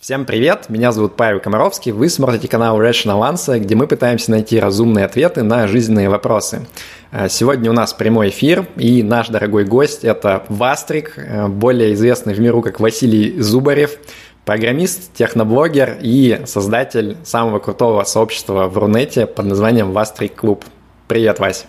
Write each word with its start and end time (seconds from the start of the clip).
Всем 0.00 0.24
привет, 0.24 0.70
меня 0.70 0.92
зовут 0.92 1.14
Павел 1.14 1.40
Комаровский, 1.40 1.92
вы 1.92 2.08
смотрите 2.08 2.48
канал 2.48 2.80
Rational 2.80 3.20
Answer, 3.30 3.58
где 3.58 3.74
мы 3.74 3.86
пытаемся 3.86 4.30
найти 4.30 4.58
разумные 4.58 5.04
ответы 5.04 5.42
на 5.42 5.68
жизненные 5.68 6.08
вопросы. 6.08 6.66
А, 7.12 7.28
сегодня 7.28 7.68
у 7.68 7.74
нас 7.74 7.92
прямой 7.92 8.30
эфир, 8.30 8.66
и 8.76 9.02
наш 9.02 9.28
дорогой 9.28 9.66
гость– 9.66 10.02
это 10.06 10.46
Вастрик, 10.48 11.18
э, 11.18 11.48
более 11.48 11.92
известный 11.92 12.32
в 12.32 12.40
миру 12.40 12.62
как 12.62 12.80
Василий 12.80 13.42
Зубарев, 13.42 13.98
программист, 14.46 15.12
техноблогер 15.12 15.98
и 16.00 16.44
создатель 16.46 17.18
самого 17.22 17.58
крутого 17.58 18.02
сообщества 18.04 18.68
в 18.68 18.78
Рунете 18.78 19.26
под 19.26 19.44
названием 19.44 19.92
Вастрик 19.92 20.34
Клуб. 20.34 20.64
Привет, 21.08 21.40
Вась. 21.40 21.66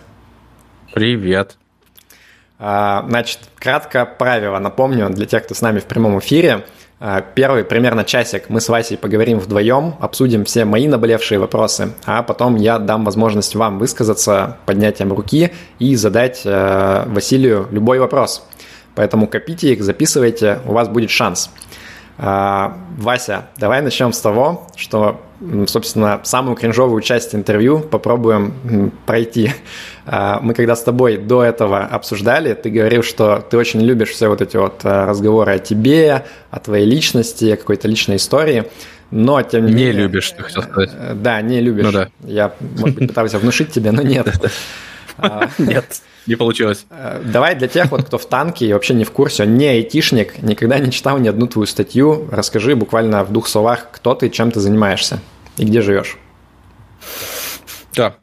Привет. 0.94 1.58
А, 2.58 3.04
значит, 3.06 3.40
кратко 3.58 4.06
правило 4.06 4.58
напомню 4.58 5.10
для 5.10 5.26
тех, 5.26 5.44
кто 5.44 5.54
с 5.54 5.60
нами 5.60 5.80
в 5.80 5.84
прямом 5.84 6.18
эфире– 6.18 6.64
первый 7.34 7.64
примерно 7.64 8.04
часик 8.04 8.48
мы 8.48 8.60
с 8.60 8.68
Васей 8.68 8.96
поговорим 8.96 9.38
вдвоем, 9.40 9.96
обсудим 10.00 10.44
все 10.44 10.64
мои 10.64 10.86
наболевшие 10.86 11.40
вопросы, 11.40 11.92
а 12.04 12.22
потом 12.22 12.56
я 12.56 12.78
дам 12.78 13.04
возможность 13.04 13.54
вам 13.56 13.78
высказаться 13.78 14.58
поднятием 14.66 15.12
руки 15.12 15.50
и 15.78 15.96
задать 15.96 16.42
э, 16.44 17.04
Василию 17.06 17.66
любой 17.70 17.98
вопрос. 17.98 18.46
Поэтому 18.94 19.26
копите 19.26 19.72
их, 19.72 19.82
записывайте, 19.82 20.60
у 20.66 20.72
вас 20.72 20.88
будет 20.88 21.10
шанс. 21.10 21.50
А, 22.18 22.76
Вася, 22.98 23.46
давай 23.56 23.82
начнем 23.82 24.12
с 24.12 24.20
того, 24.20 24.68
что, 24.76 25.20
собственно, 25.66 26.20
самую 26.24 26.56
кринжовую 26.56 27.02
часть 27.02 27.34
интервью 27.34 27.80
попробуем 27.80 28.92
пройти. 29.06 29.52
А, 30.04 30.40
мы 30.40 30.54
когда 30.54 30.74
с 30.74 30.82
тобой 30.82 31.16
до 31.16 31.44
этого 31.44 31.80
обсуждали, 31.80 32.54
ты 32.54 32.70
говорил, 32.70 33.02
что 33.02 33.44
ты 33.48 33.56
очень 33.56 33.80
любишь 33.80 34.10
все 34.10 34.28
вот 34.28 34.40
эти 34.40 34.56
вот 34.56 34.80
а, 34.84 35.06
разговоры 35.06 35.52
о 35.52 35.58
тебе, 35.58 36.24
о 36.50 36.58
твоей 36.58 36.86
личности, 36.86 37.52
о 37.52 37.56
какой-то 37.56 37.86
личной 37.88 38.16
истории, 38.16 38.64
но 39.10 39.42
тем 39.42 39.66
не, 39.66 39.72
не 39.72 39.74
менее... 39.76 39.94
Не 39.94 40.00
любишь, 40.00 40.30
ты 40.30 40.42
хотел 40.42 40.62
сказать. 40.62 40.90
Э, 40.94 41.14
да, 41.14 41.40
не 41.42 41.60
любишь. 41.60 41.84
Ну, 41.84 41.92
да. 41.92 42.08
Я, 42.24 42.52
может 42.78 42.98
быть, 42.98 43.08
пытался 43.08 43.38
внушить 43.38 43.70
тебе, 43.70 43.92
но 43.92 44.02
нет. 44.02 44.26
Нет, 45.58 46.00
не 46.26 46.36
получилось. 46.36 46.86
Э, 46.90 47.20
давай 47.22 47.54
для 47.54 47.68
тех, 47.68 47.90
вот, 47.90 48.04
кто 48.04 48.16
в 48.16 48.24
танке 48.26 48.66
и 48.66 48.72
вообще 48.72 48.94
не 48.94 49.04
в 49.04 49.12
курсе, 49.12 49.46
не 49.46 49.66
айтишник, 49.66 50.42
никогда 50.42 50.78
не 50.78 50.90
читал 50.90 51.18
ни 51.18 51.28
одну 51.28 51.46
твою 51.46 51.66
статью, 51.66 52.28
расскажи 52.32 52.74
буквально 52.74 53.22
в 53.22 53.30
двух 53.30 53.46
словах, 53.46 53.88
кто 53.92 54.14
ты, 54.14 54.30
чем 54.30 54.50
ты 54.50 54.58
занимаешься 54.58 55.20
и 55.58 55.64
где 55.64 55.82
живешь. 55.82 56.16
Да, 57.94 58.16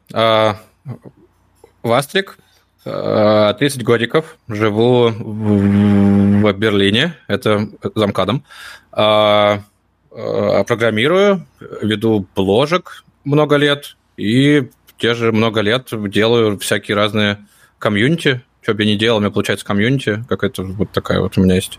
Вастрик, 1.82 2.38
30 2.84 3.60
э, 3.60 3.84
годиков, 3.84 4.36
живу 4.48 5.10
в 5.10 6.52
Берлине, 6.52 7.16
это 7.26 7.68
замкадом. 7.94 8.44
А, 8.92 9.62
э, 10.10 10.64
программирую, 10.64 11.46
веду 11.82 12.26
бложек 12.34 13.04
много 13.24 13.56
лет 13.56 13.96
и 14.16 14.70
те 14.98 15.14
же 15.14 15.32
много 15.32 15.60
лет 15.60 15.88
делаю 15.92 16.58
всякие 16.58 16.96
разные 16.96 17.38
комьюнити. 17.78 18.42
Что 18.62 18.74
бы 18.74 18.82
я 18.82 18.92
ни 18.92 18.96
делал, 18.96 19.18
у 19.18 19.20
меня 19.20 19.30
получается 19.30 19.64
комьюнити, 19.64 20.24
как 20.28 20.44
это 20.44 20.62
вот 20.62 20.90
такая 20.90 21.20
вот 21.20 21.38
у 21.38 21.42
меня 21.42 21.54
есть 21.54 21.78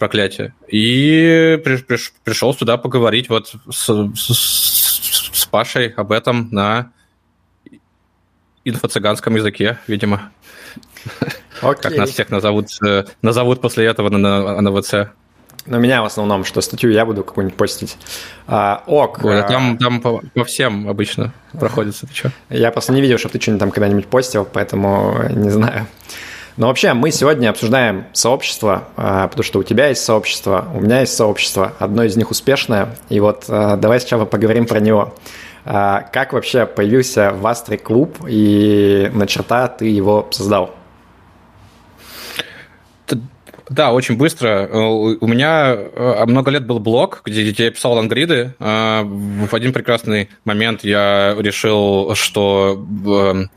проклятие. 0.00 0.52
И 0.66 1.60
при, 1.64 1.76
при, 1.76 1.98
пришел 2.24 2.54
сюда 2.54 2.76
поговорить 2.76 3.28
вот 3.28 3.54
с, 3.70 4.10
с, 4.16 5.32
с 5.32 5.46
Пашей 5.46 5.88
об 5.88 6.10
этом 6.10 6.48
на 6.50 6.92
инфо-цыганском 8.64 9.36
языке, 9.36 9.78
видимо. 9.86 10.30
Окей. 11.60 11.82
Как 11.82 11.96
нас 11.96 12.10
всех 12.10 12.30
назовут, 12.30 12.68
э, 12.84 13.04
назовут 13.22 13.60
после 13.60 13.86
этого 13.86 14.08
на, 14.08 14.18
на, 14.18 14.60
на 14.60 14.82
ВЦ. 14.82 14.94
На 15.64 15.76
меня 15.76 16.02
в 16.02 16.06
основном, 16.06 16.44
что 16.44 16.60
статью 16.60 16.90
я 16.90 17.06
буду 17.06 17.22
какую-нибудь 17.22 17.56
постить. 17.56 17.96
А, 18.48 18.82
ок. 18.86 19.20
Ой, 19.22 19.40
а... 19.40 19.46
Там, 19.46 19.78
там 19.78 20.00
по, 20.00 20.20
по 20.34 20.44
всем 20.44 20.88
обычно 20.88 21.32
проходится. 21.52 22.06
Ты 22.06 22.14
что? 22.14 22.32
Я 22.50 22.72
просто 22.72 22.92
не 22.92 23.00
видел, 23.00 23.18
чтобы 23.18 23.34
ты 23.34 23.40
что-нибудь 23.40 23.60
там 23.60 23.70
когда-нибудь 23.70 24.08
постил, 24.08 24.44
поэтому 24.50 25.22
не 25.30 25.50
знаю. 25.50 25.86
Но 26.56 26.66
вообще 26.66 26.92
мы 26.92 27.10
сегодня 27.12 27.48
обсуждаем 27.48 28.06
сообщество, 28.12 28.88
а, 28.96 29.28
потому 29.28 29.44
что 29.44 29.60
у 29.60 29.62
тебя 29.62 29.88
есть 29.88 30.04
сообщество, 30.04 30.68
у 30.74 30.80
меня 30.80 31.00
есть 31.00 31.14
сообщество, 31.14 31.72
одно 31.78 32.04
из 32.04 32.16
них 32.16 32.30
успешное, 32.30 32.96
и 33.08 33.20
вот 33.20 33.44
а, 33.48 33.76
давай 33.76 34.00
сначала 34.00 34.24
поговорим 34.24 34.66
про 34.66 34.80
него. 34.80 35.14
А, 35.64 36.02
как 36.12 36.32
вообще 36.32 36.66
появился 36.66 37.30
в 37.32 37.76
клуб 37.78 38.18
и 38.28 39.10
на 39.14 39.26
черта 39.26 39.68
ты 39.68 39.86
его 39.86 40.28
создал? 40.30 40.74
Да, 43.68 43.92
очень 43.92 44.16
быстро. 44.16 44.68
У 44.68 45.26
меня 45.26 45.74
э, 45.74 46.24
много 46.26 46.50
лет 46.50 46.66
был 46.66 46.78
блог, 46.78 47.22
где 47.24 47.42
я 47.42 47.70
писал 47.70 47.94
лангриды. 47.94 48.54
А, 48.58 49.02
в 49.02 49.54
один 49.54 49.72
прекрасный 49.72 50.28
момент 50.44 50.84
я 50.84 51.34
решил, 51.38 52.14
что 52.14 52.84
эм, 53.06 53.50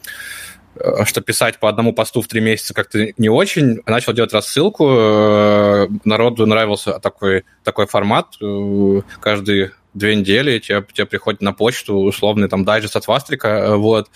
что 1.05 1.21
писать 1.21 1.59
по 1.59 1.69
одному 1.69 1.93
посту 1.93 2.21
в 2.21 2.27
три 2.27 2.39
месяца 2.39 2.73
как-то 2.73 3.07
не 3.17 3.29
очень. 3.29 3.81
Начал 3.85 4.13
делать 4.13 4.33
рассылку. 4.33 4.87
Э, 4.89 5.87
народу 6.03 6.45
нравился 6.45 6.99
такой, 6.99 7.43
такой 7.63 7.87
формат. 7.87 8.35
Э, 8.41 9.01
каждый 9.19 9.71
две 9.95 10.15
недели 10.15 10.59
тебе, 10.59 10.85
тебе 10.93 11.07
приходит 11.07 11.41
на 11.41 11.53
почту 11.53 11.95
условный 11.95 12.47
там 12.47 12.63
дайджест 12.63 12.95
от 12.95 13.07
Вастрика, 13.07 13.47
э, 13.47 13.75
вот. 13.75 14.09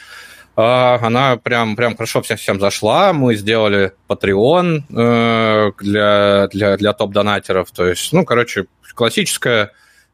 А, 0.61 0.99
она 1.01 1.37
прям, 1.37 1.77
прям 1.77 1.95
хорошо 1.95 2.21
всем, 2.21 2.35
всем 2.35 2.59
зашла. 2.59 3.13
Мы 3.13 3.35
сделали 3.35 3.93
Patreon 4.09 4.83
э, 4.89 5.71
для, 5.79 6.47
для, 6.51 6.75
для 6.75 6.93
топ-донатеров. 6.93 7.71
То 7.71 7.87
есть, 7.87 8.11
ну, 8.11 8.25
короче, 8.25 8.65
классическая, 8.93 9.71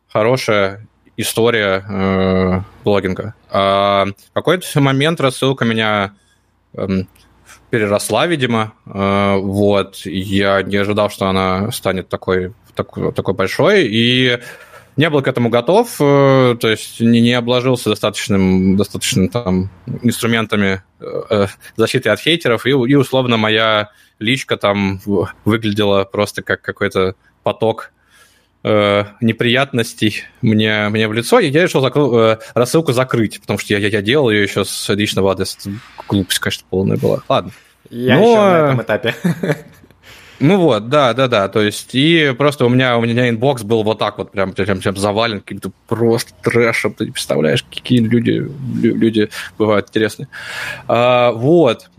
хорошая 0.07 0.87
история 1.17 1.83
э, 1.89 2.61
блогинга. 2.83 3.33
А 3.49 4.05
в 4.05 4.33
какой-то 4.33 4.79
момент 4.79 5.19
рассылка 5.19 5.65
меня 5.65 6.13
э, 6.75 6.87
переросла, 7.71 8.27
видимо. 8.27 8.73
Э, 8.85 9.37
вот. 9.37 9.97
Я 10.05 10.61
не 10.61 10.77
ожидал, 10.77 11.09
что 11.09 11.25
она 11.25 11.71
станет 11.71 12.07
такой, 12.07 12.53
такой, 12.75 13.11
такой 13.13 13.33
большой. 13.33 13.87
И 13.87 14.39
не 14.97 15.09
был 15.09 15.22
к 15.22 15.28
этому 15.28 15.50
готов, 15.50 15.95
э, 16.00 16.56
то 16.59 16.67
есть 16.67 17.00
не, 17.00 17.22
не 17.22 17.33
обложился 17.33 17.89
достаточным, 17.89 18.78
достаточным 18.78 19.29
там 19.29 19.69
инструментами 20.03 20.83
э, 21.00 21.47
защиты 21.75 22.09
от 22.09 22.19
хейтеров, 22.19 22.66
и, 22.66 22.69
и 22.69 22.95
условно 22.95 23.38
моя 23.38 23.89
личка 24.19 24.57
там 24.57 25.01
выглядела 25.44 26.05
просто 26.05 26.41
как 26.41 26.61
какой-то 26.61 27.16
поток 27.44 27.91
э, 28.63 29.05
неприятностей 29.22 30.23
мне, 30.41 30.89
мне 30.89 31.07
в 31.07 31.13
лицо, 31.13 31.39
и 31.39 31.50
я 31.50 31.63
решил 31.63 31.81
закрыл, 31.81 32.17
э, 32.17 32.39
рассылку 32.53 32.94
закрыть, 32.94 33.41
потому 33.41 33.59
что 33.59 33.73
я, 33.73 33.79
я, 33.79 33.89
я 33.89 34.01
делал 34.01 34.29
ее 34.29 34.44
еще 34.44 34.66
с 34.66 34.94
личного 34.94 35.31
адреса. 35.31 35.72
Глупость, 36.07 36.39
конечно, 36.39 36.66
полная 36.69 36.97
была. 36.97 37.22
Ладно. 37.28 37.51
Я 37.89 38.17
Но... 38.17 38.29
еще 38.29 38.35
на 38.39 38.66
этом 38.66 38.81
этапе. 38.81 39.16
Ну 40.40 40.57
вот, 40.57 40.90
да, 40.90 41.13
да, 41.13 41.28
да. 41.28 41.47
То 41.47 41.62
есть, 41.62 41.96
и 41.96 42.34
просто 42.38 42.66
у 42.66 42.69
меня, 42.69 42.97
у 42.97 43.01
меня 43.01 43.29
inbox 43.29 43.63
был 43.63 43.84
вот 43.84 44.00
так 44.00 44.18
вот, 44.18 44.31
прям, 44.31 44.53
прям, 44.53 44.79
прям 44.79 44.97
завален 44.97 45.40
каким-то 45.40 45.72
просто 45.88 46.34
трэшем. 46.44 46.94
Ты 46.94 47.06
не 47.06 47.12
представляешь, 47.12 47.63
какие 47.63 48.00
люди, 48.00 48.46
люди 48.81 49.29
бывают 49.57 49.90
интересные. 49.90 50.28
А, 50.88 51.31
вот. 51.31 51.90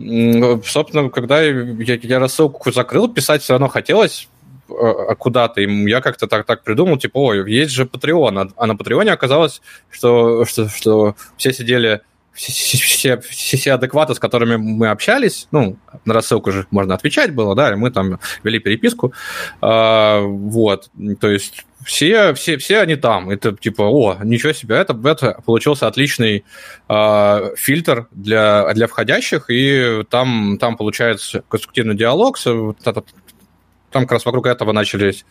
Собственно, 0.65 1.09
когда 1.09 1.41
я, 1.41 1.99
я 2.03 2.19
рассылку 2.19 2.71
закрыл, 2.73 3.09
писать 3.09 3.43
все 3.43 3.55
равно 3.55 3.69
хотелось 3.69 4.29
а, 4.69 5.15
куда-то. 5.15 5.61
И 5.63 5.89
я 5.89 6.01
как-то 6.01 6.27
так, 6.27 6.45
так 6.45 6.63
придумал, 6.63 6.99
типа, 6.99 7.19
ой, 7.19 7.51
есть 7.51 7.73
же 7.73 7.85
Patreon. 7.85 8.53
А 8.57 8.67
на 8.67 8.77
Патреоне 8.77 9.13
оказалось, 9.13 9.63
что, 9.91 10.45
что, 10.45 10.69
что 10.69 11.17
все 11.37 11.53
сидели 11.53 12.03
все, 12.37 13.19
все, 13.19 13.57
все 13.57 13.73
адекваты, 13.73 14.15
с 14.15 14.19
которыми 14.19 14.57
мы 14.57 14.89
общались, 14.89 15.49
ну, 15.51 15.77
на 16.05 16.15
рассылку 16.15 16.53
же 16.53 16.67
можно 16.71 16.95
отвечать 16.95 17.35
было, 17.35 17.55
да, 17.55 17.73
и 17.73 17.77
мы 17.77 17.91
там 17.91 18.21
вели 18.45 18.59
переписку, 18.59 19.13
а, 19.61 20.21
вот, 20.21 20.91
то 21.21 21.31
есть 21.31 21.65
все, 21.87 22.35
все, 22.35 22.59
все 22.59 22.81
они 22.81 22.97
там. 22.97 23.31
Это 23.31 23.57
типа, 23.57 23.83
о, 23.83 24.19
ничего 24.25 24.53
себе, 24.53 24.77
это, 24.77 24.99
это 25.05 25.41
получился 25.47 25.87
отличный 25.87 26.45
э, 26.89 27.51
фильтр 27.57 28.09
для, 28.11 28.73
для 28.75 28.89
входящих, 28.89 29.47
и 29.49 30.03
там, 30.11 30.59
там 30.59 30.77
получается 30.77 31.45
конструктивный 31.49 31.95
диалог. 31.95 32.39
Там 32.41 34.03
как 34.03 34.13
раз 34.13 34.27
вокруг 34.27 34.47
этого 34.47 34.73
начались 34.73 35.25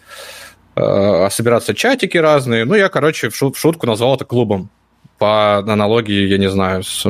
э, 0.77 1.29
собираться 1.29 1.73
чатики 1.73 2.17
разные. 2.17 2.63
Ну, 2.63 2.73
я, 2.75 2.87
короче, 2.87 3.29
в 3.29 3.35
шутку 3.35 3.85
назвал 3.85 4.15
это 4.15 4.23
клубом 4.23 4.69
по 5.17 5.57
аналогии, 5.57 6.27
я 6.27 6.37
не 6.37 6.49
знаю, 6.49 6.83
с 6.83 7.05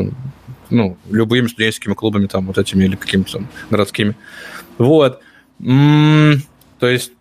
ну, 0.70 0.98
любыми 1.10 1.48
студенческими 1.48 1.94
клубами, 1.94 2.28
там, 2.28 2.48
вот 2.48 2.58
этими 2.58 2.86
или 2.86 2.96
какими-то 2.96 3.44
городскими. 3.70 4.16
Вот. 4.78 5.22
М-м, 5.60 6.42
то 6.80 6.88
есть 6.88 7.12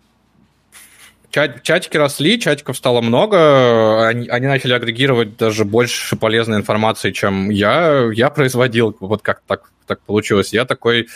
чат, 1.35 1.63
чатики 1.63 1.97
росли, 1.97 2.39
чатиков 2.39 2.77
стало 2.77 3.01
много, 3.01 4.07
они, 4.07 4.27
они 4.29 4.47
начали 4.47 4.71
агрегировать 4.71 5.35
даже 5.35 5.65
больше 5.65 6.15
полезной 6.15 6.59
информации, 6.59 7.11
чем 7.11 7.49
я, 7.49 8.09
я 8.13 8.29
производил, 8.29 8.95
вот 9.01 9.21
как 9.21 9.41
так, 9.45 9.69
так 9.85 9.99
получилось. 9.99 10.53
Я 10.53 10.63
такой 10.63 11.07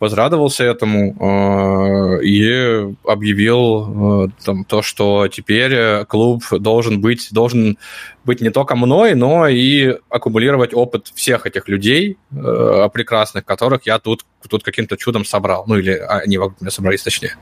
возрадовался 0.00 0.64
этому 0.64 1.12
э, 1.20 2.24
и 2.24 2.94
объявил 3.06 4.24
э, 4.24 4.28
там, 4.42 4.64
то, 4.64 4.80
что 4.80 5.28
теперь 5.28 6.06
клуб 6.06 6.44
должен 6.50 7.02
быть, 7.02 7.28
должен 7.30 7.76
быть 8.24 8.40
не 8.40 8.50
только 8.50 8.74
мной, 8.74 9.14
но 9.14 9.48
и 9.48 9.98
аккумулировать 10.08 10.72
опыт 10.72 11.08
всех 11.14 11.44
этих 11.44 11.68
людей 11.68 12.16
э, 12.32 12.88
прекрасных, 12.90 13.44
которых 13.44 13.82
я 13.84 13.98
тут, 13.98 14.24
тут 14.48 14.62
каким-то 14.62 14.96
чудом 14.96 15.26
собрал. 15.26 15.64
Ну 15.66 15.76
или 15.76 15.92
они 15.92 16.38
вокруг 16.38 16.62
меня 16.62 16.70
собрались, 16.70 17.02
точнее. 17.02 17.36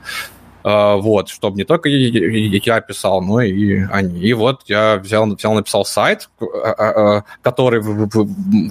А, 0.63 0.95
вот, 0.97 1.29
чтобы 1.29 1.57
не 1.57 1.63
только 1.63 1.89
я 1.89 2.81
писал, 2.81 3.21
но 3.21 3.41
и 3.41 3.83
они. 3.91 4.19
И 4.19 4.33
вот 4.33 4.63
я 4.65 4.97
взял, 4.97 5.25
взял 5.25 5.53
написал 5.53 5.85
сайт, 5.85 6.29
а, 6.41 6.71
а, 6.71 7.23
который 7.41 7.81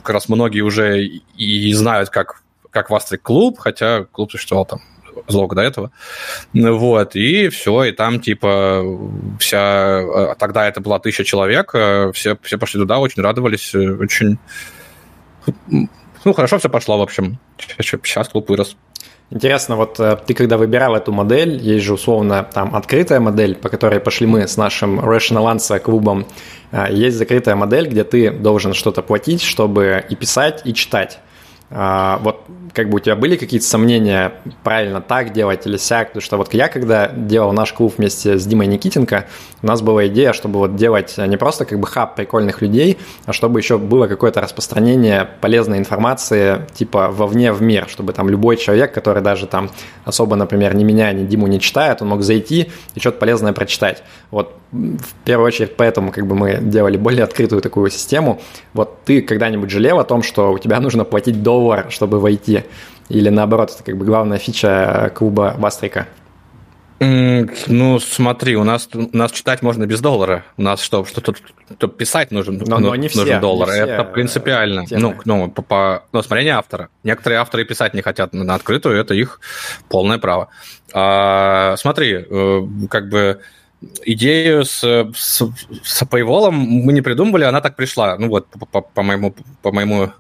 как 0.00 0.10
раз 0.10 0.28
многие 0.28 0.60
уже 0.60 1.04
и 1.04 1.72
знают 1.72 2.10
как, 2.10 2.42
как 2.70 2.90
Вастрик 2.90 3.22
клуб, 3.22 3.58
хотя 3.58 4.04
клуб 4.04 4.30
существовал 4.30 4.66
там 4.66 4.80
залог 5.28 5.54
до 5.54 5.62
этого. 5.62 5.90
Вот, 6.52 7.16
и 7.16 7.48
все, 7.48 7.84
и 7.84 7.92
там, 7.92 8.20
типа, 8.20 8.82
вся... 9.40 10.34
Тогда 10.38 10.68
это 10.68 10.82
была 10.82 10.98
тысяча 10.98 11.24
человек, 11.24 11.70
все, 12.14 12.36
все 12.42 12.58
пошли 12.58 12.80
туда, 12.80 12.98
очень 12.98 13.22
радовались, 13.22 13.74
очень... 13.74 14.38
Ну, 15.68 16.32
хорошо 16.34 16.58
все 16.58 16.68
пошло, 16.68 16.98
в 16.98 17.02
общем. 17.02 17.38
Сейчас 17.78 18.28
клуб 18.28 18.50
вырос. 18.50 18.76
Интересно, 19.31 19.75
вот 19.75 19.99
э, 19.99 20.17
ты 20.25 20.34
когда 20.34 20.56
выбирал 20.56 20.94
эту 20.94 21.11
модель, 21.12 21.56
есть 21.56 21.84
же 21.84 21.94
условно 21.94 22.49
там 22.52 22.76
открытая 22.76 23.19
модель, 23.19 23.56
по 23.56 23.69
которой 23.69 23.99
пошли 23.99 24.25
мы 24.26 24.46
с 24.46 24.56
нашим 24.56 25.00
Rational 25.00 25.52
Answer 25.52 25.81
клубом, 25.81 26.26
э, 26.70 26.87
есть 26.93 27.17
закрытая 27.17 27.56
модель, 27.56 27.88
где 27.88 28.05
ты 28.05 28.31
должен 28.31 28.73
что-то 28.73 29.02
платить, 29.02 29.43
чтобы 29.43 30.05
и 30.08 30.14
писать, 30.14 30.62
и 30.64 30.73
читать. 30.73 31.19
А, 31.70 32.18
вот 32.22 32.42
как 32.72 32.90
бы 32.90 32.96
у 32.96 33.00
тебя 33.00 33.16
были 33.16 33.36
какие-то 33.36 33.66
сомнения, 33.66 34.34
правильно 34.62 35.00
так 35.00 35.32
делать 35.32 35.66
или 35.66 35.78
сяк? 35.78 36.08
Потому 36.08 36.22
что 36.22 36.36
вот 36.36 36.54
я, 36.54 36.68
когда 36.68 37.08
делал 37.08 37.52
наш 37.52 37.72
клуб 37.72 37.94
вместе 37.96 38.38
с 38.38 38.46
Димой 38.46 38.66
Никитенко, 38.66 39.26
у 39.62 39.66
нас 39.66 39.80
была 39.80 40.06
идея, 40.06 40.32
чтобы 40.32 40.58
вот 40.58 40.76
делать 40.76 41.14
не 41.16 41.36
просто 41.36 41.64
как 41.64 41.80
бы 41.80 41.86
хаб 41.86 42.14
прикольных 42.14 42.62
людей, 42.62 42.98
а 43.24 43.32
чтобы 43.32 43.58
еще 43.58 43.78
было 43.78 44.06
какое-то 44.06 44.40
распространение 44.40 45.28
полезной 45.40 45.78
информации 45.78 46.66
типа 46.74 47.08
вовне 47.08 47.52
в 47.52 47.62
мир, 47.62 47.88
чтобы 47.88 48.12
там 48.12 48.28
любой 48.28 48.58
человек, 48.58 48.92
который 48.92 49.22
даже 49.22 49.46
там 49.46 49.70
особо, 50.04 50.36
например, 50.36 50.74
не 50.74 50.84
меня, 50.84 51.12
ни 51.12 51.24
Диму 51.24 51.46
не 51.46 51.60
читает, 51.60 52.02
он 52.02 52.08
мог 52.08 52.22
зайти 52.22 52.70
и 52.94 53.00
что-то 53.00 53.18
полезное 53.18 53.52
прочитать. 53.52 54.02
Вот 54.30 54.54
в 54.72 55.14
первую 55.24 55.46
очередь 55.46 55.76
поэтому 55.76 56.12
как 56.12 56.26
бы 56.26 56.34
мы 56.34 56.58
делали 56.60 56.96
более 56.96 57.24
открытую 57.24 57.62
такую 57.62 57.90
систему. 57.90 58.40
Вот 58.74 58.98
ты 59.04 59.22
когда-нибудь 59.22 59.70
жалел 59.70 59.98
о 59.98 60.04
том, 60.04 60.22
что 60.22 60.52
у 60.52 60.58
тебя 60.58 60.80
нужно 60.80 61.04
платить 61.04 61.42
доллар, 61.56 61.86
чтобы 61.90 62.20
войти? 62.20 62.64
Или 63.08 63.28
наоборот, 63.30 63.70
это 63.74 63.82
как 63.82 63.96
бы 63.96 64.04
главная 64.04 64.38
фича 64.38 65.12
клуба 65.14 65.54
Вастрика? 65.58 66.06
Ну, 66.98 67.98
смотри, 68.00 68.56
у 68.56 68.64
нас, 68.64 68.88
у 68.94 69.16
нас 69.16 69.30
читать 69.30 69.62
можно 69.62 69.86
без 69.86 70.00
доллара. 70.00 70.44
У 70.56 70.62
нас 70.62 70.80
что, 70.80 71.04
что 71.04 71.20
тут 71.20 71.38
что 71.76 71.88
писать 71.88 72.30
нужен, 72.30 72.62
но, 72.66 72.78
но 72.78 72.96
не 72.96 73.08
нужен 73.08 73.24
все, 73.24 73.40
доллар. 73.40 73.68
Не 73.68 73.80
это 73.80 74.04
принципиально. 74.04 74.86
Темы. 74.86 75.00
Ну, 75.02 75.14
ну, 75.24 75.50
по, 75.50 75.62
по 75.62 76.04
ну, 76.12 76.22
смотрение 76.22 76.54
автора. 76.54 76.88
Некоторые 77.04 77.40
авторы 77.40 77.64
писать 77.64 77.92
не 77.92 78.00
хотят 78.00 78.32
на 78.32 78.54
открытую, 78.54 78.98
это 78.98 79.12
их 79.12 79.40
полное 79.90 80.18
право. 80.18 80.48
А, 80.94 81.74
смотри, 81.76 82.24
э, 82.30 82.62
как 82.88 83.10
бы 83.10 83.40
идею 84.04 84.64
с, 84.64 84.80
с, 85.14 85.42
с 85.82 86.02
Paywall 86.02 86.50
мы 86.50 86.92
не 86.92 87.02
придумывали, 87.02 87.44
она 87.44 87.60
так 87.60 87.76
пришла. 87.76 88.16
Ну 88.16 88.28
вот, 88.28 88.46
по, 88.48 88.64
по, 88.66 88.80
по 88.80 89.02
моему, 89.02 89.34
по 89.60 89.72
моему 89.72 90.12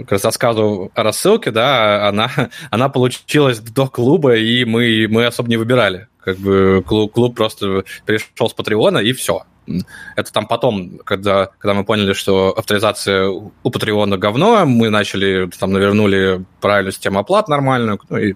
как 0.00 0.12
раз 0.12 0.24
рассказу 0.24 0.90
о 0.94 1.02
рассылке, 1.02 1.50
да, 1.50 2.08
она, 2.08 2.30
она 2.70 2.88
получилась 2.88 3.60
до 3.60 3.86
клуба, 3.86 4.36
и 4.36 4.64
мы, 4.64 5.06
мы 5.08 5.26
особо 5.26 5.48
не 5.48 5.56
выбирали. 5.56 6.08
Как 6.20 6.38
бы 6.38 6.82
клуб, 6.86 7.12
клуб 7.12 7.36
просто 7.36 7.84
перешел 8.06 8.48
с 8.48 8.54
Патреона, 8.54 8.98
и 8.98 9.12
все. 9.12 9.42
Это 10.16 10.30
там 10.32 10.46
потом, 10.46 10.98
когда, 11.04 11.46
когда 11.58 11.74
мы 11.74 11.84
поняли, 11.84 12.12
что 12.12 12.50
авторизация 12.50 13.28
у 13.28 13.70
Патреона 13.70 14.18
говно, 14.18 14.66
мы 14.66 14.90
начали, 14.90 15.48
там, 15.58 15.72
навернули 15.72 16.44
правильную 16.60 16.92
систему 16.92 17.18
оплат 17.18 17.48
нормальную, 17.48 17.98
ну 18.10 18.16
и, 18.18 18.34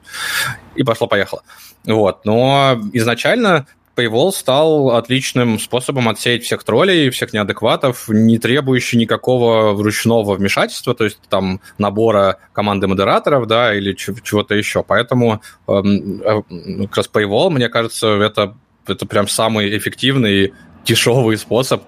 и 0.74 0.82
пошло-поехало. 0.84 1.42
Вот. 1.84 2.24
Но 2.24 2.78
изначально 2.92 3.66
Paywall 3.98 4.30
стал 4.30 4.90
отличным 4.90 5.58
способом 5.58 6.08
отсеять 6.08 6.44
всех 6.44 6.62
троллей, 6.62 7.10
всех 7.10 7.32
неадекватов, 7.32 8.08
не 8.08 8.38
требующий 8.38 8.96
никакого 8.96 9.72
ручного 9.82 10.34
вмешательства, 10.34 10.94
то 10.94 11.02
есть 11.04 11.18
там 11.28 11.60
набора 11.78 12.38
команды 12.52 12.86
модераторов, 12.86 13.48
да, 13.48 13.74
или 13.74 13.94
чего-то 13.94 14.54
еще. 14.54 14.84
Поэтому 14.84 15.42
эм, 15.66 16.22
э, 16.22 16.42
как 16.86 16.96
раз 16.98 17.10
Paywall, 17.12 17.50
мне 17.50 17.68
кажется, 17.68 18.06
это, 18.08 18.54
это 18.86 19.04
прям 19.04 19.26
самый 19.26 19.76
эффективный, 19.76 20.54
дешевый 20.84 21.36
способ 21.36 21.82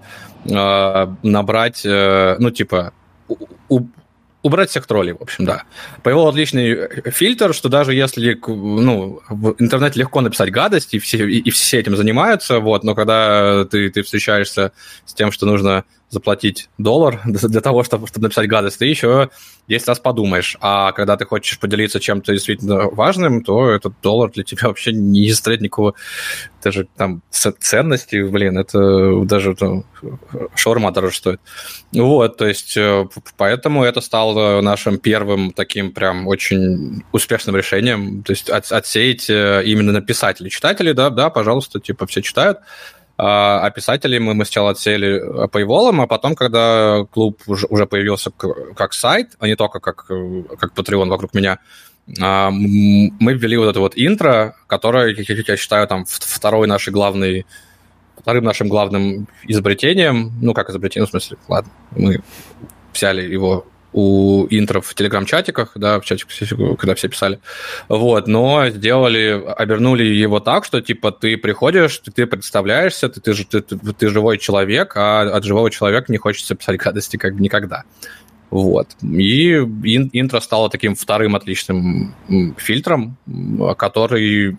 э, 0.46 1.06
набрать, 1.22 1.82
э, 1.84 2.36
ну, 2.40 2.50
типа, 2.50 2.92
убрать 4.42 4.70
всех 4.70 4.86
троллей, 4.86 5.12
в 5.12 5.22
общем, 5.22 5.44
да. 5.44 5.64
Появил 6.02 6.26
отличный 6.26 7.10
фильтр, 7.10 7.54
что 7.54 7.68
даже 7.68 7.94
если 7.94 8.38
ну, 8.46 9.20
в 9.28 9.54
интернете 9.58 10.00
легко 10.00 10.20
написать 10.20 10.50
гадость, 10.50 10.94
и 10.94 10.98
все, 10.98 11.28
и 11.28 11.50
все 11.50 11.78
этим 11.78 11.96
занимаются, 11.96 12.60
вот, 12.60 12.84
но 12.84 12.94
когда 12.94 13.64
ты, 13.64 13.90
ты 13.90 14.02
встречаешься 14.02 14.72
с 15.04 15.14
тем, 15.14 15.32
что 15.32 15.46
нужно 15.46 15.84
заплатить 16.10 16.68
доллар 16.76 17.20
для 17.24 17.60
того, 17.60 17.82
чтобы, 17.84 18.06
чтобы 18.06 18.24
написать 18.24 18.48
гадость, 18.48 18.78
ты 18.78 18.86
еще 18.86 19.30
10 19.68 19.88
раз 19.88 20.00
подумаешь. 20.00 20.56
А 20.60 20.92
когда 20.92 21.16
ты 21.16 21.24
хочешь 21.24 21.58
поделиться 21.58 22.00
чем-то 22.00 22.32
действительно 22.32 22.90
важным, 22.90 23.42
то 23.42 23.70
этот 23.70 23.94
доллар 24.02 24.30
для 24.30 24.44
тебя 24.44 24.68
вообще 24.68 24.92
не 24.92 25.30
составляет 25.30 25.62
никакого 25.62 25.94
даже 26.62 26.86
там 26.96 27.22
ценности, 27.30 28.22
блин, 28.22 28.58
это 28.58 29.24
даже 29.24 29.56
ну, 29.60 29.84
шаурма 30.54 30.92
дороже 30.92 31.16
стоит. 31.16 31.40
Вот, 31.92 32.36
то 32.36 32.46
есть 32.46 32.76
э, 32.76 33.06
поэтому 33.36 33.82
это 33.82 34.00
стало 34.00 34.60
нашим 34.60 34.98
первым 34.98 35.52
таким 35.52 35.92
прям 35.92 36.26
очень 36.26 37.02
успешным 37.12 37.56
решением, 37.56 38.22
то 38.22 38.32
есть 38.32 38.50
от, 38.50 38.70
отсеять 38.70 39.30
э, 39.30 39.62
именно 39.64 39.92
на 39.92 40.02
писателей. 40.02 40.50
Читатели, 40.50 40.92
да, 40.92 41.08
да, 41.08 41.30
пожалуйста, 41.30 41.80
типа 41.80 42.06
все 42.06 42.20
читают, 42.20 42.58
а, 43.22 43.66
а 43.66 43.70
писателей 43.70 44.18
мы, 44.18 44.32
мы 44.32 44.46
сначала 44.46 44.70
отсеяли 44.70 45.46
Paywall, 45.48 46.02
а 46.02 46.06
потом, 46.06 46.34
когда 46.34 47.04
клуб 47.10 47.42
уже, 47.46 47.86
появился 47.86 48.30
как 48.30 48.94
сайт, 48.94 49.36
а 49.38 49.46
не 49.46 49.56
только 49.56 49.78
как, 49.78 50.06
как 50.06 50.72
Patreon 50.74 51.08
вокруг 51.08 51.34
меня, 51.34 51.58
а, 52.18 52.50
мы 52.50 53.34
ввели 53.34 53.58
вот 53.58 53.68
это 53.68 53.80
вот 53.80 53.92
интро, 53.94 54.56
которое, 54.66 55.14
я 55.14 55.56
считаю, 55.58 55.86
там 55.86 56.06
второй 56.08 56.66
нашей 56.66 56.94
главной 56.94 57.44
вторым 58.16 58.44
нашим 58.44 58.68
главным 58.68 59.28
изобретением, 59.44 60.32
ну, 60.40 60.54
как 60.54 60.70
изобретение, 60.70 61.06
в 61.06 61.10
смысле, 61.10 61.36
ладно, 61.48 61.70
мы 61.90 62.22
взяли 62.94 63.30
его 63.30 63.66
у 63.92 64.46
интро 64.50 64.80
в 64.80 64.94
телеграм-чатиках, 64.94 65.72
да, 65.74 66.00
в 66.00 66.04
чатиках, 66.04 66.32
когда 66.78 66.94
все 66.94 67.08
писали. 67.08 67.40
Вот, 67.88 68.26
но 68.26 68.68
сделали, 68.68 69.42
обернули 69.56 70.04
его 70.04 70.40
так, 70.40 70.64
что, 70.64 70.80
типа, 70.80 71.12
ты 71.12 71.36
приходишь, 71.36 71.98
ты, 71.98 72.10
ты 72.10 72.26
представляешься, 72.26 73.08
ты, 73.08 73.20
ты, 73.20 73.34
ты, 73.44 73.62
ты, 73.62 74.08
живой 74.08 74.38
человек, 74.38 74.96
а 74.96 75.22
от 75.22 75.44
живого 75.44 75.70
человека 75.70 76.12
не 76.12 76.18
хочется 76.18 76.54
писать 76.54 76.76
гадости 76.84 77.16
как 77.16 77.34
никогда. 77.34 77.84
Вот. 78.50 78.96
И 79.02 79.52
ин, 79.52 80.10
интро 80.12 80.40
стало 80.40 80.70
таким 80.70 80.96
вторым 80.96 81.36
отличным 81.36 82.14
фильтром, 82.58 83.16
который 83.78 84.56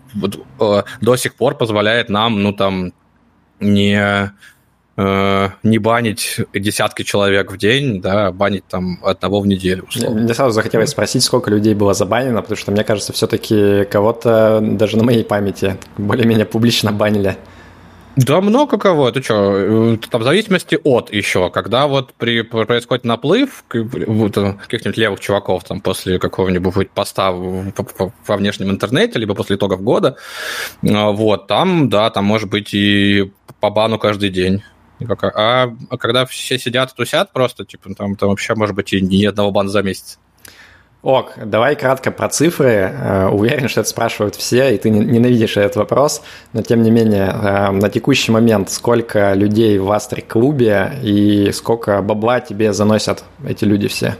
э, 0.60 0.82
до 1.00 1.16
сих 1.16 1.34
пор 1.34 1.58
позволяет 1.58 2.08
нам, 2.08 2.42
ну, 2.42 2.54
там, 2.54 2.92
не 3.60 4.32
Э, 5.02 5.50
не 5.62 5.78
банить 5.78 6.40
десятки 6.54 7.02
человек 7.02 7.50
в 7.50 7.56
день, 7.56 8.00
да, 8.00 8.28
а 8.28 8.32
банить 8.32 8.64
там 8.68 8.98
одного 9.02 9.40
в 9.40 9.46
неделю. 9.46 9.84
Условно. 9.88 10.20
Мне 10.20 10.34
сразу 10.34 10.52
захотелось 10.52 10.90
спросить, 10.90 11.24
сколько 11.24 11.50
людей 11.50 11.74
было 11.74 11.94
забанено, 11.94 12.40
потому 12.40 12.56
что 12.56 12.70
мне 12.70 12.84
кажется, 12.84 13.12
все-таки 13.12 13.84
кого-то 13.84 14.60
даже 14.62 14.96
на 14.96 15.04
моей 15.04 15.24
памяти 15.24 15.76
более-менее 15.96 16.46
публично 16.46 16.92
банили. 16.92 17.36
Да 18.14 18.40
много 18.42 18.78
кого. 18.78 19.08
Это 19.08 19.22
что, 19.22 19.96
там 20.10 20.20
в 20.20 20.24
зависимости 20.24 20.78
от 20.84 21.12
еще, 21.12 21.50
когда 21.50 21.86
вот 21.86 22.12
при, 22.14 22.42
происходит 22.42 23.04
наплыв 23.04 23.64
вот, 23.72 24.34
каких-нибудь 24.34 24.98
левых 24.98 25.20
чуваков 25.20 25.64
там 25.64 25.80
после 25.80 26.18
какого-нибудь 26.18 26.90
поста 26.90 27.32
во 27.32 28.36
внешнем 28.36 28.70
интернете, 28.70 29.18
либо 29.18 29.34
после 29.34 29.56
итогов 29.56 29.82
года, 29.82 30.16
а, 30.86 31.10
вот, 31.10 31.46
там, 31.46 31.88
да, 31.88 32.10
там 32.10 32.26
может 32.26 32.50
быть 32.50 32.74
и 32.74 33.32
по 33.60 33.70
бану 33.70 33.98
каждый 33.98 34.28
день. 34.28 34.62
А, 35.08 35.72
а 35.90 35.98
когда 35.98 36.26
все 36.26 36.58
сидят 36.58 36.94
тусят 36.94 37.32
просто, 37.32 37.64
типа, 37.64 37.94
там, 37.94 38.16
там 38.16 38.28
вообще 38.30 38.54
может 38.54 38.74
быть 38.74 38.92
и 38.92 39.00
ни 39.00 39.24
одного 39.24 39.50
бана 39.50 39.68
за 39.68 39.82
месяц. 39.82 40.18
Ок, 41.02 41.32
давай 41.44 41.74
кратко 41.74 42.12
про 42.12 42.28
цифры. 42.28 42.68
Э, 42.68 43.26
уверен, 43.26 43.68
что 43.68 43.80
это 43.80 43.90
спрашивают 43.90 44.36
все, 44.36 44.72
и 44.72 44.78
ты 44.78 44.88
ненавидишь 44.88 45.56
этот 45.56 45.74
вопрос, 45.74 46.22
но 46.52 46.62
тем 46.62 46.82
не 46.82 46.92
менее, 46.92 47.26
э, 47.26 47.70
на 47.72 47.90
текущий 47.90 48.30
момент 48.30 48.70
сколько 48.70 49.34
людей 49.34 49.78
в 49.78 49.90
Астрик-клубе 49.90 50.92
и 51.02 51.50
сколько 51.52 52.00
бабла 52.02 52.38
тебе 52.38 52.72
заносят 52.72 53.24
эти 53.44 53.64
люди 53.64 53.88
все? 53.88 54.16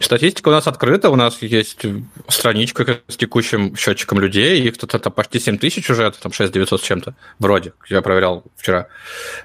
Статистика 0.00 0.48
у 0.48 0.52
нас 0.52 0.66
открыта, 0.66 1.10
у 1.10 1.16
нас 1.16 1.42
есть 1.42 1.82
страничка 2.28 3.00
с 3.08 3.16
текущим 3.16 3.76
счетчиком 3.76 4.20
людей, 4.20 4.60
их 4.60 4.78
тут 4.78 4.94
это 4.94 5.10
почти 5.10 5.40
7 5.40 5.58
тысяч 5.58 5.90
уже, 5.90 6.04
это 6.04 6.20
там 6.20 6.32
6 6.32 6.52
900 6.52 6.80
с 6.80 6.84
чем-то, 6.84 7.14
вроде, 7.38 7.72
я 7.88 8.00
проверял 8.00 8.44
вчера. 8.56 8.86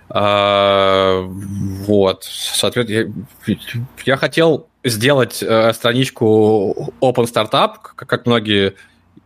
А, 0.10 1.22
вот, 1.22 2.24
соответственно, 2.24 3.26
я, 3.48 3.58
я 4.06 4.18
хотел 4.18 4.68
сделать 4.84 5.42
э, 5.42 5.74
страничку 5.74 6.94
Open 7.02 7.26
Startup, 7.26 7.76
как 7.96 8.26
многие 8.26 8.76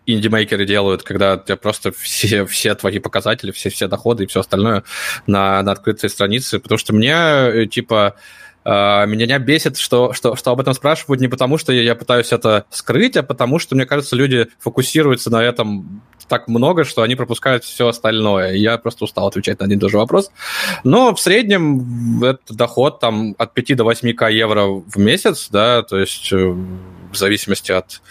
инди-мейкеры 0.07 0.65
делают, 0.65 1.03
когда 1.03 1.35
у 1.35 1.43
тебя 1.43 1.57
просто 1.57 1.91
все, 1.91 2.45
все 2.45 2.73
твои 2.75 2.99
показатели, 2.99 3.51
все, 3.51 3.69
все 3.69 3.87
доходы 3.87 4.23
и 4.23 4.27
все 4.27 4.39
остальное 4.39 4.83
на, 5.27 5.61
на 5.61 5.71
открытой 5.73 6.09
странице, 6.09 6.59
потому 6.59 6.79
что 6.79 6.93
мне, 6.93 7.13
э, 7.13 7.65
типа, 7.69 8.15
меня 8.67 9.39
бесит, 9.39 9.77
что, 9.77 10.11
что, 10.13 10.35
что 10.35 10.51
об 10.51 10.59
этом 10.59 10.73
спрашивают 10.73 11.21
не 11.21 11.27
потому, 11.27 11.57
что 11.57 11.71
я 11.71 11.95
пытаюсь 11.95 12.33
это 12.33 12.65
скрыть, 12.69 13.15
а 13.15 13.23
потому 13.23 13.59
что, 13.59 13.75
мне 13.75 13.85
кажется, 13.85 14.15
люди 14.15 14.47
фокусируются 14.59 15.29
на 15.29 15.41
этом 15.41 16.01
так 16.27 16.47
много, 16.47 16.83
что 16.83 17.01
они 17.01 17.15
пропускают 17.15 17.63
все 17.63 17.87
остальное. 17.87 18.53
Я 18.53 18.77
просто 18.77 19.05
устал 19.05 19.27
отвечать 19.27 19.59
на 19.59 19.65
один 19.65 19.77
и 19.77 19.81
тот 19.81 19.91
же 19.91 19.97
вопрос. 19.97 20.31
Но 20.83 21.15
в 21.15 21.19
среднем 21.21 22.23
это 22.23 22.53
доход 22.53 22.99
там 22.99 23.35
от 23.37 23.53
5 23.53 23.77
до 23.77 23.89
8к 23.89 24.31
евро 24.31 24.65
в 24.65 24.97
месяц, 24.97 25.47
да, 25.49 25.83
то 25.83 25.97
есть 25.97 26.31
э, 26.33 26.37
в 26.37 27.15
зависимости 27.15 27.71
от 27.71 28.01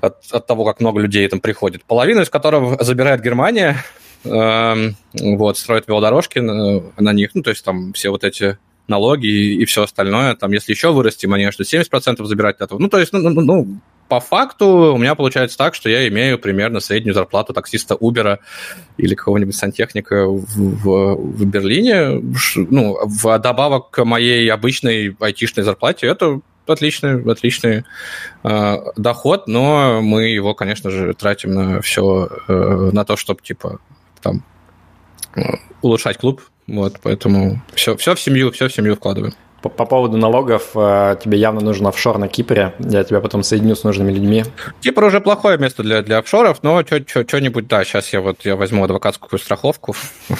от, 0.00 0.16
от 0.30 0.46
того, 0.46 0.64
как 0.64 0.80
много 0.80 1.00
людей 1.00 1.26
там 1.28 1.40
приходит. 1.40 1.84
Половину 1.84 2.20
из 2.20 2.28
которого 2.28 2.82
забирает 2.82 3.22
Германия, 3.22 3.82
э, 4.24 4.90
вот, 5.14 5.58
строит 5.58 5.88
велодорожки 5.88 6.40
на, 6.40 6.82
на 6.98 7.12
них, 7.12 7.30
ну, 7.34 7.42
то 7.42 7.50
есть 7.50 7.64
там 7.64 7.92
все 7.94 8.10
вот 8.10 8.22
эти 8.22 8.58
налоги 8.88 9.26
и, 9.26 9.62
и 9.62 9.64
все 9.64 9.82
остальное. 9.82 10.34
Там, 10.34 10.52
если 10.52 10.72
еще 10.72 10.92
вырастим, 10.92 11.32
они 11.32 11.50
что 11.50 11.62
70% 11.62 12.24
забирать 12.24 12.60
этого. 12.60 12.78
Ну, 12.78 12.88
то 12.88 12.98
есть, 12.98 13.12
ну, 13.12 13.20
ну, 13.20 13.40
ну, 13.40 13.80
по 14.08 14.20
факту 14.20 14.66
у 14.94 14.98
меня 14.98 15.14
получается 15.14 15.56
так, 15.56 15.74
что 15.74 15.88
я 15.88 16.06
имею 16.08 16.38
примерно 16.38 16.80
среднюю 16.80 17.14
зарплату 17.14 17.52
таксиста 17.52 17.94
Uber 17.94 18.38
или 18.98 19.14
какого-нибудь 19.14 19.56
сантехника 19.56 20.26
в, 20.26 20.44
в, 20.44 21.14
в 21.16 21.46
Берлине. 21.46 22.22
Ну, 22.54 22.98
в 23.04 23.38
добавок 23.38 23.90
к 23.90 24.04
моей 24.04 24.46
обычной 24.52 25.16
айтишной 25.18 25.64
зарплате 25.64 26.06
это 26.06 26.40
отличный, 26.66 27.22
отличный 27.30 27.84
э, 28.42 28.76
доход, 28.96 29.46
но 29.48 30.00
мы 30.02 30.28
его, 30.28 30.54
конечно 30.54 30.90
же, 30.90 31.14
тратим 31.14 31.54
на 31.54 31.80
все, 31.80 32.28
э, 32.48 32.90
на 32.92 33.04
то, 33.04 33.16
чтобы, 33.16 33.42
типа, 33.42 33.80
там, 34.22 34.44
э, 35.36 35.40
улучшать 35.82 36.18
клуб, 36.18 36.42
вот, 36.66 36.94
поэтому 37.02 37.60
все, 37.74 37.96
все 37.96 38.14
в 38.14 38.20
семью, 38.20 38.50
все 38.52 38.68
в 38.68 38.72
семью 38.72 38.96
вкладываем. 38.96 39.34
По, 39.64 39.70
по 39.70 39.86
поводу 39.86 40.18
налогов, 40.18 40.72
э, 40.74 41.16
тебе 41.22 41.38
явно 41.38 41.62
нужен 41.62 41.86
офшор 41.86 42.18
на 42.18 42.28
Кипре. 42.28 42.74
Я 42.80 43.02
тебя 43.02 43.20
потом 43.20 43.42
соединю 43.42 43.74
с 43.74 43.82
нужными 43.82 44.12
людьми. 44.12 44.44
Кипр 44.82 45.04
уже 45.04 45.22
плохое 45.22 45.56
место 45.56 45.82
для, 45.82 46.02
для 46.02 46.18
офшоров, 46.18 46.62
но 46.62 46.82
что-нибудь, 46.84 47.66
да, 47.66 47.82
сейчас 47.82 48.12
я 48.12 48.20
вот 48.20 48.44
я 48.44 48.56
возьму 48.56 48.84
адвокатскую 48.84 49.40
страховку. 49.40 49.96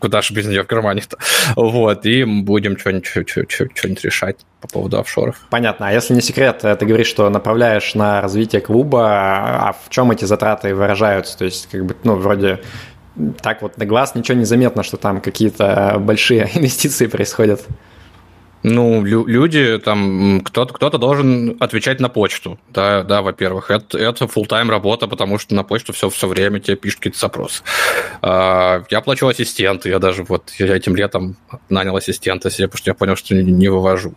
Куда 0.00 0.20
же 0.20 0.34
без 0.34 0.46
нее 0.46 0.64
в 0.64 0.68
Германии-то? 0.68 1.16
Вот, 1.54 2.06
и 2.06 2.24
будем 2.24 2.76
что-нибудь 2.76 4.04
решать 4.04 4.38
по 4.60 4.66
поводу 4.66 4.98
офшоров. 4.98 5.36
Понятно. 5.50 5.86
А 5.86 5.92
если 5.92 6.12
не 6.12 6.20
секрет, 6.20 6.64
э, 6.64 6.74
ты 6.74 6.86
говоришь, 6.86 7.06
что 7.06 7.30
направляешь 7.30 7.94
на 7.94 8.20
развитие 8.20 8.62
клуба, 8.62 9.68
а 9.68 9.76
в 9.84 9.90
чем 9.90 10.10
эти 10.10 10.24
затраты 10.24 10.74
выражаются? 10.74 11.38
То 11.38 11.44
есть, 11.44 11.68
как 11.70 11.86
бы, 11.86 11.94
ну, 12.02 12.16
вроде 12.16 12.60
так 13.40 13.62
вот 13.62 13.78
на 13.78 13.86
глаз 13.86 14.14
ничего 14.14 14.38
не 14.38 14.44
заметно, 14.44 14.82
что 14.82 14.96
там 14.96 15.20
какие-то 15.20 15.96
большие 16.00 16.50
инвестиции 16.54 17.06
происходят. 17.06 17.66
Ну, 18.66 19.04
лю- 19.04 19.26
люди, 19.26 19.78
там, 19.78 20.40
кто-то, 20.40 20.72
кто-то 20.72 20.96
должен 20.96 21.54
отвечать 21.60 22.00
на 22.00 22.08
почту, 22.08 22.58
да, 22.70 23.02
да, 23.02 23.20
во-первых. 23.20 23.70
Это, 23.70 23.98
это 23.98 24.24
full-time 24.24 24.70
работа, 24.70 25.06
потому 25.06 25.38
что 25.38 25.54
на 25.54 25.64
почту 25.64 25.92
все, 25.92 26.08
все 26.08 26.26
время 26.26 26.60
тебе 26.60 26.76
пишут 26.76 27.00
какие-то 27.00 27.18
запросы. 27.18 27.62
А, 28.22 28.82
я 28.88 29.02
плачу 29.02 29.26
ассистента, 29.26 29.90
я 29.90 29.98
даже 29.98 30.24
вот 30.24 30.50
этим 30.58 30.96
летом 30.96 31.36
нанял 31.68 31.94
ассистента 31.94 32.50
себе, 32.50 32.68
потому 32.68 32.78
что 32.78 32.90
я 32.90 32.94
понял, 32.94 33.16
что 33.16 33.34
не, 33.34 33.52
не 33.52 33.68
вывожу. 33.68 34.14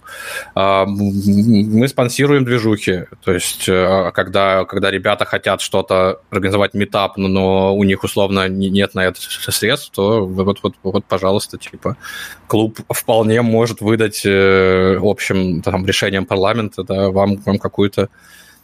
А, 0.55 0.85
мы 0.85 1.85
спонсируем 1.89 2.45
движухи, 2.45 3.03
то 3.25 3.33
есть 3.33 3.65
а, 3.67 4.11
когда, 4.11 4.63
когда 4.63 4.89
ребята 4.89 5.25
хотят 5.25 5.59
что-то 5.59 6.21
организовать 6.29 6.73
метап, 6.73 7.17
но, 7.17 7.27
но 7.27 7.75
у 7.75 7.83
них 7.83 8.05
условно 8.05 8.47
нет 8.47 8.95
на 8.95 9.03
это 9.07 9.19
средств, 9.19 9.91
то 9.93 10.25
вот, 10.25 10.59
вот, 10.63 10.75
вот, 10.83 11.03
пожалуйста, 11.03 11.57
типа, 11.57 11.97
клуб 12.47 12.79
вполне 12.89 13.41
может 13.41 13.81
выдать 13.81 14.25
э, 14.25 14.36
общим 15.01 15.61
там, 15.61 15.85
решением 15.85 16.25
парламента 16.25 16.83
да, 16.83 17.09
вам, 17.09 17.37
вам 17.37 17.57
какую-то 17.59 18.09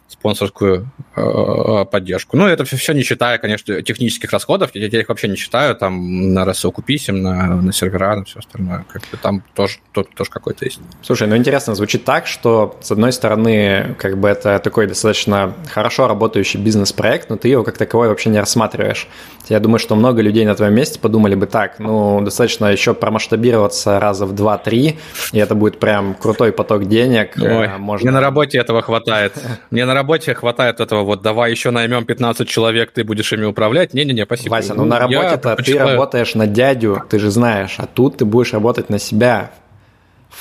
спонсорскую 0.08 0.88
э, 1.16 1.84
поддержку. 1.90 2.36
Ну, 2.36 2.46
это 2.46 2.64
все, 2.64 2.76
все 2.76 2.92
не 2.92 3.02
считая, 3.02 3.38
конечно, 3.38 3.82
технических 3.82 4.30
расходов, 4.32 4.70
я, 4.74 4.86
я 4.86 5.00
их 5.00 5.08
вообще 5.08 5.28
не 5.28 5.36
считаю, 5.36 5.74
там 5.74 6.32
на 6.32 6.44
рассылку 6.44 6.82
писем, 6.82 7.22
на, 7.22 7.56
на 7.56 7.72
сервера, 7.72 8.16
на 8.16 8.24
все 8.24 8.38
остальное, 8.38 8.84
как 8.88 9.02
бы 9.02 9.16
там 9.20 9.42
тоже, 9.54 9.78
тоже, 9.92 10.08
тоже 10.16 10.30
какой-то 10.30 10.64
есть. 10.64 10.80
Слушай, 11.02 11.28
ну 11.28 11.36
интересно, 11.36 11.74
звучит 11.74 12.04
так, 12.04 12.26
что, 12.26 12.78
с 12.80 12.90
одной 12.90 13.12
стороны, 13.12 13.96
как 13.98 14.18
бы 14.18 14.28
это 14.28 14.58
такой 14.60 14.86
достаточно 14.86 15.52
хорошо 15.70 16.08
работающий 16.08 16.60
бизнес-проект, 16.60 17.28
но 17.28 17.36
ты 17.36 17.48
его 17.48 17.62
как 17.62 17.76
таковой 17.76 18.08
вообще 18.08 18.30
не 18.30 18.38
рассматриваешь. 18.38 19.08
Я 19.48 19.60
думаю, 19.60 19.78
что 19.78 19.94
много 19.94 20.22
людей 20.22 20.46
на 20.46 20.54
твоем 20.54 20.74
месте 20.74 20.98
подумали 20.98 21.34
бы 21.34 21.46
так, 21.46 21.78
ну, 21.78 22.22
достаточно 22.22 22.66
еще 22.66 22.94
промасштабироваться 22.94 24.00
раза 24.00 24.24
в 24.24 24.32
2-3, 24.32 24.96
и 25.32 25.38
это 25.38 25.54
будет 25.54 25.78
прям 25.78 26.14
крутой 26.14 26.52
поток 26.52 26.86
денег. 26.86 27.32
Ой, 27.36 27.68
Можно... 27.78 28.06
Мне 28.06 28.14
на 28.14 28.20
работе 28.20 28.58
этого 28.58 28.80
хватает. 28.80 29.34
Мне 29.70 29.84
на 29.84 29.92
работе 29.92 30.03
хватает 30.34 30.80
этого 30.80 31.02
вот, 31.02 31.22
давай 31.22 31.50
еще 31.50 31.70
наймем 31.70 32.04
15 32.04 32.48
человек, 32.48 32.92
ты 32.92 33.04
будешь 33.04 33.32
ими 33.32 33.44
управлять. 33.44 33.94
Не-не-не, 33.94 34.24
спасибо. 34.24 34.52
Вася, 34.52 34.74
ну 34.74 34.84
на 34.84 34.98
работе-то 34.98 35.56
ты 35.56 35.78
работаешь 35.78 36.34
на 36.34 36.46
дядю, 36.46 37.02
ты 37.08 37.18
же 37.18 37.30
знаешь, 37.30 37.76
а 37.78 37.86
тут 37.86 38.18
ты 38.18 38.24
будешь 38.24 38.52
работать 38.52 38.90
на 38.90 38.98
себя. 38.98 39.50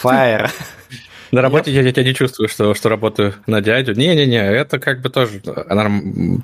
Fire. 0.03 0.49
На 1.33 1.41
работе 1.41 1.71
я, 1.71 1.81
я 1.81 1.91
тебя 1.91 2.03
не 2.03 2.13
чувствую, 2.13 2.47
что, 2.47 2.75
что 2.75 2.89
работаю 2.89 3.33
на 3.47 3.59
дядю. 3.59 3.95
Не-не-не, 3.95 4.37
это 4.37 4.77
как 4.77 5.01
бы 5.01 5.09
тоже 5.09 5.41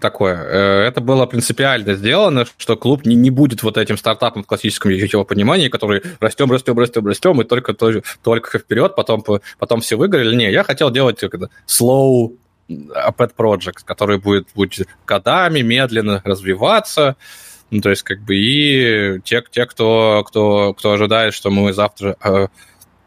такое. 0.01 0.35
Э, 0.35 0.87
это 0.87 0.99
было 0.99 1.27
принципиально 1.27 1.93
сделано, 1.93 2.45
что 2.57 2.75
клуб 2.75 3.05
не, 3.05 3.15
не 3.15 3.29
будет 3.29 3.61
вот 3.61 3.77
этим 3.77 3.97
стартапом 3.97 4.43
в 4.43 4.47
классическом 4.47 4.89
его 4.89 5.25
понимании, 5.25 5.69
который 5.69 6.01
растем, 6.19 6.51
растем, 6.51 6.79
растем, 6.79 7.05
растем, 7.05 7.39
и 7.39 7.43
только, 7.43 7.75
только, 7.75 8.01
только 8.23 8.57
вперед, 8.57 8.95
потом, 8.95 9.23
потом 9.59 9.81
все 9.81 9.95
выиграли. 9.95 10.35
Не, 10.35 10.51
я 10.51 10.63
хотел 10.63 10.89
делать 10.89 11.21
slow 11.67 12.31
pet 12.69 13.31
project, 13.35 13.79
который 13.83 14.19
будет, 14.19 14.47
будет 14.55 14.87
годами 15.05 15.61
медленно 15.61 16.21
развиваться, 16.23 17.15
ну, 17.71 17.81
то 17.81 17.89
есть, 17.89 18.03
как 18.03 18.21
бы, 18.21 18.35
и 18.35 19.19
те, 19.23 19.43
те 19.51 19.65
кто, 19.65 20.23
кто, 20.27 20.73
кто 20.73 20.93
ожидает, 20.93 21.33
что 21.33 21.51
мы 21.51 21.71
завтра 21.71 22.15
э, 22.23 22.47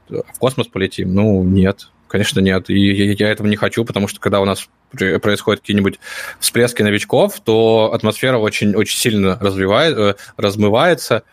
в 0.08 0.38
космос 0.38 0.68
полетим? 0.68 1.14
Ну, 1.14 1.42
нет, 1.42 1.88
конечно, 2.06 2.38
нет. 2.38 2.70
И 2.70 2.78
я, 2.78 3.12
я 3.12 3.32
этого 3.32 3.48
не 3.48 3.56
хочу, 3.56 3.84
потому 3.84 4.06
что 4.06 4.20
когда 4.20 4.40
у 4.40 4.44
нас 4.44 4.68
происходят 4.92 5.62
какие-нибудь 5.62 5.98
всплески 6.38 6.82
новичков, 6.82 7.40
то 7.40 7.92
атмосфера 7.92 8.38
очень, 8.38 8.76
очень 8.76 8.98
сильно 8.98 9.36
развивает, 9.40 9.96
э, 9.96 10.14
размывается, 10.36 11.24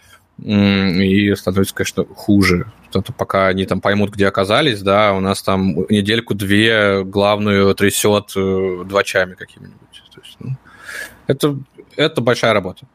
и 0.41 1.36
становится, 1.36 1.75
конечно, 1.75 2.05
хуже. 2.05 2.71
Потому 2.91 3.15
пока 3.15 3.48
они 3.48 3.65
там 3.65 3.81
поймут, 3.81 4.12
где 4.12 4.27
оказались, 4.27 4.81
да, 4.81 5.13
у 5.13 5.19
нас 5.19 5.43
там 5.43 5.86
недельку-две 5.89 7.03
главную 7.03 7.74
трясет 7.75 8.31
э, 8.36 8.84
двачами 8.86 9.36
какими-нибудь. 9.36 10.03
То 10.13 10.22
есть, 10.24 10.38
ну, 10.39 10.55
это, 11.27 11.55
это 11.96 12.22
большая 12.22 12.53
работа. 12.53 12.88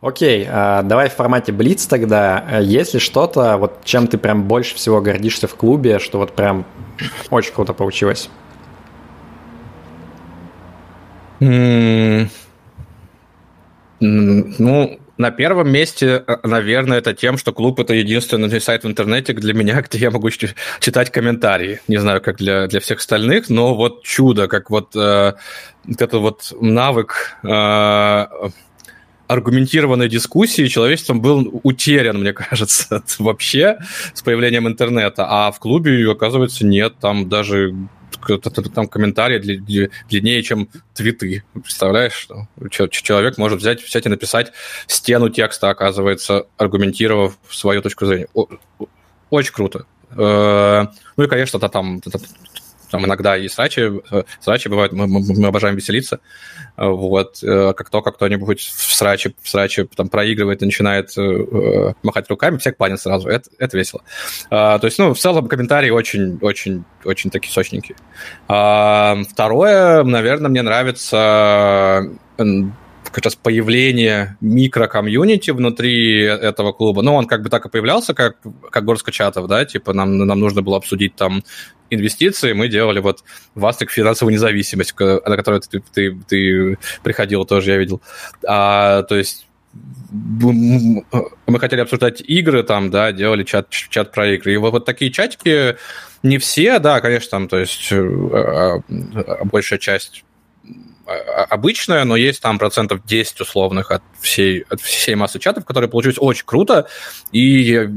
Окей, 0.00 0.46
а 0.50 0.82
давай 0.82 1.08
в 1.08 1.14
формате 1.14 1.52
Блиц 1.52 1.86
тогда. 1.86 2.58
Есть 2.60 2.92
ли 2.92 3.00
что-то, 3.00 3.56
вот 3.56 3.84
чем 3.84 4.06
ты 4.06 4.18
прям 4.18 4.42
больше 4.44 4.74
всего 4.74 5.00
гордишься 5.00 5.46
в 5.46 5.54
клубе, 5.54 5.98
что 5.98 6.18
вот 6.18 6.34
прям 6.34 6.66
очень 7.30 7.54
круто 7.54 7.72
получилось? 7.72 8.28
Mm. 11.40 12.28
Ну, 14.00 14.98
на 15.16 15.30
первом 15.30 15.70
месте, 15.70 16.24
наверное, 16.42 16.98
это 16.98 17.14
тем, 17.14 17.38
что 17.38 17.52
клуб 17.52 17.78
это 17.80 17.94
единственный 17.94 18.60
сайт 18.60 18.84
в 18.84 18.86
интернете 18.86 19.32
для 19.32 19.54
меня, 19.54 19.80
где 19.88 19.98
я 19.98 20.10
могу 20.10 20.30
читать 20.30 21.10
комментарии. 21.10 21.80
Не 21.88 21.98
знаю, 21.98 22.20
как 22.20 22.36
для, 22.36 22.66
для 22.66 22.80
всех 22.80 22.98
остальных, 22.98 23.48
но 23.48 23.74
вот 23.74 24.02
чудо, 24.02 24.48
как 24.48 24.70
вот, 24.70 24.94
э, 24.96 25.34
вот 25.98 26.18
вот 26.18 26.52
навык 26.60 27.36
э, 27.42 28.26
аргументированной 29.26 30.08
дискуссии 30.08 30.66
человечеством 30.66 31.20
был 31.20 31.60
утерян, 31.62 32.18
мне 32.18 32.32
кажется, 32.34 33.02
вообще 33.18 33.78
с 34.12 34.22
появлением 34.22 34.68
интернета. 34.68 35.26
А 35.28 35.50
в 35.52 35.58
клубе, 35.58 36.10
оказывается, 36.10 36.66
нет. 36.66 36.94
Там 37.00 37.28
даже 37.28 37.74
там 38.74 38.88
комментарии 38.88 39.38
длиннее, 40.08 40.42
чем 40.42 40.68
твиты. 40.94 41.44
Представляешь, 41.52 42.12
что 42.12 42.48
человек 42.88 43.38
может 43.38 43.60
взять, 43.60 43.82
взять 43.82 44.06
и 44.06 44.08
написать 44.08 44.52
стену 44.86 45.28
текста, 45.28 45.70
оказывается, 45.70 46.46
аргументировав 46.56 47.38
свою 47.48 47.82
точку 47.82 48.06
зрения. 48.06 48.28
Очень 49.30 49.52
круто. 49.52 49.86
Э, 50.16 50.86
ну 51.16 51.24
и, 51.24 51.26
конечно, 51.26 51.58
там 51.58 52.00
там 52.94 53.06
иногда 53.06 53.36
и 53.36 53.48
срачи, 53.48 53.90
э, 54.12 54.22
срачи 54.38 54.68
бывают, 54.68 54.92
мы, 54.92 55.08
мы, 55.08 55.20
мы 55.20 55.48
обожаем 55.48 55.74
веселиться. 55.74 56.20
Э, 56.76 56.86
вот. 56.86 57.42
Э, 57.42 57.72
как 57.76 57.90
только 57.90 58.12
кто-нибудь 58.12 58.60
в 58.60 58.94
сраче, 58.94 59.34
в 59.42 59.48
сраче 59.48 59.88
там 59.96 60.08
проигрывает 60.08 60.62
и 60.62 60.66
начинает 60.66 61.10
махать 62.04 62.30
руками, 62.30 62.58
всех 62.58 62.76
планет 62.76 63.00
сразу. 63.00 63.28
Это, 63.28 63.50
это 63.58 63.76
весело. 63.76 64.02
А, 64.48 64.78
то 64.78 64.86
есть, 64.86 65.00
ну, 65.00 65.12
в 65.12 65.18
целом 65.18 65.48
комментарии 65.48 65.90
очень, 65.90 66.38
очень, 66.40 66.84
очень 67.04 67.30
такие 67.30 67.52
сочненькие. 67.52 67.96
А, 68.46 69.16
второе, 69.28 70.04
наверное, 70.04 70.50
мне 70.50 70.62
нравится 70.62 72.08
как 73.14 73.26
раз 73.26 73.36
появление 73.36 74.36
микро-комьюнити 74.40 75.52
внутри 75.52 76.22
этого 76.22 76.72
клуба. 76.72 77.00
Ну, 77.02 77.14
он 77.14 77.26
как 77.26 77.42
бы 77.42 77.48
так 77.48 77.64
и 77.64 77.68
появлялся, 77.68 78.12
как, 78.12 78.38
как 78.70 78.84
горстка 78.84 79.12
чатов, 79.12 79.46
да, 79.46 79.64
типа 79.64 79.92
нам, 79.92 80.18
нам 80.18 80.40
нужно 80.40 80.62
было 80.62 80.78
обсудить 80.78 81.14
там 81.14 81.44
инвестиции, 81.90 82.54
мы 82.54 82.68
делали 82.68 82.98
вот 82.98 83.22
Вастик 83.54 83.92
финансовую 83.92 84.34
независимость, 84.34 84.98
на 84.98 85.36
которую 85.36 85.60
ты, 85.60 85.80
ты, 85.92 86.18
ты 86.26 86.76
приходил 87.04 87.44
тоже, 87.44 87.70
я 87.70 87.78
видел. 87.78 88.02
А, 88.48 89.04
то 89.04 89.16
есть 89.16 89.46
мы 90.10 91.60
хотели 91.60 91.80
обсуждать 91.82 92.20
игры 92.20 92.64
там, 92.64 92.90
да, 92.90 93.12
делали 93.12 93.44
чат, 93.44 93.70
чат 93.70 94.10
про 94.10 94.34
игры. 94.34 94.54
И 94.54 94.56
вот, 94.56 94.72
вот 94.72 94.84
такие 94.84 95.12
чатики, 95.12 95.76
не 96.24 96.38
все, 96.38 96.80
да, 96.80 97.00
конечно, 97.00 97.30
там, 97.30 97.48
то 97.48 97.58
есть 97.58 97.92
а, 97.92 97.96
а, 97.96 98.82
а 99.20 99.44
большая 99.44 99.78
часть 99.78 100.24
обычная, 101.06 102.04
но 102.04 102.16
есть 102.16 102.40
там 102.40 102.58
процентов 102.58 103.04
10 103.04 103.40
условных 103.40 103.90
от 103.90 104.02
всей, 104.20 104.64
от 104.70 104.80
всей 104.80 105.14
массы 105.14 105.38
чатов, 105.38 105.64
которые 105.64 105.90
получились 105.90 106.16
очень 106.18 106.46
круто, 106.46 106.86
и 107.32 107.40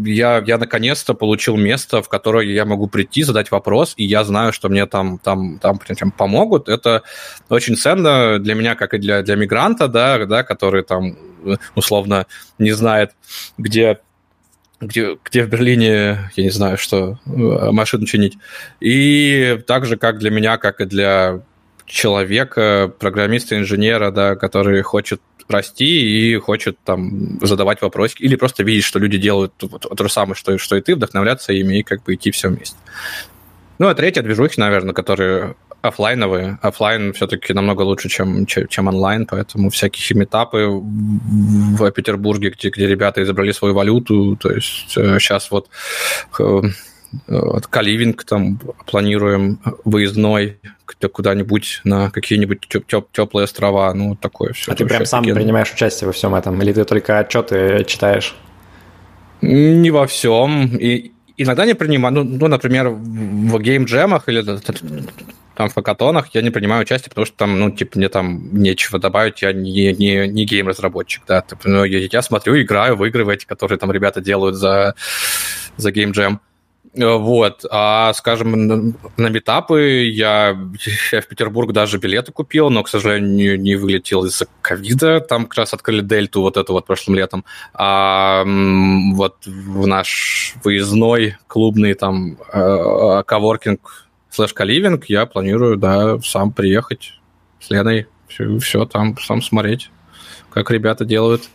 я, 0.05 0.43
я 0.45 0.57
наконец-то 0.57 1.13
получил 1.13 1.55
место, 1.55 2.01
в 2.01 2.09
которое 2.09 2.45
я 2.47 2.65
могу 2.65 2.87
прийти, 2.87 3.23
задать 3.23 3.51
вопрос, 3.51 3.93
и 3.97 4.03
я 4.03 4.23
знаю, 4.23 4.53
что 4.53 4.69
мне 4.69 4.85
там, 4.85 5.19
там, 5.19 5.59
там 5.59 5.79
прям 5.79 6.11
помогут. 6.11 6.69
Это 6.69 7.03
очень 7.49 7.77
ценно 7.77 8.39
для 8.39 8.55
меня, 8.55 8.75
как 8.75 8.93
и 8.93 8.97
для, 8.97 9.21
для 9.21 9.35
мигранта, 9.35 9.87
да, 9.87 10.25
да, 10.25 10.43
который 10.43 10.83
там 10.83 11.17
условно 11.75 12.25
не 12.59 12.71
знает, 12.71 13.11
где 13.57 13.99
где, 14.79 15.17
где 15.23 15.43
в 15.43 15.49
Берлине, 15.49 16.29
я 16.35 16.43
не 16.43 16.51
знаю, 16.51 16.77
что, 16.77 17.17
машину 17.25 18.05
чинить. 18.05 18.37
И 18.79 19.59
так 19.65 19.87
же, 19.87 19.97
как 19.97 20.19
для 20.19 20.29
меня, 20.29 20.57
как 20.57 20.81
и 20.81 20.85
для 20.85 21.41
человека, 21.87 22.93
программиста, 22.99 23.57
инженера, 23.57 24.11
да, 24.11 24.35
который 24.35 24.81
хочет 24.81 25.21
расти 25.47 26.31
и 26.31 26.35
хочет 26.35 26.77
там 26.83 27.39
задавать 27.41 27.81
вопросы, 27.81 28.15
или 28.19 28.35
просто 28.35 28.63
видеть, 28.63 28.83
что 28.83 28.99
люди 28.99 29.17
делают 29.17 29.53
то, 29.55 29.67
то 29.67 30.03
же 30.03 30.09
самое, 30.09 30.35
что, 30.35 30.57
что 30.57 30.75
и 30.75 30.81
ты, 30.81 30.95
вдохновляться 30.95 31.53
ими 31.53 31.79
и 31.79 31.83
как 31.83 32.03
бы 32.03 32.15
идти 32.15 32.31
все 32.31 32.49
вместе. 32.49 32.75
Ну, 33.79 33.87
а 33.87 33.95
третье, 33.95 34.21
движухи, 34.21 34.59
наверное, 34.59 34.93
которые 34.93 35.55
офлайновые. 35.81 36.57
Офлайн 36.61 37.13
все-таки 37.13 37.53
намного 37.53 37.83
лучше, 37.83 38.09
чем, 38.09 38.45
чем, 38.45 38.87
онлайн, 38.87 39.25
поэтому 39.25 39.69
всякие 39.69 40.17
метапы 40.17 40.67
в 40.67 41.91
Петербурге, 41.91 42.49
где, 42.49 42.69
где 42.69 42.87
ребята 42.87 43.21
изобрели 43.23 43.53
свою 43.53 43.73
валюту, 43.73 44.35
то 44.35 44.51
есть 44.51 44.89
сейчас 44.89 45.45
э, 45.45 45.47
вот 45.51 45.69
э, 47.27 47.59
Каливинг 47.69 48.23
там 48.23 48.59
планируем 48.85 49.59
выездной 49.85 50.59
куда-нибудь 51.11 51.81
на 51.83 52.09
какие-нибудь 52.09 52.67
теп- 52.69 53.05
теплые 53.11 53.43
острова, 53.43 53.93
ну, 53.93 54.15
такое 54.15 54.53
все. 54.53 54.71
А 54.71 54.75
ты 54.75 54.85
прям 54.85 55.05
сам 55.05 55.21
офигенно. 55.21 55.39
принимаешь 55.39 55.71
участие 55.71 56.07
во 56.07 56.13
всем 56.13 56.33
этом, 56.33 56.61
или 56.61 56.73
ты 56.73 56.85
только 56.85 57.19
отчеты 57.19 57.83
читаешь? 57.87 58.35
Не 59.41 59.91
во 59.91 60.07
всем. 60.07 60.75
И 60.77 61.11
иногда 61.37 61.65
не 61.65 61.75
принимаю, 61.75 62.15
ну, 62.15 62.23
ну 62.23 62.47
например, 62.47 62.89
в 62.89 63.55
гейм-джемах 63.59 64.23
или 64.27 64.43
там 65.57 65.69
в 65.69 65.73
хакатонах 65.73 66.29
я 66.33 66.43
не 66.43 66.51
принимаю 66.51 66.83
участие, 66.83 67.09
потому 67.09 67.25
что 67.25 67.35
там, 67.35 67.59
ну, 67.59 67.71
типа, 67.71 67.97
мне 67.97 68.09
там 68.09 68.53
нечего 68.53 68.99
добавить, 68.99 69.41
я 69.41 69.53
не, 69.53 69.91
не, 69.93 70.27
не 70.27 70.45
гейм-разработчик, 70.45 71.23
да, 71.27 71.41
типа, 71.41 71.61
ну, 71.65 71.83
я, 71.83 72.07
я 72.11 72.21
смотрю, 72.21 72.61
играю 72.61 72.95
в 72.95 73.03
игры 73.05 73.25
в 73.25 73.29
эти, 73.29 73.45
которые 73.45 73.79
там 73.79 73.91
ребята 73.91 74.21
делают 74.21 74.55
за, 74.55 74.93
за 75.75 75.89
гейм-джем. 75.91 76.39
Э, 76.97 77.17
вот. 77.17 77.65
А, 77.69 78.13
скажем, 78.13 78.95
на 79.17 79.29
метапы 79.29 80.09
я, 80.11 80.57
я 81.11 81.21
в 81.21 81.27
Петербург 81.27 81.71
даже 81.71 81.97
билеты 81.97 82.31
купил, 82.31 82.69
но, 82.69 82.83
к 82.83 82.89
сожалению, 82.89 83.59
не 83.59 83.75
вылетел 83.75 84.25
из-за 84.25 84.47
ковида. 84.61 85.21
Там 85.21 85.45
как 85.45 85.55
раз 85.55 85.73
открыли 85.73 86.01
дельту 86.01 86.41
вот 86.41 86.57
это 86.57 86.73
вот 86.73 86.85
прошлым 86.85 87.15
летом. 87.15 87.45
А 87.73 88.43
вот 88.43 89.45
в 89.45 89.87
наш 89.87 90.55
выездной 90.63 91.37
клубный 91.47 91.93
там 91.93 92.37
э, 92.51 93.23
коворкинг 93.25 94.07
слэш 94.29 94.53
каливинг 94.53 95.05
я 95.05 95.25
планирую, 95.25 95.77
да, 95.77 96.19
сам 96.19 96.51
приехать 96.51 97.19
с 97.59 97.71
Леной, 97.71 98.07
все, 98.27 98.57
все 98.59 98.85
там 98.85 99.17
сам 99.17 99.41
смотреть, 99.41 99.89
как 100.51 100.69
ребята 100.69 101.05
делают. 101.05 101.49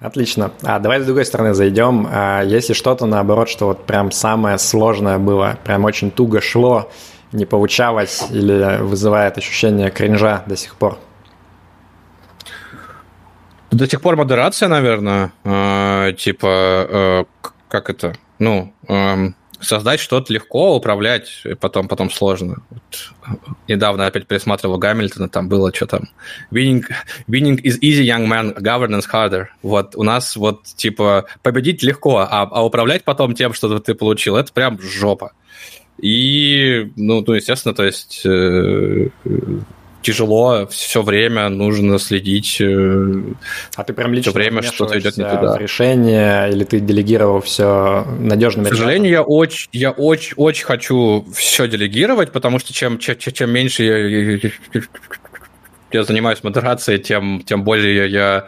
Отлично. 0.00 0.50
А 0.62 0.78
давай 0.78 1.00
с 1.00 1.04
другой 1.04 1.26
стороны 1.26 1.52
зайдем. 1.52 2.08
А 2.10 2.42
если 2.42 2.72
что-то 2.72 3.04
наоборот, 3.04 3.50
что 3.50 3.66
вот 3.66 3.84
прям 3.84 4.10
самое 4.10 4.58
сложное 4.58 5.18
было, 5.18 5.58
прям 5.62 5.84
очень 5.84 6.10
туго 6.10 6.40
шло, 6.40 6.90
не 7.32 7.44
получалось 7.44 8.24
или 8.30 8.78
вызывает 8.80 9.36
ощущение 9.36 9.90
кринжа 9.90 10.42
до 10.46 10.56
сих 10.56 10.74
пор? 10.76 10.98
До 13.70 13.86
сих 13.86 14.00
пор 14.00 14.16
модерация, 14.16 14.68
наверное. 14.68 15.32
Э, 15.44 16.12
типа, 16.16 16.46
э, 16.48 17.24
как 17.68 17.90
это? 17.90 18.14
Ну, 18.38 18.72
э, 18.88 19.28
создать 19.60 20.00
что-то 20.00 20.32
легко, 20.32 20.76
управлять 20.76 21.42
потом, 21.60 21.88
потом 21.88 22.10
сложно. 22.10 22.62
Вот. 22.70 23.48
Недавно 23.68 24.06
опять 24.06 24.26
пересматривал 24.26 24.78
Гамильтона, 24.78 25.28
там 25.28 25.48
было 25.48 25.74
что 25.74 25.86
там. 25.86 26.08
Winning, 26.50 26.84
winning 27.28 27.60
is 27.62 27.78
easy, 27.80 28.02
young 28.02 28.26
man, 28.26 28.56
governance 28.58 29.04
harder. 29.12 29.46
Вот 29.62 29.96
у 29.96 30.02
нас 30.02 30.36
вот 30.36 30.64
типа 30.64 31.26
победить 31.42 31.82
легко, 31.82 32.18
а, 32.18 32.42
а 32.42 32.64
управлять 32.64 33.04
потом 33.04 33.34
тем, 33.34 33.52
что 33.52 33.78
ты 33.78 33.94
получил, 33.94 34.36
это 34.36 34.52
прям 34.52 34.80
жопа. 34.80 35.32
И, 35.98 36.90
ну, 36.96 37.22
ну 37.26 37.32
естественно, 37.34 37.74
то 37.74 37.84
есть 37.84 38.22
э, 38.24 39.08
тяжело, 40.02 40.66
все 40.66 41.02
время 41.02 41.48
нужно 41.48 41.98
следить. 41.98 42.60
Э, 42.60 43.22
а 43.76 43.84
ты 43.84 43.92
прям 43.92 44.12
лично 44.12 44.30
все 44.30 44.38
время 44.38 44.62
что-то 44.62 44.98
идет 44.98 45.16
не 45.16 45.24
туда. 45.24 45.58
решение, 45.58 46.50
или 46.50 46.64
ты 46.64 46.80
делегировал 46.80 47.40
все 47.40 48.06
надежными 48.18 48.66
К 48.66 48.70
сожалению, 48.70 49.10
я 49.10 49.22
очень, 49.22 49.68
я 49.72 49.90
очень, 49.90 50.34
очень 50.36 50.64
хочу 50.64 51.26
все 51.34 51.68
делегировать, 51.68 52.32
потому 52.32 52.58
что 52.58 52.72
чем, 52.72 52.98
чем, 52.98 53.16
чем 53.18 53.50
меньше 53.50 53.84
я, 53.84 54.50
я 55.92 56.04
занимаюсь 56.04 56.42
модерацией, 56.42 56.98
тем, 56.98 57.42
тем 57.44 57.64
более 57.64 58.10
я 58.10 58.46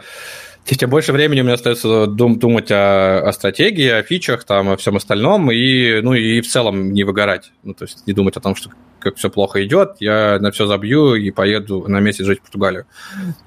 тем 0.65 0.89
больше 0.89 1.11
времени 1.11 1.41
у 1.41 1.43
меня 1.43 1.55
остается 1.55 2.07
дум, 2.07 2.39
думать 2.39 2.71
о, 2.71 3.27
о 3.27 3.33
стратегии, 3.33 3.89
о 3.89 4.03
фичах, 4.03 4.45
там, 4.45 4.69
о 4.69 4.77
всем 4.77 4.95
остальном, 4.95 5.51
и, 5.51 5.99
ну, 6.01 6.13
и 6.13 6.41
в 6.41 6.47
целом 6.47 6.93
не 6.93 7.03
выгорать. 7.03 7.51
Ну, 7.63 7.73
то 7.73 7.83
есть 7.83 8.07
не 8.07 8.13
думать 8.13 8.37
о 8.37 8.39
том, 8.39 8.55
что 8.55 8.69
как 8.99 9.17
все 9.17 9.29
плохо 9.29 9.63
идет, 9.65 9.97
я 9.99 10.37
на 10.39 10.51
все 10.51 10.65
забью 10.65 11.15
и 11.15 11.29
поеду 11.31 11.85
на 11.87 11.99
месяц 11.99 12.23
жить 12.25 12.39
в 12.39 12.43
Португалию. 12.43 12.85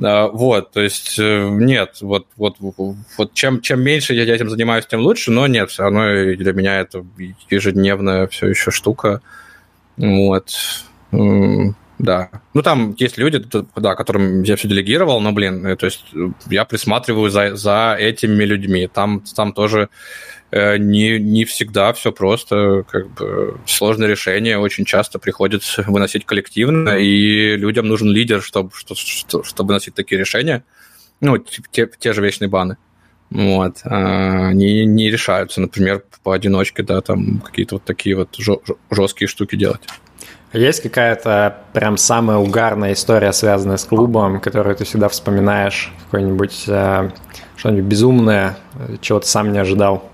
А, 0.02 0.28
вот, 0.28 0.72
то 0.72 0.80
есть 0.80 1.18
э, 1.18 1.48
нет, 1.48 1.96
вот, 2.02 2.26
вот, 2.36 2.56
вот 2.58 3.32
чем, 3.32 3.62
чем 3.62 3.80
меньше 3.80 4.12
я 4.12 4.24
этим 4.24 4.50
занимаюсь, 4.50 4.86
тем 4.86 5.00
лучше, 5.00 5.30
но 5.30 5.46
нет, 5.46 5.70
все 5.70 5.84
равно 5.84 6.34
для 6.34 6.52
меня 6.52 6.80
это 6.80 7.04
ежедневная 7.48 8.26
все 8.26 8.48
еще 8.48 8.70
штука. 8.70 9.22
Вот. 9.96 10.50
Да. 11.98 12.28
Ну, 12.52 12.62
там 12.62 12.94
есть 12.98 13.16
люди, 13.16 13.42
да, 13.74 13.94
которым 13.94 14.42
я 14.42 14.56
все 14.56 14.68
делегировал, 14.68 15.20
но, 15.20 15.32
блин, 15.32 15.66
э, 15.66 15.76
то 15.76 15.86
есть 15.86 16.04
э, 16.14 16.28
я 16.50 16.64
присматриваю 16.66 17.30
за, 17.30 17.56
за 17.56 17.96
этими 17.98 18.44
людьми. 18.44 18.86
Там, 18.86 19.22
там 19.34 19.54
тоже 19.54 19.88
э, 20.50 20.76
не, 20.76 21.18
не 21.18 21.46
всегда 21.46 21.92
все 21.94 22.12
просто, 22.12 22.84
как 22.90 23.08
бы 23.14 23.58
сложные 23.66 24.10
решения 24.10 24.58
очень 24.58 24.84
часто 24.84 25.18
приходится 25.18 25.84
выносить 25.86 26.26
коллективно, 26.26 26.98
и 26.98 27.56
людям 27.56 27.88
нужен 27.88 28.08
лидер, 28.08 28.42
чтобы, 28.42 28.72
чтобы, 28.74 29.44
чтобы 29.44 29.68
выносить 29.68 29.94
такие 29.94 30.18
решения. 30.18 30.64
Ну, 31.22 31.38
те, 31.38 31.88
те 31.98 32.12
же 32.12 32.20
вечные 32.20 32.48
баны. 32.48 32.76
Вот. 33.30 33.78
А 33.84 34.48
они 34.48 34.84
не 34.84 35.10
решаются, 35.10 35.62
например, 35.62 36.04
поодиночке, 36.22 36.82
да, 36.82 37.00
там 37.00 37.40
какие-то 37.40 37.76
вот 37.76 37.84
такие 37.84 38.16
вот 38.16 38.36
жесткие 38.90 39.28
штуки 39.28 39.56
делать. 39.56 39.80
Есть 40.56 40.82
какая-то 40.82 41.58
прям 41.74 41.98
самая 41.98 42.38
угарная 42.38 42.94
история, 42.94 43.32
связанная 43.32 43.76
с 43.76 43.84
клубом, 43.84 44.40
которую 44.40 44.74
ты 44.74 44.84
всегда 44.84 45.10
вспоминаешь? 45.10 45.92
Какой-нибудь 46.06 46.64
э, 46.66 47.10
что-нибудь 47.56 47.84
безумное, 47.84 48.56
чего 49.02 49.20
ты 49.20 49.26
сам 49.26 49.52
не 49.52 49.58
ожидал? 49.58 50.10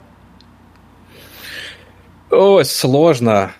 Ой, 2.30 2.64
сложно. 2.64 3.52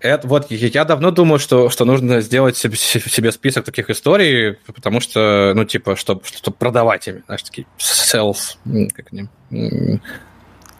Это, 0.00 0.26
вот 0.26 0.50
я 0.50 0.84
давно 0.86 1.10
думаю, 1.10 1.38
что, 1.38 1.68
что 1.68 1.84
нужно 1.84 2.22
сделать 2.22 2.56
себе, 2.56 2.76
себе 2.76 3.30
список 3.30 3.66
таких 3.66 3.90
историй, 3.90 4.54
потому 4.66 5.00
что, 5.00 5.52
ну, 5.54 5.64
типа, 5.66 5.96
чтобы, 5.96 6.22
чтобы 6.24 6.56
продавать 6.56 7.08
ими, 7.08 7.22
знаешь, 7.26 7.42
такие 7.42 7.66
sales, 7.78 8.56
как 8.94 9.12
они, 9.12 9.28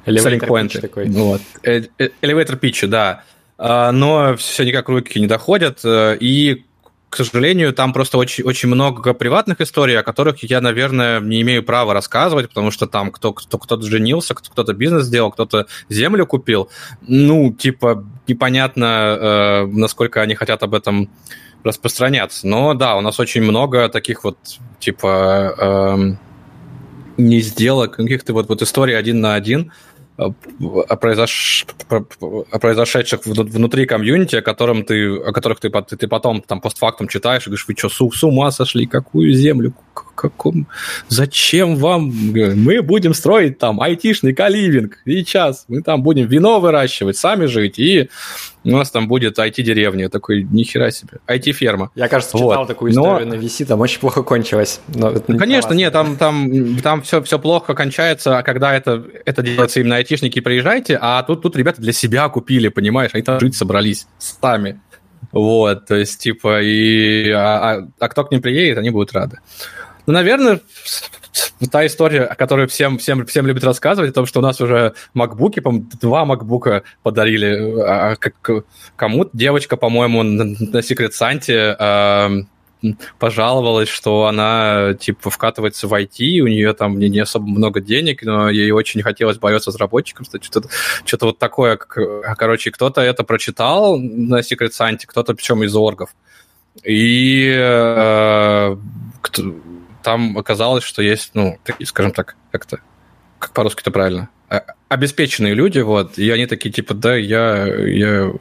Elevator 0.06 0.38
pitch 0.38 0.80
такой. 0.80 1.08
Вот. 1.08 1.42
Elevator 1.62 2.58
pitch, 2.58 2.86
да. 2.86 3.24
А, 3.58 3.92
но 3.92 4.36
все 4.36 4.64
никак 4.64 4.88
руки 4.88 5.18
не 5.18 5.26
доходят, 5.26 5.80
э, 5.84 6.16
и 6.20 6.64
к 7.08 7.16
сожалению, 7.16 7.72
там 7.72 7.92
просто 7.92 8.18
очень, 8.18 8.44
очень 8.44 8.68
много 8.68 9.14
приватных 9.14 9.60
историй, 9.60 9.98
о 9.98 10.02
которых 10.02 10.42
я, 10.42 10.60
наверное, 10.60 11.20
не 11.20 11.40
имею 11.40 11.62
права 11.62 11.94
рассказывать, 11.94 12.48
потому 12.48 12.70
что 12.70 12.86
там 12.86 13.10
кто, 13.10 13.32
кто, 13.32 13.58
кто-то 13.58 13.86
женился, 13.86 14.34
кто-то 14.34 14.74
бизнес 14.74 15.04
сделал, 15.04 15.30
кто-то 15.30 15.66
землю 15.88 16.26
купил. 16.26 16.68
Ну, 17.00 17.54
типа, 17.54 18.04
непонятно, 18.26 18.84
э, 18.84 19.66
насколько 19.66 20.20
они 20.20 20.34
хотят 20.34 20.62
об 20.62 20.74
этом 20.74 21.08
распространяться. 21.64 22.46
Но 22.46 22.74
да, 22.74 22.96
у 22.96 23.00
нас 23.00 23.18
очень 23.18 23.42
много 23.42 23.88
таких 23.88 24.24
вот, 24.24 24.36
типа, 24.78 25.54
э, 25.58 26.16
не 27.16 27.40
сделок, 27.40 27.96
каких-то 27.96 28.32
вот, 28.32 28.48
вот 28.48 28.62
историй 28.62 28.98
один 28.98 29.20
на 29.20 29.34
один, 29.34 29.72
о, 30.18 30.96
произош... 30.96 31.66
о 31.90 32.58
произошедших 32.58 33.26
внутри 33.26 33.86
комьюнити, 33.86 34.36
о, 34.36 34.42
котором 34.42 34.84
ты, 34.84 35.16
о 35.16 35.32
которых 35.32 35.60
ты, 35.60 35.70
ты, 35.70 35.96
ты 35.96 36.08
потом 36.08 36.42
там 36.42 36.60
постфактум 36.60 37.08
читаешь 37.08 37.42
и 37.42 37.50
говоришь, 37.50 37.66
вы 37.68 37.74
что, 37.76 37.88
с, 37.88 38.24
ума 38.24 38.50
сошли? 38.50 38.86
Какую 38.86 39.32
землю? 39.32 39.74
Каком... 40.14 40.66
Зачем 41.08 41.76
вам? 41.76 42.12
Мы 42.32 42.82
будем 42.82 43.12
строить 43.14 43.58
там 43.58 43.80
айтишный 43.80 44.32
каливинг 44.32 44.98
сейчас. 45.04 45.66
Мы 45.68 45.82
там 45.82 46.02
будем 46.02 46.26
вино 46.26 46.60
выращивать, 46.60 47.16
сами 47.16 47.46
жить, 47.46 47.78
и 47.78 48.08
у 48.74 48.78
нас 48.78 48.90
там 48.90 49.08
будет 49.08 49.38
IT-деревня. 49.38 50.08
Такой, 50.08 50.42
нихера 50.42 50.90
себе. 50.90 51.18
IT-ферма. 51.26 51.90
Я, 51.94 52.08
кажется, 52.08 52.36
читал 52.36 52.60
вот. 52.60 52.68
такую 52.68 52.92
историю 52.92 53.26
Но... 53.26 53.34
на 53.34 53.38
VC, 53.38 53.64
там 53.64 53.80
очень 53.80 54.00
плохо 54.00 54.22
кончилось. 54.22 54.80
Но 54.94 55.12
не 55.12 55.38
Конечно, 55.38 55.72
нет, 55.74 55.92
там, 55.92 56.16
там, 56.16 56.78
там 56.80 57.02
все, 57.02 57.22
все 57.22 57.38
плохо 57.38 57.74
кончается, 57.74 58.38
а 58.38 58.42
когда 58.42 58.74
это, 58.74 59.04
это 59.24 59.42
делается 59.42 59.80
именно 59.80 59.96
айтишники, 59.96 60.40
приезжайте, 60.40 60.98
а 61.00 61.22
тут, 61.22 61.42
тут 61.42 61.56
ребята 61.56 61.80
для 61.80 61.92
себя 61.92 62.28
купили, 62.28 62.68
понимаешь, 62.68 63.10
они 63.14 63.22
там 63.22 63.40
жить 63.40 63.56
собрались 63.56 64.06
сами. 64.18 64.80
Вот, 65.32 65.86
то 65.86 65.94
есть, 65.96 66.20
типа, 66.20 66.62
и... 66.62 67.30
А, 67.30 67.74
а, 67.74 67.88
а 67.98 68.08
кто 68.08 68.24
к 68.24 68.30
ним 68.30 68.40
приедет, 68.40 68.78
они 68.78 68.90
будут 68.90 69.12
рады. 69.12 69.38
Ну, 70.06 70.12
наверное, 70.12 70.60
та 71.70 71.86
история, 71.86 72.26
которую 72.38 72.68
всем, 72.68 72.98
всем, 72.98 73.26
всем 73.26 73.46
любят 73.46 73.64
рассказывать, 73.64 74.10
о 74.10 74.14
том, 74.14 74.26
что 74.26 74.40
у 74.40 74.42
нас 74.42 74.60
уже 74.60 74.94
макбуки, 75.14 75.60
по 75.60 75.72
два 76.00 76.24
макбука 76.24 76.82
подарили 77.02 77.80
а, 77.80 78.12
а 78.12 78.16
как, 78.16 78.64
кому-то. 78.96 79.30
Девочка, 79.32 79.76
по-моему, 79.76 80.22
на, 80.22 80.44
на 80.44 80.78
Secret 80.78 81.10
Santa 81.10 81.76
э, 82.82 82.92
пожаловалась, 83.18 83.88
что 83.88 84.26
она, 84.26 84.94
типа, 84.94 85.30
вкатывается 85.30 85.88
в 85.88 85.94
IT, 85.94 86.40
у 86.40 86.46
нее 86.46 86.72
там 86.74 86.98
не, 86.98 87.08
не 87.08 87.20
особо 87.20 87.46
много 87.46 87.80
денег, 87.80 88.22
но 88.22 88.50
ей 88.50 88.70
очень 88.70 89.02
хотелось 89.02 89.38
бороться 89.38 89.70
с 89.70 89.74
разработчиком, 89.74 90.26
что-то, 90.40 90.68
что-то 91.04 91.26
вот 91.26 91.38
такое. 91.38 91.76
Короче, 91.76 92.70
кто-то 92.70 93.00
это 93.00 93.24
прочитал 93.24 93.98
на 93.98 94.40
Secret 94.40 94.70
Santa, 94.78 95.06
кто-то 95.06 95.34
причем 95.34 95.62
из 95.64 95.74
оргов. 95.74 96.10
И 96.84 97.50
э, 97.56 98.76
кто, 99.22 99.42
там 100.06 100.38
оказалось, 100.38 100.84
что 100.84 101.02
есть, 101.02 101.32
ну, 101.34 101.58
такие, 101.64 101.84
скажем 101.84 102.12
так, 102.12 102.36
как-то, 102.52 102.78
как 103.40 103.52
по-русски-то 103.52 103.90
правильно, 103.90 104.28
а, 104.48 104.62
обеспеченные 104.88 105.52
люди, 105.52 105.80
вот, 105.80 106.16
и 106.16 106.30
они 106.30 106.46
такие, 106.46 106.70
типа, 106.70 106.94
да, 106.94 107.16
я, 107.16 107.66
я 107.66 108.32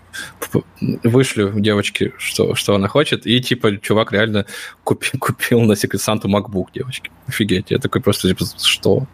вышлю 1.04 1.60
девочке, 1.60 2.14
что, 2.20 2.54
что 2.54 2.76
она 2.76 2.88
хочет, 2.88 3.26
и, 3.26 3.42
типа, 3.42 3.78
чувак 3.78 4.12
реально 4.12 4.46
купил, 4.84 5.14
купил 5.20 5.62
на 5.62 5.72
Secret 5.72 5.98
Santa 6.08 6.26
MacBook 6.26 6.68
девочке. 6.72 7.10
Офигеть, 7.28 7.72
я 7.72 7.80
такой 7.80 8.00
просто, 8.04 8.28
типа, 8.28 8.46
что? 8.64 9.08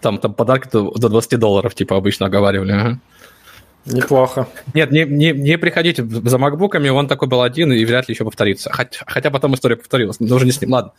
Там, 0.00 0.16
там 0.16 0.32
подарки 0.32 0.70
до 0.72 1.08
20 1.10 1.38
долларов, 1.38 1.74
типа, 1.74 1.94
обычно 1.94 2.24
оговаривали, 2.24 2.72
ага. 2.72 3.00
Неплохо. 3.84 4.48
Нет, 4.72 4.90
не, 4.92 5.04
не, 5.04 5.32
не 5.32 5.58
приходите 5.58 6.02
за 6.06 6.38
макбуками, 6.38 6.88
он 6.88 7.06
такой 7.06 7.28
был 7.28 7.42
один 7.42 7.70
и 7.70 7.84
вряд 7.84 8.08
ли 8.08 8.14
еще 8.14 8.24
повторится. 8.24 8.72
Хотя, 8.72 9.04
хотя 9.06 9.30
потом 9.30 9.54
история 9.54 9.76
повторилась, 9.76 10.20
но 10.20 10.36
уже 10.36 10.46
не 10.46 10.52
с 10.52 10.60
ним. 10.62 10.72
Ладно. 10.72 10.92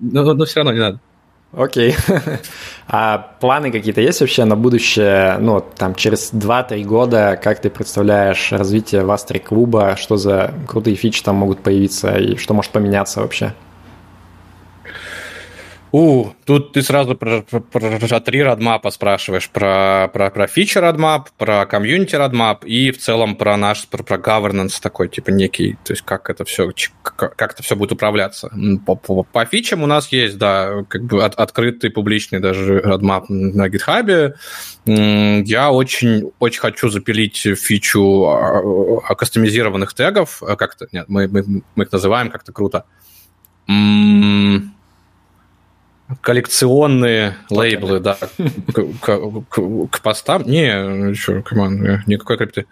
Но, 0.00 0.34
но 0.34 0.44
все 0.44 0.60
равно 0.60 0.72
не 0.72 0.80
надо. 0.80 1.00
Окей. 1.52 1.94
а 2.88 3.34
планы 3.40 3.70
какие-то 3.70 4.00
есть 4.00 4.20
вообще 4.20 4.44
на 4.44 4.56
будущее? 4.56 5.38
Ну, 5.38 5.64
там, 5.76 5.94
через 5.94 6.32
2-3 6.32 6.84
года, 6.84 7.40
как 7.42 7.60
ты 7.60 7.70
представляешь 7.70 8.52
развитие 8.52 9.04
Вастри 9.04 9.38
клуба? 9.38 9.96
Что 9.96 10.16
за 10.16 10.52
крутые 10.66 10.96
фичи 10.96 11.22
там 11.22 11.36
могут 11.36 11.60
появиться 11.60 12.16
и 12.16 12.36
что 12.36 12.52
может 12.52 12.72
поменяться 12.72 13.20
вообще? 13.20 13.54
У, 15.98 16.34
тут 16.44 16.74
ты 16.74 16.82
сразу 16.82 17.14
про, 17.14 17.40
про, 17.40 17.60
про 17.62 18.20
три 18.20 18.42
родмапа 18.42 18.90
спрашиваешь, 18.90 19.48
про, 19.48 20.10
про, 20.12 20.30
про 20.30 20.46
фичи 20.46 20.76
родмап, 20.76 21.30
про 21.38 21.64
комьюнити 21.64 22.14
родмап 22.14 22.66
и 22.66 22.90
в 22.90 22.98
целом 22.98 23.34
про 23.34 23.56
наш, 23.56 23.88
про, 23.88 24.02
про 24.02 24.18
governance 24.18 24.78
такой, 24.78 25.08
типа 25.08 25.30
некий, 25.30 25.78
то 25.84 25.94
есть 25.94 26.02
как 26.02 26.28
это 26.28 26.44
все, 26.44 26.70
как, 27.02 27.54
это 27.54 27.62
все 27.62 27.76
будет 27.76 27.92
управляться. 27.92 28.50
По, 28.84 28.94
по, 28.94 29.22
по 29.22 29.46
фичам 29.46 29.84
у 29.84 29.86
нас 29.86 30.12
есть, 30.12 30.36
да, 30.36 30.84
как 30.86 31.04
бы 31.04 31.24
от, 31.24 31.34
открытый 31.36 31.88
публичный 31.88 32.40
даже 32.40 32.78
родмап 32.80 33.30
на 33.30 33.66
GitHub. 33.66 34.34
Я 34.84 35.72
очень, 35.72 36.30
очень 36.38 36.60
хочу 36.60 36.90
запилить 36.90 37.38
фичу 37.38 38.26
а, 38.26 38.60
а, 39.02 39.14
кастомизированных 39.14 39.94
тегов, 39.94 40.42
как-то, 40.58 40.88
нет, 40.92 41.06
мы, 41.08 41.26
мы, 41.26 41.62
мы 41.74 41.84
их 41.84 41.90
называем 41.90 42.30
как-то 42.30 42.52
круто. 42.52 42.84
Коллекционные 46.20 47.36
лейблы, 47.50 48.00
да, 48.00 48.16
к, 48.72 48.84
к, 49.00 49.42
к, 49.48 49.88
к 49.90 50.00
постам. 50.02 50.44
Не, 50.44 51.14
что, 51.14 51.42
команд, 51.42 52.06
никакой 52.06 52.38
крипты. 52.38 52.66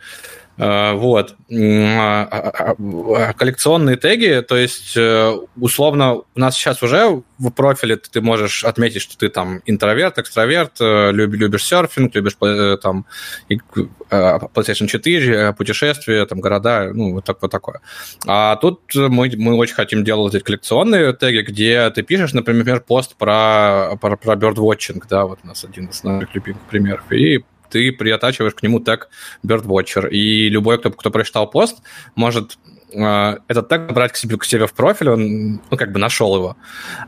А, 0.57 0.95
вот. 0.95 1.35
А, 1.51 2.29
а, 2.31 3.33
коллекционные 3.33 3.97
теги, 3.97 4.41
то 4.47 4.57
есть, 4.57 4.97
э, 4.97 5.37
условно, 5.57 6.15
у 6.15 6.25
нас 6.37 6.55
сейчас 6.55 6.83
уже 6.83 7.23
в 7.39 7.51
профиле 7.51 7.97
ты 7.97 8.21
можешь 8.21 8.65
отметить, 8.65 9.03
что 9.03 9.19
ты 9.19 9.29
там 9.31 9.63
интроверт, 9.67 10.19
экстраверт, 10.19 10.81
э, 10.81 11.11
любишь 11.13 11.65
серфинг, 11.65 12.15
любишь 12.15 12.37
э, 12.41 12.77
там 12.81 13.05
PlayStation 13.51 14.87
4, 14.87 15.53
путешествия, 15.55 16.25
там 16.27 16.41
города, 16.41 16.91
ну, 16.95 17.15
вот, 17.15 17.25
так, 17.25 17.43
вот 17.43 17.51
такое. 17.51 17.81
А 18.27 18.55
тут 18.57 18.81
мы, 18.95 19.33
мы 19.37 19.57
очень 19.57 19.75
хотим 19.75 20.05
делать 20.05 20.35
эти 20.35 20.45
коллекционные 20.45 21.13
теги, 21.15 21.41
где 21.41 21.91
ты 21.91 22.03
пишешь, 22.03 22.33
например, 22.33 22.81
пост 22.81 23.17
про, 23.17 23.97
про, 24.01 24.17
про 24.17 24.35
birdwatching, 24.35 25.03
да, 25.11 25.27
вот 25.27 25.41
у 25.43 25.49
нас 25.49 25.65
один 25.65 25.87
из 25.87 26.05
наших 26.05 26.33
любимых 26.35 26.63
примеров, 26.63 27.11
и 27.11 27.45
ты 27.75 27.91
приотачиваешь 27.91 28.55
к 28.55 28.63
нему 28.63 28.79
тег 28.79 29.09
Birdwatcher. 29.45 30.09
И 30.09 30.49
любой, 30.49 30.79
кто, 30.79 30.93
кто 30.93 31.11
прочитал 31.11 31.51
пост, 31.51 31.83
может 32.15 32.57
э, 32.93 33.39
этот 33.49 33.69
тег 33.69 33.93
брать 33.93 34.13
к 34.13 34.17
себе, 34.17 34.37
к 34.37 34.45
себе 34.45 34.69
в 34.69 34.73
профиль, 34.75 35.09
он, 35.09 35.61
ну, 35.71 35.77
как 35.77 35.91
бы 35.91 35.99
нашел 35.99 36.37
его. 36.37 36.57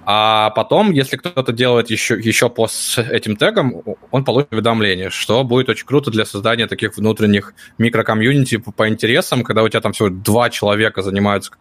А 0.04 0.50
потом, 0.50 0.90
если 0.90 1.16
кто-то 1.16 1.52
делает 1.52 1.88
еще, 1.88 2.18
еще 2.18 2.50
пост 2.50 2.74
с 2.74 2.98
этим 2.98 3.36
тегом, 3.36 3.80
он 4.10 4.24
получит 4.24 4.52
уведомление, 4.52 5.10
что 5.10 5.44
будет 5.44 5.68
очень 5.68 5.86
круто 5.86 6.10
для 6.10 6.24
создания 6.24 6.66
таких 6.66 6.96
внутренних 6.96 7.54
микрокомьюнити 7.78 8.56
по, 8.56 8.72
по 8.72 8.88
интересам, 8.88 9.44
когда 9.44 9.62
у 9.62 9.68
тебя 9.68 9.80
там 9.80 9.92
всего 9.92 10.08
два 10.08 10.50
человека 10.50 11.02
занимаются 11.02 11.52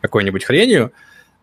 какой-нибудь 0.00 0.44
хренью, 0.44 0.92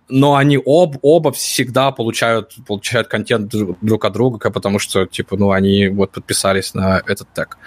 но 0.10 0.36
они 0.36 0.58
об, 0.58 0.98
оба 1.02 1.32
всегда 1.32 1.92
получают, 1.92 2.56
получают 2.68 3.08
контент 3.08 3.52
друг 3.82 4.06
от 4.06 4.13
друга, 4.13 4.52
потому 4.52 4.80
что, 4.80 5.06
типа, 5.06 5.38
ну, 5.38 5.52
они 5.52 5.88
вот 5.88 6.12
подписались 6.12 6.74
на 6.74 7.02
этот 7.06 7.28
тег. 7.34 7.58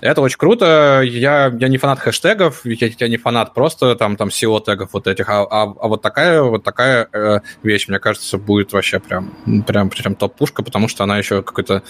Это 0.00 0.20
очень 0.20 0.36
круто. 0.36 1.02
Я, 1.04 1.46
я 1.58 1.68
не 1.68 1.78
фанат 1.78 2.00
хэштегов, 2.00 2.64
я, 2.64 2.90
я 2.98 3.08
не 3.08 3.16
фанат 3.16 3.54
просто 3.54 3.94
там, 3.94 4.16
там 4.16 4.28
SEO-тегов 4.28 4.90
вот 4.92 5.06
этих, 5.06 5.28
а, 5.28 5.42
а, 5.42 5.62
а 5.62 5.88
вот 5.88 6.02
такая, 6.02 6.42
вот 6.42 6.64
такая 6.64 7.08
э, 7.12 7.40
вещь, 7.62 7.88
мне 7.88 7.98
кажется, 7.98 8.36
будет 8.36 8.72
вообще 8.72 9.00
прям, 9.00 9.34
прям, 9.66 9.88
прям 9.88 10.14
топ-пушка, 10.14 10.62
потому 10.62 10.88
что 10.88 11.04
она 11.04 11.18
еще 11.18 11.42
какой-то 11.42 11.82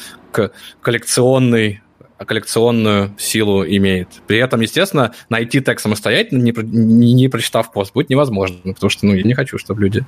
коллекционный 0.82 1.80
коллекционную 2.24 3.14
силу 3.18 3.64
имеет. 3.64 4.08
При 4.26 4.38
этом, 4.38 4.60
естественно, 4.60 5.12
найти 5.28 5.60
текст 5.60 5.82
самостоятельно, 5.82 6.42
не, 6.42 6.52
не, 6.52 7.12
не 7.12 7.28
прочитав 7.28 7.72
пост, 7.72 7.92
будет 7.92 8.08
невозможно, 8.08 8.56
потому 8.72 8.90
что 8.90 9.06
ну, 9.06 9.14
я 9.14 9.22
не 9.22 9.34
хочу, 9.34 9.58
чтобы 9.58 9.82
люди 9.82 10.04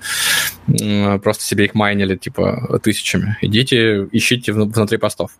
просто 1.22 1.44
себе 1.44 1.66
их 1.66 1.74
майнили 1.74 2.16
типа 2.16 2.80
тысячами. 2.82 3.36
Идите, 3.42 4.08
ищите 4.12 4.52
внутри 4.52 4.98
постов. 4.98 5.32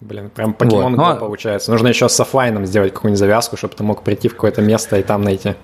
Блин, 0.00 0.28
прям 0.28 0.52
покемон 0.52 0.96
вот. 0.96 1.14
Но... 1.14 1.16
получается. 1.16 1.70
Нужно 1.70 1.88
еще 1.88 2.08
с 2.08 2.20
офлайном 2.20 2.66
сделать 2.66 2.92
какую-нибудь 2.92 3.18
завязку, 3.18 3.56
чтобы 3.56 3.74
ты 3.74 3.82
мог 3.82 4.02
прийти 4.02 4.28
в 4.28 4.34
какое-то 4.34 4.60
место 4.60 4.98
и 4.98 5.02
там 5.02 5.22
найти. 5.22 5.54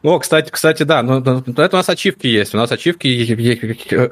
О, 0.00 0.20
кстати, 0.20 0.50
кстати, 0.50 0.84
да, 0.84 1.02
но, 1.02 1.18
но, 1.18 1.42
но 1.44 1.62
это 1.62 1.76
у 1.76 1.78
нас 1.78 1.88
ачивки 1.88 2.28
есть. 2.28 2.54
У 2.54 2.56
нас 2.56 2.70
ачивки 2.70 3.08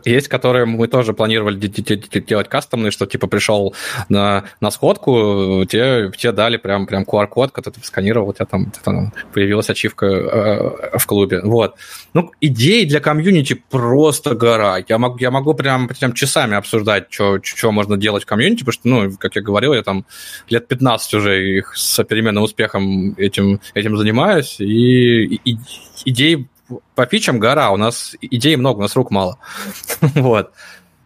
есть, 0.05 0.27
которые 0.27 0.65
мы 0.65 0.89
тоже 0.89 1.13
планировали 1.13 1.59
делать 1.59 2.49
кастомные, 2.49 2.91
что 2.91 3.07
типа 3.07 3.29
пришел 3.29 3.73
на, 4.09 4.45
на 4.61 4.73
сходку, 4.73 5.65
тебе, 5.69 6.11
тебе 6.17 6.33
дали 6.33 6.57
прям, 6.57 6.89
прям 6.89 7.05
QR-код, 7.05 7.53
когда 7.53 7.71
ты 7.71 7.81
сканировал, 7.85 8.31
у 8.31 8.33
тебя 8.33 8.47
там, 8.47 8.73
там 8.83 9.13
появилась 9.33 9.71
ачивка 9.71 10.07
э, 10.07 10.99
в 10.99 11.07
клубе. 11.07 11.41
Вот. 11.43 11.77
Ну, 12.15 12.33
идеи 12.41 12.85
для 12.85 12.99
комьюнити 12.99 13.55
просто 13.71 14.35
гора. 14.35 14.79
Я 14.89 14.99
могу, 14.99 15.19
я 15.19 15.31
могу 15.31 15.55
прям, 15.55 15.87
прям 15.87 16.15
часами 16.15 16.57
обсуждать, 16.57 17.13
что 17.13 17.71
можно 17.71 17.97
делать 17.97 18.25
в 18.25 18.27
комьюнити, 18.27 18.65
потому 18.65 18.73
что, 18.73 18.89
ну, 18.89 19.17
как 19.21 19.37
я 19.37 19.43
говорил, 19.43 19.73
я 19.73 19.85
там 19.85 20.05
лет 20.49 20.67
15 20.67 21.15
уже 21.15 21.59
их 21.59 21.77
с 21.77 22.03
переменным 22.03 22.43
успехом 22.43 23.15
этим, 23.17 23.61
этим 23.75 23.97
занимаюсь, 23.97 24.57
и, 24.59 25.37
и 25.45 25.57
идей 26.05 26.49
по 26.95 27.07
фичам 27.07 27.39
гора, 27.39 27.71
у 27.71 27.77
нас 27.77 28.17
идей 28.21 28.57
много, 28.57 28.79
у 28.79 28.83
нас 28.83 28.97
рук 28.97 29.11
мало. 29.11 29.39
вот. 30.01 30.53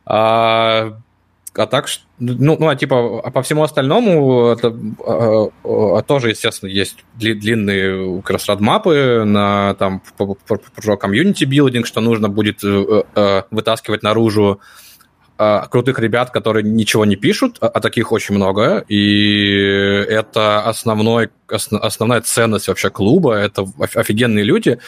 А, 0.06 0.98
а 1.54 1.66
так, 1.66 1.86
ну, 2.18 2.56
ну, 2.58 2.68
а 2.68 2.76
типа, 2.76 3.20
а 3.20 3.30
по 3.30 3.42
всему 3.42 3.62
остальному 3.62 4.48
это, 4.48 4.74
а, 5.06 5.48
а, 5.64 6.02
тоже, 6.02 6.30
естественно, 6.30 6.70
есть 6.70 7.04
длинные 7.14 8.20
как 8.22 8.30
раз 8.30 8.48
roadmap 8.48 9.15
ы 9.15 9.24
на 9.26 9.74
там 9.74 10.02
про 10.16 10.96
community 10.96 11.44
building, 11.44 11.86
что 11.86 12.00
нужно 12.00 12.28
будет 12.28 12.64
э, 12.64 13.02
э, 13.14 13.42
вытаскивать 13.50 14.02
наружу 14.02 14.60
а, 14.60 14.89
крутых 15.70 15.98
ребят, 15.98 16.30
которые 16.30 16.62
ничего 16.62 17.04
не 17.04 17.16
пишут, 17.16 17.58
а, 17.60 17.68
а 17.68 17.80
таких 17.80 18.12
очень 18.12 18.34
много, 18.34 18.84
и 18.88 20.04
это 20.08 20.62
основной, 20.62 21.30
основ, 21.48 21.82
основная 21.82 22.20
ценность 22.20 22.68
вообще 22.68 22.90
клуба, 22.90 23.34
это 23.34 23.66
офигенные 23.94 24.44
люди, 24.44 24.78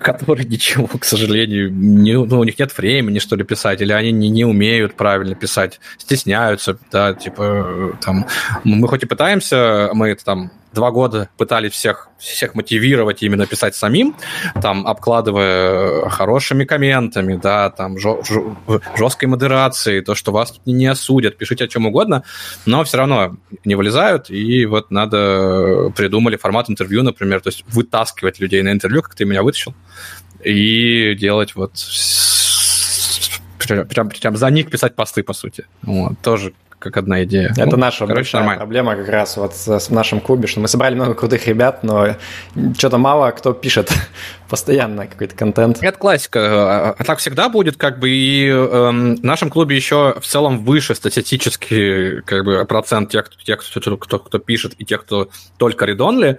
которые 0.00 0.46
ничего, 0.48 0.86
к 0.86 1.04
сожалению, 1.04 1.72
не, 1.72 2.14
ну, 2.14 2.40
у 2.40 2.44
них 2.44 2.58
нет 2.58 2.76
времени, 2.76 3.18
что 3.18 3.36
ли, 3.36 3.44
писать, 3.44 3.80
или 3.80 3.92
они 3.92 4.12
не, 4.12 4.28
не 4.28 4.44
умеют 4.44 4.94
правильно 4.94 5.34
писать, 5.34 5.80
стесняются, 5.98 6.78
да, 6.90 7.14
типа, 7.14 7.98
там, 8.00 8.26
мы 8.64 8.88
хоть 8.88 9.02
и 9.02 9.06
пытаемся, 9.06 9.90
мы 9.92 10.08
это 10.08 10.24
там 10.24 10.50
два 10.72 10.90
года 10.90 11.28
пытались 11.36 11.72
всех, 11.72 12.08
всех 12.18 12.54
мотивировать 12.54 13.22
именно 13.22 13.46
писать 13.46 13.74
самим, 13.74 14.14
там, 14.60 14.86
обкладывая 14.86 16.08
хорошими 16.08 16.64
комментами, 16.64 17.38
да, 17.42 17.70
там, 17.70 17.96
жесткой 17.98 19.28
модерацией, 19.28 20.02
то, 20.02 20.14
что 20.14 20.32
вас 20.32 20.60
не 20.66 20.86
осудят, 20.86 21.36
пишите 21.36 21.64
о 21.64 21.68
чем 21.68 21.86
угодно, 21.86 22.22
но 22.66 22.84
все 22.84 22.98
равно 22.98 23.36
не 23.64 23.74
вылезают, 23.74 24.30
и 24.30 24.66
вот 24.66 24.90
надо 24.90 25.92
придумали 25.96 26.36
формат 26.36 26.70
интервью, 26.70 27.02
например, 27.02 27.40
то 27.40 27.48
есть 27.48 27.64
вытаскивать 27.68 28.40
людей 28.40 28.62
на 28.62 28.72
интервью, 28.72 29.02
как 29.02 29.14
ты 29.14 29.24
меня 29.24 29.42
вытащил, 29.42 29.74
и 30.44 31.14
делать 31.14 31.54
вот 31.54 31.72
прям, 33.88 34.08
прям 34.08 34.36
за 34.36 34.50
них 34.50 34.70
писать 34.70 34.94
посты, 34.94 35.22
по 35.22 35.32
сути. 35.32 35.66
Вот, 35.82 36.18
тоже 36.22 36.52
как 36.80 36.96
одна 36.96 37.22
идея. 37.24 37.52
Это 37.56 37.66
ну, 37.66 37.76
наша 37.76 38.06
короче, 38.06 38.38
большая 38.38 38.56
проблема 38.56 38.96
как 38.96 39.08
раз 39.08 39.36
вот 39.36 39.52
в 39.52 39.90
нашем 39.90 40.20
клубе, 40.20 40.48
что 40.48 40.60
мы 40.60 40.66
собрали 40.66 40.94
много 40.94 41.14
крутых 41.14 41.46
ребят, 41.46 41.84
но 41.84 42.16
что-то 42.76 42.96
мало 42.96 43.30
кто 43.32 43.52
пишет 43.52 43.92
постоянно 44.48 45.06
какой-то 45.06 45.36
контент. 45.36 45.78
Это 45.82 45.98
классика. 45.98 46.40
А, 46.40 46.94
а 46.98 47.04
так 47.04 47.18
всегда 47.18 47.50
будет, 47.50 47.76
как 47.76 47.98
бы, 47.98 48.08
и 48.08 48.48
э, 48.48 48.54
в 48.54 49.24
нашем 49.24 49.50
клубе 49.50 49.76
еще 49.76 50.16
в 50.18 50.26
целом 50.26 50.64
выше 50.64 50.94
статистически 50.94 52.22
как 52.22 52.44
бы 52.44 52.64
процент 52.64 53.10
тех, 53.10 53.28
тех 53.44 53.62
кто, 53.62 53.96
кто, 53.98 54.18
кто 54.18 54.38
пишет, 54.38 54.74
и 54.78 54.84
тех, 54.84 55.02
кто 55.02 55.28
только 55.58 55.84
редонли. 55.84 56.38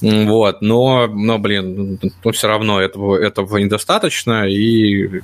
Вот, 0.00 0.62
но, 0.62 1.06
но 1.06 1.38
блин, 1.38 2.00
ну, 2.24 2.32
все 2.32 2.48
равно 2.48 2.80
этого, 2.80 3.16
этого 3.16 3.58
недостаточно, 3.58 4.48
и 4.48 5.20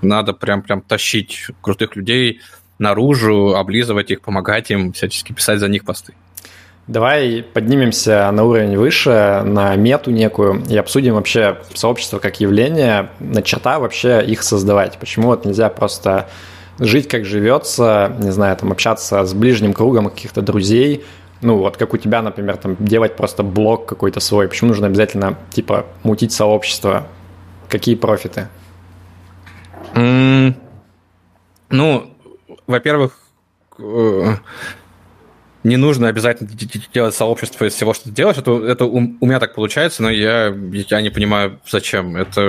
надо 0.00 0.32
прям, 0.32 0.62
прям 0.62 0.80
тащить 0.80 1.46
крутых 1.60 1.96
людей 1.96 2.40
наружу, 2.78 3.54
облизывать 3.56 4.10
их, 4.10 4.20
помогать 4.20 4.70
им, 4.70 4.92
всячески 4.92 5.32
писать 5.32 5.60
за 5.60 5.68
них 5.68 5.84
посты. 5.84 6.14
Давай 6.86 7.42
поднимемся 7.42 8.30
на 8.30 8.44
уровень 8.44 8.76
выше, 8.76 9.42
на 9.44 9.74
мету 9.74 10.12
некую, 10.12 10.62
и 10.68 10.76
обсудим 10.76 11.14
вообще 11.14 11.58
сообщество 11.74 12.20
как 12.20 12.40
явление, 12.40 13.10
на 13.18 13.42
черта 13.42 13.80
вообще 13.80 14.24
их 14.24 14.44
создавать. 14.44 14.96
Почему 14.98 15.28
вот 15.28 15.44
нельзя 15.44 15.68
просто 15.68 16.28
жить 16.78 17.08
как 17.08 17.24
живется, 17.24 18.14
не 18.20 18.30
знаю, 18.30 18.56
там 18.56 18.70
общаться 18.70 19.24
с 19.24 19.34
ближним 19.34 19.72
кругом 19.72 20.10
каких-то 20.10 20.42
друзей, 20.42 21.04
ну 21.40 21.58
вот 21.58 21.76
как 21.76 21.92
у 21.92 21.96
тебя, 21.96 22.22
например, 22.22 22.56
там 22.56 22.76
делать 22.78 23.16
просто 23.16 23.42
блог 23.42 23.86
какой-то 23.86 24.20
свой. 24.20 24.48
Почему 24.48 24.68
нужно 24.68 24.86
обязательно 24.86 25.36
типа 25.50 25.86
мутить 26.02 26.32
сообщество? 26.32 27.08
Какие 27.68 27.96
профиты? 27.96 28.48
Mm, 29.94 30.54
ну, 31.70 32.15
во-первых, 32.66 33.18
э, 33.78 34.36
не 35.66 35.76
нужно 35.76 36.08
обязательно 36.08 36.48
делать 36.94 37.14
сообщество 37.14 37.64
из 37.64 37.74
всего, 37.74 37.92
что 37.92 38.04
ты 38.04 38.10
делаешь. 38.10 38.38
Это, 38.38 38.52
это 38.64 38.84
у, 38.84 38.98
у 38.98 39.26
меня 39.26 39.40
так 39.40 39.54
получается, 39.54 40.02
но 40.02 40.10
я, 40.10 40.54
я 40.72 41.00
не 41.02 41.10
понимаю, 41.10 41.60
зачем. 41.68 42.16
Это 42.16 42.40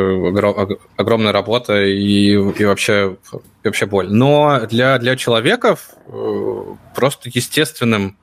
огромная 0.98 1.32
работа 1.32 1.84
и, 1.84 2.34
и 2.34 2.66
вообще, 2.66 3.18
вообще 3.64 3.86
боль. 3.88 4.10
Но 4.12 4.62
для, 4.68 5.00
для 5.00 5.16
человеков 5.16 5.90
э, 6.06 6.64
просто 6.96 7.30
естественным 7.34 8.18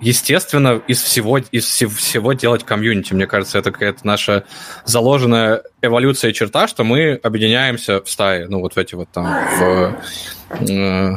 естественно, 0.00 0.80
из 0.86 1.02
всего, 1.02 1.38
из 1.38 1.64
всего 1.64 2.32
делать 2.32 2.64
комьюнити. 2.64 3.14
Мне 3.14 3.26
кажется, 3.26 3.58
это 3.58 3.72
какая-то 3.72 4.06
наша 4.06 4.44
заложенная 4.84 5.62
эволюция 5.82 6.32
черта, 6.32 6.68
что 6.68 6.84
мы 6.84 7.14
объединяемся 7.14 8.02
в 8.02 8.10
стаи, 8.10 8.44
ну, 8.48 8.60
вот 8.60 8.74
в 8.74 8.78
эти 8.78 8.94
вот 8.94 9.08
там, 9.10 9.26
в, 9.58 10.70
э, 10.70 11.14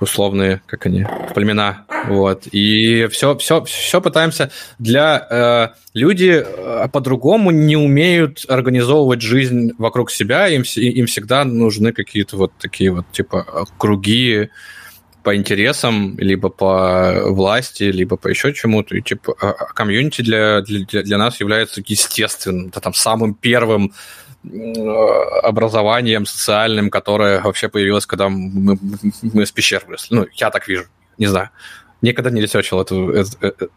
условные, 0.00 0.62
как 0.66 0.86
они, 0.86 1.06
племена, 1.34 1.84
вот. 2.06 2.46
И 2.52 3.06
все, 3.08 3.36
все, 3.36 3.64
все 3.64 4.00
пытаемся 4.00 4.50
для... 4.78 5.26
Э, 5.30 5.80
люди 5.92 6.42
э, 6.44 6.88
по-другому 6.92 7.50
не 7.50 7.76
умеют 7.76 8.44
организовывать 8.48 9.22
жизнь 9.22 9.72
вокруг 9.78 10.10
себя, 10.10 10.48
им, 10.48 10.62
им 10.62 11.06
всегда 11.06 11.44
нужны 11.44 11.92
какие-то 11.92 12.36
вот 12.36 12.52
такие 12.58 12.92
вот, 12.92 13.10
типа, 13.12 13.66
круги, 13.76 14.50
по 15.22 15.36
интересам, 15.36 16.16
либо 16.18 16.48
по 16.48 17.22
власти, 17.26 17.84
либо 17.84 18.16
по 18.16 18.28
еще 18.28 18.52
чему-то. 18.52 18.96
И 18.96 19.02
типа 19.02 19.34
а, 19.40 19.50
а 19.50 19.64
комьюнити 19.72 20.22
для, 20.22 20.62
для, 20.62 21.02
для 21.02 21.18
нас 21.18 21.40
является 21.40 21.82
естественным, 21.86 22.70
да, 22.70 22.80
там 22.80 22.94
самым 22.94 23.34
первым 23.34 23.92
образованием 25.42 26.24
социальным, 26.24 26.88
которое 26.88 27.40
вообще 27.42 27.68
появилось, 27.68 28.06
когда 28.06 28.28
мы, 28.30 28.78
мы 29.22 29.44
с 29.44 29.52
пещер 29.52 29.82
выросли. 29.86 30.14
Ну, 30.14 30.26
я 30.32 30.50
так 30.50 30.66
вижу, 30.66 30.84
не 31.18 31.26
знаю. 31.26 31.50
Никогда 32.00 32.30
не 32.30 32.40
ресерчил 32.40 32.80
эту, 32.80 33.10
этот, 33.10 33.42
этот, 33.42 33.70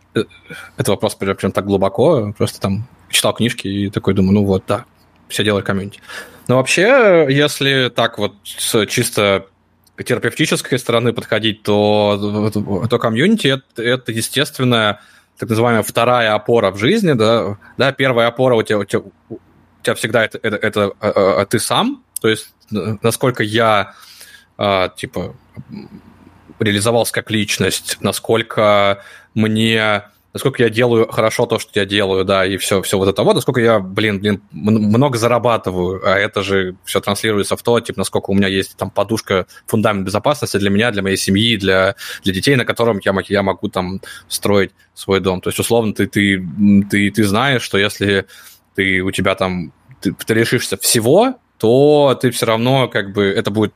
этот 0.78 0.88
вопрос 0.88 1.16
прям, 1.16 1.36
прям 1.36 1.52
так 1.52 1.66
глубоко, 1.66 2.34
просто 2.38 2.62
там 2.62 2.88
читал 3.10 3.34
книжки 3.34 3.68
и 3.68 3.90
такой 3.90 4.14
думаю, 4.14 4.36
ну 4.36 4.46
вот, 4.46 4.64
да, 4.66 4.86
все 5.28 5.44
делают 5.44 5.66
комьюнити. 5.66 6.00
Но 6.48 6.56
вообще, 6.58 7.28
если 7.30 7.90
так 7.94 8.18
вот 8.18 8.36
чисто 8.44 9.48
терапевтической 10.02 10.80
стороны 10.80 11.14
подходить, 11.14 11.64
то, 11.64 12.50
то 12.90 13.00
комьюнити 13.00 13.48
это, 13.48 13.84
это 13.84 14.12
естественная 14.12 15.00
так 15.38 15.50
называемая 15.50 15.84
вторая 15.84 16.34
опора 16.34 16.72
в 16.72 16.78
жизни, 16.78 17.14
да, 17.14 17.58
да, 17.78 17.92
первая 17.92 18.28
опора 18.28 18.56
у 18.56 18.64
тебя, 18.64 18.80
у 18.80 18.86
тебя, 18.86 19.02
у 19.30 19.40
тебя 19.82 19.96
всегда 19.96 20.24
это, 20.24 20.40
это, 20.42 20.56
это 20.58 20.94
а, 21.00 21.42
а, 21.42 21.46
ты 21.46 21.60
сам, 21.60 22.04
то 22.22 22.28
есть 22.28 22.54
насколько 22.70 23.44
я, 23.44 23.96
а, 24.58 24.90
типа, 24.90 25.36
реализовался 26.60 27.14
как 27.14 27.32
личность, 27.32 27.98
насколько 28.00 29.04
мне 29.34 30.04
насколько 30.34 30.64
я 30.64 30.70
делаю 30.70 31.08
хорошо 31.08 31.46
то, 31.46 31.60
что 31.60 31.80
я 31.80 31.86
делаю, 31.86 32.26
да, 32.26 32.46
и 32.46 32.58
все, 32.58 32.82
все 32.82 32.98
вот 32.98 33.08
это 33.08 33.24
вот, 33.24 33.36
насколько 33.36 33.62
я, 33.62 33.80
блин, 33.80 34.20
блин, 34.20 34.42
много 34.52 35.18
зарабатываю, 35.18 36.02
а 36.04 36.18
это 36.18 36.42
же 36.42 36.76
все 36.84 37.00
транслируется 37.00 37.56
в 37.56 37.62
то, 37.62 37.80
типа, 37.80 38.00
насколько 38.00 38.32
у 38.32 38.34
меня 38.34 38.48
есть 38.48 38.76
там 38.76 38.90
подушка, 38.90 39.46
фундамент 39.68 40.06
безопасности 40.06 40.58
для 40.58 40.70
меня, 40.70 40.92
для 40.92 41.04
моей 41.04 41.18
семьи, 41.18 41.56
для, 41.58 41.96
для 42.24 42.34
детей, 42.34 42.56
на 42.56 42.66
котором 42.66 43.00
я, 43.04 43.14
я 43.28 43.44
могу 43.44 43.70
там 43.70 44.02
строить 44.28 44.72
свой 44.96 45.20
дом. 45.20 45.40
То 45.40 45.50
есть, 45.50 45.60
условно, 45.60 45.94
ты, 45.94 46.08
ты, 46.08 46.44
ты, 46.90 47.12
ты 47.12 47.24
знаешь, 47.24 47.62
что 47.62 47.78
если 47.78 48.26
ты, 48.76 49.02
у 49.02 49.12
тебя 49.12 49.36
там, 49.36 49.72
ты, 50.02 50.14
ты 50.14 50.34
решишься 50.34 50.78
всего, 50.78 51.36
то 51.60 52.18
ты 52.20 52.32
все 52.32 52.46
равно, 52.46 52.88
как 52.88 53.14
бы, 53.14 53.24
это 53.26 53.52
будет 53.52 53.74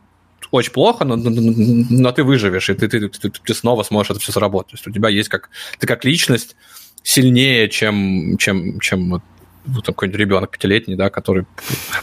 очень 0.51 0.71
плохо, 0.71 1.05
но, 1.05 1.15
но, 1.15 1.29
но 1.29 2.11
ты 2.11 2.23
выживешь, 2.23 2.69
и 2.69 2.73
ты, 2.73 2.87
ты, 2.87 3.09
ты, 3.09 3.29
ты 3.29 3.53
снова 3.53 3.83
сможешь 3.83 4.11
это 4.11 4.19
все 4.19 4.31
заработать. 4.31 4.71
То 4.71 4.75
есть 4.75 4.87
у 4.87 4.91
тебя 4.91 5.09
есть 5.09 5.29
как... 5.29 5.49
Ты 5.79 5.87
как 5.87 6.05
личность 6.05 6.55
сильнее, 7.03 7.69
чем, 7.69 8.37
чем, 8.37 8.79
чем 8.79 9.21
вот 9.67 9.85
какой-нибудь 9.85 10.19
ребенок 10.19 10.51
пятилетний, 10.51 10.95
да, 10.95 11.09
который 11.09 11.45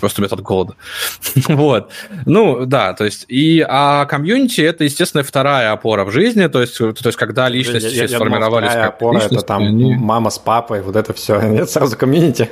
просто 0.00 0.20
умеет 0.20 0.32
от 0.32 0.40
голода. 0.40 0.74
вот. 1.48 1.90
Ну, 2.26 2.66
да, 2.66 2.92
то 2.92 3.04
есть, 3.04 3.24
и, 3.28 3.64
а 3.66 4.04
комьюнити— 4.06 4.60
это, 4.62 4.84
естественно, 4.84 5.22
вторая 5.22 5.72
опора 5.72 6.04
в 6.04 6.10
жизни, 6.10 6.46
то 6.46 6.60
есть, 6.60 6.78
то 6.78 6.94
есть 7.04 7.16
когда 7.16 7.48
личности 7.48 7.94
я, 7.94 8.02
я, 8.02 8.08
сформировались 8.08 8.72
думал, 8.72 8.84
как 8.84 8.94
опора— 8.94 9.18
это 9.20 9.40
там 9.40 9.62
они... 9.62 9.94
мама 9.96 10.30
с 10.30 10.38
папой, 10.38 10.82
вот 10.82 10.96
это 10.96 11.12
все, 11.12 11.40
нет, 11.40 11.70
сразу 11.70 11.96
комьюнити. 11.96 12.50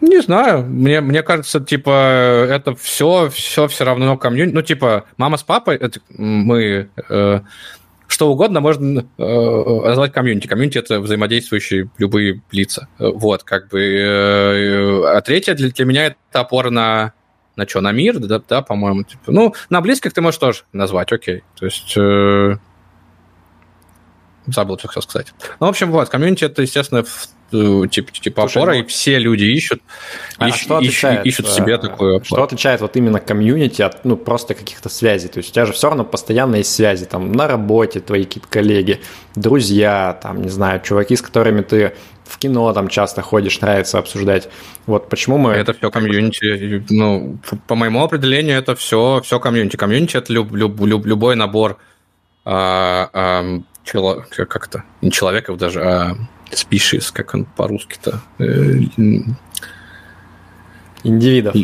Не 0.00 0.20
знаю, 0.20 0.64
мне, 0.64 1.00
мне 1.00 1.22
кажется, 1.22 1.60
типа, 1.60 2.46
это 2.48 2.74
все, 2.76 3.30
все 3.30 3.66
все 3.66 3.84
равно 3.84 4.16
комьюнити. 4.16 4.54
Ну, 4.54 4.62
типа, 4.62 5.06
мама 5.16 5.36
с 5.36 5.42
папой, 5.42 5.76
это 5.76 6.00
мы 6.10 6.88
э, 7.08 7.40
что 8.06 8.30
угодно 8.30 8.60
можно 8.60 9.06
э, 9.18 9.80
назвать 9.84 10.12
комьюнити. 10.12 10.46
Комьюнити— 10.46 10.78
это 10.78 11.00
взаимодействующие 11.00 11.90
любые 11.98 12.42
лица. 12.52 12.88
Вот, 12.98 13.42
как 13.42 13.68
бы. 13.68 13.80
Э, 13.80 15.16
а 15.16 15.20
третье 15.20 15.54
для, 15.54 15.70
для 15.70 15.84
меня— 15.84 16.06
это 16.30 16.40
опора 16.40 16.70
на 16.70 17.12
на 17.58 17.66
что, 17.66 17.80
на 17.80 17.90
мир, 17.90 18.20
да, 18.20 18.38
да 18.38 18.62
по-моему, 18.62 19.02
типа, 19.02 19.32
ну, 19.32 19.52
на 19.68 19.80
близких 19.80 20.12
ты 20.12 20.20
можешь 20.20 20.38
тоже 20.38 20.62
назвать, 20.72 21.10
окей, 21.10 21.42
то 21.56 21.64
есть, 21.64 21.92
э, 21.96 22.56
забыл, 24.46 24.78
что 24.78 24.86
хотел 24.86 25.02
сказать. 25.02 25.34
Ну, 25.58 25.66
в 25.66 25.70
общем, 25.70 25.90
вот, 25.90 26.08
комьюнити 26.08 26.44
это, 26.44 26.62
естественно, 26.62 27.04
типа, 27.50 28.12
типа 28.12 28.42
Слушай, 28.42 28.56
опора, 28.58 28.74
ну... 28.74 28.80
и 28.80 28.84
все 28.84 29.18
люди 29.18 29.44
ищут, 29.44 29.82
а 30.38 30.48
ищут, 30.48 30.62
что 30.62 30.76
отличает, 30.76 31.26
ищут, 31.26 31.46
ищут 31.46 31.56
себе 31.56 31.78
такую 31.78 32.16
опору. 32.16 32.24
Что 32.24 32.42
отличает 32.42 32.80
вот 32.80 32.96
именно 32.96 33.20
комьюнити 33.20 33.82
от, 33.82 34.04
ну, 34.04 34.16
просто 34.16 34.54
каких-то 34.54 34.88
связей? 34.88 35.28
То 35.28 35.38
есть 35.38 35.50
у 35.50 35.52
тебя 35.52 35.66
же 35.66 35.72
все 35.72 35.88
равно 35.88 36.04
постоянно 36.04 36.56
есть 36.56 36.74
связи, 36.74 37.04
там, 37.06 37.32
на 37.32 37.46
работе 37.46 38.00
твои 38.00 38.24
какие-то 38.24 38.48
коллеги, 38.48 39.00
друзья, 39.34 40.18
там, 40.22 40.42
не 40.42 40.50
знаю, 40.50 40.80
чуваки, 40.82 41.16
с 41.16 41.22
которыми 41.22 41.62
ты 41.62 41.94
в 42.24 42.38
кино 42.38 42.72
там 42.72 42.88
часто 42.88 43.22
ходишь, 43.22 43.60
нравится 43.60 43.98
обсуждать. 43.98 44.48
Вот 44.86 45.08
почему 45.08 45.38
мы... 45.38 45.52
Это 45.52 45.72
все 45.72 45.90
комьюнити. 45.90 46.84
Ну, 46.90 47.38
по 47.66 47.74
моему 47.74 48.04
определению, 48.04 48.58
это 48.58 48.74
все, 48.76 49.20
все 49.24 49.40
комьюнити. 49.40 49.76
Комьюнити– 49.76 50.16
это 50.18 50.32
люб, 50.32 50.52
люб, 50.52 50.78
люб, 50.80 51.06
любой 51.06 51.36
набор 51.36 51.78
а, 52.44 53.10
а, 53.12 53.60
чело, 53.90 54.24
как-то, 54.30 54.84
не 55.02 55.10
человеков 55.10 55.56
даже, 55.58 55.82
а 55.82 56.16
species, 56.50 57.10
как 57.12 57.34
он 57.34 57.44
по-русски-то? 57.44 58.20
Э, 58.38 58.74
Индивидов. 61.04 61.54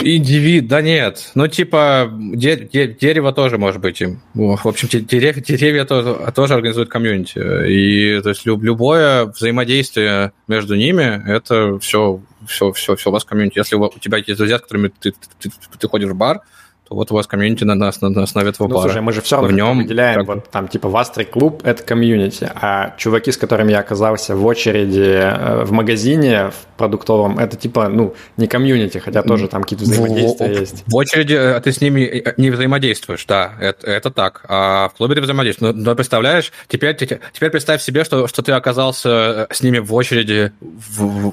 Индивид, 0.00 0.66
да 0.66 0.80
нет. 0.80 1.30
Ну, 1.34 1.46
типа, 1.46 2.10
де, 2.12 2.56
де, 2.56 2.88
дерево 2.88 3.32
тоже 3.32 3.58
может 3.58 3.82
быть 3.82 4.00
им. 4.00 4.22
В 4.32 4.66
общем, 4.66 4.88
дерев, 4.88 5.36
деревья 5.42 5.84
тоже, 5.84 6.16
тоже 6.34 6.54
организуют 6.54 6.88
комьюнити. 6.88 7.38
И 7.68 8.22
то 8.22 8.30
есть 8.30 8.46
люб, 8.46 8.62
любое 8.62 9.26
взаимодействие 9.26 10.32
между 10.48 10.74
ними, 10.74 11.22
это 11.28 11.78
все, 11.80 12.20
все, 12.46 12.72
все, 12.72 12.96
все 12.96 13.10
у 13.10 13.12
вас 13.12 13.24
комьюнити. 13.24 13.58
Если 13.58 13.76
у 13.76 13.90
тебя 14.00 14.18
есть 14.18 14.38
друзья, 14.38 14.58
с 14.58 14.62
которыми 14.62 14.88
ты, 14.88 15.12
ты, 15.12 15.50
ты, 15.50 15.78
ты 15.78 15.88
ходишь 15.88 16.08
в 16.08 16.16
бар, 16.16 16.40
то 16.88 16.94
вот 16.94 17.10
у 17.10 17.14
вас 17.14 17.26
комьюнити 17.26 17.64
на, 17.64 17.74
на, 17.74 17.90
на 18.00 18.22
основе 18.22 18.50
этого 18.50 18.68
ну, 18.68 18.74
бара. 18.74 18.88
слушай, 18.88 19.00
мы 19.00 19.12
же 19.12 19.22
все 19.22 19.36
равно 19.36 19.48
в 19.48 19.52
нем 19.52 19.78
выделяем, 19.78 20.18
как... 20.20 20.26
вот 20.26 20.50
там 20.50 20.68
типа 20.68 20.90
Вастрик 20.90 21.24
клуб— 21.24 21.62
это 21.64 21.82
комьюнити, 21.82 22.50
а 22.54 22.94
чуваки, 22.98 23.32
с 23.32 23.38
которыми 23.38 23.72
я 23.72 23.78
оказался 23.78 24.36
в 24.36 24.44
очереди 24.44 25.00
э, 25.00 25.64
в 25.64 25.72
магазине 25.72 26.50
в 26.50 26.76
продуктовом, 26.76 27.38
это 27.38 27.56
типа, 27.56 27.88
ну, 27.88 28.14
не 28.36 28.46
комьюнити, 28.46 28.98
хотя 28.98 29.22
тоже 29.22 29.48
там 29.48 29.62
какие-то 29.62 29.84
взаимодействия 29.84 30.46
в, 30.46 30.60
есть. 30.60 30.84
В 30.86 30.94
очереди 30.94 31.34
э, 31.34 31.60
ты 31.60 31.72
с 31.72 31.80
ними 31.80 32.02
э, 32.02 32.34
не 32.36 32.50
взаимодействуешь, 32.50 33.24
да, 33.24 33.54
это, 33.60 33.86
это 33.86 34.10
так, 34.10 34.44
а 34.48 34.90
в 34.90 34.94
клубе 34.94 35.14
ты 35.14 35.22
взаимодействуешь. 35.22 35.74
Но, 35.74 35.80
но 35.80 35.94
представляешь, 35.94 36.52
теперь, 36.68 36.94
теперь 36.96 37.50
представь 37.50 37.80
себе, 37.80 38.04
что, 38.04 38.26
что 38.26 38.42
ты 38.42 38.52
оказался 38.52 39.46
с 39.50 39.62
ними 39.62 39.78
в 39.78 39.94
очереди 39.94 40.52
в, 40.60 41.32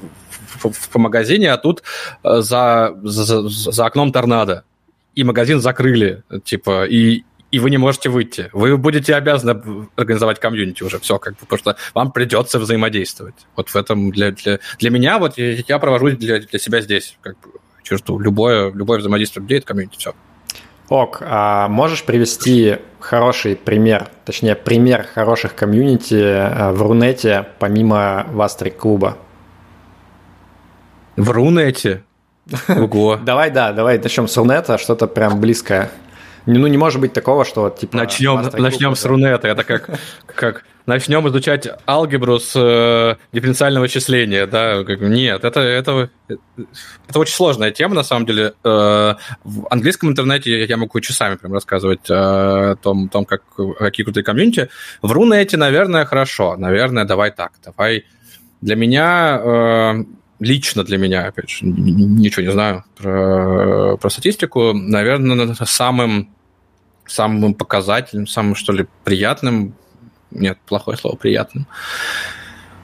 в, 0.62 0.72
в 0.72 0.96
магазине, 0.96 1.52
а 1.52 1.58
тут 1.58 1.82
за, 2.22 2.94
за, 3.02 3.48
за 3.48 3.84
окном 3.84 4.12
торнадо 4.12 4.64
и 5.14 5.24
магазин 5.24 5.60
закрыли, 5.60 6.22
типа, 6.44 6.86
и, 6.86 7.24
и 7.50 7.58
вы 7.58 7.70
не 7.70 7.78
можете 7.78 8.08
выйти. 8.08 8.48
Вы 8.52 8.76
будете 8.76 9.14
обязаны 9.14 9.88
организовать 9.96 10.40
комьюнити 10.40 10.82
уже, 10.82 10.98
все, 10.98 11.18
как 11.18 11.34
бы, 11.34 11.40
потому 11.40 11.58
что 11.58 11.76
вам 11.94 12.12
придется 12.12 12.58
взаимодействовать. 12.58 13.34
Вот 13.56 13.68
в 13.68 13.76
этом 13.76 14.10
для, 14.10 14.32
для, 14.32 14.58
для 14.78 14.90
меня, 14.90 15.18
вот 15.18 15.38
я, 15.38 15.62
я 15.66 15.78
провожу 15.78 16.10
для, 16.10 16.40
для 16.40 16.58
себя 16.58 16.80
здесь, 16.80 17.16
как 17.20 17.38
бы, 17.40 17.50
черту, 17.82 18.18
любое, 18.18 18.72
любое 18.72 18.98
взаимодействие 18.98 19.42
людей– 19.42 19.58
это 19.58 19.66
комьюнити, 19.66 19.98
все. 19.98 20.14
Ок, 20.88 21.22
а 21.22 21.68
можешь 21.68 22.04
привести 22.04 22.76
хороший 23.00 23.56
пример, 23.56 24.08
точнее, 24.24 24.54
пример 24.54 25.04
хороших 25.04 25.54
комьюнити 25.54 26.14
э, 26.14 26.72
в 26.72 26.82
Рунете 26.82 27.48
помимо 27.58 28.26
Вастрик 28.30 28.76
клуба? 28.76 29.16
В 31.16 31.30
Рунете? 31.30 32.04
Ого. 32.68 33.18
Давай, 33.22 33.50
да, 33.50 33.72
давай 33.72 33.98
начнем 33.98 34.28
с 34.28 34.36
Рунета, 34.36 34.78
что-то 34.78 35.06
прям 35.06 35.40
близкое. 35.40 35.90
Ну, 36.46 36.66
не 36.66 36.76
может 36.76 37.00
быть 37.00 37.12
такого, 37.12 37.44
что 37.44 37.70
типа... 37.70 37.96
Начнем, 37.96 38.42
начнем 38.54 38.96
с 38.96 39.04
Рунета. 39.04 39.46
Это 39.46 39.62
как, 39.62 39.90
как 40.26 40.64
начнем 40.86 41.28
изучать 41.28 41.68
алгебру 41.86 42.40
с 42.40 42.52
э, 42.56 43.14
дифференциального 43.32 43.84
вычисления, 43.84 44.46
да? 44.46 44.82
Нет, 44.82 45.44
это, 45.44 45.60
это, 45.60 46.10
это 46.26 47.18
очень 47.18 47.34
сложная 47.34 47.70
тема, 47.70 47.94
на 47.94 48.02
самом 48.02 48.26
деле. 48.26 48.54
Э, 48.64 49.14
в 49.44 49.66
английском 49.70 50.10
интернете 50.10 50.64
я 50.64 50.76
могу 50.76 50.98
часами 50.98 51.36
прям 51.36 51.52
рассказывать 51.52 52.10
э, 52.10 52.14
о 52.14 52.76
том, 52.76 53.08
том 53.08 53.24
как, 53.24 53.42
какие 53.78 54.02
крутые 54.02 54.24
комьюнити. 54.24 54.68
В 55.00 55.12
Рунете, 55.12 55.56
наверное, 55.56 56.04
хорошо. 56.04 56.56
Наверное, 56.56 57.04
давай 57.04 57.30
так. 57.30 57.52
Давай... 57.64 58.04
Для 58.60 58.76
меня... 58.76 60.04
Лично 60.42 60.82
для 60.82 60.98
меня, 60.98 61.26
опять 61.26 61.50
же, 61.50 61.66
ничего 61.66 62.42
не 62.42 62.50
знаю 62.50 62.84
про, 62.96 63.96
про 63.96 64.10
статистику, 64.10 64.72
наверное, 64.72 65.54
самым, 65.64 66.30
самым 67.06 67.54
показательным, 67.54 68.26
самым, 68.26 68.56
что 68.56 68.72
ли, 68.72 68.86
приятным, 69.04 69.74
нет, 70.32 70.58
плохое 70.66 70.98
слово, 70.98 71.14
приятным, 71.14 71.68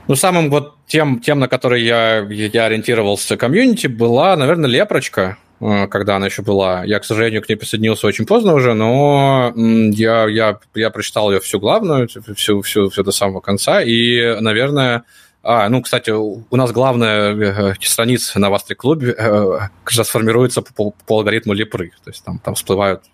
ну, 0.07 0.15
самым 0.15 0.51
вот 0.51 0.77
тем, 0.87 1.21
тем 1.21 1.41
на 1.41 1.49
которые 1.49 1.85
я, 1.85 2.21
я 2.21 2.65
ориентировался 2.67 3.37
комьюнити, 3.37 3.89
была, 3.89 4.37
наверное, 4.37 4.71
Лепрочка, 4.71 5.37
э, 5.61 5.89
когда 5.89 6.15
она 6.17 6.27
еще 6.27 6.43
была. 6.43 6.85
Я, 6.85 7.01
к 7.01 7.05
сожалению, 7.05 7.43
к 7.43 7.49
ней 7.49 7.57
присоединился 7.57 8.07
очень 8.07 8.25
поздно 8.25 8.55
уже, 8.55 8.75
но 8.75 9.53
я, 9.57 10.27
я, 10.29 10.59
я 10.75 10.91
прочитал 10.91 11.33
ее 11.33 11.41
всю 11.41 11.59
главную, 11.59 12.09
всю, 12.09 12.63
всю, 12.63 12.89
всю 12.89 13.03
до 13.03 13.11
самого 13.11 13.41
конца, 13.41 13.83
и, 13.83 14.41
наверное, 14.41 15.03
а, 15.43 15.69
ну, 15.69 15.83
кстати, 15.83 16.11
у 16.11 16.45
нас 16.51 16.73
главная 16.73 17.35
э, 17.35 17.75
страница 17.81 18.39
на 18.39 18.51
Вастри 18.51 18.75
клубе 18.75 19.15
э, 19.17 19.59
как 19.85 19.97
раз 19.97 20.09
формируется 20.09 20.63
по, 20.63 20.93
по 21.07 21.19
алгоритму 21.19 21.53
Лепры. 21.53 21.93
То 22.05 22.11
есть 22.11 22.25
там, 22.25 22.39
там 22.39 22.55
всплывают 22.55 23.05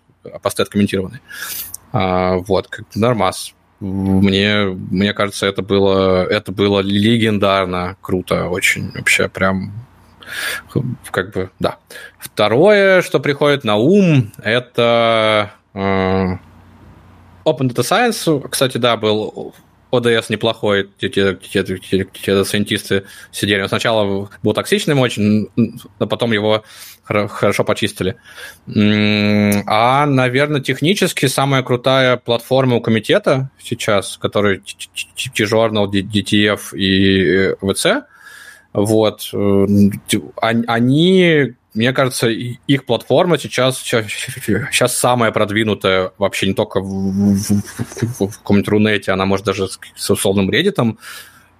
посты 0.41 0.63
откомментированные. 0.63 1.21
А, 1.93 2.37
вот, 2.37 2.67
как 2.67 2.85
нормас. 2.95 3.53
Мне, 3.79 4.65
мне 4.65 5.13
кажется, 5.13 5.45
это 5.45 5.61
было, 5.61 6.25
это 6.25 6.51
было 6.51 6.79
легендарно 6.79 7.97
круто, 8.01 8.47
очень 8.47 8.91
вообще 8.91 9.27
прям 9.27 9.73
как 11.11 11.33
бы, 11.33 11.51
да. 11.59 11.77
Второе, 12.17 13.01
что 13.01 13.19
приходит 13.19 13.63
на 13.63 13.75
ум, 13.75 14.31
это 14.41 15.51
э, 15.73 15.79
Open 17.45 17.69
Data 17.69 17.83
Science, 17.83 18.47
кстати, 18.49 18.77
да, 18.77 18.97
был 18.97 19.53
ODS 19.95 20.29
неплохой, 20.29 20.89
те, 20.97 21.09
те, 21.09 21.35
те, 21.35 21.63
те, 21.63 22.43
сайентисты 22.43 23.03
сидели. 23.31 23.65
сначала 23.67 24.29
был 24.43 24.53
токсичным 24.53 24.99
очень, 24.99 25.49
но 25.55 26.07
потом 26.07 26.31
его 26.31 26.63
хорошо 27.03 27.63
почистили. 27.63 28.15
А, 28.67 30.05
наверное, 30.05 30.61
технически 30.61 31.27
самая 31.27 31.61
крутая 31.63 32.17
платформа 32.17 32.77
у 32.77 32.81
комитета 32.81 33.51
сейчас, 33.61 34.17
который 34.17 34.61
T-Journal, 35.15 35.87
DTF 35.87 36.75
и 36.75 37.55
VC, 37.61 38.03
вот, 38.73 39.29
э, 39.33 39.65
они 40.41 41.53
мне 41.75 41.93
кажется, 41.93 42.29
их 42.29 42.85
платформа 42.85 43.37
сейчас, 43.37 43.77
сейчас 43.79 44.97
самая 44.97 45.31
продвинутая 45.31 46.11
вообще 46.17 46.47
не 46.47 46.53
только 46.53 46.79
в, 46.79 46.85
в, 46.85 47.35
в, 47.37 48.27
в 48.27 48.37
каком-нибудь 48.37 48.69
Рунете, 48.69 49.11
она 49.11 49.25
может 49.25 49.45
даже 49.45 49.67
с 49.67 50.09
условным 50.09 50.49
реддитом 50.49 50.97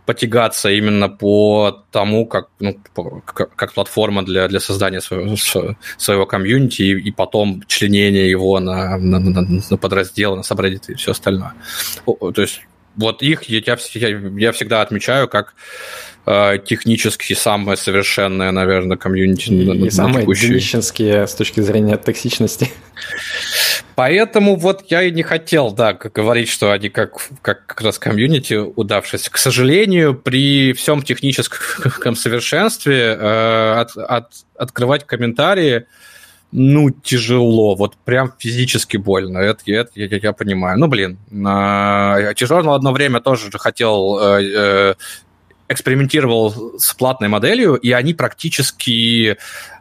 потягаться 0.06 0.70
именно 0.70 1.10
по 1.10 1.84
тому, 1.92 2.28
как, 2.28 2.50
ну, 2.60 2.80
как, 3.26 3.56
как 3.56 3.74
платформа 3.74 4.24
для, 4.24 4.48
для 4.48 4.60
создания 4.60 5.02
своего, 5.02 5.36
своего 5.98 6.26
комьюнити 6.26 6.84
и, 6.84 7.10
и 7.10 7.12
потом 7.12 7.64
членения 7.68 8.30
его 8.30 8.60
на, 8.60 8.98
на, 8.98 9.20
на, 9.20 9.42
на 9.42 9.78
подразделы, 9.78 10.38
на 10.38 10.44
сабреддиты 10.44 10.94
и 10.94 10.96
все 10.96 11.12
остальное. 11.12 11.54
То 12.06 12.42
есть 12.42 12.62
вот 12.96 13.22
их 13.22 13.44
я, 13.44 13.62
я, 13.66 14.08
я 14.38 14.52
всегда 14.52 14.82
отмечаю 14.82 15.28
как 15.28 15.54
э, 16.26 16.58
технически 16.66 17.34
самое 17.34 17.78
совершенное, 17.78 18.52
наверное, 18.52 18.98
комьюнити. 18.98 19.50
И, 19.50 19.66
на, 19.66 19.86
и 19.86 19.90
самые 19.90 20.26
днищенские 20.26 21.28
с 21.28 21.36
точки 21.36 21.62
зрения 21.62 21.98
токсичности. 21.98 22.72
Поэтому 23.96 24.58
вот 24.58 24.86
я 24.90 25.04
и 25.04 25.12
не 25.12 25.24
хотел, 25.24 25.72
да, 25.72 25.94
говорить, 25.94 26.50
что 26.50 26.72
они 26.72 26.90
как, 26.90 27.30
как, 27.42 27.66
как 27.66 27.82
раз 27.82 27.98
комьюнити 27.98 28.56
удавшись. 28.56 29.30
К 29.30 29.38
сожалению, 29.38 30.16
при 30.16 30.74
всем 30.74 31.02
техническом 31.02 32.16
совершенстве 32.16 33.18
э, 33.18 33.74
от, 33.80 33.98
от, 33.98 34.32
открывать 34.58 35.06
комментарии, 35.06 35.86
ну, 36.58 36.90
тяжело, 36.90 37.76
вот 37.76 37.98
прям 38.06 38.32
физически 38.40 38.96
больно, 38.96 39.40
это, 39.40 39.62
это 39.68 39.92
я, 39.96 40.08
я, 40.24 40.32
понимаю. 40.32 40.80
Ну, 40.80 40.88
блин, 40.88 41.18
Тяжело 41.30 42.74
одно 42.74 42.94
время 42.94 43.20
тоже 43.20 43.52
хотел 43.58 44.18
э, 44.22 44.42
э, 44.42 44.94
экспериментировал 45.68 46.80
с 46.80 46.94
платной 46.94 47.28
моделью, 47.28 47.76
и 47.76 47.92
они 47.92 48.14
практически 48.14 49.38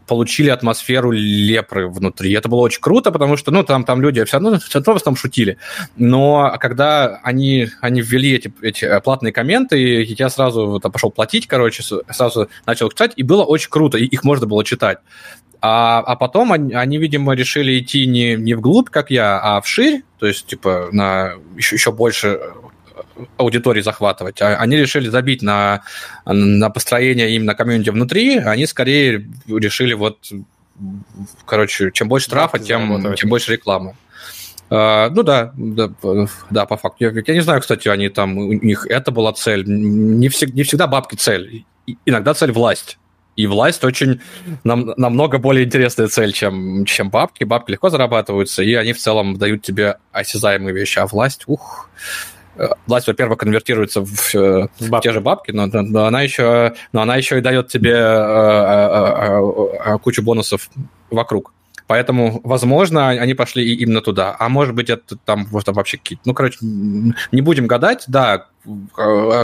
получили 0.08 0.50
атмосферу 0.50 1.12
лепры 1.12 1.88
внутри. 1.88 2.32
Это 2.32 2.48
было 2.48 2.60
очень 2.60 2.80
круто, 2.80 3.12
потому 3.12 3.36
что, 3.36 3.52
ну, 3.52 3.62
там, 3.62 3.84
там 3.84 4.02
люди 4.02 4.22
все 4.24 4.38
равно, 4.38 4.58
все 4.58 4.80
равно 4.80 4.98
там 4.98 5.14
шутили. 5.14 5.58
Но 5.96 6.56
когда 6.60 7.20
они, 7.22 7.68
они 7.80 8.02
ввели 8.02 8.32
эти, 8.32 8.52
эти 8.62 8.84
э, 8.84 9.00
платные 9.00 9.32
комменты, 9.32 10.02
я 10.02 10.28
сразу 10.28 10.80
там, 10.80 10.90
пошел 10.90 11.12
платить, 11.12 11.46
короче, 11.46 11.84
сразу 12.10 12.48
начал 12.66 12.90
читать, 12.90 13.12
и 13.14 13.22
было 13.22 13.44
очень 13.44 13.70
круто, 13.70 13.96
и 13.96 14.04
их 14.04 14.24
можно 14.24 14.46
было 14.46 14.64
читать. 14.64 14.98
А, 15.60 16.00
а 16.00 16.16
потом 16.16 16.52
они, 16.52 16.74
они, 16.74 16.98
видимо, 16.98 17.34
решили 17.34 17.78
идти 17.78 18.06
не, 18.06 18.34
не 18.36 18.54
вглубь, 18.54 18.90
как 18.90 19.10
я, 19.10 19.38
а 19.40 19.60
вширь, 19.60 20.02
то 20.18 20.26
есть, 20.26 20.46
типа, 20.46 20.88
на 20.92 21.34
еще, 21.56 21.76
еще 21.76 21.92
больше 21.92 22.40
аудитории 23.36 23.80
захватывать. 23.80 24.42
А 24.42 24.56
они 24.56 24.76
решили 24.76 25.08
забить 25.08 25.42
на, 25.42 25.82
на 26.26 26.70
построение 26.70 27.34
именно 27.34 27.54
комьюнити 27.54 27.90
внутри, 27.90 28.38
они 28.38 28.66
скорее 28.66 29.28
решили 29.46 29.94
вот, 29.94 30.18
короче, 31.44 31.90
чем 31.92 32.08
больше 32.08 32.30
трафа, 32.30 32.58
тем, 32.58 33.14
тем 33.14 33.28
больше 33.30 33.52
рекламы. 33.52 33.96
Uh, 34.70 35.10
ну 35.10 35.22
да, 35.22 35.52
да, 35.56 35.90
да, 36.50 36.64
по 36.64 36.78
факту. 36.78 37.04
Я, 37.04 37.12
я 37.26 37.34
не 37.34 37.40
знаю, 37.40 37.60
кстати, 37.60 37.86
они 37.88 38.08
там, 38.08 38.38
у 38.38 38.52
них 38.54 38.86
это 38.88 39.12
была 39.12 39.32
цель. 39.34 39.62
Не, 39.66 40.28
всег, 40.30 40.54
не 40.54 40.62
всегда 40.62 40.86
бабки 40.86 41.16
цель. 41.16 41.66
Иногда 42.06 42.32
цель 42.32 42.50
власть. 42.50 42.98
И 43.36 43.46
власть 43.46 43.82
очень 43.84 44.20
нам, 44.62 44.92
намного 44.96 45.38
более 45.38 45.64
интересная 45.64 46.08
цель, 46.08 46.32
чем, 46.32 46.84
чем 46.84 47.10
бабки. 47.10 47.44
Бабки 47.44 47.72
легко 47.72 47.90
зарабатываются, 47.90 48.62
и 48.62 48.74
они 48.74 48.92
в 48.92 48.98
целом 48.98 49.36
дают 49.36 49.62
тебе 49.62 49.96
осязаемые 50.12 50.74
вещи. 50.74 50.98
А 50.98 51.06
власть, 51.06 51.44
ух, 51.46 51.90
власть, 52.86 53.06
во-первых, 53.06 53.38
конвертируется 53.38 54.04
в, 54.04 54.34
э, 54.34 54.68
в 54.78 55.00
те 55.00 55.12
же 55.12 55.20
бабки, 55.20 55.50
но, 55.50 55.66
но, 55.66 56.06
она 56.06 56.22
еще, 56.22 56.74
но 56.92 57.02
она 57.02 57.16
еще 57.16 57.38
и 57.38 57.42
дает 57.42 57.68
тебе 57.68 57.92
э, 57.92 57.96
э, 59.84 59.98
кучу 59.98 60.22
бонусов 60.22 60.70
вокруг. 61.10 61.52
Поэтому, 61.86 62.40
возможно, 62.44 63.10
они 63.10 63.34
пошли 63.34 63.74
именно 63.74 64.00
туда. 64.00 64.34
А 64.38 64.48
может 64.48 64.74
быть, 64.74 64.88
это 64.88 65.16
там 65.16 65.44
вот, 65.50 65.68
вообще 65.68 65.98
какие-то... 65.98 66.22
Ну, 66.24 66.32
короче, 66.32 66.56
не 66.62 67.42
будем 67.42 67.66
гадать. 67.66 68.04
Да, 68.06 68.46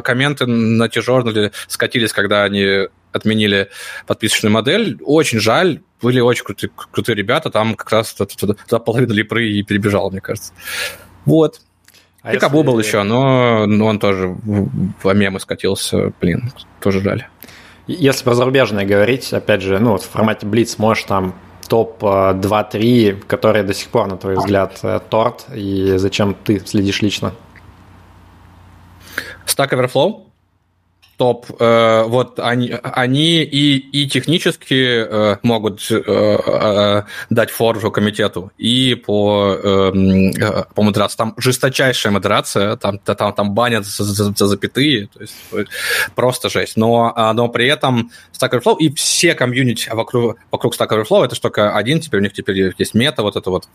комменты 0.03 0.47
на 0.47 0.88
T-журнале 0.88 1.53
скатились, 1.68 2.14
когда 2.14 2.45
они 2.45 2.88
отменили 3.13 3.71
подписочную 4.07 4.53
модель. 4.53 4.99
Очень 5.05 5.41
жаль. 5.41 5.81
Были 6.01 6.21
очень 6.21 6.45
крутые, 6.45 6.71
крутые 6.91 7.17
ребята. 7.17 7.51
Там 7.51 7.75
как 7.75 7.91
раз 7.91 8.15
туда 8.15 8.79
половина 8.79 9.13
липры 9.13 9.49
и 9.49 9.63
перебежала, 9.63 10.11
мне 10.11 10.21
кажется. 10.21 10.53
Вот. 11.25 11.61
А 12.23 12.33
Пикабу 12.33 12.59
если... 12.59 12.67
был 12.67 12.79
еще, 12.79 13.03
но, 13.03 13.67
но 13.67 13.87
он 13.87 13.99
тоже 13.99 14.37
в 14.45 15.15
мемы 15.15 15.41
скатился. 15.41 16.13
Блин, 16.21 16.53
тоже 16.81 17.01
жаль. 17.01 17.27
Если 17.87 18.25
про 18.25 18.35
зарубежное 18.35 18.85
говорить, 18.85 19.33
опять 19.33 19.63
же, 19.63 19.79
ну, 19.79 19.93
вот 19.93 20.03
в 20.03 20.09
формате 20.09 20.47
Blitz 20.47 20.77
можешь 20.79 21.05
там 21.05 21.35
топ 21.69 22.03
2-3, 22.03 22.79
э, 22.79 23.15
которые 23.27 23.65
до 23.65 23.75
сих 23.75 23.89
пор, 23.89 24.07
на 24.07 24.17
твой 24.17 24.37
взгляд, 24.37 24.79
э, 24.83 25.01
торт, 25.09 25.47
и 25.55 25.95
зачем 25.97 26.35
ты 26.35 26.61
следишь 26.61 27.01
лично? 27.03 27.33
Stack 29.47 29.71
Overflow? 29.71 30.30
Топ, 31.21 31.45
э, 31.59 32.05
вот 32.07 32.39
они, 32.39 32.73
они 32.83 33.43
и, 33.43 33.77
и 33.77 34.09
технически 34.09 35.05
э, 35.07 35.37
могут 35.43 35.87
э, 35.91 37.03
дать 37.29 37.51
фору 37.51 37.91
комитету, 37.91 38.53
и 38.57 38.95
по, 38.95 39.55
э, 39.62 39.93
э, 40.41 40.64
по 40.75 40.83
модерации. 40.83 41.18
Там 41.18 41.35
жесточайшая 41.37 42.14
модерация, 42.14 42.77
там, 42.77 42.99
там, 43.01 43.35
там 43.35 43.53
банят 43.53 43.85
за, 43.85 44.03
за, 44.03 44.33
за 44.35 44.47
запятые, 44.47 45.09
то 45.09 45.21
есть 45.21 45.35
просто 46.14 46.49
жесть. 46.49 46.79
Но, 46.79 47.12
а, 47.14 47.35
но 47.35 47.49
при 47.49 47.66
этом 47.66 48.11
Stack 48.33 48.53
Overflow 48.53 48.79
и 48.79 48.91
все 48.95 49.35
комьюнити 49.35 49.91
вокруг, 49.93 50.39
вокруг 50.51 50.75
Stack 50.75 50.89
Overflow, 50.89 51.27
это 51.27 51.39
только 51.39 51.77
один, 51.77 52.01
теперь 52.01 52.21
у 52.21 52.23
них 52.23 52.33
теперь 52.33 52.73
есть 52.79 52.95
мета, 52.95 53.23
вот 53.23 53.37
это 53.37 53.51
вот, 53.51 53.68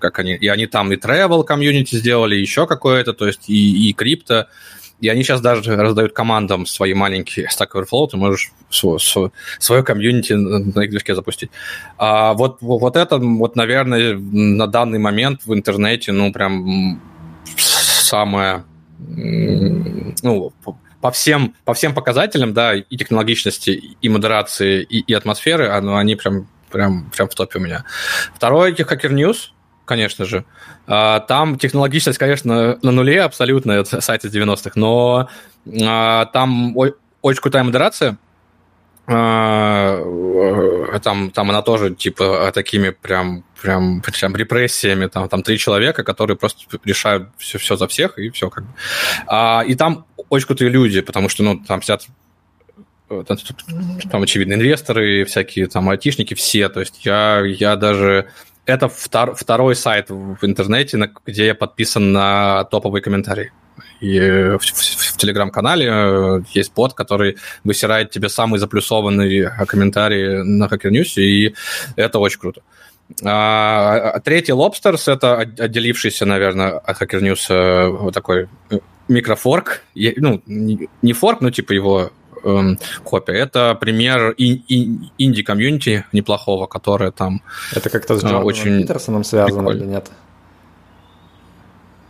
как 0.00 0.18
они, 0.18 0.34
и 0.34 0.48
они 0.48 0.66
там 0.66 0.90
и 0.94 0.96
travel 0.96 1.44
комьюнити 1.44 1.96
сделали, 1.96 2.36
еще 2.36 2.66
какое-то, 2.66 3.12
то 3.12 3.26
есть 3.26 3.50
и, 3.50 3.90
и 3.90 3.92
крипто, 3.92 4.46
и 5.00 5.08
они 5.08 5.22
сейчас 5.22 5.40
даже 5.40 5.76
раздают 5.76 6.12
командам 6.12 6.66
свои 6.66 6.94
маленькие 6.94 7.46
Stack 7.46 7.72
Overflow, 7.74 8.08
ты 8.08 8.16
можешь 8.16 8.52
свой, 8.70 8.98
свой, 8.98 9.30
свое 9.58 9.82
комьюнити 9.82 10.32
на 10.32 10.82
их 10.82 10.90
движке 10.90 11.14
запустить. 11.14 11.50
А 11.98 12.32
вот, 12.32 12.58
вот 12.60 12.96
это, 12.96 13.18
вот, 13.18 13.56
наверное, 13.56 14.16
на 14.16 14.66
данный 14.66 14.98
момент 14.98 15.42
в 15.44 15.52
интернете, 15.52 16.12
ну, 16.12 16.32
прям 16.32 17.00
самое, 17.56 18.64
ну, 18.98 20.52
по 21.00 21.10
всем, 21.10 21.54
по 21.64 21.74
всем 21.74 21.94
показателям, 21.94 22.54
да, 22.54 22.74
и 22.74 22.96
технологичности, 22.96 23.70
и 24.00 24.08
модерации, 24.08 24.82
и, 24.82 25.00
и 25.00 25.14
атмосферы, 25.14 25.68
они 25.68 26.16
прям, 26.16 26.48
прям, 26.70 27.10
прям 27.14 27.28
в 27.28 27.34
топе 27.34 27.58
у 27.58 27.62
меня. 27.62 27.84
Второе, 28.34 28.72
Hacker 28.72 29.12
News, 29.12 29.50
конечно 29.86 30.26
же. 30.26 30.44
А, 30.86 31.20
там 31.20 31.58
технологичность, 31.58 32.18
конечно, 32.18 32.78
на 32.82 32.90
нуле 32.92 33.22
абсолютно, 33.22 33.72
это 33.72 34.02
сайт 34.02 34.24
из 34.24 34.34
90-х, 34.34 34.72
но 34.74 35.30
а, 35.82 36.26
там 36.26 36.76
очень 37.22 37.40
крутая 37.40 37.64
модерация. 37.64 38.18
А, 39.08 40.02
там, 41.02 41.30
там 41.30 41.50
она 41.50 41.62
тоже, 41.62 41.94
типа, 41.94 42.50
такими 42.52 42.90
прям, 42.90 43.44
прям, 43.62 44.02
прям 44.02 44.36
репрессиями, 44.36 45.06
там, 45.06 45.28
там 45.28 45.42
три 45.42 45.58
человека, 45.58 46.02
которые 46.04 46.36
просто 46.36 46.66
решают 46.84 47.30
все, 47.38 47.58
все 47.58 47.76
за 47.76 47.86
всех, 47.86 48.18
и 48.18 48.30
все 48.30 48.50
как 48.50 48.64
бы. 48.64 49.70
И 49.70 49.74
там 49.76 50.04
очень 50.28 50.46
крутые 50.46 50.70
люди, 50.70 51.00
потому 51.00 51.28
что, 51.28 51.44
ну, 51.44 51.58
там 51.58 51.80
сидят 51.82 52.06
там, 53.08 53.24
там, 54.10 54.22
очевидно, 54.22 54.54
инвесторы, 54.54 55.24
всякие 55.24 55.68
там 55.68 55.88
айтишники, 55.88 56.34
все. 56.34 56.68
То 56.68 56.80
есть 56.80 57.04
я, 57.04 57.42
я 57.44 57.76
даже 57.76 58.26
это 58.66 58.88
втор, 58.88 59.34
второй 59.34 59.76
сайт 59.76 60.10
в 60.10 60.38
интернете, 60.42 60.96
на, 60.96 61.10
где 61.24 61.46
я 61.46 61.54
подписан 61.54 62.12
на 62.12 62.64
топовые 62.64 63.02
комментарии. 63.02 63.52
И 64.00 64.18
в, 64.18 64.58
в, 64.58 65.12
в 65.12 65.16
телеграм-канале 65.16 65.88
э, 65.88 66.40
есть 66.52 66.74
бот, 66.74 66.94
который 66.94 67.36
высирает 67.64 68.10
тебе 68.10 68.28
самые 68.28 68.58
заплюсованные 68.58 69.50
комментарии 69.66 70.42
на 70.42 70.66
Hacker 70.66 70.90
News, 70.90 71.20
и 71.20 71.54
это 71.96 72.18
очень 72.18 72.40
круто. 72.40 72.62
А, 73.24 74.12
а 74.14 74.20
третий 74.20 74.52
Lobsters— 74.52 75.02
это 75.12 75.38
отделившийся, 75.38 76.26
наверное, 76.26 76.78
от 76.78 77.00
Hacker 77.00 77.20
News 77.20 77.46
э, 77.48 77.88
вот 77.88 78.12
такой 78.12 78.48
э, 78.70 78.78
микрофорк. 79.08 79.82
Ну, 79.94 80.42
не 80.46 81.12
форк, 81.12 81.40
но 81.40 81.50
типа 81.50 81.72
его 81.72 82.10
копия. 83.04 83.34
Это 83.34 83.74
пример 83.74 84.34
ин- 84.38 84.62
ин- 84.68 85.10
инди-комьюнити 85.18 86.04
неплохого, 86.12 86.66
которое 86.66 87.10
там 87.10 87.42
Это 87.72 87.90
как-то 87.90 88.14
с 88.14 88.18
э, 88.18 88.22
Джорданом 88.22 88.44
очень 88.46 88.80
Питерсоном 88.80 89.24
связано 89.24 89.58
прикольно. 89.58 89.82
или 89.82 89.88
нет? 89.88 90.10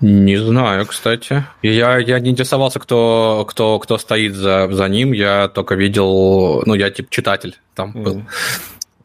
Не 0.01 0.37
знаю, 0.37 0.85
кстати. 0.87 1.45
Я, 1.63 1.99
я 1.99 2.21
не 2.21 2.31
интересовался, 2.31 2.79
кто, 2.79 3.47
кто, 3.49 3.79
кто 3.79 3.97
стоит 3.97 4.35
за, 4.35 4.69
за 4.71 4.89
ним. 4.89 5.13
Я 5.13 5.49
только 5.49 5.75
видел, 5.75 6.63
ну, 6.67 6.75
я 6.75 6.91
типа 6.91 7.09
читатель 7.11 7.57
там 7.75 7.93
mm. 7.93 8.03
был. 8.03 8.23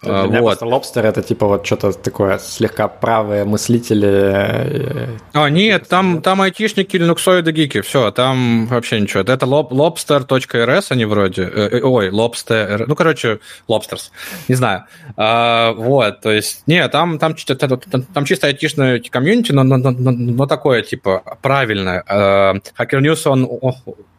Для 0.01 0.23
меня 0.23 0.41
вот. 0.41 0.47
просто 0.47 0.65
лобстер 0.65 1.05
это 1.05 1.21
типа 1.21 1.45
вот 1.45 1.63
что-то 1.63 1.93
такое 1.93 2.39
слегка 2.39 2.87
правые 2.87 3.45
мыслители. 3.45 4.09
Э, 4.09 5.17
а, 5.33 5.47
нет, 5.49 5.87
там, 5.87 6.23
там 6.23 6.41
айтишники, 6.41 6.97
линуксоиды, 6.97 7.51
гики, 7.51 7.81
все, 7.81 8.09
там 8.09 8.65
вообще 8.65 8.99
ничего. 8.99 9.21
Это 9.21 9.45
lobster.rs 9.45 10.87
они 10.89 11.05
вроде, 11.05 11.43
э, 11.43 11.69
э, 11.77 11.81
ой, 11.83 12.09
lobster, 12.09 12.85
ну, 12.87 12.95
короче, 12.95 13.41
lobsters, 13.69 14.09
не 14.47 14.55
знаю. 14.55 14.85
А, 15.17 15.73
вот, 15.73 16.21
то 16.21 16.31
есть, 16.31 16.63
не, 16.65 16.87
там, 16.87 17.19
там, 17.19 17.35
там, 17.35 18.01
там 18.01 18.25
чисто 18.25 18.47
айтишное 18.47 18.99
комьюнити, 19.07 19.51
но, 19.51 19.61
но, 19.63 19.77
но, 19.77 19.91
но 19.91 20.47
такое, 20.47 20.81
типа, 20.81 21.37
правильное. 21.43 22.03
А, 22.07 22.55
Hacker 22.79 23.01
News, 23.01 23.27
он 23.27 23.47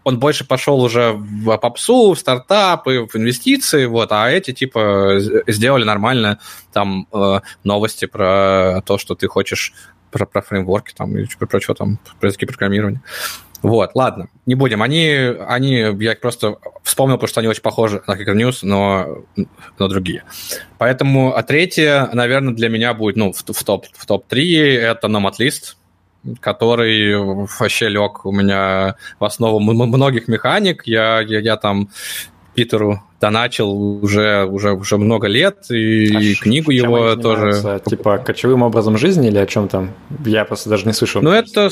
он 0.05 0.19
больше 0.19 0.47
пошел 0.47 0.81
уже 0.81 1.13
в 1.13 1.57
попсу, 1.59 2.13
в 2.13 2.19
стартапы, 2.19 3.07
в 3.11 3.17
инвестиции, 3.17 3.87
вот, 3.87 4.13
а 4.13 4.31
эти, 4.31 4.53
типа, 4.53 5.17
сделали 5.47 5.85
нормально 5.85 6.39
там 6.73 7.07
э, 7.13 7.41
новости 7.65 8.07
про 8.07 8.83
то, 8.85 8.99
что 8.99 9.15
ты 9.15 9.29
хочешь, 9.29 9.73
про, 10.11 10.27
про 10.27 10.43
фреймворки 10.43 10.93
там 10.95 11.17
и 11.17 11.27
про, 11.39 11.47
про 11.47 11.61
что 11.61 11.75
там, 11.75 11.99
про 12.21 12.29
языки 12.29 12.47
программирования. 12.47 13.03
Вот, 13.63 13.93
ладно, 13.95 14.29
не 14.45 14.57
будем. 14.57 14.83
Они, 14.83 15.07
они, 15.07 15.95
я 16.01 16.17
просто 16.17 16.57
вспомнил, 16.83 17.15
потому 17.15 17.29
что 17.29 17.41
они 17.41 17.49
очень 17.49 17.63
похожи 17.63 18.03
на 18.09 18.15
Hacker 18.15 18.35
News, 18.35 18.59
но, 18.63 19.25
но 19.79 19.89
другие. 19.89 20.25
Поэтому, 20.79 21.37
а 21.37 21.43
третье, 21.45 22.11
наверное, 22.13 22.55
для 22.55 22.69
меня 22.69 22.93
будет, 22.93 23.17
ну, 23.17 23.33
в, 23.33 23.39
в 23.39 23.65
топ 23.65 23.87
в 23.93 24.05
топ-3 24.05 24.79
это 24.79 25.07
Nomad 25.07 25.35
List, 25.39 25.77
который 26.41 27.17
вообще 27.17 27.89
лег 27.89 28.25
у 28.25 28.33
меня 28.33 28.97
в 29.19 29.25
основу 29.25 29.59
многих 29.61 30.29
механик. 30.29 30.83
Я, 30.87 31.21
я, 31.21 31.41
я 31.41 31.57
там 31.57 31.89
Питеру 32.55 33.03
доначил 33.21 33.71
уже, 33.71 34.45
уже, 34.45 34.73
уже 34.73 34.99
много 34.99 35.27
лет, 35.29 35.71
и 35.71 36.35
а 36.35 36.43
книгу 36.43 36.71
его 36.71 37.17
тоже... 37.17 37.81
Типа 37.87 38.19
кочевым 38.19 38.63
образом 38.63 38.99
жизни 38.99 39.29
или 39.29 39.39
о 39.39 39.47
чем 39.47 39.69
там? 39.69 39.93
Я 40.25 40.45
просто 40.45 40.69
даже 40.69 40.87
не 40.87 40.93
слышал. 40.93 41.23
Ну, 41.23 41.31
это, 41.31 41.71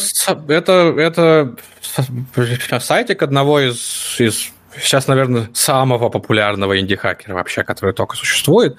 это, 0.48 0.94
это 0.96 2.80
сайтик 2.80 3.22
одного 3.22 3.60
из, 3.60 4.16
из 4.18 4.52
сейчас, 4.80 5.08
наверное, 5.08 5.50
самого 5.52 6.08
популярного 6.08 6.78
инди-хакера 6.78 7.34
вообще, 7.34 7.64
который 7.64 7.92
только 7.92 8.16
существует. 8.16 8.76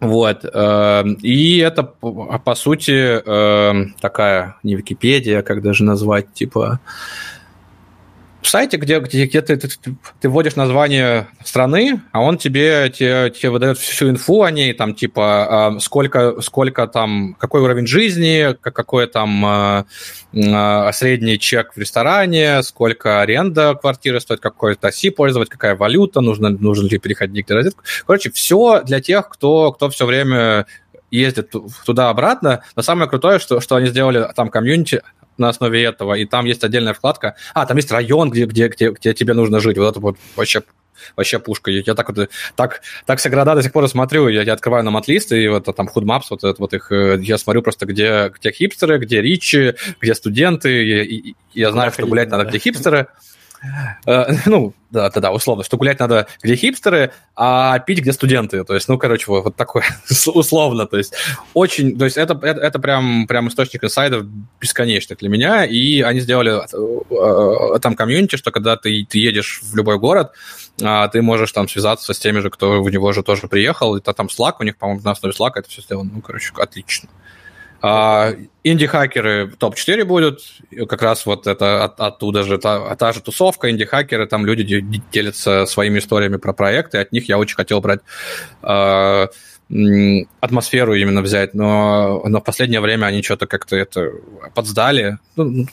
Вот. 0.00 0.44
Эм, 0.44 1.14
и 1.22 1.58
это, 1.58 1.82
по 1.82 2.54
сути, 2.54 2.90
эм, 2.90 3.94
такая 4.00 4.56
не 4.62 4.74
Википедия, 4.74 5.42
как 5.42 5.62
даже 5.62 5.84
назвать, 5.84 6.32
типа 6.32 6.80
в 8.42 8.48
сайте, 8.48 8.76
где, 8.76 9.00
где, 9.00 9.26
где 9.26 9.42
ты, 9.42 9.56
ты, 9.56 9.68
ты 10.20 10.28
вводишь 10.28 10.56
название 10.56 11.28
страны, 11.44 12.00
а 12.12 12.20
он 12.20 12.38
тебе, 12.38 12.90
тебе, 12.90 13.30
тебе 13.30 13.50
выдает 13.50 13.78
всю 13.78 14.08
инфу 14.08 14.42
о 14.42 14.50
ней, 14.50 14.72
там, 14.72 14.94
типа, 14.94 15.66
а, 15.76 15.80
сколько, 15.80 16.40
сколько 16.40 16.86
там, 16.86 17.34
какой 17.38 17.60
уровень 17.60 17.86
жизни, 17.86 18.56
какой 18.60 19.06
там 19.06 19.44
а, 19.44 19.84
а, 20.34 20.92
средний 20.92 21.38
чек 21.38 21.74
в 21.74 21.78
ресторане, 21.78 22.62
сколько 22.62 23.20
аренда 23.20 23.74
квартиры 23.74 24.20
стоит, 24.20 24.40
какой 24.40 24.74
такси 24.74 25.10
пользовать, 25.10 25.48
какая 25.48 25.76
валюта, 25.76 26.20
нужно, 26.20 26.48
нужно 26.48 26.88
ли 26.88 26.98
переходить 26.98 27.46
к 27.46 27.50
розетку. 27.50 27.82
Короче, 28.06 28.30
все 28.30 28.82
для 28.82 29.00
тех, 29.00 29.28
кто, 29.28 29.72
кто 29.72 29.90
все 29.90 30.06
время 30.06 30.66
ездит 31.10 31.52
туда-обратно. 31.84 32.62
Но 32.76 32.82
самое 32.82 33.08
крутое, 33.08 33.38
что, 33.38 33.60
что 33.60 33.76
они 33.76 33.88
сделали 33.88 34.26
там 34.34 34.48
комьюнити, 34.48 35.02
на 35.40 35.48
основе 35.48 35.82
этого, 35.82 36.14
и 36.14 36.24
там 36.24 36.44
есть 36.44 36.62
отдельная 36.62 36.94
вкладка. 36.94 37.34
А, 37.54 37.66
там 37.66 37.76
есть 37.76 37.90
район, 37.90 38.30
где, 38.30 38.44
где, 38.44 38.68
где, 38.68 38.90
где 38.90 39.14
тебе 39.14 39.34
нужно 39.34 39.60
жить. 39.60 39.78
Вот 39.78 39.90
это 39.90 40.00
вот 40.00 40.16
вообще 40.36 40.62
вообще 41.16 41.38
пушка. 41.38 41.70
Я 41.70 41.94
так 41.94 42.08
вот, 42.14 42.30
так, 42.56 42.82
так 43.06 43.18
все 43.18 43.28
города 43.30 43.54
до 43.54 43.62
сих 43.62 43.72
пор 43.72 43.88
смотрю, 43.88 44.28
я, 44.28 44.42
я 44.42 44.52
открываю 44.52 44.84
на 44.84 44.90
матлист, 44.90 45.32
и 45.32 45.48
вот 45.48 45.64
там 45.74 45.88
худмапс, 45.88 46.30
вот, 46.30 46.42
вот, 46.42 46.58
вот 46.58 46.74
их, 46.74 46.92
э, 46.92 47.18
я 47.20 47.38
смотрю 47.38 47.62
просто, 47.62 47.86
где, 47.86 48.30
где 48.36 48.52
хипстеры, 48.52 48.98
где 48.98 49.22
ричи, 49.22 49.74
где 50.00 50.14
студенты, 50.14 50.84
и, 50.84 51.30
и, 51.30 51.36
я 51.54 51.72
знаю, 51.72 51.92
что 51.92 52.06
гулять 52.06 52.30
надо, 52.30 52.44
где 52.44 52.58
хипстеры. 52.58 53.08
Э, 54.06 54.32
ну, 54.46 54.74
да, 54.90 55.10
да, 55.10 55.20
да, 55.20 55.32
условно, 55.32 55.64
что 55.64 55.76
гулять 55.76 56.00
надо 56.00 56.26
где 56.42 56.56
хипстеры, 56.56 57.12
а 57.36 57.78
пить 57.78 58.00
где 58.00 58.12
студенты. 58.12 58.64
То 58.64 58.74
есть, 58.74 58.88
ну, 58.88 58.98
короче, 58.98 59.26
вот, 59.28 59.44
вот 59.44 59.56
такое 59.56 59.84
условно. 60.26 60.86
То 60.86 60.98
есть, 60.98 61.14
очень, 61.54 61.98
то 61.98 62.04
есть 62.04 62.16
это, 62.16 62.34
это, 62.42 62.60
это 62.60 62.78
прям, 62.78 63.26
прям 63.26 63.48
источник 63.48 63.84
инсайдов 63.84 64.24
бесконечный 64.60 65.16
для 65.16 65.28
меня, 65.28 65.64
и 65.64 66.00
они 66.00 66.20
сделали 66.20 66.60
э, 67.74 67.78
там 67.80 67.94
комьюнити, 67.94 68.36
что 68.36 68.50
когда 68.50 68.76
ты, 68.76 69.06
ты 69.08 69.18
едешь 69.18 69.60
в 69.62 69.76
любой 69.76 69.98
город, 69.98 70.32
а, 70.82 71.08
ты 71.08 71.20
можешь 71.20 71.52
там 71.52 71.68
связаться 71.68 72.12
с 72.12 72.18
теми 72.18 72.40
же, 72.40 72.50
кто 72.50 72.82
в 72.82 72.90
него 72.90 73.12
же 73.12 73.22
тоже 73.22 73.48
приехал, 73.48 73.96
это 73.96 74.12
там 74.14 74.26
Slack, 74.26 74.54
у 74.60 74.64
них, 74.64 74.76
по-моему, 74.76 75.02
на 75.04 75.10
основе 75.10 75.34
Slack 75.38 75.52
это 75.56 75.68
все 75.68 75.82
сделано, 75.82 76.10
ну, 76.14 76.20
короче, 76.22 76.52
отлично. 76.56 77.08
А, 77.82 78.34
инди-хакеры 78.62 79.52
топ-4 79.58 80.04
будут, 80.04 80.40
как 80.88 81.00
раз 81.02 81.24
вот 81.24 81.46
это 81.46 81.84
от, 81.84 82.00
оттуда 82.00 82.42
же, 82.42 82.58
та, 82.58 82.94
та 82.96 83.12
же 83.12 83.20
тусовка, 83.22 83.70
инди-хакеры, 83.70 84.26
там 84.26 84.44
люди 84.44 84.80
делятся 85.12 85.64
своими 85.64 85.98
историями 85.98 86.36
про 86.36 86.52
проекты, 86.52 86.98
от 86.98 87.12
них 87.12 87.28
я 87.28 87.38
очень 87.38 87.56
хотел 87.56 87.80
брать 87.80 88.00
э, 88.62 89.26
атмосферу 90.40 90.94
именно 90.94 91.22
взять, 91.22 91.54
но, 91.54 92.22
но 92.26 92.40
в 92.40 92.44
последнее 92.44 92.80
время 92.80 93.06
они 93.06 93.22
что-то 93.22 93.46
как-то 93.46 93.76
это 93.76 94.10
подсдали. 94.54 95.18
Ну, 95.36 95.66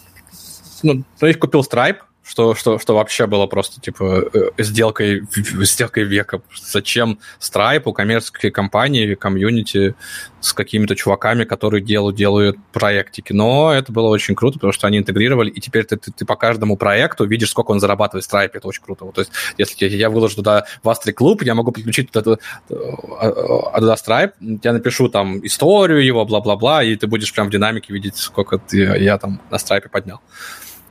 ну, 0.83 1.03
ну 1.19 1.27
их 1.27 1.39
купил 1.39 1.61
Stripe, 1.61 1.99
что, 2.27 2.55
что, 2.55 2.77
что 2.77 2.95
вообще 2.95 3.25
было 3.25 3.47
просто 3.47 3.79
типа 3.79 4.29
э, 4.33 4.49
сделкой, 4.57 5.23
сделкой 5.35 6.03
века. 6.03 6.41
Зачем 6.61 7.19
Stripe, 7.39 7.91
коммерческой 7.93 8.51
компании, 8.51 9.15
комьюнити 9.15 9.95
с 10.41 10.53
какими-то 10.53 10.95
чуваками, 10.95 11.45
которые 11.45 11.81
делают, 11.81 12.15
делают 12.15 12.57
проектики. 12.73 13.33
Но 13.33 13.73
это 13.73 13.91
было 13.91 14.07
очень 14.09 14.35
круто, 14.35 14.55
потому 14.55 14.73
что 14.73 14.87
они 14.87 14.97
интегрировали, 14.97 15.49
и 15.49 15.59
теперь 15.61 15.85
ты, 15.85 15.97
ты, 15.97 16.11
ты 16.11 16.25
по 16.25 16.35
каждому 16.35 16.77
проекту 16.77 17.25
видишь, 17.25 17.49
сколько 17.49 17.71
он 17.71 17.79
зарабатывает 17.79 18.25
в 18.25 18.31
Stripe. 18.31 18.51
Это 18.53 18.67
очень 18.67 18.83
круто. 18.83 19.05
Вот, 19.05 19.15
то 19.15 19.21
есть, 19.21 19.31
если 19.57 19.87
я, 19.87 20.09
выложу 20.09 20.35
туда 20.35 20.65
в 20.83 20.89
Astri 20.89 21.13
клуб, 21.13 21.43
я 21.43 21.55
могу 21.55 21.71
подключить 21.71 22.11
туда, 22.11 22.37
а, 22.69 23.79
туда 23.79 23.95
Stripe, 23.95 24.33
я 24.63 24.73
напишу 24.73 25.09
там 25.09 25.45
историю 25.45 26.03
его, 26.03 26.25
бла-бла-бла, 26.25 26.83
и 26.83 26.95
ты 26.95 27.07
будешь 27.07 27.33
прям 27.33 27.47
в 27.47 27.51
динамике 27.51 27.93
видеть, 27.93 28.17
сколько 28.17 28.57
ты, 28.57 28.79
я 28.79 29.17
там 29.17 29.41
на 29.49 29.55
Stripe 29.55 29.89
поднял. 29.89 30.19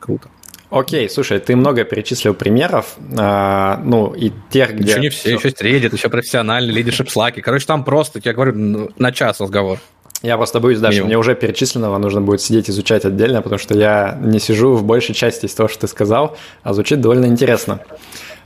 Круто. 0.00 0.28
Окей, 0.70 1.08
слушай, 1.08 1.38
ты 1.38 1.54
много 1.54 1.84
перечислил 1.84 2.34
примеров, 2.34 2.96
а, 3.16 3.80
ну, 3.84 4.12
и 4.14 4.32
тех, 4.50 4.74
где... 4.74 4.90
Еще 4.90 5.00
не 5.00 5.08
все, 5.10 5.34
еще 5.34 5.48
есть 5.48 5.62
Reddit, 5.62 5.94
еще 5.94 6.08
профессиональный 6.08 6.74
лидершип 6.74 7.08
слаки. 7.08 7.40
Короче, 7.40 7.66
там 7.66 7.84
просто, 7.84 8.20
я 8.24 8.32
говорю, 8.32 8.90
на 8.96 9.12
час 9.12 9.40
разговор. 9.40 9.78
Я 10.22 10.36
просто 10.36 10.60
боюсь, 10.60 10.80
да, 10.80 10.90
что 10.90 11.04
мне 11.04 11.18
уже 11.18 11.34
перечисленного 11.34 11.98
нужно 11.98 12.20
будет 12.20 12.40
сидеть 12.40 12.68
изучать 12.70 13.04
отдельно, 13.04 13.42
потому 13.42 13.58
что 13.58 13.78
я 13.78 14.18
не 14.20 14.40
сижу 14.40 14.74
в 14.74 14.82
большей 14.82 15.14
части 15.14 15.46
из 15.46 15.54
того, 15.54 15.68
что 15.68 15.82
ты 15.82 15.88
сказал, 15.88 16.36
а 16.62 16.72
звучит 16.72 17.00
довольно 17.00 17.26
интересно. 17.26 17.80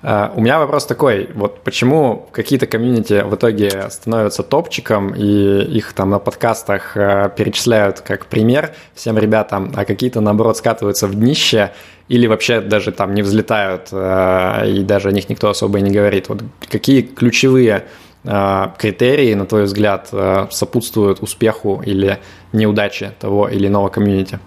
Uh, 0.02 0.32
у 0.34 0.40
меня 0.40 0.58
вопрос 0.58 0.86
такой, 0.86 1.28
вот 1.34 1.62
почему 1.62 2.26
какие-то 2.32 2.66
комьюнити 2.66 3.22
в 3.22 3.34
итоге 3.34 3.90
становятся 3.90 4.42
топчиком, 4.42 5.14
и 5.14 5.62
их 5.62 5.92
там 5.92 6.08
на 6.08 6.18
подкастах 6.18 6.96
uh, 6.96 7.30
перечисляют 7.36 8.00
как 8.00 8.24
пример 8.24 8.72
всем 8.94 9.18
ребятам, 9.18 9.70
а 9.76 9.84
какие-то, 9.84 10.22
наоборот, 10.22 10.56
скатываются 10.56 11.06
в 11.06 11.14
днище, 11.14 11.72
или 12.08 12.26
вообще 12.26 12.62
даже 12.62 12.92
там 12.92 13.12
не 13.12 13.20
взлетают, 13.20 13.88
uh, 13.92 14.66
и 14.66 14.82
даже 14.84 15.10
о 15.10 15.12
них 15.12 15.28
никто 15.28 15.50
особо 15.50 15.80
и 15.80 15.82
не 15.82 15.90
говорит. 15.90 16.30
Вот 16.30 16.42
какие 16.70 17.02
ключевые 17.02 17.84
критерии, 18.22 19.32
на 19.32 19.46
твой 19.46 19.64
взгляд, 19.64 20.12
сопутствуют 20.50 21.20
успеху 21.20 21.82
или 21.84 22.18
неудаче 22.52 23.12
того 23.18 23.48
или 23.48 23.66
иного 23.66 23.88
комьюнити? 23.88 24.38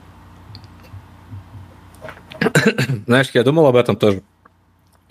Знаешь, 3.08 3.32
я 3.34 3.44
думал 3.44 3.66
об 3.66 3.76
этом 3.76 3.96
тоже. 3.96 4.22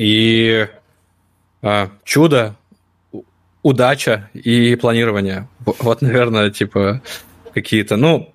И 0.03 0.67
а, 1.63 1.91
чудо, 2.03 2.57
удача 3.63 4.31
и 4.35 4.75
планирование. 4.75 5.49
Вот, 5.65 6.03
наверное, 6.03 6.51
типа 6.51 7.03
какие-то, 7.55 7.97
ну, 7.97 8.35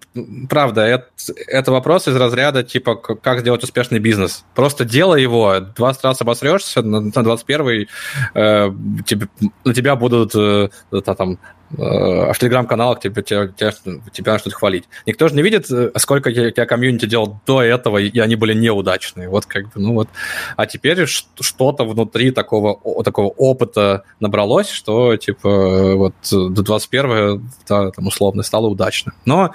правда, 0.49 0.83
это, 0.83 1.07
это 1.47 1.71
вопрос 1.73 2.07
из 2.07 2.15
разряда, 2.15 2.63
типа, 2.63 2.95
как 2.95 3.39
сделать 3.41 3.63
успешный 3.63 3.99
бизнес. 3.99 4.45
Просто 4.55 4.85
делай 4.85 5.21
его, 5.21 5.59
20 5.59 6.03
раз 6.05 6.21
обосрешься, 6.21 6.81
на 6.81 7.11
21 7.11 7.87
э, 8.33 8.69
тебе, 9.05 9.27
на 9.65 9.73
тебя 9.73 9.95
будут 9.97 10.35
э, 10.35 10.69
там 11.17 11.37
а 11.77 12.31
в 12.31 12.39
телеграм-каналах 12.39 12.99
тебе, 12.99 13.21
тебя 13.23 14.33
на 14.33 14.39
что-то 14.39 14.55
хвалить. 14.55 14.85
Никто 15.05 15.27
же 15.27 15.35
не 15.35 15.41
видит, 15.41 15.69
э, 15.69 15.91
сколько 15.97 16.29
я, 16.29 16.51
я 16.55 16.65
комьюнити 16.65 17.05
делал 17.05 17.39
до 17.45 17.61
этого, 17.61 17.97
и 17.97 18.19
они 18.19 18.35
были 18.35 18.53
неудачные. 18.53 19.27
Вот 19.27 19.45
как 19.45 19.65
бы, 19.65 19.71
ну 19.75 19.93
вот. 19.93 20.07
А 20.55 20.65
теперь 20.65 21.05
что-то 21.05 21.83
внутри 21.83 22.31
такого, 22.31 23.03
такого 23.03 23.27
опыта 23.27 24.03
набралось, 24.19 24.69
что, 24.69 25.17
типа, 25.17 25.95
вот 25.95 26.13
до 26.31 26.61
21-го, 26.61 27.41
да, 27.67 27.91
там, 27.91 28.07
условно, 28.07 28.43
стало 28.43 28.67
удачно. 28.67 29.13
Но 29.25 29.51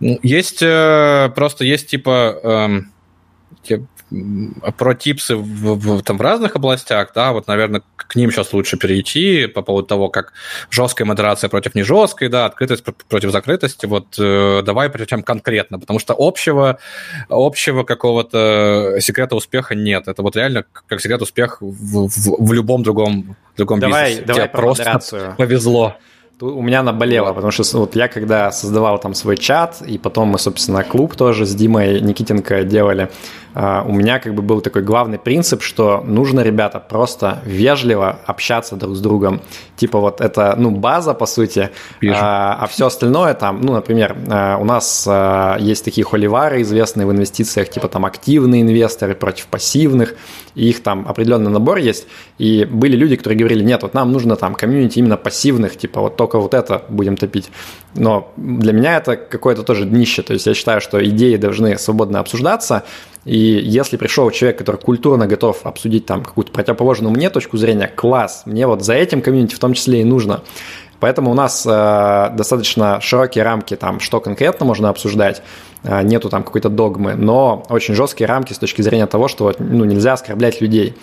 есть, 0.00 0.62
э, 0.62 1.30
просто 1.34 1.64
есть, 1.64 1.88
типа, 1.88 2.84
про 4.76 4.94
типсы 4.94 5.34
в, 5.34 5.74
в, 5.74 6.02
там, 6.02 6.18
в 6.18 6.20
разных 6.20 6.54
областях, 6.54 7.10
да, 7.14 7.32
вот, 7.32 7.48
наверное, 7.48 7.82
к 7.96 8.14
ним 8.14 8.30
сейчас 8.30 8.52
лучше 8.52 8.76
перейти 8.76 9.46
по 9.46 9.62
поводу 9.62 9.88
того, 9.88 10.08
как 10.08 10.32
жесткая 10.70 11.06
модерация 11.06 11.50
против 11.50 11.74
нежесткой, 11.74 12.28
да, 12.28 12.46
открытость 12.46 12.84
против 13.08 13.32
закрытости, 13.32 13.86
вот 13.86 14.16
э, 14.18 14.62
давай 14.64 14.90
причем 14.90 15.22
конкретно, 15.22 15.80
потому 15.80 15.98
что 15.98 16.14
общего, 16.16 16.78
общего 17.28 17.82
какого-то 17.82 18.96
секрета 19.00 19.34
успеха 19.34 19.74
нет. 19.74 20.06
Это 20.06 20.22
вот 20.22 20.36
реально 20.36 20.64
как 20.88 21.00
секрет 21.00 21.22
успеха 21.22 21.58
в, 21.60 22.08
в, 22.08 22.46
в 22.46 22.52
любом 22.52 22.84
другом, 22.84 23.36
другом 23.56 23.80
давай, 23.80 24.10
бизнесе. 24.10 24.26
Давай 24.26 24.42
Тебе 24.42 24.50
просто 24.50 24.84
модерацию. 24.84 25.34
повезло. 25.36 25.96
У 26.38 26.60
меня 26.60 26.82
наболело, 26.82 27.32
потому 27.32 27.50
что 27.50 27.64
вот 27.78 27.96
я 27.96 28.08
когда 28.08 28.52
создавал 28.52 28.98
там 28.98 29.14
свой 29.14 29.38
чат, 29.38 29.80
и 29.80 29.96
потом 29.96 30.28
мы, 30.28 30.38
собственно, 30.38 30.84
клуб 30.84 31.16
тоже 31.16 31.46
с 31.46 31.54
Димой 31.54 32.02
Никитенко 32.02 32.62
делали, 32.64 33.10
а, 33.54 33.82
у 33.88 33.92
меня 33.92 34.18
как 34.18 34.34
бы 34.34 34.42
был 34.42 34.60
такой 34.60 34.82
главный 34.82 35.18
принцип, 35.18 35.62
что 35.62 36.02
нужно, 36.04 36.40
ребята, 36.40 36.78
просто 36.78 37.40
вежливо 37.46 38.18
общаться 38.26 38.76
друг 38.76 38.96
с 38.96 39.00
другом. 39.00 39.40
Типа 39.76 39.98
вот 39.98 40.20
это, 40.20 40.54
ну, 40.58 40.72
база, 40.72 41.14
по 41.14 41.24
сути, 41.24 41.70
а, 42.06 42.58
а 42.60 42.66
все 42.66 42.88
остальное 42.88 43.32
там, 43.32 43.62
ну, 43.62 43.72
например, 43.72 44.14
а, 44.28 44.58
у 44.58 44.64
нас 44.64 45.08
есть 45.58 45.86
такие 45.86 46.04
холивары, 46.04 46.60
известные 46.60 47.06
в 47.06 47.12
инвестициях, 47.12 47.70
типа 47.70 47.88
там 47.88 48.04
активные 48.04 48.60
инвесторы 48.60 49.14
против 49.14 49.46
пассивных, 49.46 50.14
и 50.56 50.70
их 50.70 50.82
там 50.82 51.06
определенный 51.06 51.50
набор 51.50 51.76
есть, 51.76 52.08
и 52.38 52.64
были 52.64 52.96
люди, 52.96 53.14
которые 53.14 53.38
говорили, 53.38 53.62
нет, 53.62 53.82
вот 53.82 53.94
нам 53.94 54.10
нужно 54.10 54.34
там 54.34 54.54
комьюнити 54.54 54.98
именно 54.98 55.16
пассивных, 55.16 55.76
типа 55.76 56.00
вот 56.00 56.16
только 56.16 56.40
вот 56.40 56.54
это 56.54 56.82
будем 56.88 57.16
топить. 57.16 57.50
Но 57.94 58.32
для 58.36 58.72
меня 58.72 58.96
это 58.96 59.16
какое-то 59.16 59.62
тоже 59.62 59.84
днище, 59.84 60.22
то 60.22 60.32
есть 60.32 60.46
я 60.46 60.54
считаю, 60.54 60.80
что 60.80 61.04
идеи 61.04 61.36
должны 61.36 61.78
свободно 61.78 62.20
обсуждаться, 62.20 62.82
и 63.24 63.36
если 63.36 63.96
пришел 63.96 64.30
человек, 64.30 64.58
который 64.58 64.80
культурно 64.80 65.26
готов 65.26 65.66
обсудить 65.66 66.06
там 66.06 66.24
какую-то 66.24 66.52
противоположную 66.52 67.12
мне 67.12 67.28
точку 67.28 67.58
зрения, 67.58 67.88
класс, 67.94 68.42
мне 68.46 68.66
вот 68.66 68.82
за 68.82 68.94
этим 68.94 69.20
комьюнити 69.20 69.54
в 69.54 69.58
том 69.58 69.74
числе 69.74 70.00
и 70.00 70.04
нужно. 70.04 70.42
Поэтому 71.00 71.30
у 71.30 71.34
нас 71.34 71.66
э, 71.66 72.30
достаточно 72.34 73.00
широкие 73.02 73.44
рамки, 73.44 73.76
там, 73.76 74.00
что 74.00 74.20
конкретно 74.20 74.64
можно 74.64 74.88
обсуждать, 74.88 75.42
нету 76.02 76.28
там 76.28 76.42
какой-то 76.42 76.68
догмы, 76.68 77.14
но 77.14 77.64
очень 77.68 77.94
жесткие 77.94 78.28
рамки 78.28 78.52
с 78.52 78.58
точки 78.58 78.82
зрения 78.82 79.06
того, 79.06 79.28
что 79.28 79.54
ну, 79.58 79.84
нельзя 79.84 80.14
оскорблять 80.14 80.60
людей. 80.60 80.94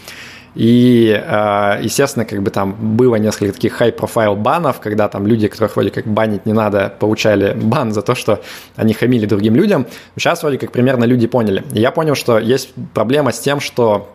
И, 0.55 1.09
э, 1.09 1.79
естественно, 1.81 2.25
как 2.25 2.43
бы 2.43 2.51
там 2.51 2.75
было 2.95 3.15
несколько 3.15 3.53
таких 3.53 3.81
high-profile 3.81 4.35
банов, 4.35 4.79
когда 4.79 5.07
там 5.07 5.25
люди, 5.25 5.47
которых 5.47 5.75
вроде 5.75 5.89
как 5.89 6.05
банить 6.05 6.45
не 6.45 6.53
надо, 6.53 6.93
получали 6.99 7.53
бан 7.55 7.91
за 7.91 8.01
то, 8.01 8.13
что 8.13 8.39
они 8.75 8.93
хамили 8.93 9.25
другим 9.25 9.55
людям. 9.55 9.87
Сейчас 10.15 10.43
вроде 10.43 10.59
как 10.59 10.71
примерно 10.71 11.05
люди 11.05 11.25
поняли. 11.25 11.63
И 11.73 11.79
я 11.79 11.91
понял, 11.91 12.15
что 12.15 12.37
есть 12.37 12.69
проблема 12.93 13.31
с 13.31 13.39
тем, 13.39 13.59
что 13.59 14.09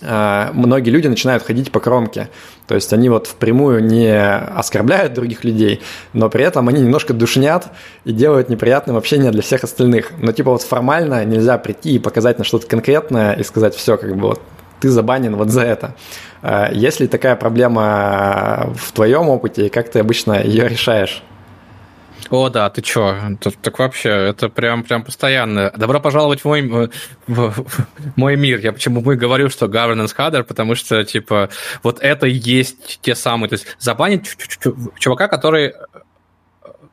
многие 0.00 0.90
люди 0.90 1.08
начинают 1.08 1.42
ходить 1.42 1.70
по 1.70 1.80
кромке. 1.80 2.28
То 2.66 2.74
есть 2.74 2.92
они 2.92 3.08
вот 3.08 3.26
впрямую 3.26 3.84
не 3.84 4.16
оскорбляют 4.16 5.12
других 5.12 5.44
людей, 5.44 5.82
но 6.12 6.30
при 6.30 6.44
этом 6.44 6.68
они 6.68 6.82
немножко 6.82 7.12
душнят 7.12 7.68
и 8.04 8.12
делают 8.12 8.48
неприятным 8.48 8.96
общение 8.96 9.30
для 9.30 9.42
всех 9.42 9.64
остальных. 9.64 10.12
Но 10.18 10.32
типа 10.32 10.52
вот 10.52 10.62
формально 10.62 11.24
нельзя 11.24 11.58
прийти 11.58 11.96
и 11.96 11.98
показать 11.98 12.38
на 12.38 12.44
что-то 12.44 12.66
конкретное 12.66 13.34
и 13.34 13.42
сказать, 13.42 13.74
все, 13.74 13.96
как 13.96 14.16
бы 14.16 14.28
вот 14.28 14.40
ты 14.80 14.88
забанен 14.88 15.36
вот 15.36 15.50
за 15.50 15.62
это. 15.62 15.94
А, 16.42 16.70
есть 16.72 17.00
ли 17.00 17.06
такая 17.06 17.36
проблема 17.36 18.72
в 18.74 18.92
твоем 18.92 19.28
опыте, 19.28 19.66
и 19.66 19.68
как 19.68 19.90
ты 19.90 19.98
обычно 19.98 20.42
ее 20.42 20.68
решаешь? 20.68 21.22
О, 22.30 22.48
да, 22.48 22.70
ты 22.70 22.80
чё? 22.80 23.16
Так, 23.40 23.54
так 23.56 23.78
вообще, 23.80 24.08
это 24.08 24.48
прям, 24.48 24.84
прям 24.84 25.02
постоянно. 25.02 25.72
Добро 25.76 26.00
пожаловать 26.00 26.42
в 26.42 26.44
мой, 26.44 26.62
в, 26.62 26.90
в, 27.26 27.64
в 27.64 27.86
мой 28.16 28.36
мир. 28.36 28.60
Я 28.60 28.72
почему 28.72 29.00
мы 29.00 29.16
говорю, 29.16 29.50
что 29.50 29.66
governance 29.66 30.14
harder, 30.16 30.44
потому 30.44 30.76
что, 30.76 31.04
типа, 31.04 31.50
вот 31.82 31.98
это 32.00 32.28
и 32.28 32.32
есть 32.32 33.00
те 33.02 33.16
самые... 33.16 33.48
То 33.48 33.54
есть 33.54 33.66
забанить 33.80 34.36
чувака, 34.98 35.26
который 35.26 35.74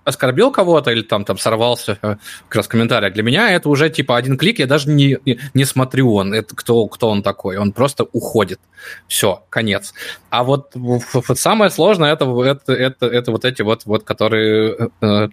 оскорбил 0.07 0.51
кого-то 0.51 0.91
или 0.91 1.01
там, 1.01 1.25
там 1.25 1.37
сорвался 1.37 1.99
э, 2.01 2.15
как 2.47 2.55
раз 2.55 2.65
в 2.67 2.69
комментариях, 2.69 3.13
для 3.13 3.23
меня 3.23 3.51
это 3.51 3.67
уже 3.67 3.89
типа 3.89 4.15
один 4.15 4.37
клик, 4.37 4.59
я 4.59 4.65
даже 4.65 4.89
не, 4.89 5.17
не, 5.53 5.65
смотрю 5.65 6.13
он, 6.13 6.33
это 6.33 6.55
кто, 6.55 6.87
кто 6.87 7.09
он 7.09 7.21
такой, 7.21 7.57
он 7.57 7.73
просто 7.73 8.05
уходит. 8.13 8.59
Все, 9.07 9.43
конец. 9.49 9.93
А 10.29 10.43
вот, 10.43 10.71
вот 10.75 11.37
самое 11.37 11.69
сложное 11.69 12.13
это, 12.13 12.25
это, 12.41 12.73
это, 12.73 13.05
это 13.05 13.31
вот 13.31 13.43
эти 13.43 13.61
вот, 13.63 13.85
вот 13.85 14.03
которые 14.05 14.91
э, 15.01 15.27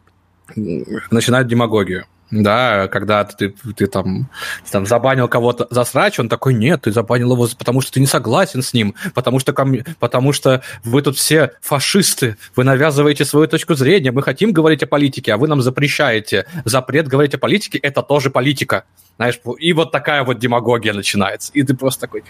начинают 0.56 1.46
демагогию 1.46 2.06
да, 2.42 2.88
когда 2.88 3.24
ты, 3.24 3.54
ты 3.76 3.86
там, 3.86 4.28
там 4.70 4.86
забанил 4.86 5.28
кого-то 5.28 5.66
за 5.70 5.84
срач, 5.84 6.18
он 6.18 6.28
такой, 6.28 6.54
нет, 6.54 6.82
ты 6.82 6.92
забанил 6.92 7.32
его, 7.32 7.48
потому 7.58 7.80
что 7.80 7.92
ты 7.92 8.00
не 8.00 8.06
согласен 8.06 8.62
с 8.62 8.72
ним, 8.72 8.94
потому 9.14 9.38
что, 9.38 9.52
потому 10.00 10.32
что 10.32 10.62
вы 10.82 11.02
тут 11.02 11.16
все 11.16 11.52
фашисты, 11.60 12.36
вы 12.56 12.64
навязываете 12.64 13.24
свою 13.24 13.46
точку 13.46 13.74
зрения, 13.74 14.10
мы 14.10 14.22
хотим 14.22 14.52
говорить 14.52 14.82
о 14.82 14.86
политике, 14.86 15.32
а 15.34 15.36
вы 15.36 15.48
нам 15.48 15.62
запрещаете. 15.62 16.46
Запрет 16.64 17.08
говорить 17.08 17.34
о 17.34 17.38
политике– 17.38 17.78
это 17.82 18.02
тоже 18.02 18.30
политика. 18.30 18.84
Знаешь, 19.16 19.40
и 19.58 19.72
вот 19.72 19.92
такая 19.92 20.24
вот 20.24 20.38
демагогия 20.38 20.92
начинается. 20.92 21.52
И 21.52 21.62
ты 21.62 21.74
просто 21.74 22.02
такой. 22.02 22.24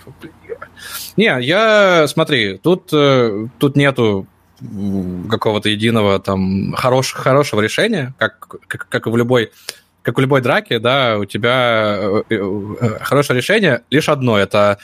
Не, 1.16 1.42
я, 1.42 2.06
смотри, 2.08 2.58
тут, 2.58 2.90
э, 2.92 3.48
тут 3.58 3.76
нету 3.76 4.26
какого-то 5.28 5.68
единого 5.68 6.20
там 6.20 6.72
хорош, 6.74 7.12
хорошего 7.12 7.60
решения, 7.60 8.14
как, 8.18 8.56
как, 8.66 8.88
как 8.88 9.06
и 9.06 9.10
в 9.10 9.16
любой 9.16 9.50
как 10.04 10.18
в 10.18 10.20
любой 10.20 10.42
драке, 10.42 10.78
да, 10.78 11.16
у 11.18 11.24
тебя 11.24 11.96
э, 11.98 12.22
э, 12.28 12.98
хорошее 13.00 13.38
решение 13.38 13.82
лишь 13.90 14.10
одно, 14.10 14.38
это 14.38 14.78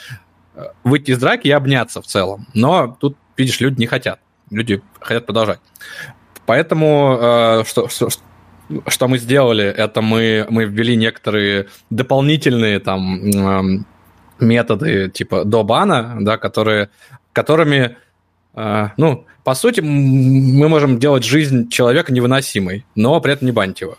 э, 0.55 0.63
выйти 0.83 1.11
из 1.11 1.19
драки 1.19 1.47
и 1.47 1.51
обняться 1.51 2.01
в 2.01 2.07
целом. 2.07 2.47
Но 2.55 2.97
тут, 2.99 3.15
видишь, 3.37 3.59
люди 3.59 3.79
не 3.79 3.85
хотят. 3.85 4.19
Люди 4.49 4.81
хотят 4.99 5.27
продолжать. 5.27 5.59
Поэтому 6.47 7.63
что, 7.65 7.87
что, 7.87 8.09
что 8.87 9.07
мы 9.07 9.19
сделали, 9.19 9.63
это 9.63 10.01
мы, 10.01 10.47
мы 10.49 10.65
ввели 10.65 10.97
некоторые 10.97 11.67
дополнительные 11.89 12.79
там 12.79 13.23
эм, 13.23 13.85
методы 14.39 15.09
типа 15.09 15.45
до 15.45 15.63
бана, 15.63 16.17
да, 16.19 16.37
которые, 16.37 16.89
которыми, 17.31 17.95
ну, 18.53 19.25
по 19.45 19.53
сути, 19.53 19.79
мы 19.79 20.67
можем 20.67 20.99
делать 20.99 21.23
жизнь 21.23 21.69
человека 21.69 22.11
невыносимой, 22.11 22.85
но 22.95 23.21
при 23.21 23.33
этом 23.33 23.45
не 23.45 23.53
банить 23.53 23.79
его. 23.79 23.97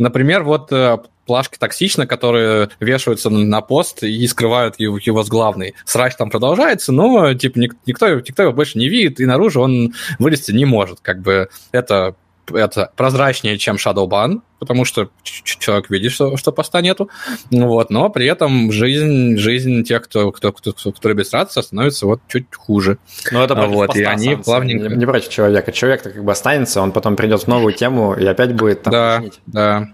Например, 0.00 0.42
вот 0.44 0.72
э, 0.72 0.96
плашки 1.26 1.58
токсично, 1.58 2.06
которые 2.06 2.70
вешаются 2.80 3.28
на 3.28 3.60
пост 3.60 4.02
и 4.02 4.26
скрывают 4.26 4.80
его, 4.80 4.98
его 4.98 5.22
с 5.22 5.28
главной. 5.28 5.74
Срач 5.84 6.16
там 6.16 6.30
продолжается, 6.30 6.90
но 6.90 7.34
типа 7.34 7.58
никто, 7.58 8.08
никто 8.14 8.42
его 8.42 8.52
больше 8.52 8.78
не 8.78 8.88
видит, 8.88 9.20
и 9.20 9.26
наружу 9.26 9.60
он 9.60 9.92
вылезти 10.18 10.52
не 10.52 10.64
может. 10.64 11.00
Как 11.00 11.20
бы 11.20 11.50
это 11.70 12.16
это 12.52 12.92
прозрачнее, 12.96 13.58
чем 13.58 13.76
Shadowban, 13.76 14.40
потому 14.58 14.84
что 14.84 15.10
человек 15.22 15.90
видит, 15.90 16.12
что, 16.12 16.36
что 16.36 16.52
поста 16.52 16.80
нету, 16.80 17.08
вот, 17.50 17.90
но 17.90 18.10
при 18.10 18.26
этом 18.26 18.72
жизнь, 18.72 19.36
жизнь 19.36 19.84
тех, 19.84 20.02
кто, 20.02 20.32
кто, 20.32 20.52
кто, 20.52 20.72
кто, 20.72 20.92
кто 20.92 21.08
любит 21.08 21.26
сраться, 21.28 21.62
становится 21.62 22.06
вот 22.06 22.20
чуть 22.28 22.46
хуже. 22.54 22.98
Ну, 23.32 23.42
это 23.42 23.54
вот, 23.54 23.88
поста, 23.88 24.00
и 24.00 24.04
они 24.04 24.36
плавненько... 24.36 24.88
Не, 24.88 24.96
не 24.96 25.06
против 25.06 25.28
человека. 25.28 25.72
Человек-то 25.72 26.10
как 26.10 26.24
бы 26.24 26.32
останется, 26.32 26.80
он 26.80 26.92
потом 26.92 27.16
придет 27.16 27.42
в 27.42 27.46
новую 27.48 27.72
тему 27.72 28.14
и 28.14 28.24
опять 28.26 28.54
будет 28.54 28.82
там 28.82 28.92
Да, 28.92 29.22
да. 29.46 29.88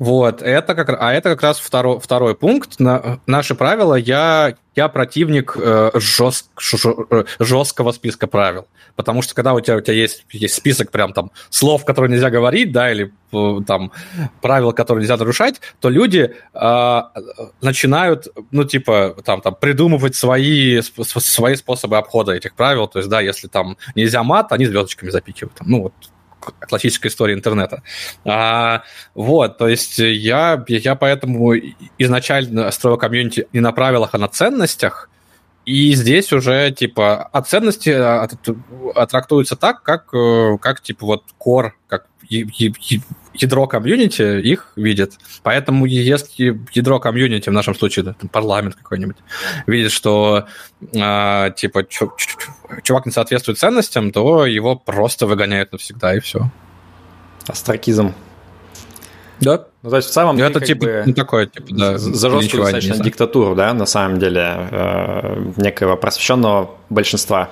Вот, 0.00 0.40
это 0.40 0.74
как, 0.74 0.96
а 0.98 1.12
это 1.12 1.28
как 1.28 1.42
раз 1.42 1.60
второй, 1.60 2.00
второй 2.00 2.34
пункт. 2.34 2.80
На, 2.80 3.20
наши 3.26 3.54
правила, 3.54 3.94
я, 3.94 4.54
я 4.74 4.88
противник 4.88 5.54
э, 5.60 5.90
жест, 5.92 6.48
жесткого 7.38 7.92
списка 7.92 8.26
правил. 8.26 8.66
Потому 8.96 9.20
что 9.20 9.34
когда 9.34 9.52
у 9.52 9.60
тебя, 9.60 9.76
у 9.76 9.82
тебя 9.82 9.92
есть, 9.92 10.24
есть 10.30 10.54
список 10.54 10.90
прям 10.90 11.12
там 11.12 11.30
слов, 11.50 11.84
которые 11.84 12.10
нельзя 12.10 12.30
говорить, 12.30 12.72
да, 12.72 12.90
или 12.90 13.12
э, 13.30 13.58
там 13.66 13.92
правил, 14.40 14.72
которые 14.72 15.02
нельзя 15.02 15.18
нарушать, 15.18 15.60
то 15.80 15.90
люди 15.90 16.34
э, 16.54 17.00
начинают, 17.60 18.28
ну, 18.52 18.64
типа, 18.64 19.16
там, 19.22 19.42
там, 19.42 19.54
придумывать 19.54 20.16
свои, 20.16 20.80
свои 20.80 21.56
способы 21.56 21.98
обхода 21.98 22.32
этих 22.32 22.54
правил. 22.54 22.88
То 22.88 23.00
есть, 23.00 23.10
да, 23.10 23.20
если 23.20 23.48
там 23.48 23.76
нельзя 23.94 24.22
мат, 24.22 24.50
они 24.52 24.64
звездочками 24.64 25.10
запикивают. 25.10 25.58
Ну, 25.60 25.82
вот 25.82 25.92
классической 26.40 27.08
истории 27.08 27.34
интернета. 27.34 27.82
А, 28.24 28.82
вот, 29.14 29.58
то 29.58 29.68
есть 29.68 29.98
я, 29.98 30.64
я 30.68 30.94
поэтому 30.94 31.54
изначально 31.98 32.70
строил 32.70 32.96
комьюнити 32.96 33.46
не 33.52 33.60
на 33.60 33.72
правилах, 33.72 34.10
а 34.12 34.18
на 34.18 34.28
ценностях, 34.28 35.08
и 35.66 35.92
здесь 35.94 36.32
уже, 36.32 36.72
типа, 36.72 37.22
от 37.22 37.48
ценности 37.48 37.90
а, 37.90 38.28
трактуются 39.06 39.56
так, 39.56 39.82
как, 39.82 40.12
э, 40.14 40.56
как 40.60 40.80
типа, 40.80 41.06
вот 41.06 41.24
core, 41.38 41.72
как 41.86 42.06
ядро 43.34 43.66
комьюнити 43.66 44.40
их 44.40 44.72
видит. 44.76 45.14
Поэтому 45.42 45.86
если 45.86 46.58
ядро 46.72 47.00
комьюнити, 47.00 47.48
в 47.48 47.52
нашем 47.52 47.74
случае 47.74 48.04
да, 48.04 48.14
парламент 48.32 48.76
какой-нибудь, 48.76 49.16
видит, 49.66 49.92
что 49.92 50.46
э, 50.92 51.50
типа 51.56 51.86
чувак 52.82 53.06
не 53.06 53.12
соответствует 53.12 53.58
ценностям, 53.58 54.10
то 54.10 54.46
его 54.46 54.76
просто 54.76 55.26
выгоняют 55.26 55.72
навсегда, 55.72 56.14
и 56.14 56.20
все. 56.20 56.50
Астракизм. 57.46 58.14
Да. 59.40 59.66
Ну, 59.82 59.90
то 59.90 59.96
есть 59.96 60.10
в 60.10 60.12
целом 60.12 60.36
ну, 60.36 60.44
это 60.44 60.60
типа 60.60 60.84
бы 60.84 61.02
не 61.06 61.14
такое, 61.14 61.46
типа, 61.46 61.66
да, 61.70 61.98
за 61.98 62.30
жесткую 62.30 62.62
достаточно 62.62 63.02
диктатуру, 63.02 63.54
да, 63.54 63.72
на 63.72 63.86
самом 63.86 64.18
деле, 64.18 64.68
э, 64.70 65.52
некоего 65.56 65.96
просвещенного 65.96 66.72
большинства. 66.90 67.50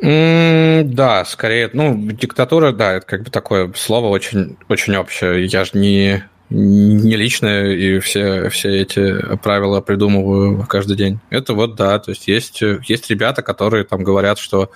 Да, 0.00 1.24
скорее, 1.24 1.70
ну, 1.72 2.10
диктатура, 2.12 2.72
да, 2.72 2.94
это 2.94 3.06
как 3.06 3.22
бы 3.24 3.30
такое 3.30 3.72
слово 3.74 4.08
очень, 4.08 4.56
очень 4.68 4.96
общее. 4.96 5.44
Я 5.46 5.64
же 5.64 5.72
не, 5.74 6.24
не 6.50 7.16
личное, 7.16 7.72
и 7.72 7.98
все, 8.00 8.48
все 8.50 8.80
эти 8.80 9.36
правила 9.36 9.80
придумываю 9.80 10.66
каждый 10.66 10.96
день. 10.96 11.20
Это 11.30 11.54
вот, 11.54 11.76
да, 11.76 11.98
то 11.98 12.10
есть 12.10 12.28
есть, 12.28 12.60
есть 12.60 13.10
ребята, 13.10 13.42
которые 13.42 13.84
там 13.84 14.02
говорят, 14.02 14.38
что 14.38 14.70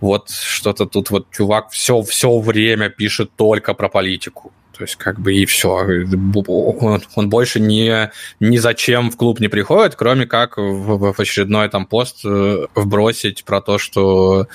вот 0.00 0.30
что-то 0.30 0.86
тут 0.86 1.10
вот 1.10 1.30
чувак 1.30 1.70
все, 1.70 2.02
все 2.02 2.38
время 2.38 2.90
пишет 2.90 3.30
только 3.36 3.74
про 3.74 3.88
политику 3.88 4.52
То 4.76 4.84
есть, 4.84 4.96
как 4.96 5.18
бы, 5.18 5.34
и 5.34 5.46
все. 5.46 5.70
Он, 5.70 7.02
он 7.14 7.30
больше 7.30 7.60
не, 7.60 8.10
ни 8.40 8.58
зачем 8.58 9.10
в 9.10 9.16
клуб 9.16 9.40
не 9.40 9.48
приходит, 9.48 9.94
кроме 9.94 10.26
как 10.26 10.58
в, 10.58 11.12
в 11.12 11.18
очередной 11.18 11.68
там 11.70 11.86
пост 11.86 12.24
э, 12.24 12.66
вбросить 12.74 13.44
про 13.44 13.62
то, 13.62 13.78
что 13.78 14.48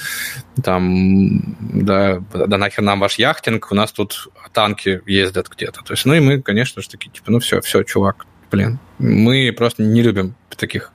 там, 0.63 1.55
да, 1.59 2.21
да 2.33 2.57
нахер 2.57 2.83
нам 2.83 2.99
ваш 2.99 3.15
яхтинг, 3.15 3.71
у 3.71 3.75
нас 3.75 3.91
тут 3.91 4.27
танки 4.53 5.01
ездят 5.07 5.49
где-то. 5.49 5.81
То 5.83 5.93
есть, 5.93 6.05
ну 6.05 6.13
и 6.13 6.19
мы, 6.19 6.41
конечно 6.41 6.81
же, 6.81 6.89
такие, 6.89 7.09
типа, 7.09 7.31
ну 7.31 7.39
все, 7.39 7.59
все, 7.61 7.81
чувак, 7.83 8.27
блин, 8.51 8.77
мы 8.99 9.51
просто 9.57 9.81
не 9.81 10.03
любим 10.03 10.35
таких 10.55 10.91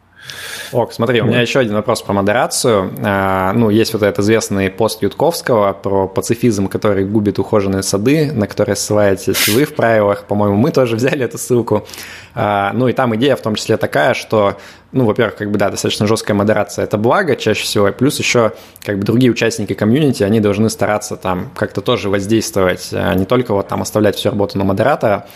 Ок, 0.73 0.93
смотри, 0.93 1.21
у 1.21 1.27
меня 1.27 1.41
еще 1.41 1.61
один 1.61 1.75
вопрос 1.75 2.03
про 2.03 2.13
модерацию. 2.13 2.93
А, 3.03 3.53
ну, 3.53 3.71
есть 3.71 3.93
вот 3.93 4.03
этот 4.03 4.21
известный 4.21 4.71
пост 4.71 5.03
Ютковского 5.03 5.73
про 5.73 6.09
пацифизм, 6.09 6.69
который 6.69 7.05
губит 7.05 7.39
ухоженные 7.39 7.83
сады, 7.83 8.33
на 8.33 8.47
который 8.47 8.77
ссылаетесь 8.77 9.49
вы 9.49 9.65
в 9.65 9.75
правилах. 9.75 10.25
По-моему, 10.25 10.57
мы 10.57 10.73
тоже 10.73 10.97
взяли 10.97 11.25
эту 11.25 11.39
ссылку. 11.39 11.87
А, 12.35 12.73
ну, 12.73 12.89
и 12.89 12.93
там 12.93 13.15
идея 13.17 13.37
в 13.37 13.43
том 13.43 13.55
числе 13.55 13.77
такая, 13.77 14.15
что 14.15 14.57
ну, 14.93 15.05
во-первых, 15.05 15.37
как 15.37 15.51
бы, 15.51 15.59
да, 15.59 15.69
достаточно 15.69 16.07
жесткая 16.07 16.37
модерация– 16.37 16.85
это 16.85 16.97
благо 16.97 17.37
чаще 17.37 17.65
всего, 17.65 17.93
плюс 17.93 18.19
еще, 18.19 18.53
как 18.83 18.99
бы, 18.99 19.05
другие 19.05 19.31
участники 19.31 19.75
комьюнити, 19.75 20.23
они 20.23 20.41
должны 20.41 20.71
стараться 20.71 21.17
там 21.17 21.51
как-то 21.55 21.83
тоже 21.83 22.09
воздействовать, 22.09 22.91
а 22.93 23.13
не 23.15 23.27
только 23.27 23.53
вот 23.53 23.69
там 23.69 23.83
оставлять 23.83 24.17
всю 24.17 24.31
работу 24.31 24.57
на 24.57 24.65
модератора. 24.65 25.27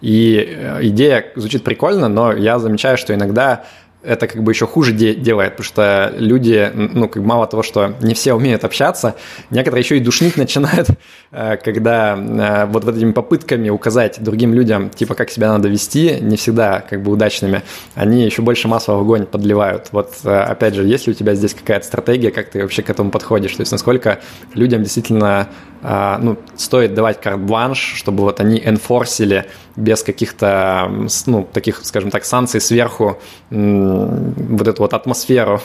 И 0.00 0.56
э, 0.56 0.78
идея 0.82 1.32
звучит 1.34 1.64
прикольно, 1.64 2.08
но 2.08 2.32
я 2.32 2.60
замечаю, 2.60 2.96
что 2.96 3.12
иногда 3.12 3.64
это 4.02 4.28
как 4.28 4.42
бы 4.42 4.52
еще 4.52 4.66
хуже 4.66 4.92
де- 4.92 5.14
делает, 5.14 5.56
потому 5.56 5.64
что 5.64 6.12
люди, 6.16 6.70
ну, 6.74 7.08
как 7.08 7.22
мало 7.22 7.46
того, 7.46 7.62
что 7.62 7.94
не 8.00 8.14
все 8.14 8.32
умеют 8.32 8.64
общаться, 8.64 9.16
некоторые 9.50 9.82
еще 9.82 9.96
и 9.96 10.00
душнить 10.00 10.36
начинают, 10.36 10.88
э, 11.32 11.56
когда 11.56 12.16
э, 12.16 12.66
вот, 12.66 12.84
вот 12.84 12.96
этими 12.96 13.12
попытками 13.12 13.70
указать 13.70 14.22
другим 14.22 14.54
людям, 14.54 14.90
типа, 14.90 15.14
как 15.14 15.30
себя 15.30 15.48
надо 15.48 15.68
вести, 15.68 16.18
не 16.20 16.36
всегда 16.36 16.80
как 16.80 17.02
бы 17.02 17.10
удачными, 17.10 17.62
они 17.94 18.24
еще 18.24 18.42
больше 18.42 18.68
масла 18.68 18.94
в 18.94 19.00
огонь 19.00 19.26
подливают. 19.26 19.88
Вот, 19.90 20.14
э, 20.24 20.30
опять 20.30 20.74
же, 20.74 20.84
есть 20.84 21.06
ли 21.08 21.12
у 21.12 21.16
тебя 21.16 21.34
здесь 21.34 21.54
какая-то 21.54 21.84
стратегия, 21.84 22.30
как 22.30 22.50
ты 22.50 22.62
вообще 22.62 22.82
к 22.82 22.90
этому 22.90 23.10
подходишь? 23.10 23.54
То 23.54 23.62
есть, 23.62 23.72
насколько 23.72 24.20
людям 24.54 24.82
действительно 24.82 25.48
ну, 25.80 26.36
стоит 26.56 26.94
давать 26.94 27.20
карт-бланш, 27.20 27.94
чтобы 27.94 28.24
вот 28.24 28.40
они 28.40 28.60
энфорсили 28.64 29.46
без 29.78 30.02
каких-то, 30.02 30.90
ну, 31.26 31.48
таких, 31.52 31.84
скажем 31.84 32.10
так, 32.10 32.24
санкций 32.24 32.60
сверху 32.60 33.18
вот 33.50 34.68
эту 34.68 34.82
вот 34.82 34.92
атмосферу. 34.92 35.60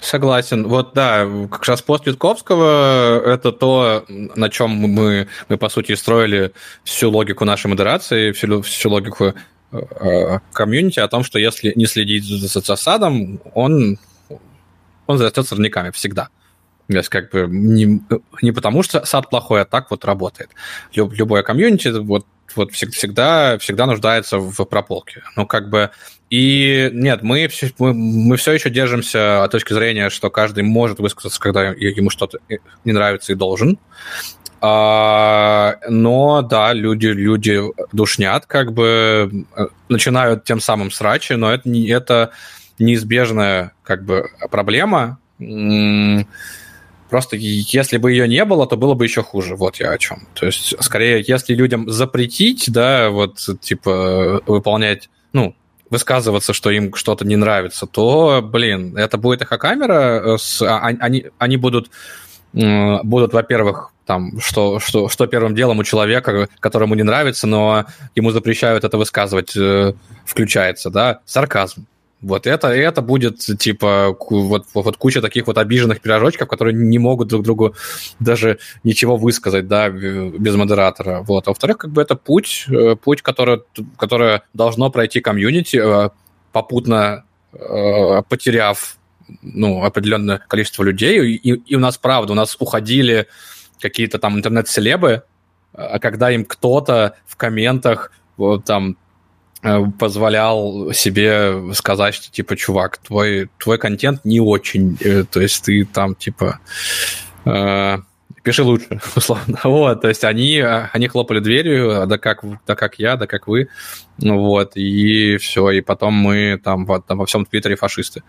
Согласен. 0.00 0.68
Вот 0.68 0.92
да, 0.94 1.26
как 1.50 1.64
раз 1.66 1.82
пост 1.82 2.06
Ютковского– 2.06 3.20
это 3.26 3.50
то, 3.50 4.04
на 4.08 4.48
чем 4.48 4.70
мы, 4.70 5.28
мы, 5.48 5.56
по 5.56 5.68
сути, 5.68 5.94
строили 5.94 6.52
всю 6.84 7.10
логику 7.10 7.44
нашей 7.44 7.66
модерации, 7.66 8.30
всю, 8.32 8.62
всю 8.62 8.90
логику 8.90 9.34
э, 9.72 10.38
комьюнити 10.52 11.00
о 11.00 11.08
том, 11.08 11.24
что 11.24 11.38
если 11.38 11.72
не 11.74 11.86
следить 11.86 12.24
за, 12.24 12.60
за 12.60 12.76
садом, 12.76 13.40
он, 13.54 13.98
он 15.06 15.18
зарастет 15.18 15.48
сорняками 15.48 15.90
всегда. 15.90 16.28
То 16.86 16.96
есть 16.96 17.08
как 17.08 17.30
бы 17.30 17.46
не, 17.50 18.00
не 18.40 18.52
потому, 18.52 18.82
что 18.82 19.04
сад 19.04 19.28
плохой, 19.30 19.62
а 19.62 19.64
так 19.64 19.90
вот 19.90 20.04
работает. 20.04 20.50
Люб, 20.94 21.12
любое 21.12 21.42
комьюнити 21.42 21.88
вот 21.88 22.24
вот 22.56 22.72
всегда, 22.72 23.58
всегда 23.58 23.86
нуждается 23.86 24.38
в 24.38 24.64
прополке. 24.64 25.22
Ну, 25.36 25.46
как 25.46 25.68
бы... 25.70 25.90
И 26.30 26.90
нет, 26.92 27.22
мы, 27.22 27.48
мы, 27.78 27.94
мы 27.94 28.36
все 28.36 28.52
еще 28.52 28.68
держимся 28.68 29.44
от 29.44 29.50
точки 29.50 29.72
зрения, 29.72 30.10
что 30.10 30.28
каждый 30.28 30.62
может 30.62 30.98
высказаться, 30.98 31.40
когда 31.40 31.68
ему 31.68 32.10
что-то 32.10 32.38
не 32.84 32.92
нравится 32.92 33.32
и 33.32 33.34
должен. 33.34 33.78
А, 34.60 35.76
но 35.88 36.42
да, 36.42 36.72
люди, 36.72 37.06
люди 37.06 37.62
душнят, 37.92 38.44
как 38.46 38.72
бы 38.72 39.46
начинают 39.88 40.44
тем 40.44 40.60
самым 40.60 40.90
срачи, 40.90 41.34
но 41.34 41.52
это, 41.52 41.68
не, 41.68 41.88
это 41.88 42.32
неизбежная 42.78 43.72
как 43.82 44.04
бы 44.04 44.30
проблема. 44.50 45.18
Просто 47.10 47.36
если 47.36 47.96
бы 47.96 48.12
ее 48.12 48.28
не 48.28 48.44
было, 48.44 48.66
то 48.66 48.76
было 48.76 48.94
бы 48.94 49.04
еще 49.04 49.22
хуже. 49.22 49.56
Вот 49.56 49.76
я 49.76 49.90
о 49.90 49.98
чем. 49.98 50.28
То 50.34 50.46
есть, 50.46 50.74
скорее, 50.82 51.24
если 51.26 51.54
людям 51.54 51.88
запретить, 51.90 52.70
да, 52.70 53.10
вот, 53.10 53.38
типа, 53.60 54.42
выполнять, 54.46 55.08
ну, 55.32 55.54
высказываться, 55.90 56.52
что 56.52 56.70
им 56.70 56.94
что-то 56.94 57.24
не 57.24 57.36
нравится, 57.36 57.86
то, 57.86 58.42
блин, 58.42 58.96
это 58.96 59.16
будет 59.16 59.42
эхокамера, 59.42 60.34
э, 60.34 60.38
с, 60.38 60.60
а, 60.60 60.80
они, 60.80 61.26
они 61.38 61.56
будут, 61.56 61.90
будут, 62.52 63.32
во-первых, 63.32 63.92
там, 64.08 64.40
что, 64.40 64.80
что, 64.80 65.08
что 65.08 65.26
первым 65.26 65.54
делом 65.54 65.78
у 65.78 65.84
человека, 65.84 66.48
которому 66.60 66.94
не 66.94 67.02
нравится, 67.02 67.46
но 67.46 67.84
ему 68.14 68.30
запрещают 68.30 68.84
это 68.84 68.96
высказывать, 68.96 69.54
э, 69.56 69.92
включается, 70.24 70.90
да, 70.90 71.20
сарказм. 71.26 71.86
Вот 72.20 72.48
это, 72.48 72.68
это 72.68 73.00
будет, 73.00 73.38
типа, 73.38 74.16
вот, 74.28 74.66
вот 74.74 74.96
куча 74.96 75.22
таких 75.22 75.46
вот 75.46 75.56
обиженных 75.56 76.00
пирожочков, 76.00 76.48
которые 76.48 76.74
не 76.74 76.98
могут 76.98 77.28
друг 77.28 77.44
другу 77.44 77.76
даже 78.18 78.58
ничего 78.82 79.16
высказать, 79.16 79.68
да, 79.68 79.88
без 79.88 80.54
модератора. 80.56 81.22
Вот. 81.22 81.46
А 81.46 81.50
во-вторых, 81.50 81.78
как 81.78 81.92
бы 81.92 82.02
это 82.02 82.16
путь, 82.16 82.66
э, 82.68 82.96
путь, 82.96 83.22
который, 83.22 83.62
который 83.96 84.40
должно 84.52 84.90
пройти 84.90 85.20
комьюнити, 85.20 85.76
э, 85.76 86.10
попутно 86.50 87.24
э, 87.52 88.22
потеряв 88.28 88.98
ну, 89.42 89.84
определенное 89.84 90.38
количество 90.38 90.82
людей. 90.82 91.36
И, 91.36 91.52
и 91.52 91.74
у 91.76 91.80
нас, 91.80 91.98
правда, 91.98 92.32
у 92.32 92.36
нас 92.36 92.56
уходили 92.58 93.28
какие-то 93.80 94.18
там 94.18 94.36
интернет-селебы, 94.36 95.22
а 95.72 95.98
когда 96.00 96.32
им 96.32 96.44
кто-то 96.44 97.14
в 97.26 97.36
комментах 97.36 98.10
вот, 98.36 98.64
там 98.64 98.96
позволял 99.98 100.92
себе 100.92 101.74
сказать, 101.74 102.14
что, 102.14 102.30
типа, 102.30 102.56
чувак, 102.56 102.98
твой, 102.98 103.50
твой 103.58 103.78
контент 103.78 104.24
не 104.24 104.40
очень, 104.40 104.96
э, 105.00 105.24
то 105.24 105.40
есть 105.40 105.64
ты 105.64 105.84
там, 105.84 106.14
типа, 106.14 106.60
э, 107.44 107.98
пиши 108.42 108.62
лучше, 108.62 109.00
условно. 109.16 109.58
Вот, 109.64 110.00
то 110.00 110.08
есть 110.08 110.24
они, 110.24 110.60
они 110.60 111.08
хлопали 111.08 111.40
дверью, 111.40 112.06
да 112.06 112.18
как, 112.18 112.44
да 112.66 112.76
как 112.76 112.98
я, 112.98 113.16
да 113.16 113.26
как 113.26 113.48
вы, 113.48 113.68
ну 114.18 114.38
вот, 114.38 114.76
и 114.76 115.36
все, 115.38 115.70
и 115.70 115.80
потом 115.80 116.14
мы 116.14 116.60
там, 116.62 116.86
вот, 116.86 117.06
там 117.06 117.18
во 117.18 117.26
всем 117.26 117.44
Твиттере 117.44 117.76
фашисты. 117.76 118.22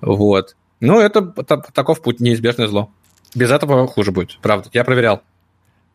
Вот. 0.00 0.56
Ну, 0.80 0.98
это 0.98 1.20
таков 1.74 2.00
путь, 2.00 2.20
неизбежное 2.20 2.68
зло. 2.68 2.90
Без 3.34 3.50
этого 3.50 3.86
хуже 3.86 4.12
будет, 4.12 4.38
правда. 4.40 4.70
Я 4.72 4.82
проверял. 4.84 5.22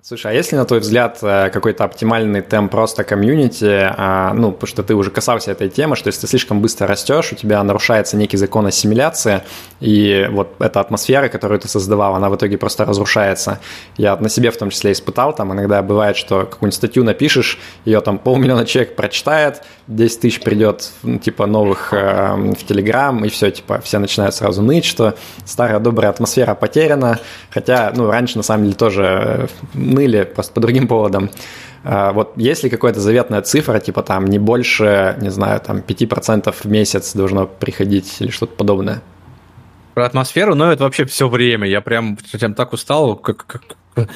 Слушай, 0.07 0.33
а 0.33 0.35
если 0.35 0.55
на 0.55 0.65
твой 0.65 0.81
взгляд 0.81 1.17
э, 1.23 1.49
какой-то 1.49 1.83
оптимальный 1.83 2.41
темп 2.41 2.69
просто 2.69 3.03
комьюнити, 3.03 3.91
а, 3.97 4.35
ну, 4.35 4.51
потому 4.51 4.67
что 4.67 4.83
ты 4.83 4.93
уже 4.93 5.09
касался 5.09 5.49
этой 5.49 5.67
темы, 5.67 5.95
что 5.95 6.09
если 6.09 6.21
ты 6.21 6.27
слишком 6.27 6.61
быстро 6.61 6.85
растешь, 6.85 7.31
у 7.31 7.35
тебя 7.35 7.63
нарушается 7.63 8.15
некий 8.15 8.37
закон 8.37 8.67
ассимиляции, 8.67 9.41
и 9.79 10.27
вот 10.29 10.57
эта 10.59 10.79
атмосфера, 10.79 11.27
которую 11.27 11.59
ты 11.59 11.67
создавал, 11.67 12.13
она 12.13 12.29
в 12.29 12.35
итоге 12.35 12.59
просто 12.59 12.85
разрушается. 12.85 13.59
Я 13.97 14.15
на 14.15 14.29
себе 14.29 14.51
в 14.51 14.57
том 14.57 14.69
числе 14.69 14.91
испытал, 14.91 15.33
там 15.33 15.51
иногда 15.53 15.81
бывает, 15.81 16.17
что 16.17 16.41
какую-нибудь 16.41 16.75
статью 16.75 17.03
напишешь, 17.03 17.57
ее 17.83 17.99
там 18.01 18.19
полмиллиона 18.19 18.67
человек 18.67 18.95
прочитает, 18.95 19.63
10 19.87 20.19
тысяч 20.19 20.39
придет, 20.39 20.91
ну, 21.01 21.17
типа, 21.17 21.47
новых 21.47 21.93
э, 21.93 22.35
в 22.35 22.63
Телеграм, 22.67 23.25
и 23.25 23.29
все, 23.29 23.49
типа, 23.49 23.81
все 23.81 23.97
начинают 23.97 24.35
сразу 24.35 24.61
ныть, 24.61 24.85
что 24.85 25.15
старая 25.45 25.79
добрая 25.79 26.11
атмосфера 26.11 26.53
потеряна, 26.53 27.19
хотя, 27.49 27.91
ну, 27.95 28.11
раньше 28.11 28.37
на 28.37 28.43
самом 28.43 28.65
деле 28.65 28.75
тоже 28.75 29.49
ныли 29.95 30.23
просто 30.23 30.53
по 30.53 30.61
другим 30.61 30.87
поводам. 30.87 31.29
А, 31.83 32.13
вот 32.13 32.33
есть 32.35 32.63
ли 32.63 32.69
какая-то 32.69 32.99
заветная 32.99 33.41
цифра, 33.41 33.79
типа 33.79 34.03
там 34.03 34.25
не 34.25 34.39
больше, 34.39 35.17
не 35.21 35.29
знаю, 35.29 35.59
там 35.61 35.77
5% 35.77 36.51
в 36.51 36.65
месяц 36.65 37.13
должно 37.13 37.47
приходить 37.47 38.17
или 38.19 38.29
что-то 38.29 38.55
подобное? 38.55 39.01
Про 39.93 40.05
атмосферу, 40.05 40.55
ну, 40.55 40.65
это 40.65 40.83
вообще 40.83 41.05
все 41.05 41.29
время. 41.29 41.67
Я 41.67 41.81
прям, 41.81 42.17
прям 42.31 42.53
так 42.53 42.73
устал, 42.73 43.15
как, 43.15 43.45
как, 43.45 43.63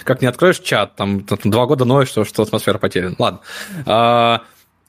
как 0.04 0.22
не 0.22 0.28
откроешь 0.28 0.60
чат, 0.60 0.96
там, 0.96 1.22
там 1.22 1.38
два 1.46 1.66
года 1.66 1.86
ноешь, 1.86 2.10
что, 2.10 2.26
что 2.26 2.44
атмосфера 2.44 2.78
потеряна. 2.78 3.16
Ладно. 3.18 3.40
А, 3.86 4.42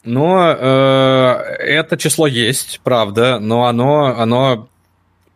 но 0.03 0.57
э, 0.59 1.33
это 1.59 1.97
число 1.99 2.27
есть, 2.27 2.81
правда, 2.83 3.39
но 3.39 3.67
оно, 3.67 4.17
оно 4.19 4.69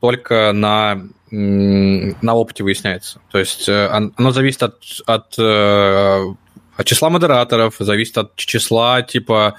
только 0.01 0.53
на 0.53 1.03
на 1.35 2.35
опыте 2.35 2.63
выясняется. 2.63 3.21
То 3.31 3.39
есть 3.39 3.69
э, 3.69 3.87
оно 3.89 4.31
зависит 4.31 4.63
от, 4.63 4.83
от, 5.07 5.35
э, 5.39 6.25
от 6.77 6.87
числа 6.87 7.11
модераторов, 7.11 7.77
зависит 7.79 8.19
от 8.19 8.37
числа 8.37 9.03
типа 9.03 9.57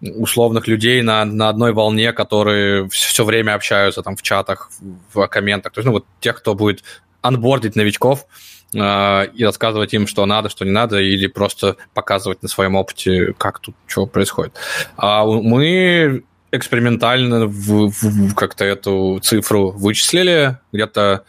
условных 0.00 0.68
людей 0.68 1.02
на, 1.02 1.24
на 1.24 1.48
одной 1.48 1.72
волне, 1.72 2.12
которые 2.12 2.88
все 2.90 3.24
время 3.24 3.54
общаются 3.54 4.02
там 4.02 4.14
в 4.14 4.22
чатах, 4.22 4.70
в 5.12 5.26
комментах. 5.26 5.72
То 5.72 5.80
есть, 5.80 5.86
ну, 5.86 5.92
вот 5.92 6.06
тех, 6.20 6.36
кто 6.36 6.54
будет 6.54 6.84
анбордить 7.22 7.76
новичков 7.76 8.26
э, 8.74 9.26
и 9.28 9.44
рассказывать 9.44 9.94
им, 9.94 10.06
что 10.06 10.26
надо, 10.26 10.48
что 10.48 10.64
не 10.64 10.70
надо, 10.70 11.00
или 11.00 11.26
просто 11.26 11.76
показывать 11.94 12.42
на 12.42 12.48
своем 12.48 12.76
опыте, 12.76 13.34
как 13.38 13.58
тут 13.58 13.74
что 13.86 14.06
происходит. 14.06 14.54
А 14.96 15.24
мы 15.24 16.24
экспериментально 16.52 17.46
в, 17.46 17.90
в, 17.90 18.34
как-то 18.34 18.64
эту 18.64 19.20
цифру 19.22 19.70
вычислили 19.70 20.58
где-то 20.72 21.24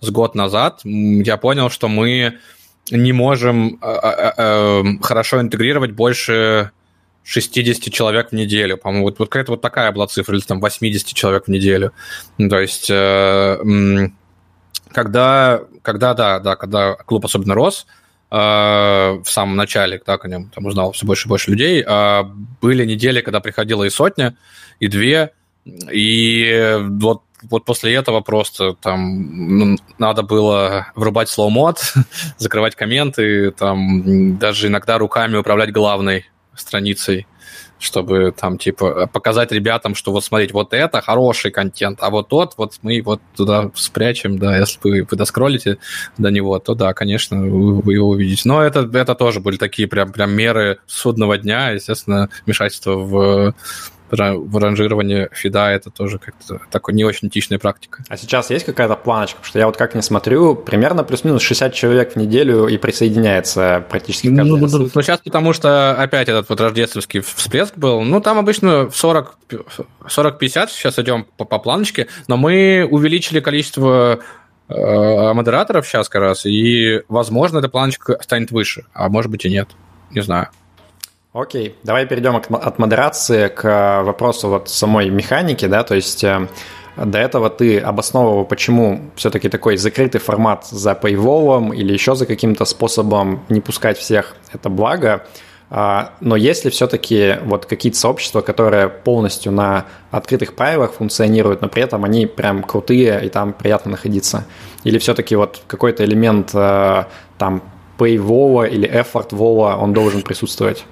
с 0.00 0.10
год 0.10 0.34
назад. 0.34 0.80
Я 0.84 1.36
понял, 1.36 1.70
что 1.70 1.88
мы 1.88 2.38
не 2.90 3.12
можем 3.12 3.78
э, 3.80 3.86
э, 3.86 4.32
э, 4.36 4.82
хорошо 5.02 5.40
интегрировать 5.40 5.92
больше 5.92 6.72
60 7.24 7.92
человек 7.92 8.30
в 8.30 8.32
неделю. 8.32 8.76
По-моему, 8.76 9.04
вот, 9.04 9.18
вот 9.18 9.28
какая-то 9.28 9.52
вот 9.52 9.60
такая 9.60 9.92
была 9.92 10.06
цифра, 10.06 10.34
или 10.36 10.42
там 10.42 10.60
80 10.60 11.14
человек 11.14 11.44
в 11.46 11.48
неделю. 11.48 11.92
Ну, 12.38 12.48
то 12.48 12.60
есть, 12.60 12.88
э, 12.90 14.08
когда, 14.88 15.62
когда, 15.82 16.14
да, 16.14 16.40
да, 16.40 16.56
когда 16.56 16.94
клуб 16.94 17.24
особенно 17.24 17.54
рос, 17.54 17.86
э, 17.86 18.01
в 18.32 19.24
самом 19.26 19.56
начале, 19.56 20.00
да, 20.06 20.14
о 20.14 20.28
нем 20.28 20.48
там 20.48 20.64
узнал 20.64 20.92
все 20.92 21.04
больше 21.04 21.26
и 21.26 21.28
больше 21.28 21.50
людей, 21.50 21.84
э, 21.86 22.22
были 22.62 22.86
недели, 22.86 23.20
когда 23.20 23.40
приходило 23.40 23.84
и 23.84 23.90
сотня, 23.90 24.36
и 24.80 24.88
две, 24.88 25.32
и 25.66 26.78
вот 26.80 27.22
вот 27.50 27.64
после 27.64 27.92
этого 27.94 28.20
просто 28.20 28.74
там 28.74 29.76
надо 29.98 30.22
было 30.22 30.86
врубать 30.94 31.28
слоу-мод, 31.28 31.78
закрывать 32.38 32.74
комменты, 32.76 33.50
там 33.50 34.38
даже 34.38 34.68
иногда 34.68 34.96
руками 34.96 35.36
управлять 35.36 35.72
главной 35.72 36.24
страницей, 36.54 37.26
чтобы 37.82 38.32
там 38.32 38.58
типа 38.58 39.08
показать 39.12 39.50
ребятам, 39.50 39.96
что 39.96 40.12
вот 40.12 40.24
смотреть, 40.24 40.52
вот 40.52 40.72
это 40.72 41.00
хороший 41.00 41.50
контент, 41.50 41.98
а 42.00 42.10
вот 42.10 42.28
тот, 42.28 42.54
вот 42.56 42.74
мы 42.82 43.02
вот 43.02 43.20
туда 43.36 43.70
спрячем, 43.74 44.38
да, 44.38 44.56
если 44.56 44.78
вы, 44.84 45.06
вы 45.10 45.16
доскроллите 45.16 45.78
до 46.16 46.30
него, 46.30 46.58
то 46.60 46.74
да, 46.74 46.94
конечно, 46.94 47.42
вы, 47.42 47.80
вы 47.80 47.94
его 47.94 48.10
увидите. 48.10 48.42
Но 48.44 48.62
это, 48.62 48.88
это 48.92 49.16
тоже 49.16 49.40
были 49.40 49.56
такие 49.56 49.88
прям, 49.88 50.12
прям 50.12 50.30
меры 50.32 50.78
судного 50.86 51.36
дня, 51.38 51.70
естественно, 51.70 52.28
вмешательство 52.46 52.92
в 52.92 53.54
в 54.12 54.58
ранжировании 54.58 55.28
фида 55.32 55.70
это 55.70 55.90
тоже 55.90 56.18
как-то 56.18 56.60
такой 56.70 56.94
не 56.94 57.04
очень 57.04 57.28
этичная 57.28 57.58
практика. 57.58 58.04
А 58.08 58.16
сейчас 58.16 58.50
есть 58.50 58.66
какая-то 58.66 58.94
планочка? 58.94 59.36
Потому 59.36 59.48
что 59.48 59.58
я 59.58 59.66
вот 59.66 59.76
как 59.76 59.94
не 59.94 60.02
смотрю, 60.02 60.54
примерно 60.54 61.02
плюс-минус 61.02 61.42
60 61.42 61.72
человек 61.72 62.12
в 62.12 62.16
неделю 62.16 62.66
и 62.66 62.76
присоединяется 62.76 63.84
практически 63.88 64.28
каждый 64.28 64.50
ну, 64.50 64.56
ну, 64.56 64.90
ну, 64.94 65.02
сейчас 65.02 65.20
потому 65.20 65.52
что 65.52 65.92
опять 65.92 66.28
этот 66.28 66.48
вот 66.48 66.60
рождественский 66.60 67.20
всплеск 67.20 67.76
был. 67.76 68.02
Ну, 68.02 68.20
там 68.20 68.38
обычно 68.38 68.90
40, 68.90 69.38
40-50, 70.06 70.68
сейчас 70.68 70.98
идем 70.98 71.26
по, 71.36 71.44
по 71.44 71.58
планочке, 71.58 72.08
но 72.28 72.36
мы 72.36 72.86
увеличили 72.90 73.40
количество 73.40 74.20
э, 74.68 75.32
модераторов 75.32 75.86
сейчас 75.86 76.08
как 76.08 76.22
раз, 76.22 76.44
и, 76.44 77.02
возможно, 77.08 77.58
эта 77.58 77.68
планочка 77.68 78.18
станет 78.22 78.50
выше, 78.50 78.84
а 78.92 79.08
может 79.08 79.30
быть 79.30 79.44
и 79.44 79.50
нет. 79.50 79.68
Не 80.10 80.20
знаю. 80.20 80.48
Окей, 81.32 81.76
давай 81.82 82.04
перейдем 82.04 82.36
от 82.36 82.78
модерации 82.78 83.48
к 83.48 84.02
вопросу 84.02 84.50
вот 84.50 84.68
самой 84.68 85.08
механики, 85.08 85.64
да, 85.64 85.82
то 85.82 85.94
есть 85.94 86.22
э, 86.24 86.46
до 86.94 87.18
этого 87.18 87.48
ты 87.48 87.78
обосновывал, 87.78 88.44
почему 88.44 89.10
все-таки 89.16 89.48
такой 89.48 89.78
закрытый 89.78 90.20
формат 90.20 90.66
за 90.66 90.92
paywall 90.92 91.74
или 91.74 91.90
еще 91.90 92.14
за 92.16 92.26
каким-то 92.26 92.66
способом 92.66 93.44
не 93.48 93.62
пускать 93.62 93.96
всех, 93.96 94.36
это 94.52 94.68
благо. 94.68 95.24
А, 95.70 96.12
но 96.20 96.36
есть 96.36 96.66
ли 96.66 96.70
все-таки 96.70 97.38
вот 97.46 97.64
какие-то 97.64 97.98
сообщества, 97.98 98.42
которые 98.42 98.90
полностью 98.90 99.52
на 99.52 99.86
открытых 100.10 100.54
правилах 100.54 100.92
функционируют, 100.92 101.62
но 101.62 101.68
при 101.68 101.82
этом 101.82 102.04
они 102.04 102.26
прям 102.26 102.62
крутые 102.62 103.24
и 103.24 103.30
там 103.30 103.54
приятно 103.54 103.92
находиться? 103.92 104.44
Или 104.84 104.98
все-таки 104.98 105.34
вот 105.34 105.62
какой-то 105.66 106.04
элемент 106.04 106.50
э, 106.52 107.04
там 107.38 107.62
paywall 107.96 108.68
или 108.68 108.86
effort 108.86 109.34
он 109.34 109.94
должен 109.94 110.20
присутствовать? 110.20 110.84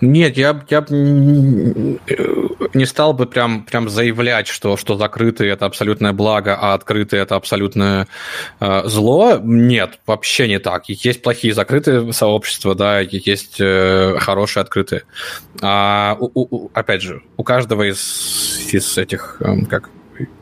Нет, 0.00 0.36
я, 0.36 0.60
я 0.68 0.84
не 0.88 2.86
стал 2.86 3.12
бы 3.12 3.26
прям, 3.26 3.64
прям 3.64 3.88
заявлять, 3.88 4.46
что, 4.48 4.76
что 4.76 4.96
закрытые 4.96 5.52
это 5.52 5.66
абсолютное 5.66 6.12
благо, 6.12 6.56
а 6.58 6.74
открытые 6.74 7.22
это 7.22 7.36
абсолютное 7.36 8.08
э, 8.60 8.82
зло. 8.86 9.38
Нет, 9.42 9.98
вообще 10.06 10.48
не 10.48 10.58
так. 10.58 10.88
Есть 10.88 11.22
плохие 11.22 11.52
закрытые 11.52 12.12
сообщества, 12.12 12.74
да, 12.74 13.00
есть 13.00 13.60
э, 13.60 14.16
хорошие 14.18 14.62
открытые. 14.62 15.02
А, 15.60 16.16
у, 16.18 16.30
у, 16.34 16.70
опять 16.72 17.02
же, 17.02 17.22
у 17.36 17.42
каждого 17.42 17.88
из, 17.88 18.68
из 18.72 18.96
этих, 18.96 19.36
э, 19.40 19.64
как, 19.68 19.90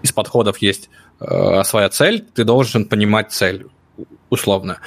из 0.02 0.12
подходов 0.12 0.59
есть 0.59 0.88
э, 1.20 1.62
своя 1.64 1.88
цель, 1.88 2.24
ты 2.34 2.44
должен 2.44 2.84
понимать 2.84 3.32
цель 3.32 3.66
условно. 4.31 4.81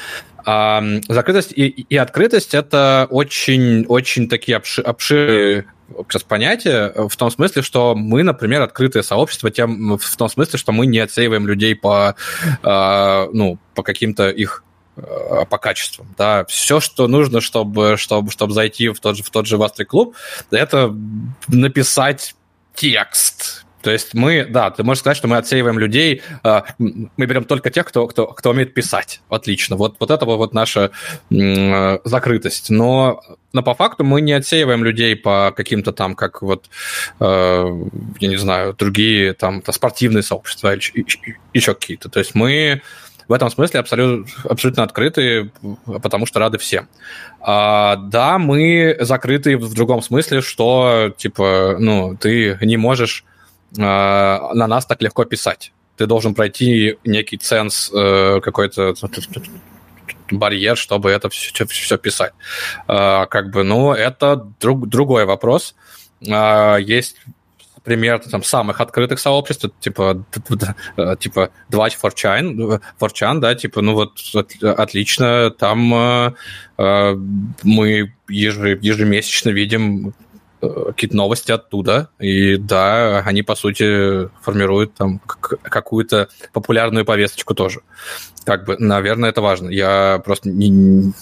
А 0.44 0.84
закрытость 1.08 1.52
и, 1.52 1.68
и 1.68 1.98
открытость 1.98 2.56
это 2.56 3.08
очень, 3.10 3.86
очень 3.86 4.28
такие 4.28 4.58
обши, 4.58 4.82
обширные 4.82 5.66
сейчас 6.08 6.24
понятия 6.24 6.94
в 6.96 7.16
том 7.16 7.30
смысле, 7.30 7.62
что 7.62 7.96
мы, 7.96 8.24
например, 8.24 8.62
открытое 8.62 9.04
сообщество 9.04 9.52
тем, 9.52 9.98
в 9.98 10.18
том 10.18 10.30
смысле, 10.30 10.58
что 10.58 10.72
мы 10.72 10.86
не 10.86 11.00
отсеиваем 11.00 11.48
людей 11.48 11.76
по, 11.76 12.16
э, 12.64 13.28
ну, 13.34 13.60
по 13.76 13.84
каким-то 13.84 14.30
их 14.30 14.64
по 15.50 15.58
качествам, 15.58 16.14
да, 16.18 16.46
все, 16.46 16.80
что 16.80 17.08
нужно, 17.08 17.40
чтобы, 17.40 17.96
чтобы, 17.98 18.30
чтобы 18.30 18.54
зайти 18.54 18.90
в 18.90 19.00
тот 19.00 19.18
же, 19.18 19.24
в 19.24 19.30
тот 19.30 19.48
же 19.48 19.58
Вастрый 19.58 19.86
клуб, 19.86 20.16
это 20.52 20.94
написать 21.48 22.36
текст, 22.76 23.66
то 23.82 23.92
есть 23.92 24.14
мы, 24.14 24.46
да, 24.46 24.72
ты 24.72 24.84
можешь 24.84 25.02
сказать, 25.02 25.18
что 25.18 25.28
мы 25.28 25.38
отсеиваем 25.38 25.80
людей, 25.80 26.22
а, 26.44 26.66
мы 26.78 27.26
берем 27.26 27.44
только 27.44 27.70
тех, 27.70 27.86
кто, 27.86 28.08
кто, 28.08 28.28
кто 28.28 28.52
умеет 28.52 28.74
писать. 28.74 29.22
Отлично. 29.30 29.76
Вот, 29.76 29.96
вот 30.00 30.12
это 30.12 30.26
вот 30.26 30.54
наша 30.54 30.92
закрытость. 31.30 32.70
Но, 32.70 33.22
но 33.54 33.64
по 33.64 33.74
факту 33.74 34.04
мы 34.04 34.22
не 34.22 34.34
отсеиваем 34.34 34.84
людей 34.84 35.16
по 35.16 35.54
каким-то 35.56 35.92
там, 35.92 36.16
как 36.16 36.42
вот, 36.42 36.70
э, 37.20 37.84
я 38.20 38.28
не 38.28 38.38
знаю, 38.38 38.74
другие 38.74 39.34
там 39.34 39.64
спортивные 39.68 40.24
сообщества 40.24 40.74
или 40.74 41.06
еще 41.54 41.74
какие-то. 41.74 42.10
То 42.10 42.20
есть 42.20 42.36
мы 42.36 42.82
в 43.28 43.34
этом 43.34 43.50
смысле 43.50 43.80
абсолютно, 43.80 44.26
абсолютно 44.44 44.84
открыты, 44.84 45.52
потому 45.86 46.26
что 46.26 46.40
рады 46.40 46.58
всем. 46.58 46.90
А, 47.40 47.96
да, 47.96 48.38
мы 48.38 48.98
закрыты 49.00 49.58
в 49.58 49.74
другом 49.74 50.02
смысле, 50.02 50.42
что, 50.42 51.14
типа, 51.18 51.78
ну, 51.80 52.18
ты 52.18 52.58
не 52.62 52.76
можешь 52.76 53.24
а, 53.24 53.31
на 53.78 54.68
нас 54.68 54.86
так 54.86 55.02
легко 55.02 55.26
писать. 55.26 55.72
Ты 55.98 56.06
должен 56.08 56.34
пройти 56.34 56.98
некий 57.06 57.38
ценз, 57.38 57.92
э, 57.94 58.40
какой-то 58.42 58.96
барьер, 60.32 60.78
чтобы 60.78 61.12
это 61.12 61.30
все, 61.30 61.66
все 61.66 61.98
писать. 61.98 62.34
А, 62.88 63.26
как 63.26 63.52
бы, 63.52 63.64
ну, 63.64 63.92
это 63.94 64.48
друг, 64.60 64.88
другой 64.88 65.26
вопрос. 65.26 65.76
Есть 66.22 67.18
пример 67.84 68.20
там 68.20 68.44
самых 68.44 68.80
открытых 68.80 69.20
сообществ, 69.20 69.66
типа, 69.80 70.24
типа 71.20 71.50
Двач 71.70 71.98
Forchan, 72.02 72.82
Forchan, 73.00 73.40
да, 73.40 73.56
типа, 73.56 73.82
ну 73.82 73.94
вот 73.94 74.20
отлично, 74.62 75.50
там 75.50 75.94
э, 75.94 77.16
мы 77.64 78.14
ежемесячно 78.30 79.50
видим 79.50 80.14
какие-то 80.62 81.16
новости 81.16 81.52
оттуда, 81.52 82.10
и 82.20 82.58
да, 82.58 83.20
они, 83.20 83.42
по 83.42 83.56
сути, 83.56 84.30
формируют 84.42 84.94
там 84.94 85.20
какую-то 85.20 86.30
популярную 86.54 87.06
повесточку 87.06 87.54
тоже. 87.54 87.82
Как 88.46 88.66
бы, 88.66 88.76
наверное, 88.78 89.30
это 89.30 89.42
важно. 89.42 89.70
Я 89.70 90.22
просто 90.24 90.50
не, 90.50 90.70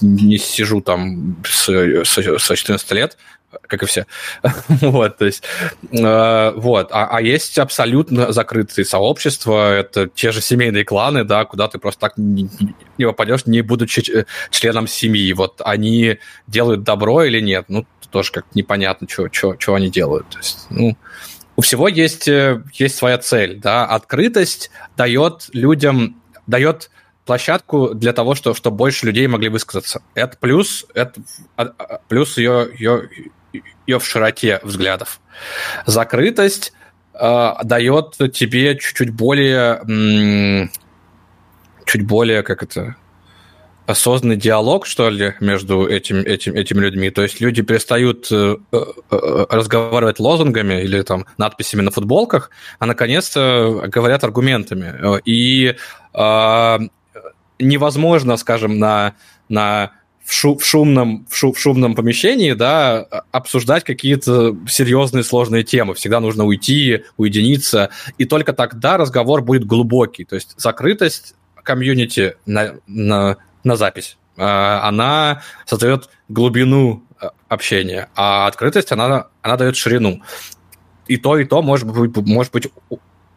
не 0.02 0.38
сижу 0.38 0.82
там 0.82 1.38
с, 1.46 1.70
с, 1.70 2.18
с 2.18 2.56
14 2.56 2.92
лет, 2.92 3.18
как 3.62 3.84
и 3.84 3.86
все. 3.86 4.06
вот, 4.68 5.18
то 5.18 5.26
есть, 5.26 5.44
э, 5.92 6.52
вот. 6.56 6.90
А, 6.92 7.08
а 7.12 7.22
есть 7.22 7.58
абсолютно 7.58 8.32
закрытые 8.32 8.86
сообщества, 8.86 9.74
это 9.74 10.08
те 10.08 10.32
же 10.32 10.42
семейные 10.42 10.86
кланы, 10.86 11.24
да, 11.24 11.46
куда 11.46 11.68
ты 11.68 11.80
просто 11.80 12.02
так 12.02 12.18
не, 12.18 12.50
не 12.98 13.06
попадешь, 13.06 13.46
не 13.46 13.62
будучи 13.62 14.26
членом 14.50 14.88
семьи. 14.88 15.32
Вот 15.34 15.62
они 15.64 16.20
делают 16.48 16.84
добро 16.84 17.24
или 17.24 17.40
нет? 17.40 17.66
Ну, 17.68 17.86
тоже 18.12 18.32
как 18.32 18.46
непонятно, 18.56 19.08
что 19.10 19.74
они 19.74 19.90
делают. 19.90 20.30
То 20.30 20.38
есть, 20.38 20.68
ну, 20.70 20.98
у 21.56 21.62
всего 21.62 21.88
есть, 21.88 22.28
э, 22.28 22.64
есть 22.74 22.96
своя 22.96 23.18
цель, 23.18 23.60
да, 23.60 23.86
открытость 23.86 24.72
дает 24.96 25.50
людям, 25.54 26.22
дает 26.48 26.90
площадку 27.26 27.94
для 27.94 28.14
того, 28.14 28.34
что, 28.34 28.54
чтобы 28.54 28.78
больше 28.78 29.06
людей 29.06 29.28
могли 29.28 29.50
высказаться. 29.50 30.02
Это 30.16 30.38
плюс, 30.38 30.86
это 30.94 31.22
а, 31.58 31.64
а, 31.78 32.00
плюс 32.08 32.38
ее, 32.38 32.72
ее, 32.76 33.10
ее 33.54 34.00
в 34.00 34.06
широте 34.06 34.60
взглядов. 34.64 35.20
Закрытость 35.86 36.74
э, 37.14 37.52
дает 37.64 38.18
тебе 38.34 38.78
чуть-чуть 38.78 39.12
более, 39.12 40.70
чуть 41.86 42.06
более, 42.06 42.44
как 42.44 42.64
это, 42.64 42.96
осознанный 43.90 44.36
диалог, 44.36 44.86
что 44.86 45.10
ли, 45.10 45.34
между 45.40 45.88
этим, 45.88 46.18
этим, 46.18 46.54
этими 46.54 46.80
людьми. 46.80 47.10
То 47.10 47.24
есть 47.24 47.42
люди 47.42 47.64
перестают 47.64 48.28
э, 48.32 48.58
э, 48.72 49.46
разговаривать 49.50 50.20
лозунгами 50.20 50.84
или 50.84 51.02
там 51.02 51.26
надписями 51.40 51.82
на 51.82 51.90
футболках, 51.90 52.52
а 52.78 52.86
наконец-то 52.86 53.86
говорят 53.88 54.24
аргументами. 54.24 55.20
И 55.26 55.76
э, 56.14 56.80
невозможно, 57.58 58.38
скажем, 58.38 58.78
на, 58.78 59.16
на 59.50 59.92
в, 60.24 60.34
шу, 60.34 60.58
в, 60.58 60.64
шумном, 60.64 61.26
в, 61.30 61.36
шу, 61.36 61.54
в 61.54 61.60
шумном 61.60 61.96
помещении, 61.96 62.54
да, 62.54 63.04
обсуждать 63.32 63.84
какие-то 63.84 64.56
серьезные 64.68 65.24
сложные 65.24 65.64
темы. 65.64 65.94
Всегда 65.96 66.20
нужно 66.20 66.46
уйти, 66.46 67.04
уединиться, 67.18 67.90
и 68.18 68.26
только 68.26 68.54
тогда 68.54 68.98
разговор 68.98 69.42
будет 69.42 69.66
глубокий. 69.66 70.26
То 70.26 70.36
есть 70.36 70.54
закрытость 70.58 71.36
комьюнити 71.64 72.36
на, 72.46 72.76
на, 72.88 73.38
на 73.64 73.76
запись. 73.76 74.18
Она 74.36 75.42
создает 75.66 76.10
глубину 76.30 77.04
общения, 77.48 78.10
а 78.16 78.48
открытость, 78.48 78.92
она, 78.92 79.28
она 79.42 79.58
дает 79.58 79.76
ширину. 79.76 80.22
И 81.08 81.18
то, 81.18 81.38
и 81.38 81.44
то 81.44 81.62
может 81.62 81.88
быть, 81.88 82.16
может 82.28 82.54
быть 82.54 82.70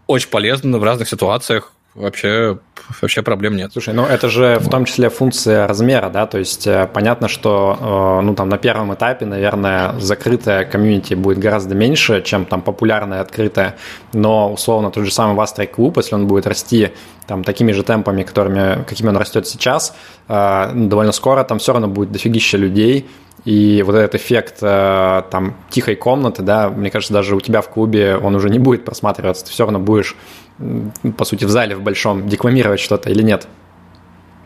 очень 0.06 0.28
полезно 0.28 0.78
в 0.78 0.84
разных 0.84 1.08
ситуациях, 1.08 1.72
вообще, 1.94 2.58
вообще 3.00 3.22
проблем 3.22 3.56
нет. 3.56 3.72
Слушай, 3.72 3.94
ну 3.94 4.04
это 4.04 4.28
же 4.28 4.58
в 4.58 4.68
том 4.68 4.84
числе 4.84 5.10
функция 5.10 5.66
размера, 5.66 6.08
да, 6.08 6.26
то 6.26 6.38
есть 6.38 6.66
э, 6.66 6.88
понятно, 6.92 7.28
что, 7.28 8.18
э, 8.20 8.24
ну 8.24 8.34
там 8.34 8.48
на 8.48 8.58
первом 8.58 8.94
этапе, 8.94 9.26
наверное, 9.26 9.98
закрытая 9.98 10.64
комьюнити 10.64 11.14
будет 11.14 11.38
гораздо 11.38 11.74
меньше, 11.74 12.22
чем 12.22 12.46
там 12.46 12.62
популярная 12.62 13.20
открытая, 13.20 13.76
но 14.12 14.52
условно 14.52 14.90
тот 14.90 15.04
же 15.04 15.12
самый 15.12 15.34
Вастрей 15.36 15.66
клуб, 15.66 15.98
если 15.98 16.14
он 16.14 16.26
будет 16.26 16.46
расти 16.46 16.92
там 17.26 17.44
такими 17.44 17.72
же 17.72 17.82
темпами, 17.82 18.22
которыми, 18.22 18.84
какими 18.84 19.08
он 19.08 19.16
растет 19.16 19.46
сейчас, 19.46 19.94
э, 20.28 20.70
довольно 20.74 21.12
скоро 21.12 21.44
там 21.44 21.58
все 21.58 21.72
равно 21.72 21.88
будет 21.88 22.10
дофигища 22.10 22.56
людей, 22.56 23.08
и 23.44 23.82
вот 23.84 23.96
этот 23.96 24.14
эффект 24.14 24.60
там 24.60 25.56
тихой 25.68 25.96
комнаты, 25.96 26.42
да, 26.42 26.68
мне 26.68 26.92
кажется, 26.92 27.12
даже 27.12 27.34
у 27.34 27.40
тебя 27.40 27.60
в 27.60 27.68
клубе 27.68 28.16
он 28.16 28.36
уже 28.36 28.48
не 28.50 28.60
будет 28.60 28.84
просматриваться, 28.84 29.44
ты 29.44 29.50
все 29.50 29.64
равно 29.64 29.80
будешь 29.80 30.14
по 31.16 31.24
сути, 31.24 31.44
в 31.44 31.50
зале 31.50 31.76
в 31.76 31.82
большом 31.82 32.28
декламировать 32.28 32.80
что-то 32.80 33.10
или 33.10 33.22
нет? 33.22 33.48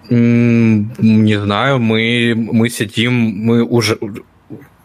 Не 0.09 1.41
знаю, 1.41 1.79
мы, 1.81 2.35
мы 2.37 2.69
сидим, 2.69 3.13
мы 3.13 3.65
уже, 3.65 3.99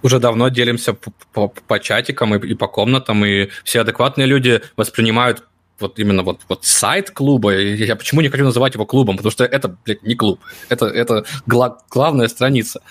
уже 0.01 0.19
давно 0.19 0.49
делимся 0.49 0.93
по, 0.93 1.11
по, 1.31 1.47
по 1.47 1.79
чатикам 1.79 2.35
и, 2.35 2.47
и 2.47 2.55
по 2.55 2.67
комнатам, 2.67 3.23
и 3.23 3.49
все 3.63 3.81
адекватные 3.81 4.25
люди 4.25 4.61
воспринимают 4.75 5.43
вот 5.81 5.99
именно 5.99 6.23
вот, 6.23 6.41
вот 6.47 6.63
сайт 6.63 7.11
клуба. 7.11 7.57
Я 7.57 7.95
почему 7.95 8.21
не 8.21 8.29
хочу 8.29 8.43
называть 8.43 8.75
его 8.75 8.85
клубом? 8.85 9.17
Потому 9.17 9.31
что 9.31 9.43
это, 9.43 9.75
блядь, 9.83 10.03
не 10.03 10.15
клуб. 10.15 10.39
Это, 10.69 10.85
это 10.85 11.25
гла- 11.45 11.79
главная 11.89 12.27
страница. 12.27 12.81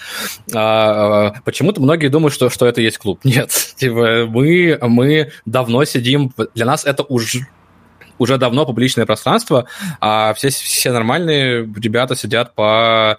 А, 0.53 1.35
почему-то 1.45 1.81
многие 1.81 2.09
думают, 2.09 2.35
что, 2.35 2.51
что 2.51 2.67
это 2.67 2.81
есть 2.81 2.99
клуб. 2.99 3.21
Нет. 3.25 3.51
Типа, 3.77 4.27
мы, 4.29 4.79
мы 4.83 5.31
давно 5.47 5.85
сидим... 5.85 6.33
Для 6.55 6.67
нас 6.67 6.85
это 6.85 7.05
уже 7.05 7.47
уже 8.21 8.37
давно 8.37 8.67
публичное 8.67 9.07
пространство, 9.07 9.67
а 10.01 10.35
все, 10.35 10.51
все 10.51 10.93
нормальные 10.93 11.63
ребята 11.63 12.15
сидят 12.15 12.55
по 12.55 13.19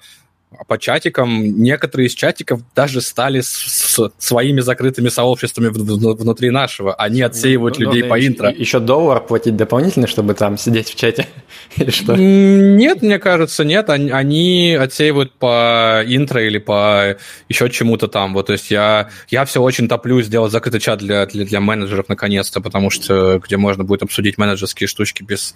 по 0.68 0.78
чатикам, 0.78 1.62
некоторые 1.62 2.08
из 2.08 2.14
чатиков 2.14 2.62
даже 2.76 3.00
стали 3.02 3.40
с, 3.40 3.48
с 3.48 4.12
своими 4.18 4.60
закрытыми 4.60 5.08
сообществами 5.08 5.70
внутри 5.70 6.50
нашего. 6.50 6.94
Они 6.94 7.22
отсеивают 7.22 7.80
ну, 7.80 7.86
людей 7.86 8.04
ну, 8.04 8.10
по 8.10 8.26
интро. 8.26 8.52
Еще 8.52 8.80
доллар 8.80 9.22
платить 9.22 9.56
дополнительно, 9.56 10.08
чтобы 10.08 10.34
там 10.34 10.58
сидеть 10.58 10.90
в 10.90 10.96
чате? 10.96 11.28
или 11.78 11.90
что? 11.90 12.16
Нет, 12.18 13.02
мне 13.02 13.18
кажется, 13.18 13.64
нет. 13.64 13.90
Они, 13.90 14.12
они 14.12 14.78
отсеивают 14.80 15.32
по 15.34 16.04
интро 16.06 16.46
или 16.46 16.58
по 16.58 17.16
еще 17.48 17.70
чему-то 17.70 18.10
там. 18.10 18.34
Вот, 18.34 18.48
то 18.48 18.54
есть 18.54 18.70
я, 18.72 19.10
я 19.30 19.46
все 19.46 19.62
очень 19.62 19.88
топлю 19.88 20.22
сделать 20.22 20.52
закрытый 20.52 20.82
чат 20.82 21.00
для, 21.00 21.26
для, 21.28 21.46
для 21.46 21.60
менеджеров 21.62 22.10
наконец-то, 22.10 22.60
потому 22.60 22.90
что 22.90 23.40
где 23.40 23.56
можно 23.56 23.86
будет 23.86 24.04
обсудить 24.04 24.38
менеджерские 24.38 24.88
штучки 24.88 25.24
без, 25.24 25.56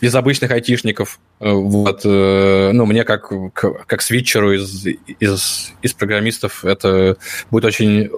без 0.00 0.14
обычных 0.14 0.50
айтишников. 0.52 1.18
Э, 1.40 1.50
вот, 1.50 2.02
э, 2.04 2.70
ну, 2.72 2.86
мне 2.86 3.04
как, 3.04 3.32
как 3.52 3.95
свитчеру 4.02 4.52
из, 4.52 4.86
из, 5.20 5.72
из 5.82 5.92
программистов 5.92 6.64
это 6.64 7.16
будет 7.50 7.64
очень 7.64 8.10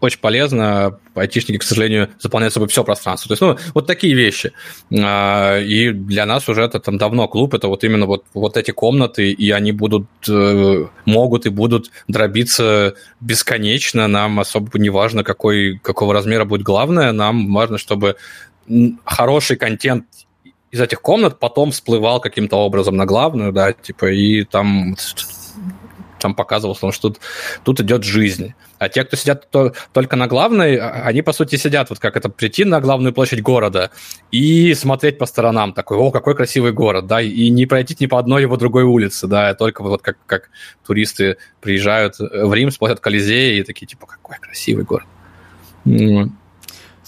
очень 0.00 0.18
полезно. 0.18 0.98
Айтишники, 1.14 1.58
к 1.58 1.62
сожалению, 1.62 2.08
заполняют 2.18 2.54
собой 2.54 2.68
все 2.68 2.82
пространство. 2.84 3.28
То 3.28 3.32
есть, 3.32 3.42
ну, 3.42 3.72
вот 3.74 3.86
такие 3.86 4.14
вещи. 4.14 4.52
А, 4.98 5.58
и 5.58 5.90
для 5.90 6.26
нас 6.26 6.48
уже 6.48 6.62
это 6.62 6.80
там 6.80 6.98
давно 6.98 7.28
клуб, 7.28 7.54
это 7.54 7.68
вот 7.68 7.84
именно 7.84 8.06
вот, 8.06 8.24
вот 8.32 8.56
эти 8.56 8.70
комнаты, 8.70 9.30
и 9.30 9.50
они 9.50 9.72
будут, 9.72 10.06
э, 10.28 10.86
могут 11.04 11.46
и 11.46 11.50
будут 11.50 11.90
дробиться 12.08 12.94
бесконечно. 13.20 14.08
Нам 14.08 14.40
особо 14.40 14.78
не 14.78 14.90
важно, 14.90 15.22
какой, 15.22 15.78
какого 15.82 16.14
размера 16.14 16.44
будет 16.44 16.62
главное. 16.62 17.12
Нам 17.12 17.52
важно, 17.52 17.78
чтобы 17.78 18.16
хороший 19.04 19.56
контент 19.56 20.06
из 20.70 20.80
этих 20.80 21.00
комнат 21.00 21.38
потом 21.38 21.72
всплывал 21.72 22.20
каким-то 22.20 22.56
образом 22.56 22.96
на 22.96 23.06
главную, 23.06 23.52
да, 23.52 23.72
типа, 23.72 24.12
и 24.12 24.44
там, 24.44 24.96
там 26.20 26.34
показывалось, 26.34 26.78
что 26.94 27.10
тут, 27.10 27.20
тут 27.64 27.80
идет 27.80 28.04
жизнь. 28.04 28.54
А 28.78 28.88
те, 28.88 29.04
кто 29.04 29.16
сидят 29.16 29.50
то, 29.50 29.74
только 29.92 30.16
на 30.16 30.26
главной, 30.26 30.76
а, 30.76 31.02
они, 31.04 31.22
по 31.22 31.32
сути, 31.32 31.56
сидят, 31.56 31.90
вот 31.90 31.98
как 31.98 32.16
это, 32.16 32.28
прийти 32.28 32.64
на 32.64 32.80
главную 32.80 33.12
площадь 33.12 33.42
города 33.42 33.90
и 34.30 34.72
смотреть 34.74 35.18
по 35.18 35.26
сторонам, 35.26 35.72
такой, 35.72 35.98
о, 35.98 36.10
какой 36.10 36.36
красивый 36.36 36.72
город, 36.72 37.06
да, 37.06 37.20
и 37.20 37.50
не 37.50 37.66
пройти 37.66 37.96
ни 37.98 38.06
по 38.06 38.18
одной 38.18 38.42
его 38.42 38.56
другой 38.56 38.84
улице, 38.84 39.26
да, 39.26 39.54
только 39.54 39.82
вот 39.82 40.02
как, 40.02 40.18
как 40.26 40.50
туристы 40.86 41.36
приезжают 41.60 42.18
в 42.18 42.54
Рим, 42.54 42.70
смотрят 42.70 43.00
Колизей 43.00 43.60
и 43.60 43.64
такие, 43.64 43.86
типа, 43.86 44.06
какой 44.06 44.36
красивый 44.38 44.84
город. 44.84 45.06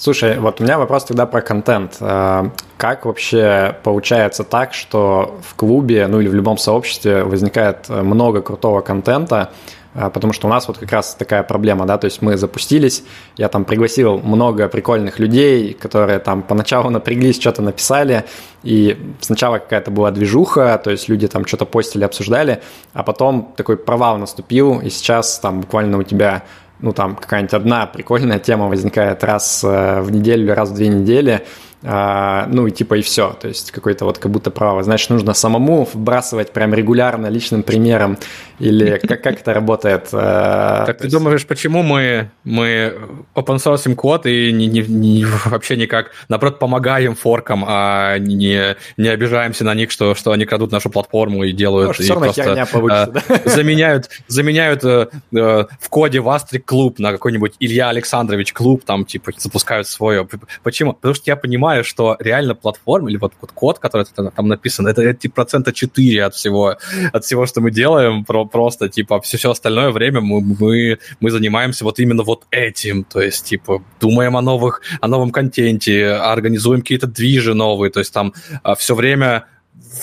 Слушай, 0.02 0.40
вот 0.40 0.60
у 0.60 0.64
меня 0.64 0.78
вопрос 0.78 1.04
тогда 1.04 1.26
про 1.26 1.42
контент. 1.42 1.98
А, 2.00 2.50
как 2.76 3.06
вообще 3.06 3.76
получается 3.84 4.42
так, 4.42 4.74
что 4.74 5.38
в 5.44 5.54
клубе, 5.54 6.08
ну 6.08 6.20
или 6.20 6.26
в 6.26 6.34
любом 6.34 6.58
сообществе 6.58 7.22
возникает 7.22 7.88
много 7.88 8.42
крутого 8.42 8.80
контента, 8.80 9.52
а, 9.94 10.10
потому 10.10 10.32
что 10.32 10.48
у 10.48 10.50
нас 10.50 10.66
вот 10.66 10.78
как 10.78 10.90
раз 10.90 11.14
такая 11.14 11.44
проблема, 11.44 11.86
да, 11.86 11.98
то 11.98 12.06
есть 12.06 12.20
мы 12.20 12.36
запустились, 12.36 13.04
я 13.36 13.48
там 13.48 13.64
пригласил 13.64 14.18
много 14.18 14.66
прикольных 14.66 15.20
людей, 15.20 15.72
которые 15.72 16.18
там 16.18 16.42
поначалу 16.42 16.90
напряглись, 16.90 17.38
что-то 17.38 17.62
написали, 17.62 18.24
и 18.64 19.14
сначала 19.20 19.58
какая-то 19.58 19.92
была 19.92 20.10
движуха, 20.10 20.80
то 20.82 20.90
есть 20.90 21.08
люди 21.08 21.28
там 21.28 21.46
что-то 21.46 21.64
постили, 21.64 22.02
обсуждали, 22.02 22.60
а 22.92 23.04
потом 23.04 23.52
такой 23.56 23.76
провал 23.76 24.18
наступил, 24.18 24.80
и 24.80 24.90
сейчас 24.90 25.38
там 25.38 25.60
буквально 25.60 25.98
у 25.98 26.02
тебя 26.02 26.42
ну, 26.82 26.92
там 26.92 27.16
какая-нибудь 27.16 27.54
одна 27.54 27.86
прикольная 27.86 28.38
тема 28.38 28.68
возникает 28.68 29.24
раз 29.24 29.64
э, 29.64 30.00
в 30.02 30.10
неделю 30.10 30.54
раз 30.54 30.70
в 30.70 30.74
две 30.74 30.88
недели, 30.88 31.46
а, 31.84 32.46
ну 32.48 32.66
и 32.66 32.70
типа 32.70 32.94
и 32.94 33.02
все, 33.02 33.36
то 33.40 33.48
есть 33.48 33.70
какой-то 33.70 34.04
вот 34.04 34.18
как 34.18 34.30
будто 34.30 34.50
право. 34.50 34.82
Значит, 34.82 35.10
нужно 35.10 35.34
самому 35.34 35.88
вбрасывать 35.92 36.52
прям 36.52 36.74
регулярно 36.74 37.26
личным 37.26 37.62
примером 37.62 38.18
или 38.58 38.98
как, 38.98 39.22
как 39.22 39.40
это 39.40 39.54
работает? 39.54 40.08
А, 40.12 40.84
так 40.86 40.98
ты 40.98 41.04
есть... 41.04 41.16
думаешь, 41.16 41.44
почему 41.46 41.82
мы, 41.82 42.30
мы 42.44 42.94
open 43.34 43.56
source 43.56 43.92
код 43.94 44.26
и 44.26 44.52
не, 44.52 44.68
не, 44.68 44.82
не, 44.82 45.24
вообще 45.46 45.76
никак, 45.76 46.12
наоборот, 46.28 46.60
помогаем 46.60 47.16
форкам, 47.16 47.64
а 47.66 48.18
не, 48.18 48.76
не 48.96 49.08
обижаемся 49.08 49.64
на 49.64 49.74
них, 49.74 49.90
что, 49.90 50.14
что 50.14 50.30
они 50.30 50.44
крадут 50.44 50.70
нашу 50.70 50.90
платформу 50.90 51.42
и 51.42 51.52
делают... 51.52 51.98
Ну, 51.98 52.04
и 52.04 52.08
просто, 52.08 52.52
а, 52.90 53.06
да? 53.06 53.22
заменяют, 53.44 54.10
заменяют 54.28 54.84
э, 54.84 55.08
э, 55.34 55.64
в 55.80 55.88
коде 55.88 56.20
Вастрик 56.20 56.64
клуб 56.64 56.98
на 56.98 57.10
какой-нибудь 57.10 57.54
Илья 57.58 57.88
Александрович 57.88 58.52
клуб, 58.52 58.84
там 58.84 59.04
типа 59.04 59.32
запускают 59.36 59.88
свое. 59.88 60.28
Почему? 60.62 60.92
Потому 60.92 61.14
что 61.14 61.24
я 61.26 61.36
понимаю, 61.36 61.71
понимаю, 61.72 61.84
что 61.84 62.16
реально 62.18 62.54
платформа 62.54 63.10
или 63.10 63.16
вот, 63.18 63.32
вот 63.40 63.52
код, 63.52 63.78
который 63.78 64.06
там 64.36 64.48
написан, 64.48 64.86
это, 64.86 65.02
это 65.02 65.20
типа 65.20 65.34
процента 65.36 65.72
4 65.72 66.24
от 66.24 66.34
всего, 66.34 66.76
от 67.12 67.24
всего, 67.24 67.46
что 67.46 67.60
мы 67.60 67.70
делаем, 67.70 68.24
про, 68.24 68.44
просто 68.44 68.88
типа 68.88 69.20
все, 69.20 69.38
все 69.38 69.50
остальное 69.50 69.90
время 69.90 70.20
мы, 70.20 70.40
мы, 70.40 70.98
мы 71.20 71.30
занимаемся 71.30 71.84
вот 71.84 71.98
именно 71.98 72.22
вот 72.24 72.44
этим, 72.50 73.04
то 73.04 73.22
есть 73.22 73.46
типа 73.46 73.82
думаем 74.00 74.36
о 74.36 74.42
новых, 74.42 74.82
о 75.00 75.08
новом 75.08 75.30
контенте, 75.30 76.08
организуем 76.08 76.80
какие-то 76.82 77.06
движи 77.06 77.54
новые, 77.54 77.90
то 77.90 78.00
есть 78.00 78.12
там 78.12 78.32
а, 78.62 78.74
все 78.74 78.94
время 78.94 79.44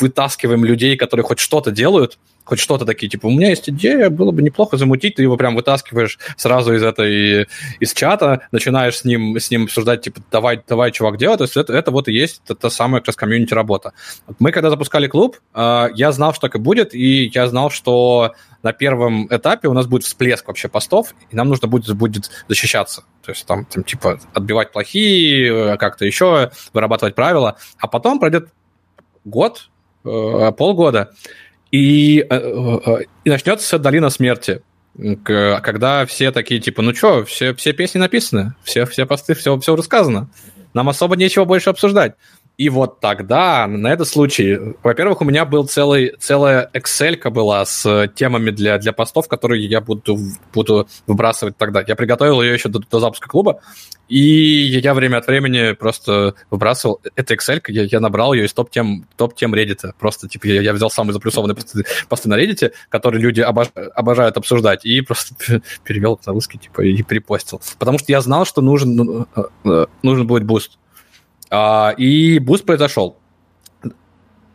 вытаскиваем 0.02 0.66
людей, 0.66 0.98
которые 0.98 1.24
хоть 1.24 1.40
что-то 1.40 1.72
делают, 1.72 2.18
хоть 2.50 2.60
что-то 2.60 2.84
такие, 2.84 3.08
типа, 3.10 3.28
у 3.28 3.30
меня 3.30 3.50
есть 3.50 3.70
идея, 3.70 4.10
было 4.10 4.32
бы 4.32 4.42
неплохо 4.42 4.76
замутить, 4.76 5.16
ты 5.16 5.22
его 5.22 5.38
прям 5.38 5.56
вытаскиваешь 5.56 6.18
сразу 6.36 6.74
из 6.74 6.82
этой, 6.82 7.48
из 7.80 7.94
чата, 7.94 8.42
начинаешь 8.52 8.98
с 8.98 9.06
ним, 9.06 9.38
с 9.38 9.52
ним 9.52 9.66
обсуждать, 9.66 10.02
типа, 10.02 10.22
давай, 10.32 10.60
давай, 10.68 10.92
чувак, 10.92 11.18
делай, 11.18 11.38
то 11.38 11.44
есть 11.44 11.56
это, 11.56 11.74
это 11.74 11.92
вот 11.92 12.08
и 12.08 12.12
есть 12.12 12.42
та, 12.48 12.56
та 12.56 12.72
самая 12.72 13.02
как 13.02 13.10
раз 13.10 13.16
комьюнити 13.16 13.54
работа. 13.54 13.94
Мы 14.40 14.52
когда 14.52 14.72
запускали 14.72 15.08
клуб, 15.08 15.38
а, 15.54 15.90
я 15.94 16.12
знал, 16.12 16.34
что 16.34 16.48
так 16.48 16.56
и 16.56 16.58
будет, 16.60 16.96
и 16.96 17.32
я 17.34 17.48
знал, 17.48 17.70
что 17.70 18.34
на 18.64 18.74
первом 18.74 19.28
этапе 19.30 19.68
у 19.68 19.74
нас 19.74 19.86
будет 19.86 20.04
всплеск 20.04 20.48
вообще 20.48 20.70
постов, 20.70 21.14
и 21.30 21.36
нам 21.36 21.50
нужно 21.50 21.68
будет, 21.68 21.96
будет 21.96 22.32
защищаться. 22.48 23.04
То 23.24 23.32
есть 23.32 23.46
там, 23.46 23.66
там 23.66 23.84
типа 23.84 24.20
отбивать 24.34 24.72
плохие, 24.72 25.78
как-то 25.78 26.04
еще, 26.04 26.50
вырабатывать 26.74 27.14
правила, 27.14 27.58
а 27.78 27.88
потом 27.88 28.20
пройдет 28.20 28.50
год, 29.24 29.70
э, 30.04 30.52
полгода, 30.58 31.12
и, 31.72 32.26
э, 32.30 32.80
э, 32.86 33.04
и 33.24 33.30
начнется 33.30 33.80
долина 33.80 34.10
смерти, 34.10 34.62
когда 35.26 36.06
все 36.06 36.32
такие, 36.32 36.60
типа, 36.60 36.82
ну 36.82 36.94
что, 36.94 37.24
все, 37.24 37.54
все 37.54 37.74
песни 37.74 38.00
написаны, 38.00 38.56
все, 38.64 38.86
все 38.86 39.06
посты, 39.06 39.34
все, 39.34 39.58
все 39.60 39.76
рассказано. 39.76 40.30
Нам 40.74 40.90
особо 40.90 41.16
нечего 41.16 41.46
больше 41.46 41.70
обсуждать. 41.70 42.16
И 42.60 42.68
вот 42.68 43.00
тогда, 43.00 43.68
на 43.68 43.88
этот 43.88 44.10
случай, 44.10 44.60
во-первых, 44.84 45.22
у 45.22 45.24
меня 45.24 45.46
был 45.46 45.66
целый, 45.66 46.16
целая 46.20 46.70
Excel 46.74 47.18
была 47.30 47.64
с 47.64 48.12
темами 48.16 48.52
для, 48.52 48.78
для 48.78 48.92
постов, 48.92 49.30
которые 49.30 49.66
я 49.66 49.80
буду, 49.80 50.18
буду 50.54 50.86
выбрасывать 51.08 51.56
тогда. 51.56 51.82
Я 51.88 51.96
приготовил 51.96 52.42
ее 52.42 52.54
еще 52.54 52.68
до, 52.68 52.80
до 52.80 53.00
запуска 53.00 53.30
клуба, 53.30 53.62
и 54.10 54.20
я 54.20 54.94
время 54.94 55.20
от 55.20 55.28
времени 55.28 55.72
просто 55.72 56.36
выбрасывал 56.52 57.00
эту 57.16 57.36
Excel, 57.36 57.62
я, 57.70 57.84
я 57.84 58.02
набрал 58.02 58.34
ее 58.34 58.46
из 58.46 58.52
топ-тем 58.52 59.06
топ 59.16 59.36
-тем 59.42 59.54
Reddit. 59.54 59.94
Просто, 59.98 60.28
типа, 60.28 60.48
я, 60.48 60.62
я 60.62 60.74
взял 60.74 60.90
самые 60.92 61.14
заплюсованные 61.14 61.56
посты, 61.56 61.86
посты 62.10 62.28
на 62.28 62.38
Reddit, 62.38 62.74
которые 62.90 63.22
люди 63.22 63.40
обож, 63.40 63.68
обожают 63.96 64.36
обсуждать, 64.36 64.86
и 64.86 65.00
просто 65.00 65.34
перевел 65.86 66.20
на 66.26 66.34
русский, 66.34 66.58
типа, 66.58 66.82
и 66.82 67.04
перепостил. 67.04 67.62
Потому 67.78 68.00
что 68.00 68.12
я 68.12 68.20
знал, 68.20 68.44
что 68.44 68.62
нужен, 68.62 68.96
ну, 68.98 69.28
э, 69.34 69.44
э, 69.64 69.86
нужен 70.04 70.28
будет 70.28 70.44
буст. 70.44 70.78
А, 71.50 71.94
и 71.98 72.40
буст 72.40 72.66
произошел. 72.66 73.18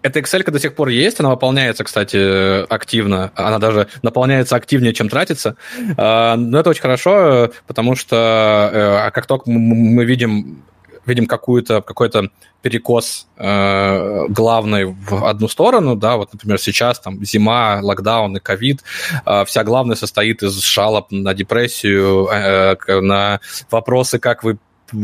Эта 0.03 0.21
Excel 0.21 0.49
до 0.51 0.61
сих 0.61 0.75
пор 0.75 0.89
есть, 0.89 1.19
она 1.21 1.31
выполняется, 1.31 1.83
кстати, 1.83 2.63
активно. 2.71 3.33
Она 3.37 3.59
даже 3.59 3.89
наполняется 4.03 4.55
активнее, 4.55 4.93
чем 4.93 5.09
тратится. 5.09 5.57
А, 5.97 6.37
но 6.37 6.61
это 6.61 6.71
очень 6.71 6.83
хорошо, 6.83 7.51
потому 7.67 7.97
что 7.97 8.71
э, 8.73 9.11
как 9.13 9.27
только 9.27 9.51
мы 9.51 10.05
видим 10.05 10.63
видим 11.07 11.27
какую-то, 11.27 11.83
какой-то 11.83 12.31
перекос 12.63 13.29
э, 13.37 14.27
главный 14.29 14.87
в 14.87 15.27
одну 15.27 15.49
сторону, 15.49 15.97
да, 15.97 16.17
вот, 16.17 16.33
например, 16.33 16.59
сейчас 16.59 16.99
там 16.99 17.23
зима, 17.25 17.81
локдаун 17.83 18.37
и 18.37 18.41
ковид, 18.41 18.83
э, 19.27 19.45
вся 19.45 19.65
главная 19.65 19.97
состоит 19.97 20.43
из 20.43 20.59
жалоб 20.63 21.11
на 21.11 21.35
депрессию, 21.35 22.27
э, 22.33 23.01
на 23.01 23.41
вопросы, 23.71 24.19
как 24.19 24.45
вы 24.45 24.59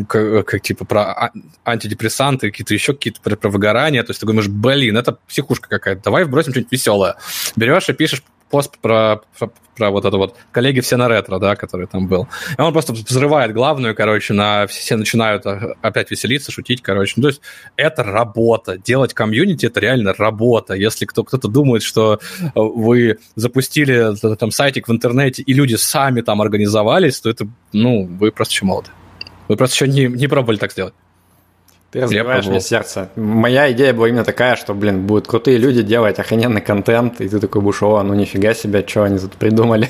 как, 0.08 0.46
как 0.46 0.62
типа 0.62 0.84
про 0.84 1.12
а, 1.12 1.30
антидепрессанты, 1.64 2.50
какие-то 2.50 2.74
еще 2.74 2.94
какие-то 2.94 3.20
про, 3.20 3.36
про 3.36 3.48
выгорание. 3.48 4.02
То 4.02 4.10
есть 4.10 4.20
ты 4.20 4.26
думаешь, 4.26 4.48
блин, 4.48 4.96
это 4.96 5.18
психушка 5.28 5.68
какая-то, 5.68 6.02
давай 6.02 6.24
вбросим 6.24 6.52
что-нибудь 6.52 6.72
веселое. 6.72 7.16
Берешь 7.56 7.88
и 7.88 7.92
пишешь 7.92 8.22
пост 8.50 8.78
про, 8.78 9.22
про, 9.38 9.50
про 9.76 9.90
вот 9.90 10.04
это 10.04 10.16
вот 10.16 10.36
коллеги 10.52 10.80
все 10.80 10.96
на 10.96 11.08
ретро, 11.08 11.38
да, 11.38 11.56
который 11.56 11.86
там 11.86 12.08
был. 12.08 12.28
И 12.58 12.60
он 12.60 12.72
просто 12.72 12.92
взрывает 12.92 13.52
главную, 13.52 13.94
короче, 13.94 14.34
на 14.34 14.66
все 14.66 14.96
начинают 14.96 15.46
опять 15.46 16.10
веселиться, 16.10 16.52
шутить, 16.52 16.82
короче. 16.82 17.14
Ну, 17.16 17.22
то 17.22 17.28
есть 17.28 17.40
это 17.76 18.02
работа. 18.02 18.76
Делать 18.76 19.14
комьюнити 19.14 19.66
это 19.66 19.80
реально 19.80 20.12
работа. 20.12 20.74
Если 20.74 21.06
кто, 21.06 21.24
кто-то 21.24 21.48
думает, 21.48 21.82
что 21.82 22.20
вы 22.54 23.18
запустили 23.36 24.14
там 24.36 24.50
сайтик 24.50 24.88
в 24.88 24.92
интернете 24.92 25.42
и 25.42 25.54
люди 25.54 25.76
сами 25.76 26.20
там 26.20 26.42
организовались, 26.42 27.20
то 27.20 27.30
это, 27.30 27.48
ну, 27.72 28.06
вы 28.06 28.32
просто 28.32 28.54
еще 28.54 28.64
молоды. 28.64 28.90
Вы 29.50 29.56
просто 29.56 29.74
еще 29.84 29.92
не, 29.92 30.06
не 30.06 30.28
пробовали 30.28 30.58
так 30.58 30.70
сделать. 30.70 30.94
Ты 31.90 32.02
разбиваешь 32.02 32.46
мне 32.46 32.60
сердце. 32.60 33.10
Моя 33.16 33.72
идея 33.72 33.92
была 33.92 34.08
именно 34.08 34.22
такая, 34.22 34.54
что, 34.54 34.74
блин, 34.74 35.08
будут 35.08 35.26
крутые 35.26 35.58
люди 35.58 35.82
делать 35.82 36.20
охрененный 36.20 36.60
контент, 36.60 37.20
и 37.20 37.28
ты 37.28 37.40
такой 37.40 37.60
будешь, 37.60 37.82
о, 37.82 38.00
ну 38.04 38.14
нифига 38.14 38.54
себе, 38.54 38.86
что 38.86 39.02
они 39.02 39.18
тут 39.18 39.32
придумали. 39.32 39.88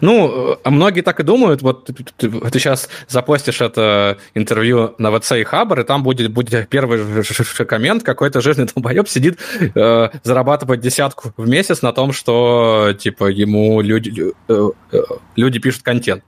Ну, 0.00 0.58
многие 0.64 1.00
так 1.00 1.18
и 1.18 1.24
думают. 1.24 1.62
Вот 1.62 1.86
ты, 1.86 1.92
ты, 1.92 2.30
ты 2.30 2.58
сейчас 2.60 2.88
запостишь 3.08 3.60
это 3.60 4.18
интервью 4.34 4.94
на 4.98 5.18
ВЦ 5.18 5.32
и 5.32 5.44
Хабр, 5.44 5.80
и 5.80 5.84
там 5.84 6.04
будет, 6.04 6.30
будет 6.30 6.68
первый 6.68 7.24
коммент, 7.66 8.04
какой-то 8.04 8.40
жирный 8.40 8.66
долбоеб 8.72 9.08
сидит, 9.08 9.40
э, 9.74 10.08
зарабатывает 10.22 10.80
десятку 10.80 11.32
в 11.36 11.48
месяц 11.48 11.82
на 11.82 11.92
том, 11.92 12.12
что, 12.12 12.94
типа, 12.96 13.26
ему 13.26 13.80
люди, 13.80 14.32
э, 14.48 14.70
э, 14.92 15.02
люди 15.34 15.58
пишут 15.58 15.82
контент. 15.82 16.22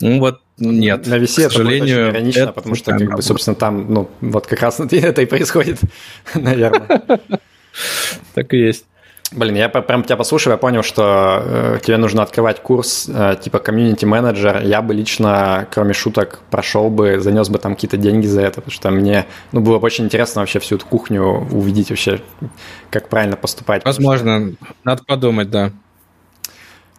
Ну 0.00 0.18
вот 0.18 0.40
нет. 0.60 1.06
На 1.06 1.18
весе 1.18 1.42
это 1.42 1.54
сожалению, 1.54 2.06
будет 2.06 2.14
иронично, 2.14 2.42
это 2.42 2.52
потому 2.52 2.74
что, 2.74 2.92
как 2.92 3.16
бы, 3.16 3.22
собственно, 3.22 3.54
там, 3.54 3.92
ну, 3.92 4.10
вот 4.20 4.46
как 4.46 4.60
раз 4.60 4.80
это 4.90 5.22
и 5.22 5.26
происходит, 5.26 5.78
наверное. 6.34 7.00
Так 8.34 8.52
и 8.52 8.58
есть. 8.58 8.84
Блин, 9.32 9.54
я 9.54 9.68
прям 9.68 10.02
тебя 10.02 10.16
послушал, 10.16 10.52
я 10.52 10.56
понял, 10.58 10.82
что 10.82 11.40
э, 11.44 11.78
тебе 11.82 11.98
нужно 11.98 12.24
открывать 12.24 12.60
курс 12.60 13.08
э, 13.08 13.36
типа 13.40 13.60
комьюнити-менеджер. 13.60 14.62
Я 14.62 14.82
бы 14.82 14.92
лично, 14.92 15.68
кроме 15.70 15.94
шуток, 15.94 16.40
прошел 16.50 16.90
бы, 16.90 17.20
занес 17.20 17.48
бы 17.48 17.60
там 17.60 17.76
какие-то 17.76 17.96
деньги 17.96 18.26
за 18.26 18.40
это, 18.40 18.56
потому 18.56 18.72
что 18.72 18.90
мне 18.90 19.26
ну, 19.52 19.60
было 19.60 19.78
бы 19.78 19.86
очень 19.86 20.06
интересно 20.06 20.40
вообще 20.40 20.58
всю 20.58 20.76
эту 20.76 20.86
кухню 20.86 21.46
увидеть 21.52 21.90
вообще, 21.90 22.20
как 22.90 23.08
правильно 23.08 23.36
поступать. 23.36 23.84
Возможно, 23.84 24.52
что... 24.52 24.74
надо 24.82 25.04
подумать, 25.04 25.48
да. 25.48 25.70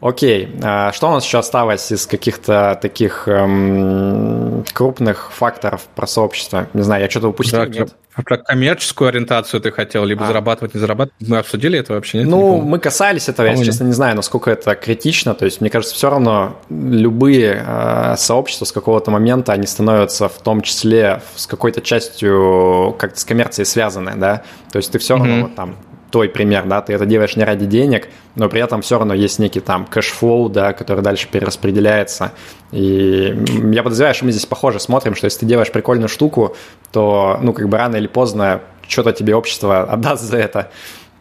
Окей, 0.02 0.50
а 0.64 0.92
что 0.94 1.10
у 1.10 1.12
нас 1.12 1.24
еще 1.24 1.38
осталось 1.38 1.92
из 1.92 2.08
каких-то 2.08 2.78
таких 2.82 3.28
эм, 3.28 4.66
крупных 4.74 5.32
факторов 5.32 5.84
про 5.96 6.08
сообщество? 6.08 6.68
Не 6.74 6.82
знаю, 6.82 7.04
я 7.04 7.10
что-то 7.10 7.28
упустил, 7.28 7.60
да, 7.60 7.68
нет? 7.68 7.96
Про 8.26 8.38
коммерческую 8.40 9.10
ориентацию 9.10 9.62
ты 9.62 9.72
хотел, 9.72 10.04
либо 10.04 10.26
а. 10.26 10.28
зарабатывать, 10.28 10.74
не 10.74 10.80
зарабатывать. 10.80 11.30
Мы 11.30 11.38
обсудили 11.38 11.78
это 11.78 11.94
вообще, 11.94 12.20
нет? 12.20 12.28
Ну, 12.28 12.56
не 12.56 12.62
мы 12.64 12.80
касались 12.80 13.30
этого, 13.30 13.46
я, 13.46 13.56
честно, 13.64 13.84
не 13.84 13.94
знаю, 13.94 14.16
насколько 14.16 14.50
это 14.50 14.74
критично. 14.74 15.36
То 15.36 15.46
есть, 15.46 15.62
мне 15.62 15.70
кажется, 15.70 15.94
все 15.94 16.10
равно 16.10 16.58
любые 16.70 17.64
э, 17.64 18.16
сообщества 18.18 18.66
с 18.66 18.72
какого-то 18.72 19.12
момента, 19.12 19.54
они 19.54 19.68
становятся 19.68 20.30
в 20.30 20.40
том 20.40 20.62
числе 20.62 21.22
с 21.36 21.46
какой-то 21.46 21.82
частью 21.82 22.96
как-то 22.98 23.20
с 23.20 23.24
коммерцией 23.24 23.68
связаны, 23.68 24.14
да? 24.16 24.42
То 24.72 24.78
есть, 24.78 24.92
ты 24.92 24.98
все 24.98 25.16
равно 25.16 25.36
mm-hmm. 25.36 25.42
вот 25.44 25.56
там 25.56 25.76
твой 26.12 26.30
пример, 26.30 26.66
да, 26.66 26.82
ты 26.82 26.94
это 26.94 27.06
делаешь 27.06 27.36
не 27.36 27.44
ради 27.44 27.66
денег, 27.66 28.10
но 28.36 28.50
при 28.50 28.62
этом 28.62 28.82
все 28.82 28.98
равно 28.98 29.14
есть 29.14 29.40
некий 29.40 29.62
там 29.62 29.86
cash 29.86 30.14
flow, 30.14 30.50
да, 30.50 30.74
который 30.74 31.02
дальше 31.02 31.28
перераспределяется. 31.32 32.34
И 32.72 33.36
я 33.74 33.84
подозреваю, 33.84 34.14
что 34.14 34.26
мы 34.26 34.32
здесь 34.32 34.46
похоже 34.46 34.80
смотрим, 34.80 35.16
что 35.16 35.26
если 35.26 35.40
ты 35.40 35.46
делаешь 35.46 35.72
прикольную 35.72 36.10
штуку, 36.10 36.56
то, 36.92 37.40
ну, 37.42 37.54
как 37.54 37.68
бы 37.70 37.78
рано 37.78 37.96
или 37.96 38.08
поздно 38.08 38.62
что-то 38.88 39.14
тебе 39.14 39.36
общество 39.36 39.84
отдаст 39.84 40.24
за 40.24 40.38
это. 40.38 40.72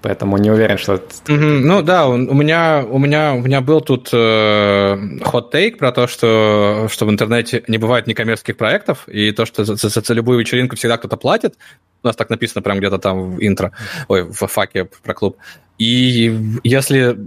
Поэтому 0.02 0.38
не 0.38 0.50
уверен, 0.50 0.78
что... 0.78 0.94
Mm-hmm. 0.94 1.60
Ну 1.60 1.82
да, 1.82 2.08
у 2.08 2.16
меня, 2.16 2.84
у, 2.88 2.98
меня, 2.98 3.34
у 3.34 3.40
меня 3.40 3.60
был 3.60 3.82
тут 3.82 4.08
э, 4.12 5.18
hot 5.22 5.45
take 5.45 5.76
про 5.78 5.92
то, 5.92 6.06
что, 6.06 6.86
что 6.90 7.04
в 7.04 7.10
интернете 7.10 7.62
не 7.68 7.76
бывает 7.76 8.06
некоммерческих 8.06 8.56
проектов, 8.56 9.06
и 9.08 9.32
то, 9.32 9.44
что 9.44 9.64
за, 9.64 9.76
за, 9.76 10.00
за 10.00 10.14
любую 10.14 10.38
вечеринку 10.38 10.76
всегда 10.76 10.96
кто-то 10.96 11.16
платит. 11.16 11.56
У 12.02 12.06
нас 12.06 12.16
так 12.16 12.30
написано 12.30 12.62
прямо 12.62 12.80
где-то 12.80 12.98
там 12.98 13.36
в 13.36 13.42
интро, 13.42 13.72
ой, 14.08 14.22
в 14.22 14.46
факе 14.46 14.88
про 15.02 15.12
клуб. 15.12 15.36
И 15.76 16.34
если 16.64 17.18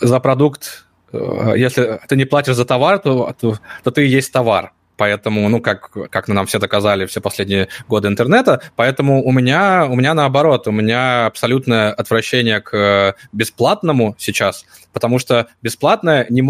за 0.00 0.18
продукт, 0.20 0.86
э, 1.12 1.52
если 1.56 2.00
ты 2.08 2.16
не 2.16 2.24
платишь 2.24 2.54
за 2.54 2.64
товар, 2.64 3.00
то, 3.00 3.34
то, 3.38 3.58
то 3.82 3.90
ты 3.90 4.06
и 4.06 4.08
есть 4.08 4.32
товар. 4.32 4.72
Поэтому, 4.96 5.48
ну, 5.48 5.60
как, 5.60 5.90
как 6.10 6.28
нам 6.28 6.46
все 6.46 6.58
доказали 6.58 7.06
все 7.06 7.20
последние 7.20 7.68
годы 7.88 8.08
интернета, 8.08 8.60
поэтому 8.76 9.24
у 9.24 9.32
меня, 9.32 9.86
у 9.86 9.96
меня 9.96 10.14
наоборот, 10.14 10.68
у 10.68 10.72
меня 10.72 11.26
абсолютное 11.26 11.92
отвращение 11.92 12.60
к 12.60 13.16
бесплатному 13.32 14.14
сейчас, 14.18 14.64
потому 14.92 15.18
что 15.18 15.48
бесплатное 15.62 16.26
не, 16.30 16.44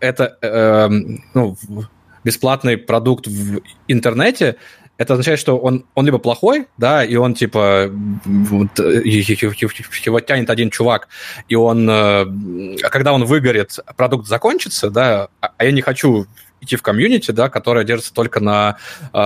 это 0.00 0.36
э, 0.42 0.88
ну, 1.34 1.56
бесплатный 2.24 2.76
продукт 2.76 3.26
в 3.26 3.60
интернете, 3.88 4.56
это 4.98 5.12
означает, 5.12 5.38
что 5.38 5.58
он, 5.58 5.84
он 5.94 6.06
либо 6.06 6.18
плохой, 6.18 6.68
да, 6.78 7.04
и 7.04 7.16
он 7.16 7.34
типа 7.34 7.90
его 8.24 10.20
тянет 10.20 10.50
один 10.50 10.70
чувак, 10.70 11.08
и 11.48 11.54
он, 11.54 11.88
э, 11.88 12.76
когда 12.90 13.12
он 13.12 13.24
выгорит, 13.24 13.78
продукт 13.96 14.26
закончится, 14.26 14.90
да, 14.90 15.28
а 15.40 15.64
я 15.64 15.70
не 15.72 15.82
хочу 15.82 16.26
идти 16.60 16.76
в 16.76 16.82
комьюнити, 16.82 17.30
да, 17.30 17.48
которая 17.48 17.84
держится 17.84 18.12
только 18.14 18.40
на 18.40 18.76
э, 19.12 19.18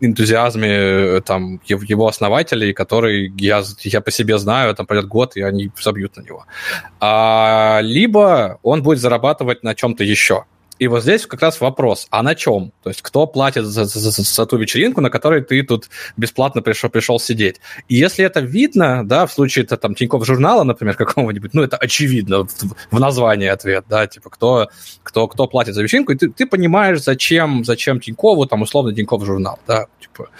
энтузиазме 0.00 1.20
там 1.20 1.60
его 1.66 2.08
основателей, 2.08 2.72
который 2.72 3.32
я, 3.38 3.62
я 3.80 4.00
по 4.00 4.10
себе 4.10 4.38
знаю, 4.38 4.74
там 4.74 4.86
пройдет 4.86 5.08
год, 5.08 5.36
и 5.36 5.42
они 5.42 5.70
забьют 5.80 6.16
на 6.16 6.22
него. 6.22 6.46
А, 7.00 7.80
либо 7.82 8.58
он 8.62 8.82
будет 8.82 8.98
зарабатывать 8.98 9.62
на 9.62 9.74
чем-то 9.74 10.04
еще. 10.04 10.44
И 10.80 10.88
вот 10.88 11.02
здесь 11.02 11.26
как 11.26 11.42
раз 11.42 11.60
вопрос, 11.60 12.06
а 12.10 12.22
на 12.22 12.34
чем? 12.34 12.72
То 12.82 12.88
есть 12.88 13.02
кто 13.02 13.26
платит 13.26 13.66
за, 13.66 13.84
за, 13.84 13.98
за, 13.98 14.22
за 14.22 14.46
ту 14.46 14.56
вечеринку, 14.56 15.02
на 15.02 15.10
которой 15.10 15.42
ты 15.42 15.62
тут 15.62 15.90
бесплатно 16.16 16.62
пришел, 16.62 16.88
пришел 16.88 17.20
сидеть? 17.20 17.60
И 17.88 17.96
если 17.96 18.24
это 18.24 18.40
видно, 18.40 19.06
да, 19.06 19.26
в 19.26 19.32
случае 19.32 19.66
это 19.66 19.76
там 19.76 19.94
Тинькофф 19.94 20.24
журнала, 20.24 20.64
например, 20.64 20.96
какого-нибудь, 20.96 21.52
ну, 21.52 21.62
это 21.62 21.76
очевидно 21.76 22.46
в, 22.46 22.50
в 22.90 22.98
названии 22.98 23.48
ответ, 23.48 23.84
да, 23.90 24.06
типа 24.06 24.30
кто, 24.30 24.70
кто, 25.02 25.28
кто 25.28 25.46
платит 25.46 25.74
за 25.74 25.82
вечеринку, 25.82 26.12
и 26.12 26.16
ты, 26.16 26.30
ты 26.30 26.46
понимаешь, 26.46 27.02
зачем, 27.02 27.62
зачем 27.62 28.00
Тинькову, 28.00 28.46
там, 28.46 28.62
условно, 28.62 28.94
Тинькофф 28.94 29.22
журнал, 29.22 29.58
да, 29.66 29.86
типа 30.00 30.30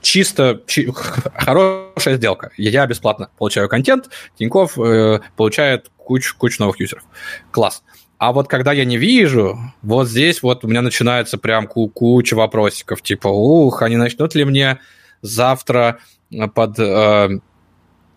чисто 0.00 0.62
чи, 0.68 0.92
хорошая 1.34 2.16
сделка. 2.18 2.50
Я 2.56 2.86
бесплатно 2.86 3.30
получаю 3.36 3.68
контент, 3.68 4.10
Тиньков 4.38 4.78
э, 4.78 5.18
получает 5.36 5.90
кучу, 5.96 6.36
кучу 6.38 6.62
новых 6.62 6.78
юзеров. 6.78 7.02
Класс. 7.50 7.82
А 8.18 8.32
вот 8.32 8.48
когда 8.48 8.72
я 8.72 8.84
не 8.84 8.96
вижу, 8.96 9.58
вот 9.82 10.08
здесь 10.08 10.42
вот 10.42 10.64
у 10.64 10.68
меня 10.68 10.80
начинается 10.80 11.36
прям 11.36 11.66
куча 11.66 12.34
вопросиков, 12.34 13.02
типа, 13.02 13.28
ух, 13.28 13.82
они 13.82 13.96
начнут 13.96 14.34
ли 14.34 14.44
мне 14.44 14.78
завтра 15.20 15.98
э, 16.30 16.46
под, 16.48 16.78
э, 16.78 17.40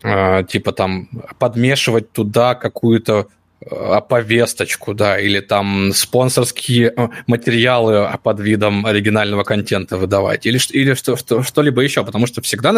э, 0.03 0.43
типа 0.45 0.71
там, 0.71 1.09
подмешивать 1.37 2.11
туда 2.13 2.55
какую-то 2.55 3.27
э, 3.61 4.01
повесточку, 4.07 4.93
да, 4.93 5.19
или 5.19 5.39
там 5.39 5.91
спонсорские 5.93 6.93
э, 6.95 7.09
материалы 7.27 8.09
под 8.23 8.39
видом 8.39 8.85
оригинального 8.85 9.43
контента 9.43 9.97
выдавать, 9.97 10.45
или, 10.45 10.59
или 10.71 10.93
что, 10.93 11.15
что, 11.15 11.43
что-либо 11.43 11.81
еще, 11.81 12.03
потому 12.03 12.27
что 12.27 12.41
всегда 12.41 12.73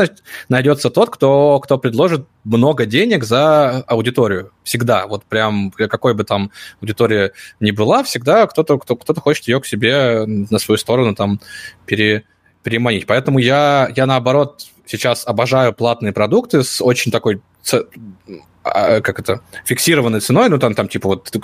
найдется 0.49 0.89
тот, 0.89 1.09
кто, 1.09 1.59
кто 1.59 1.77
предложит 1.77 2.25
много 2.43 2.85
денег 2.85 3.23
за 3.23 3.81
аудиторию. 3.87 4.51
Всегда. 4.63 5.07
Вот 5.07 5.25
прям 5.25 5.71
какой 5.71 6.13
бы 6.13 6.23
там 6.23 6.51
аудитория 6.81 7.31
ни 7.59 7.71
была, 7.71 8.03
всегда 8.03 8.47
кто-то, 8.47 8.77
кто, 8.79 8.95
кто-то 8.95 9.21
хочет 9.21 9.47
ее 9.47 9.59
к 9.59 9.65
себе 9.65 10.25
на 10.25 10.59
свою 10.59 10.77
сторону 10.77 11.15
там 11.15 11.39
пере, 11.85 12.23
переманить. 12.63 13.07
Поэтому 13.07 13.39
я, 13.39 13.91
я 13.95 14.05
наоборот 14.05 14.67
сейчас 14.85 15.25
обожаю 15.25 15.73
платные 15.73 16.13
продукты 16.13 16.63
с 16.63 16.81
очень 16.81 17.11
такой 17.11 17.35
а, 17.35 17.41
как 18.63 19.19
это, 19.19 19.41
фиксированной 19.65 20.19
ценой, 20.19 20.49
ну, 20.49 20.59
там, 20.59 20.75
там 20.75 20.87
типа, 20.87 21.07
вот, 21.07 21.31
ты, 21.31 21.39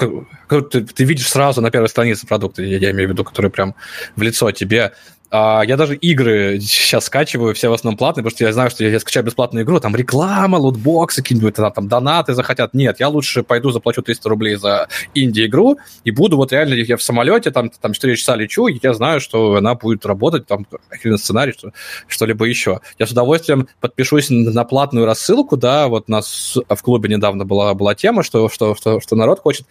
ты, 0.61 0.81
ты 0.85 1.03
видишь 1.03 1.30
сразу 1.30 1.61
на 1.61 1.72
первой 1.72 1.89
странице 1.89 2.27
продукта, 2.27 2.61
я, 2.61 2.77
я 2.77 2.91
имею 2.91 3.10
в 3.10 3.11
виду, 3.11 3.23
который 3.23 3.49
прям 3.49 3.73
в 4.15 4.22
лицо 4.22 4.52
тебе, 4.52 4.94
а, 5.29 5.61
я 5.65 5.75
даже 5.75 5.95
игры 5.95 6.59
сейчас 6.61 7.05
скачиваю, 7.05 7.53
все 7.53 7.69
в 7.69 7.73
основном 7.73 7.97
платные, 7.97 8.23
потому 8.23 8.35
что 8.35 8.45
я 8.45 8.53
знаю, 8.53 8.69
что 8.69 8.83
я, 8.83 8.91
я 8.91 8.99
скачаю 8.99 9.25
бесплатную 9.25 9.65
игру, 9.65 9.79
там 9.79 9.95
реклама, 9.95 10.55
лутбоксы 10.55 11.21
какие-нибудь, 11.21 11.55
там, 11.55 11.71
там 11.73 11.87
донаты 11.89 12.33
захотят. 12.33 12.73
Нет, 12.73 12.99
я 12.99 13.09
лучше 13.09 13.43
пойду 13.43 13.71
заплачу 13.71 14.01
300 14.01 14.29
рублей 14.29 14.55
за 14.55 14.87
инди-игру 15.13 15.79
и 16.05 16.11
буду 16.11 16.37
вот 16.37 16.53
реально, 16.53 16.75
я 16.75 16.95
в 16.95 17.03
самолете, 17.03 17.51
там, 17.51 17.69
там 17.69 17.91
4 17.91 18.15
часа 18.15 18.35
лечу, 18.35 18.67
и 18.67 18.79
я 18.81 18.93
знаю, 18.93 19.19
что 19.19 19.55
она 19.55 19.75
будет 19.75 20.05
работать, 20.05 20.47
там, 20.47 20.65
какой 20.89 21.17
сценарий, 21.17 21.51
что, 21.51 21.71
что-либо 22.07 22.45
еще. 22.45 22.79
Я 22.97 23.05
с 23.05 23.11
удовольствием 23.11 23.67
подпишусь 23.81 24.27
на 24.29 24.63
платную 24.63 25.05
рассылку, 25.05 25.57
да, 25.57 25.89
вот 25.89 26.05
у 26.07 26.11
нас 26.11 26.57
в 26.69 26.81
клубе 26.81 27.09
недавно 27.09 27.43
была, 27.43 27.73
была 27.73 27.95
тема, 27.95 28.23
что, 28.23 28.47
что, 28.47 28.75
что, 28.75 29.01
что 29.01 29.15
народ 29.17 29.39
хочет 29.39 29.67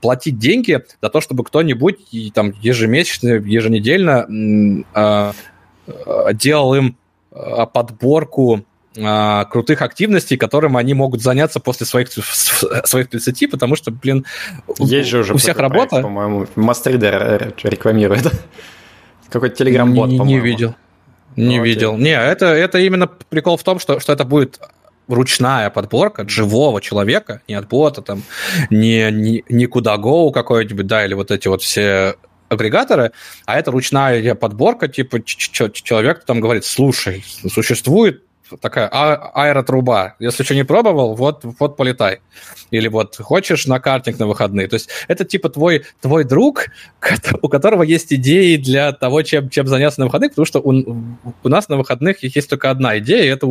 платить 0.00 0.38
деньги 0.38 0.82
за 1.00 1.08
то, 1.08 1.20
чтобы 1.20 1.44
кто-нибудь 1.44 1.96
там 2.34 2.52
ежемесячно, 2.60 3.28
еженедельно 3.28 4.26
делал 6.34 6.74
им 6.74 6.96
э, 7.32 7.66
подборку 7.72 8.64
э, 8.96 9.44
крутых 9.50 9.82
активностей, 9.82 10.36
которым 10.36 10.76
они 10.76 10.94
могут 10.94 11.22
заняться 11.22 11.60
после 11.60 11.86
своих, 11.86 12.10
своих 12.10 13.08
30, 13.08 13.50
потому 13.50 13.76
что, 13.76 13.90
блин, 13.90 14.26
Есть 14.78 15.08
же 15.08 15.20
уже 15.20 15.34
у 15.34 15.36
всех 15.38 15.58
работа. 15.58 15.88
Проект, 15.88 16.04
по-моему, 16.04 16.46
Мастридер 16.56 17.54
рекламирует. 17.62 18.32
Какой-то 19.30 19.56
телеграм-бот, 19.56 20.10
по-моему. 20.10 20.24
Не 20.24 20.40
видел. 20.40 20.74
Не 21.36 21.58
ну, 21.58 21.64
видел. 21.64 21.96
Не, 21.96 22.18
это, 22.18 22.46
это 22.46 22.78
именно 22.78 23.06
прикол 23.06 23.56
в 23.56 23.62
том, 23.62 23.78
что, 23.78 24.00
что 24.00 24.12
это 24.12 24.24
будет 24.24 24.58
ручная 25.06 25.70
подборка 25.70 26.22
от 26.22 26.30
живого 26.30 26.80
человека, 26.80 27.42
не 27.48 27.54
от 27.54 27.68
бота, 27.68 28.02
там, 28.02 28.22
не, 28.70 29.10
не, 29.10 29.44
не 29.48 29.66
Kudago 29.66 30.32
какой-нибудь, 30.32 30.86
да, 30.86 31.04
или 31.04 31.14
вот 31.14 31.30
эти 31.30 31.48
вот 31.48 31.62
все 31.62 32.16
агрегаторы, 32.48 33.12
а 33.46 33.58
это 33.58 33.70
ручная 33.70 34.34
подборка, 34.34 34.88
типа 34.88 35.22
человек 35.24 36.24
там 36.24 36.40
говорит, 36.40 36.64
слушай, 36.64 37.24
существует 37.48 38.22
такая 38.60 38.88
а- 38.90 39.30
аэротруба. 39.34 40.16
Если 40.18 40.42
что 40.42 40.54
не 40.54 40.64
пробовал, 40.64 41.14
вот, 41.14 41.44
вот 41.58 41.76
полетай. 41.76 42.20
Или 42.70 42.88
вот 42.88 43.16
хочешь 43.16 43.66
на 43.66 43.80
картинг 43.80 44.18
на 44.18 44.26
выходные. 44.26 44.68
То 44.68 44.74
есть 44.74 44.88
это 45.08 45.24
типа 45.24 45.48
твой, 45.50 45.84
твой 46.00 46.24
друг, 46.24 46.66
у 47.42 47.48
которого 47.48 47.82
есть 47.82 48.12
идеи 48.12 48.56
для 48.56 48.92
того, 48.92 49.22
чем, 49.22 49.50
чем 49.50 49.66
заняться 49.66 50.00
на 50.00 50.06
выходных, 50.06 50.32
потому 50.32 50.46
что 50.46 50.60
у, 50.60 50.72
у 51.42 51.48
нас 51.48 51.68
на 51.68 51.76
выходных 51.76 52.22
есть 52.22 52.48
только 52.48 52.70
одна 52.70 52.98
идея, 52.98 53.24
и 53.24 53.28
это 53.28 53.46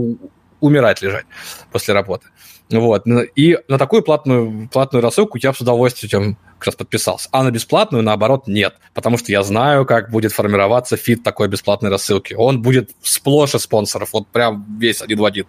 умирать 0.60 1.02
лежать 1.02 1.26
после 1.72 1.94
работы. 1.94 2.28
Вот. 2.70 3.04
И 3.36 3.58
на 3.68 3.78
такую 3.78 4.02
платную, 4.02 4.70
платную 4.72 5.02
рассылку 5.02 5.38
я 5.42 5.54
с 5.54 5.62
удовольствием 5.62 6.38
как 6.58 6.68
раз 6.68 6.76
подписался. 6.76 7.30
А 7.32 7.44
на 7.44 7.52
бесплатную, 7.52 8.04
наоборот, 8.04 8.48
нет. 8.48 8.76
Потому 8.94 9.18
что 9.18 9.32
я 9.32 9.44
знаю, 9.44 9.86
как 9.86 10.10
будет 10.10 10.34
формироваться 10.34 10.98
фит 10.98 11.24
такой 11.24 11.48
бесплатной 11.48 11.90
рассылки. 11.90 12.34
Он 12.34 12.62
будет 12.62 12.92
сплошь 13.02 13.56
из 13.56 13.62
спонсоров. 13.62 14.10
Вот 14.14 14.28
прям 14.28 14.66
весь 14.80 15.02
один 15.02 15.20
в 15.20 15.26
один. 15.26 15.46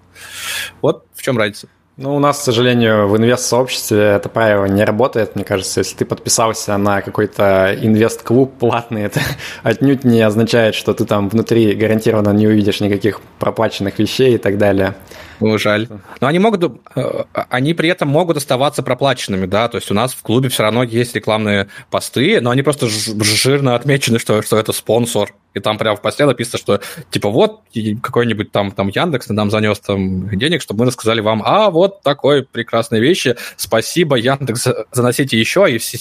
Вот 0.81 1.07
в 1.15 1.23
чем 1.23 1.39
разница. 1.39 1.69
Ну, 2.01 2.15
у 2.15 2.21
нас, 2.21 2.39
к 2.39 2.43
сожалению, 2.43 3.09
в 3.09 3.17
инвест-сообществе 3.17 3.99
это 3.99 4.29
правило 4.29 4.67
не 4.67 4.85
работает. 4.85 5.35
Мне 5.35 5.45
кажется, 5.45 5.81
если 5.81 5.97
ты 5.97 6.05
подписался 6.05 6.77
на 6.77 7.03
какой-то 7.03 7.77
инвест-клуб 7.83 8.57
платный, 8.57 9.03
это 9.03 9.21
отнюдь 9.65 10.05
не 10.05 10.21
означает, 10.21 10.77
что 10.77 10.95
ты 10.95 11.05
там 11.07 11.29
внутри 11.29 11.75
гарантированно 11.75 12.31
не 12.31 12.47
увидишь 12.47 12.79
никаких 12.79 13.21
проплаченных 13.41 13.99
вещей 13.99 14.37
и 14.37 14.39
так 14.39 14.59
далее. 14.59 14.95
Ну, 15.41 15.59
жаль. 15.59 15.89
Но 16.21 16.27
они 16.27 16.39
могут, 16.39 16.81
э, 16.97 17.25
они 17.33 17.75
при 17.75 17.89
этом 17.89 18.09
могут 18.09 18.37
оставаться 18.37 18.83
проплаченными, 18.83 19.47
да, 19.47 19.69
то 19.69 19.77
есть 19.77 19.91
у 19.91 19.95
нас 19.95 20.13
в 20.13 20.23
клубе 20.23 20.49
все 20.49 20.65
равно 20.65 20.83
есть 20.83 21.15
рекламные 21.15 21.69
посты, 21.91 22.41
но 22.41 22.51
они 22.51 22.63
просто 22.63 22.89
жирно 22.89 23.75
отмечены, 23.75 24.19
что, 24.19 24.43
что 24.43 24.59
это 24.59 24.73
спонсор, 24.73 25.35
и 25.55 25.61
там 25.61 25.79
прямо 25.79 25.97
в 25.97 26.03
посте 26.03 26.27
написано, 26.27 26.59
что 26.59 26.81
типа 27.11 27.31
вот 27.31 27.63
какой-нибудь 28.03 28.51
там, 28.51 28.73
там 28.73 28.89
Яндекс 28.89 29.29
нам 29.29 29.51
занес 29.51 29.79
там 29.79 30.29
денег, 30.37 30.63
чтобы 30.63 30.81
мы 30.81 30.87
рассказали 30.87 31.21
вам, 31.21 31.43
а 31.45 31.71
вот 31.71 32.03
такой 32.03 32.45
прекрасные 32.45 33.01
вещи, 33.01 33.37
спасибо, 33.57 34.17
Яндекс, 34.17 34.67
заносите 34.93 35.39
еще, 35.39 35.71
и 35.71 35.79
все, 35.79 35.99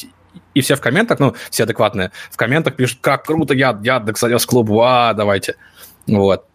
и 0.53 0.61
все 0.61 0.75
в 0.75 0.81
комментах, 0.81 1.19
ну, 1.19 1.35
все 1.51 1.63
адекватные, 1.63 2.11
в 2.31 2.37
комментах 2.37 2.75
пишут, 2.75 2.99
как 3.01 3.25
круто, 3.25 3.53
я, 3.53 3.69
Яндекс 3.83 4.19
занес 4.19 4.45
клуб, 4.45 4.71
а, 4.81 5.13
давайте. 5.13 5.55
Вот. 6.07 6.45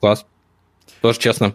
Класс. 0.00 0.24
Тоже 1.00 1.18
честно. 1.18 1.54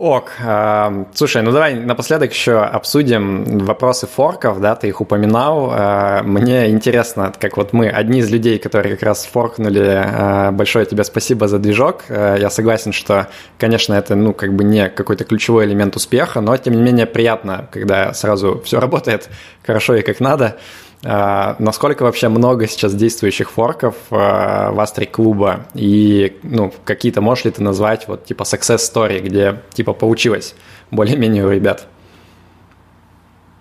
Ок, 0.00 0.30
э, 0.42 1.04
слушай, 1.12 1.42
ну 1.42 1.52
давай 1.52 1.74
напоследок 1.74 2.32
еще 2.32 2.62
обсудим 2.62 3.58
вопросы 3.58 4.06
форков, 4.06 4.58
да, 4.58 4.74
ты 4.74 4.88
их 4.88 5.02
упоминал. 5.02 5.74
Э, 5.74 6.22
мне 6.22 6.70
интересно, 6.70 7.34
как 7.38 7.58
вот 7.58 7.74
мы, 7.74 7.90
одни 7.90 8.20
из 8.20 8.30
людей, 8.30 8.58
которые 8.58 8.94
как 8.96 9.02
раз 9.02 9.26
форкнули, 9.26 9.82
э, 9.82 10.50
большое 10.52 10.86
тебе 10.86 11.04
спасибо 11.04 11.48
за 11.48 11.58
движок. 11.58 12.04
Я 12.08 12.48
согласен, 12.48 12.94
что, 12.94 13.28
конечно, 13.58 13.92
это, 13.92 14.14
ну, 14.14 14.32
как 14.32 14.54
бы 14.54 14.64
не 14.64 14.88
какой-то 14.88 15.24
ключевой 15.24 15.66
элемент 15.66 15.94
успеха, 15.96 16.40
но, 16.40 16.56
тем 16.56 16.76
не 16.76 16.82
менее, 16.82 17.04
приятно, 17.04 17.68
когда 17.70 18.14
сразу 18.14 18.62
все 18.64 18.80
работает 18.80 19.28
хорошо 19.66 19.96
и 19.96 20.00
как 20.00 20.18
надо. 20.20 20.44
А, 20.46 20.89
насколько 21.02 22.02
вообще 22.02 22.28
много 22.28 22.66
сейчас 22.66 22.94
действующих 22.94 23.50
форков 23.50 23.94
а, 24.10 24.70
в 24.70 24.78
Астре 24.80 25.06
клуба 25.06 25.66
и 25.72 26.38
ну, 26.42 26.72
какие-то 26.84 27.22
можешь 27.22 27.46
ли 27.46 27.50
ты 27.50 27.62
назвать 27.62 28.06
вот 28.06 28.26
типа 28.26 28.42
success 28.42 28.78
story, 28.78 29.20
где 29.20 29.62
типа 29.72 29.94
получилось 29.94 30.54
более-менее 30.90 31.46
у 31.46 31.50
ребят? 31.50 31.86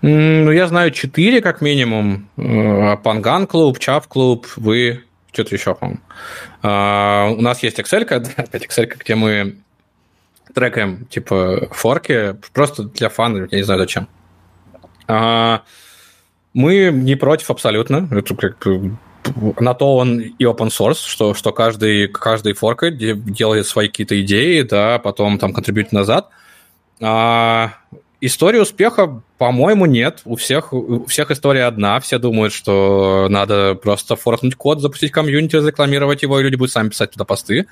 Ну, 0.01 0.51
я 0.51 0.67
знаю 0.67 0.91
четыре, 0.91 1.41
как 1.41 1.61
минимум. 1.61 2.29
Э, 2.37 2.95
Панган 2.97 3.47
клуб, 3.47 3.79
Чап 3.79 4.07
клуб, 4.07 4.47
вы, 4.55 5.03
что-то 5.33 5.55
еще, 5.55 5.75
по-моему. 5.75 5.99
А, 6.61 7.29
у 7.37 7.41
нас 7.41 7.61
есть 7.63 7.79
Excel, 7.79 8.03
опять 8.37 8.65
Excel, 8.65 8.85
где 8.97 9.15
мы 9.15 9.57
трекаем, 10.53 11.05
типа, 11.05 11.67
форки, 11.71 12.37
просто 12.53 12.83
для 12.83 13.09
фана, 13.09 13.47
я 13.51 13.57
не 13.57 13.63
знаю 13.63 13.81
зачем. 13.81 14.07
Мы 16.53 16.91
не 16.91 17.15
против 17.15 17.51
абсолютно. 17.51 18.07
Это 18.11 18.35
как 18.35 18.65
на 19.59 19.73
то 19.73 19.97
он 19.97 20.19
и 20.19 20.43
open 20.43 20.69
source, 20.69 21.05
что, 21.05 21.33
что 21.33 21.51
каждый, 21.51 22.07
каждый 22.07 22.53
форк 22.53 22.83
делает 22.89 23.67
свои 23.67 23.87
какие-то 23.87 24.19
идеи, 24.21 24.61
да, 24.61 24.99
потом 24.99 25.37
там 25.37 25.53
контрибьютит 25.53 25.91
назад. 25.91 26.29
А, 27.01 27.73
история 28.21 28.61
успеха, 28.61 29.21
по-моему, 29.37 29.85
нет. 29.85 30.21
У 30.25 30.35
всех, 30.35 30.73
у 30.73 31.05
всех 31.05 31.31
история 31.31 31.65
одна. 31.65 31.99
Все 31.99 32.17
думают, 32.17 32.53
что 32.53 33.27
надо 33.29 33.75
просто 33.75 34.15
форкнуть 34.15 34.55
код, 34.55 34.81
запустить 34.81 35.11
комьюнити, 35.11 35.55
рекламировать 35.55 36.23
его, 36.23 36.39
и 36.39 36.43
люди 36.43 36.55
будут 36.55 36.71
сами 36.71 36.89
писать 36.89 37.11
туда 37.11 37.25
посты. 37.25 37.67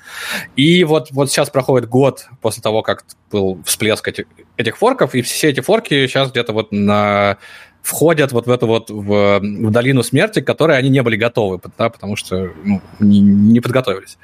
И 0.56 0.84
вот, 0.84 1.10
вот 1.10 1.30
сейчас 1.30 1.50
проходит 1.50 1.88
год 1.88 2.26
после 2.40 2.62
того, 2.62 2.82
как 2.82 3.04
был 3.30 3.60
всплеск 3.64 4.06
этих, 4.08 4.26
этих 4.56 4.78
форков, 4.78 5.14
и 5.14 5.22
все 5.22 5.48
эти 5.48 5.60
форки 5.60 6.06
сейчас 6.06 6.30
где-то 6.30 6.52
вот 6.52 6.72
на 6.72 7.38
входят 7.82 8.32
вот 8.32 8.46
в 8.46 8.50
эту 8.50 8.66
вот 8.66 8.90
в, 8.90 9.40
в 9.40 9.70
долину 9.70 10.02
смерти, 10.02 10.40
к 10.40 10.46
которой 10.46 10.78
они 10.78 10.88
не 10.88 11.02
были 11.02 11.16
готовы, 11.16 11.60
да, 11.76 11.88
потому 11.88 12.16
что 12.16 12.50
ну, 12.64 12.80
не, 13.00 13.20
не 13.20 13.60
подготовились. 13.60 14.18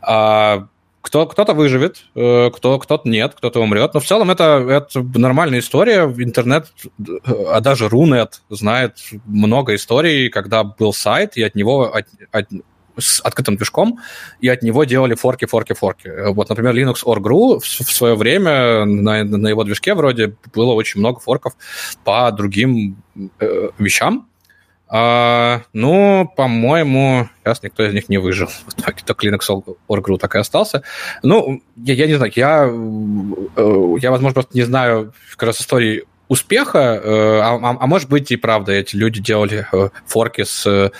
А, 0.00 0.68
кто, 1.04 1.26
кто-то 1.26 1.52
выживет, 1.52 2.06
э, 2.14 2.50
кто, 2.50 2.78
кто-то 2.78 3.06
нет, 3.06 3.34
кто-то 3.36 3.60
умрет. 3.60 3.92
Но 3.92 4.00
в 4.00 4.06
целом 4.06 4.30
это, 4.30 4.66
это 4.66 5.02
нормальная 5.18 5.58
история. 5.58 6.04
Интернет, 6.04 6.72
а 7.28 7.60
даже 7.60 7.90
Рунет 7.90 8.40
знает 8.48 8.96
много 9.26 9.74
историй, 9.74 10.30
когда 10.30 10.64
был 10.64 10.94
сайт, 10.94 11.36
и 11.36 11.42
от 11.42 11.54
него 11.54 11.94
от, 11.94 12.06
от, 12.32 12.48
с 12.98 13.20
открытым 13.20 13.56
движком, 13.56 13.98
и 14.40 14.48
от 14.48 14.62
него 14.62 14.84
делали 14.84 15.14
форки, 15.14 15.46
форки, 15.46 15.72
форки. 15.72 16.10
Вот, 16.32 16.48
например, 16.48 16.74
Linux 16.74 17.04
Org.ru 17.04 17.60
в, 17.60 17.64
свое 17.66 18.14
время 18.14 18.84
на, 18.84 19.24
на 19.24 19.48
его 19.48 19.64
движке 19.64 19.94
вроде 19.94 20.36
было 20.54 20.72
очень 20.72 21.00
много 21.00 21.20
форков 21.20 21.54
по 22.04 22.30
другим 22.32 22.96
э, 23.40 23.70
вещам. 23.78 24.28
А, 24.86 25.62
ну, 25.72 26.30
по-моему, 26.36 27.28
сейчас 27.42 27.62
никто 27.62 27.84
из 27.84 27.94
них 27.94 28.08
не 28.08 28.18
выжил. 28.18 28.48
Только 29.06 29.26
Linux 29.26 29.76
Org.ru 29.88 30.18
так 30.18 30.34
и 30.36 30.38
остался. 30.38 30.82
Ну, 31.22 31.62
я, 31.76 31.94
я 31.94 32.06
не 32.06 32.14
знаю, 32.14 32.32
я, 32.36 32.66
э, 32.66 33.96
я, 34.00 34.10
возможно, 34.10 34.34
просто 34.34 34.56
не 34.56 34.62
знаю 34.62 35.12
как 35.32 35.44
раз 35.44 35.60
истории 35.60 36.04
успеха, 36.28 37.00
а, 37.02 37.58
а, 37.62 37.76
а 37.80 37.86
может 37.86 38.08
быть 38.08 38.30
и 38.30 38.36
правда, 38.36 38.72
эти 38.72 38.96
люди 38.96 39.20
делали 39.20 39.66
форки 40.06 40.44
с, 40.44 40.90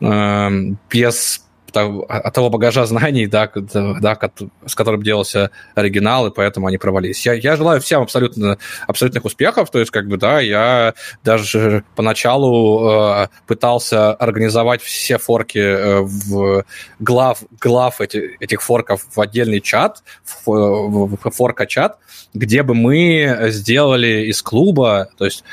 без 0.00 1.44
от 1.76 2.34
того 2.34 2.50
багажа 2.50 2.86
знаний, 2.86 3.26
да, 3.26 3.50
да, 3.54 4.18
с 4.66 4.74
которым 4.74 5.02
делался 5.02 5.50
оригинал, 5.74 6.26
и 6.26 6.34
поэтому 6.34 6.66
они 6.66 6.78
провалились. 6.78 7.24
Я, 7.26 7.34
я 7.34 7.56
желаю 7.56 7.80
всем 7.80 8.02
абсолютно, 8.02 8.58
абсолютных 8.86 9.24
успехов, 9.24 9.70
то 9.70 9.78
есть, 9.78 9.90
как 9.90 10.08
бы, 10.08 10.16
да, 10.16 10.40
я 10.40 10.94
даже 11.24 11.84
поначалу 11.96 12.88
э, 12.90 13.28
пытался 13.46 14.12
организовать 14.12 14.82
все 14.82 15.18
форки 15.18 15.58
э, 15.58 16.00
в 16.00 16.64
глав, 16.98 17.42
глав 17.60 18.00
эти, 18.00 18.36
этих 18.40 18.62
форков 18.62 19.06
в 19.14 19.20
отдельный 19.20 19.60
чат, 19.60 20.02
в, 20.44 20.46
в 20.46 21.30
форка-чат, 21.30 21.98
где 22.34 22.62
бы 22.62 22.74
мы 22.74 23.48
сделали 23.48 24.26
из 24.26 24.42
клуба, 24.42 25.08
то 25.18 25.24
есть 25.24 25.44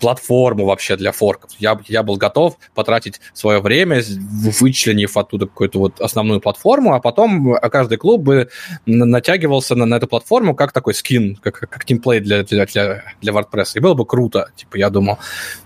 платформу 0.00 0.66
вообще 0.66 0.96
для 0.96 1.12
форков. 1.12 1.50
Я, 1.58 1.78
я 1.86 2.02
был 2.02 2.16
готов 2.16 2.56
потратить 2.74 3.20
свое 3.32 3.60
время, 3.60 4.02
вычленив 4.60 5.16
оттуда 5.16 5.46
какую-то 5.46 5.78
вот 5.78 6.00
основную 6.00 6.40
платформу, 6.40 6.94
а 6.94 7.00
потом 7.00 7.54
каждый 7.70 7.98
клуб 7.98 8.22
бы 8.22 8.48
натягивался 8.86 9.74
на, 9.74 9.86
на 9.86 9.96
эту 9.96 10.06
платформу 10.06 10.54
как 10.54 10.72
такой 10.72 10.94
скин, 10.94 11.36
как, 11.36 11.60
как 11.60 11.84
тимплей 11.84 12.20
для, 12.20 12.42
для, 12.42 12.66
для, 12.66 13.04
для 13.20 13.32
WordPress. 13.32 13.72
И 13.74 13.80
было 13.80 13.94
бы 13.94 14.06
круто, 14.06 14.50
типа, 14.56 14.76
я 14.76 14.90
думал. 14.90 15.18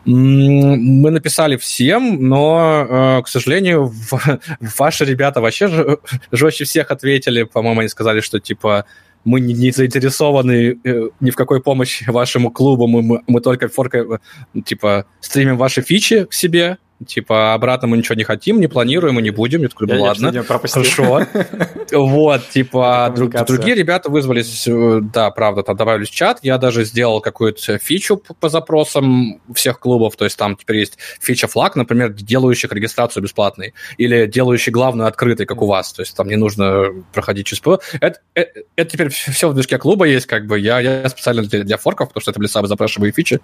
Мы 0.05 1.11
написали 1.11 1.57
всем, 1.57 2.29
но, 2.29 2.87
э, 2.89 3.23
к 3.23 3.29
сожалению, 3.29 3.93
ваши 4.79 5.05
ребята 5.05 5.41
вообще 5.41 5.99
жестче 6.33 6.65
всех 6.65 6.91
ответили. 6.91 7.45
По-моему, 7.45 7.81
они 7.81 7.89
сказали, 7.89 8.21
что, 8.21 8.41
типа, 8.41 8.85
мы 9.25 9.41
не, 9.41 9.55
не 9.55 9.71
заинтересованы 9.71 10.79
э, 10.85 11.09
ни 11.21 11.31
в 11.31 11.37
какой 11.37 11.63
помощи 11.63 12.09
вашему 12.09 12.51
клубу, 12.51 12.87
мы, 12.87 13.03
мы, 13.03 13.23
мы 13.27 13.41
только 13.41 13.69
форка, 13.69 14.21
типа, 14.65 15.07
стримим 15.21 15.57
ваши 15.57 15.83
фичи 15.83 16.25
к 16.25 16.33
себе, 16.33 16.79
Типа, 17.05 17.53
обратно 17.53 17.89
мы 17.89 17.99
ничего 17.99 18.15
не 18.15 18.25
хотим, 18.25 18.59
не 18.59 18.69
планируем 18.69 19.19
и 19.19 19.23
не 19.23 19.29
будем. 19.29 19.61
Я 19.61 19.69
такой, 19.69 19.87
ну 19.87 20.01
ладно, 20.01 20.33
хорошо. 20.43 21.27
Вот, 21.93 22.49
типа, 22.49 23.15
другие 23.47 23.77
ребята 23.77 24.11
вызвались, 24.11 24.67
э, 24.67 25.01
да, 25.03 25.31
правда, 25.31 25.63
там 25.63 25.77
добавились 25.77 26.09
в 26.09 26.15
чат. 26.15 26.39
Я 26.43 26.59
даже 26.59 26.85
сделал 26.85 27.21
какую-то 27.21 27.79
фичу 27.79 28.17
по 28.17 28.49
запросам 28.49 29.41
всех 29.55 29.79
клубов. 29.79 30.17
То 30.17 30.25
есть 30.25 30.39
там 30.39 30.57
теперь 30.57 30.79
есть 30.79 30.99
фича 31.21 31.47
флаг, 31.49 31.77
например, 31.77 32.13
делающих 32.13 32.73
регистрацию 32.73 33.23
бесплатной. 33.23 33.75
Или 33.99 34.27
делающий 34.27 34.73
главную 34.73 35.07
открытой, 35.07 35.45
как 35.45 35.61
у 35.63 35.67
вас. 35.67 35.93
То 35.93 36.01
есть 36.01 36.17
там 36.17 36.29
не 36.29 36.37
нужно 36.37 36.87
проходить 37.13 37.47
через 37.47 37.61
ПО. 37.61 37.79
Это, 38.01 38.21
это, 38.35 38.61
это 38.75 38.91
теперь 38.91 39.09
все 39.11 39.49
в 39.49 39.55
движке 39.55 39.79
клуба 39.79 40.07
есть, 40.07 40.27
как 40.27 40.47
бы. 40.47 40.59
Я, 40.59 40.81
я 40.81 41.09
специально 41.09 41.43
для, 41.43 41.63
для 41.63 41.77
форков, 41.77 42.09
потому 42.09 42.23
что 42.23 42.31
это 42.31 42.41
были 42.41 42.49
самые 42.49 42.69
запрашиваемые 42.69 43.13
фичи, 43.13 43.41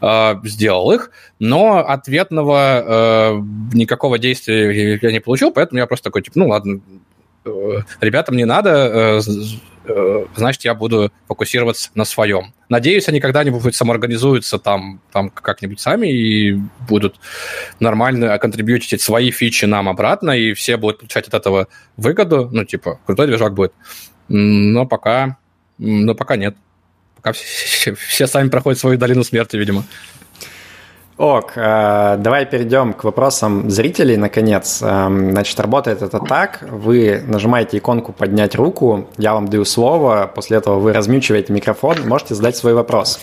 э, 0.00 0.34
сделал 0.44 0.92
их. 0.92 1.10
Но 1.40 1.78
ответного 1.78 2.91
Э, 2.92 3.40
никакого 3.72 4.18
действия 4.18 4.98
я 5.00 5.12
не 5.12 5.20
получил, 5.20 5.50
поэтому 5.50 5.78
я 5.78 5.86
просто 5.86 6.04
такой, 6.04 6.22
типа, 6.22 6.38
ну 6.38 6.48
ладно, 6.48 6.80
э, 7.44 7.50
ребятам 8.00 8.36
не 8.36 8.44
надо, 8.44 9.20
э, 9.24 10.26
значит, 10.36 10.64
я 10.64 10.74
буду 10.74 11.10
фокусироваться 11.26 11.90
на 11.94 12.04
своем. 12.04 12.52
Надеюсь, 12.68 13.08
они 13.08 13.18
когда-нибудь 13.18 13.74
самоорганизуются 13.74 14.58
там, 14.58 15.00
там 15.10 15.30
как-нибудь 15.30 15.80
сами 15.80 16.08
и 16.08 16.60
будут 16.86 17.16
нормально 17.80 18.38
контрибьютить 18.38 19.00
свои 19.00 19.30
фичи 19.30 19.64
нам 19.64 19.88
обратно, 19.88 20.32
и 20.32 20.52
все 20.52 20.76
будут 20.76 20.98
получать 20.98 21.28
от 21.28 21.34
этого 21.34 21.68
выгоду. 21.96 22.50
Ну, 22.52 22.64
типа, 22.64 23.00
крутой 23.06 23.28
движок 23.28 23.54
будет. 23.54 23.72
Но 24.28 24.86
пока, 24.86 25.38
но 25.78 26.14
пока 26.14 26.36
нет. 26.36 26.56
Пока 27.16 27.32
все, 27.32 27.94
все 28.08 28.26
сами 28.26 28.50
проходят 28.50 28.78
свою 28.78 28.98
долину 28.98 29.24
смерти, 29.24 29.56
видимо. 29.56 29.84
Ок, 31.18 31.52
э, 31.56 32.16
давай 32.18 32.46
перейдем 32.46 32.94
к 32.94 33.04
вопросам 33.04 33.70
зрителей, 33.70 34.16
наконец. 34.16 34.80
Эм, 34.82 35.32
значит, 35.32 35.60
работает 35.60 36.00
это 36.00 36.18
так. 36.18 36.60
Вы 36.62 37.22
нажимаете 37.26 37.76
иконку 37.76 38.12
«Поднять 38.12 38.54
руку», 38.54 39.08
я 39.18 39.34
вам 39.34 39.46
даю 39.46 39.66
слово, 39.66 40.30
после 40.34 40.56
этого 40.56 40.78
вы 40.78 40.94
размючиваете 40.94 41.52
микрофон, 41.52 41.96
можете 42.08 42.34
задать 42.34 42.56
свой 42.56 42.72
вопрос. 42.72 43.20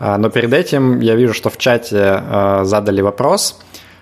Э, 0.00 0.16
но 0.16 0.30
перед 0.30 0.54
этим 0.54 1.00
я 1.00 1.16
вижу, 1.16 1.34
что 1.34 1.50
в 1.50 1.58
чате 1.58 2.22
э, 2.22 2.60
задали 2.64 3.02
вопрос. 3.02 3.60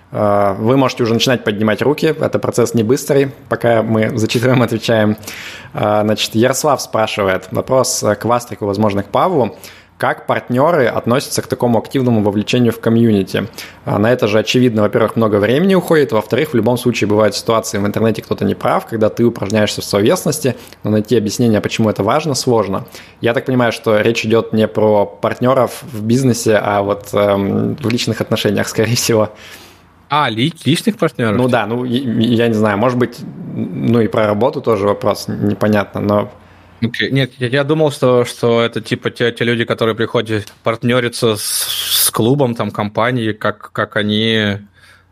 Вы 0.09 0.77
можете 0.77 1.03
уже 1.03 1.13
начинать 1.13 1.43
поднимать 1.43 1.81
руки, 1.81 2.15
это 2.17 2.39
процесс 2.39 2.73
не 2.73 2.81
быстрый, 2.81 3.29
пока 3.49 3.83
мы 3.83 4.17
зачитываем, 4.17 4.61
отвечаем. 4.61 5.17
Значит, 5.73 6.33
Ярослав 6.33 6.81
спрашивает, 6.81 7.49
вопрос 7.51 8.05
к 8.17 8.23
Вастрику, 8.23 8.65
возможно, 8.65 9.03
к 9.03 9.07
Павлу. 9.07 9.57
Как 9.97 10.27
партнеры 10.27 10.85
относятся 10.85 11.41
к 11.41 11.47
такому 11.47 11.79
активному 11.79 12.21
вовлечению 12.21 12.71
в 12.71 12.79
комьюнити? 12.79 13.47
А, 13.83 13.97
на 13.97 14.11
это 14.11 14.27
же, 14.27 14.37
очевидно, 14.37 14.83
во-первых, 14.83 15.15
много 15.15 15.37
времени 15.37 15.73
уходит, 15.73 16.11
во-вторых, 16.11 16.51
в 16.51 16.53
любом 16.53 16.77
случае 16.77 17.07
бывают 17.07 17.33
ситуации, 17.33 17.79
в 17.79 17.85
интернете 17.87 18.21
кто-то 18.21 18.45
не 18.45 18.53
прав, 18.53 18.85
когда 18.85 19.09
ты 19.09 19.25
упражняешься 19.25 19.81
в 19.81 19.85
словесности, 19.85 20.55
но 20.83 20.91
найти 20.91 21.17
объяснение, 21.17 21.61
почему 21.61 21.89
это 21.89 22.03
важно, 22.03 22.35
сложно. 22.35 22.85
Я 23.21 23.33
так 23.33 23.45
понимаю, 23.45 23.71
что 23.71 23.99
речь 23.99 24.23
идет 24.23 24.53
не 24.53 24.67
про 24.67 25.07
партнеров 25.07 25.81
в 25.91 26.03
бизнесе, 26.03 26.57
а 26.61 26.83
вот 26.83 27.09
эм, 27.13 27.75
в 27.77 27.89
личных 27.89 28.21
отношениях, 28.21 28.67
скорее 28.67 28.95
всего. 28.95 29.31
А, 30.09 30.29
ли, 30.29 30.53
личных 30.63 30.97
партнеров? 30.97 31.37
Ну 31.37 31.49
да, 31.49 31.65
ну 31.65 31.83
я 31.83 32.47
не 32.47 32.53
знаю, 32.53 32.77
может 32.77 32.99
быть, 32.99 33.17
ну 33.55 33.99
и 33.99 34.07
про 34.07 34.27
работу 34.27 34.61
тоже 34.61 34.85
вопрос 34.85 35.27
непонятно, 35.27 36.01
но 36.01 36.31
Okay. 36.81 37.09
Нет, 37.09 37.31
я, 37.39 37.47
я 37.47 37.63
думал, 37.63 37.91
что, 37.91 38.23
что 38.25 38.61
это 38.61 38.81
типа 38.81 39.09
те, 39.09 39.31
те 39.31 39.43
люди, 39.43 39.65
которые 39.65 39.95
приходят 39.95 40.53
партнериться 40.63 41.35
с, 41.35 41.41
с 41.41 42.11
клубом, 42.11 42.53
там, 42.53 42.71
компанией, 42.71 43.33
как, 43.33 43.71
как 43.71 43.95
они 43.95 44.59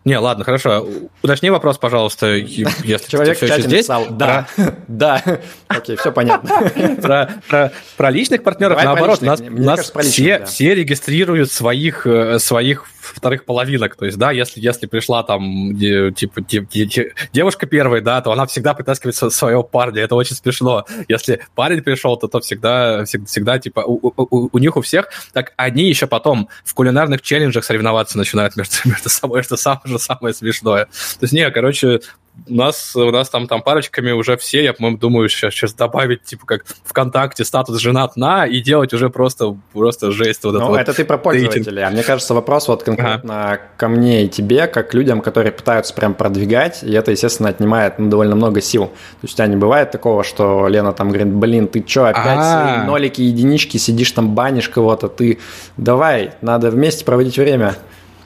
не, 0.05 0.19
ладно, 0.19 0.43
хорошо. 0.43 0.87
Уточни 1.23 1.49
вопрос, 1.49 1.79
пожалуйста, 1.79 2.27
если 2.35 3.09
Человек 3.09 3.39
ты 3.39 3.47
все 3.47 3.55
еще 3.55 3.61
здесь. 3.63 3.87
Написал, 3.87 4.05
да, 4.11 4.47
да. 4.87 5.23
Окей, 5.67 5.95
все 5.95 6.11
понятно. 6.11 6.71
Про, 7.01 7.29
про, 7.49 7.71
про 7.97 8.11
личных 8.11 8.43
партнеров, 8.43 8.77
Давай 8.77 8.85
наоборот, 8.85 9.21
нас, 9.23 9.39
нас 9.39 9.91
все, 10.01 10.39
да. 10.39 10.45
все 10.45 10.75
регистрируют 10.75 11.51
своих, 11.51 12.05
э, 12.05 12.37
своих 12.37 12.85
вторых 13.13 13.45
половинок. 13.45 13.95
То 13.95 14.05
есть, 14.05 14.17
да, 14.17 14.31
если, 14.31 14.59
если 14.59 14.87
пришла 14.87 15.23
там, 15.23 15.75
типа, 15.75 16.41
девушка 17.33 17.65
первой, 17.65 18.01
да, 18.01 18.21
то 18.21 18.31
она 18.31 18.45
всегда 18.45 18.73
притаскивает 18.73 19.15
своего 19.15 19.63
парня. 19.63 20.01
Это 20.01 20.15
очень 20.15 20.35
смешно. 20.35 20.85
Если 21.07 21.41
парень 21.55 21.81
пришел, 21.81 22.17
то, 22.17 22.27
то 22.27 22.39
всегда, 22.39 23.05
всегда, 23.05 23.25
всегда 23.25 23.59
типа, 23.59 23.81
у, 23.85 24.13
у, 24.15 24.49
у 24.51 24.57
них 24.57 24.77
у 24.77 24.81
всех, 24.81 25.09
так 25.33 25.53
они 25.57 25.87
еще 25.87 26.07
потом 26.07 26.49
в 26.63 26.73
кулинарных 26.73 27.21
челленджах 27.21 27.63
соревноваться 27.63 28.17
начинают 28.17 28.55
между, 28.55 28.75
между 28.85 29.09
собой, 29.09 29.43
что 29.43 29.57
самое 29.57 29.81
же 29.85 29.99
самое 29.99 30.33
смешное. 30.33 30.85
То 30.85 31.23
есть, 31.23 31.33
не, 31.33 31.49
короче, 31.51 32.01
у 32.47 32.53
нас, 32.53 32.95
у 32.95 33.11
нас 33.11 33.29
там, 33.29 33.47
там 33.47 33.61
парочками 33.61 34.11
уже 34.11 34.37
все, 34.37 34.63
я, 34.63 34.73
по-моему, 34.73 34.97
думаю, 34.97 35.29
сейчас, 35.29 35.53
сейчас 35.53 35.73
добавить, 35.73 36.23
типа, 36.23 36.45
как 36.45 36.65
ВКонтакте 36.83 37.43
статус 37.43 37.79
женат 37.79 38.15
на 38.17 38.45
и 38.45 38.61
делать 38.61 38.93
уже 38.93 39.09
просто, 39.09 39.57
просто 39.73 40.11
жесть. 40.11 40.43
Вот 40.43 40.53
ну, 40.53 40.75
это, 40.75 40.91
вот 40.91 40.95
ты 40.95 41.05
про 41.05 41.17
пользователей. 41.17 41.83
А 41.83 41.89
мне 41.89 42.03
кажется, 42.03 42.33
вопрос 42.33 42.67
вот 42.67 42.83
конкретно 42.83 43.51
ага. 43.51 43.61
ко 43.77 43.87
мне 43.87 44.25
и 44.25 44.27
тебе, 44.27 44.67
как 44.67 44.93
людям, 44.93 45.21
которые 45.21 45.51
пытаются 45.51 45.93
прям 45.93 46.13
продвигать, 46.13 46.83
и 46.83 46.91
это, 46.91 47.11
естественно, 47.11 47.49
отнимает 47.49 47.99
ну, 47.99 48.09
довольно 48.09 48.35
много 48.35 48.61
сил. 48.61 48.87
То 48.87 48.93
есть 49.23 49.33
у 49.33 49.37
тебя 49.37 49.47
не 49.47 49.55
бывает 49.55 49.91
такого, 49.91 50.23
что 50.23 50.67
Лена 50.67 50.93
там 50.93 51.09
говорит, 51.09 51.29
блин, 51.29 51.67
ты 51.67 51.83
что, 51.87 52.05
опять 52.05 52.25
А-а-а. 52.25 52.75
свои 52.75 52.87
нолики, 52.87 53.21
единички, 53.21 53.77
сидишь 53.77 54.11
там, 54.11 54.35
банишь 54.35 54.69
кого-то, 54.69 55.07
ты 55.07 55.39
давай, 55.77 56.31
надо 56.41 56.69
вместе 56.69 57.05
проводить 57.05 57.37
время 57.37 57.75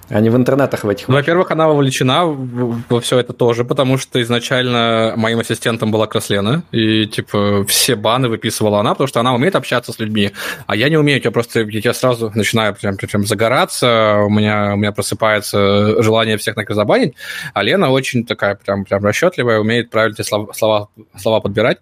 а 0.09 0.19
не 0.19 0.29
в 0.29 0.35
интернетах 0.35 0.83
в 0.83 0.89
этих. 0.89 1.07
Ну, 1.07 1.15
во-первых, 1.15 1.51
она 1.51 1.67
вовлечена 1.67 2.25
во 2.25 2.99
все 3.01 3.19
это 3.19 3.33
тоже, 3.33 3.63
потому 3.63 3.97
что 3.97 4.21
изначально 4.21 5.13
моим 5.15 5.39
ассистентом 5.39 5.91
была 5.91 6.07
Краслена, 6.07 6.63
и, 6.71 7.05
типа, 7.05 7.65
все 7.65 7.95
баны 7.95 8.29
выписывала 8.29 8.79
она, 8.79 8.91
потому 8.91 9.07
что 9.07 9.19
она 9.19 9.33
умеет 9.33 9.55
общаться 9.55 9.91
с 9.91 9.99
людьми, 9.99 10.31
а 10.67 10.75
я 10.75 10.89
не 10.89 10.97
умею, 10.97 11.21
я 11.23 11.31
просто, 11.31 11.61
я 11.61 11.93
сразу 11.93 12.31
начинаю 12.33 12.75
прям, 12.75 12.97
прям 12.97 13.25
загораться, 13.25 14.21
у 14.25 14.29
меня, 14.29 14.73
у 14.73 14.77
меня 14.77 14.91
просыпается 14.91 16.01
желание 16.01 16.37
всех 16.37 16.55
забанить, 16.69 17.15
а 17.53 17.63
Лена 17.63 17.89
очень 17.89 18.25
такая 18.25 18.55
прям, 18.55 18.85
прям 18.85 19.03
расчетливая, 19.03 19.59
умеет 19.59 19.89
правильно 19.89 20.23
слова, 20.23 20.53
слова, 20.53 20.89
слова 21.15 21.39
подбирать, 21.39 21.79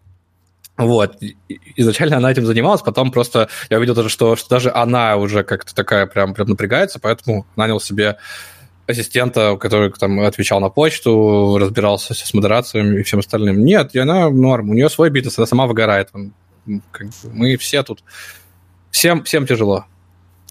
вот. 0.77 1.17
Изначально 1.75 2.17
она 2.17 2.31
этим 2.31 2.45
занималась, 2.45 2.81
потом 2.81 3.11
просто 3.11 3.49
я 3.69 3.77
увидел 3.77 3.95
даже, 3.95 4.09
что, 4.09 4.35
что 4.35 4.49
даже 4.49 4.71
она 4.71 5.17
уже 5.17 5.43
как-то 5.43 5.73
такая 5.73 6.05
прям, 6.05 6.33
прям 6.33 6.47
напрягается, 6.49 6.99
поэтому 6.99 7.45
нанял 7.55 7.79
себе 7.79 8.17
ассистента, 8.87 9.57
который 9.57 9.91
там 9.91 10.19
отвечал 10.21 10.59
на 10.59 10.69
почту, 10.69 11.57
разбирался 11.59 12.13
с 12.13 12.33
модерациями 12.33 12.99
и 12.99 13.03
всем 13.03 13.19
остальным. 13.19 13.63
Нет, 13.65 13.93
и 13.93 13.99
она 13.99 14.29
норм, 14.29 14.69
у 14.69 14.73
нее 14.73 14.89
свой 14.89 15.09
бизнес, 15.09 15.37
она 15.37 15.47
сама 15.47 15.67
выгорает. 15.67 16.09
Мы 16.65 17.57
все 17.57 17.83
тут... 17.83 18.03
Всем, 18.89 19.23
всем 19.23 19.45
тяжело. 19.45 19.85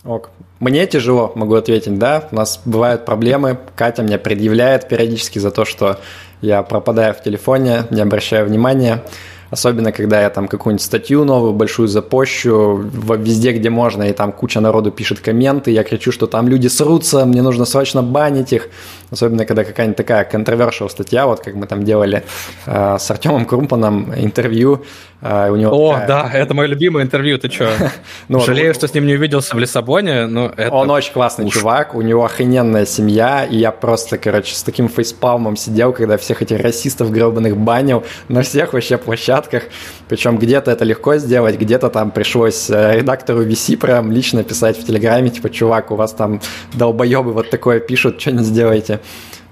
Ок. 0.04 0.30
Мне 0.60 0.86
тяжело, 0.86 1.32
могу 1.34 1.54
ответить, 1.54 1.98
да. 1.98 2.28
У 2.30 2.36
нас 2.36 2.60
бывают 2.64 3.04
проблемы. 3.04 3.58
Катя 3.74 4.02
меня 4.02 4.18
предъявляет 4.18 4.88
периодически 4.88 5.38
за 5.38 5.50
то, 5.50 5.64
что 5.64 5.98
я 6.42 6.62
пропадаю 6.62 7.12
в 7.14 7.22
телефоне, 7.22 7.84
не 7.90 8.02
обращаю 8.02 8.46
внимания. 8.46 9.02
Особенно 9.50 9.92
когда 9.92 10.20
я 10.20 10.30
там 10.30 10.48
какую-нибудь 10.48 10.84
статью 10.84 11.24
новую 11.24 11.52
большую 11.52 11.88
запощу 11.88 12.76
везде, 12.76 13.52
где 13.52 13.70
можно, 13.70 14.04
и 14.04 14.12
там 14.12 14.32
куча 14.32 14.60
народу 14.60 14.90
пишет 14.90 15.20
комменты, 15.20 15.70
я 15.70 15.82
кричу, 15.82 16.12
что 16.12 16.26
там 16.26 16.48
люди 16.48 16.68
срутся, 16.68 17.24
мне 17.24 17.42
нужно 17.42 17.64
срочно 17.64 18.02
банить 18.02 18.52
их, 18.52 18.68
особенно 19.10 19.44
когда 19.44 19.64
какая-нибудь 19.64 19.96
такая 19.96 20.28
controversial 20.28 20.88
статья, 20.88 21.26
вот 21.26 21.40
как 21.40 21.54
мы 21.54 21.66
там 21.66 21.84
делали 21.84 22.24
э, 22.66 22.96
с 22.98 23.10
Артемом 23.10 23.46
Крумпаном 23.46 24.12
интервью, 24.14 24.84
э, 25.22 25.50
у 25.50 25.56
него 25.56 25.72
О, 25.72 25.92
такая... 25.92 26.08
да, 26.08 26.30
это 26.32 26.54
мое 26.54 26.66
любимое 26.66 27.04
интервью, 27.04 27.38
ты 27.38 27.50
что? 27.50 27.70
ну, 28.28 28.40
Жалею, 28.40 28.74
что 28.74 28.88
с 28.88 28.94
ним 28.94 29.06
не 29.06 29.14
увиделся 29.14 29.54
в 29.54 29.58
Лиссабоне, 29.58 30.26
но 30.26 30.52
это... 30.56 30.72
Он 30.72 30.90
очень 30.90 31.12
классный 31.12 31.48
чувак, 31.48 31.94
у 31.94 32.02
него 32.02 32.24
охрененная 32.24 32.86
семья, 32.86 33.44
и 33.44 33.56
я 33.56 33.70
просто, 33.70 34.18
короче, 34.18 34.54
с 34.54 34.62
таким 34.62 34.88
фейспалмом 34.88 35.56
сидел, 35.56 35.92
когда 35.92 36.16
всех 36.16 36.42
этих 36.42 36.60
расистов 36.60 37.10
гребаных 37.10 37.56
банил 37.56 38.04
на 38.28 38.42
всех 38.42 38.72
вообще 38.72 38.98
площадках, 38.98 39.64
причем 40.08 40.38
где-то 40.38 40.70
это 40.70 40.84
легко 40.84 41.16
сделать, 41.16 41.58
где-то 41.58 41.90
там 41.90 42.10
пришлось 42.10 42.70
э, 42.70 42.96
редактору 42.96 43.44
VC 43.44 43.76
прям 43.76 44.12
лично 44.12 44.42
писать 44.44 44.78
в 44.78 44.84
Телеграме, 44.84 45.30
типа, 45.30 45.50
чувак, 45.50 45.90
у 45.90 45.96
вас 45.96 46.12
там 46.12 46.40
долбоебы 46.74 47.32
вот 47.32 47.50
такое 47.50 47.80
пишут, 47.80 48.20
что 48.20 48.32
не 48.32 48.42
сделаете. 48.42 48.95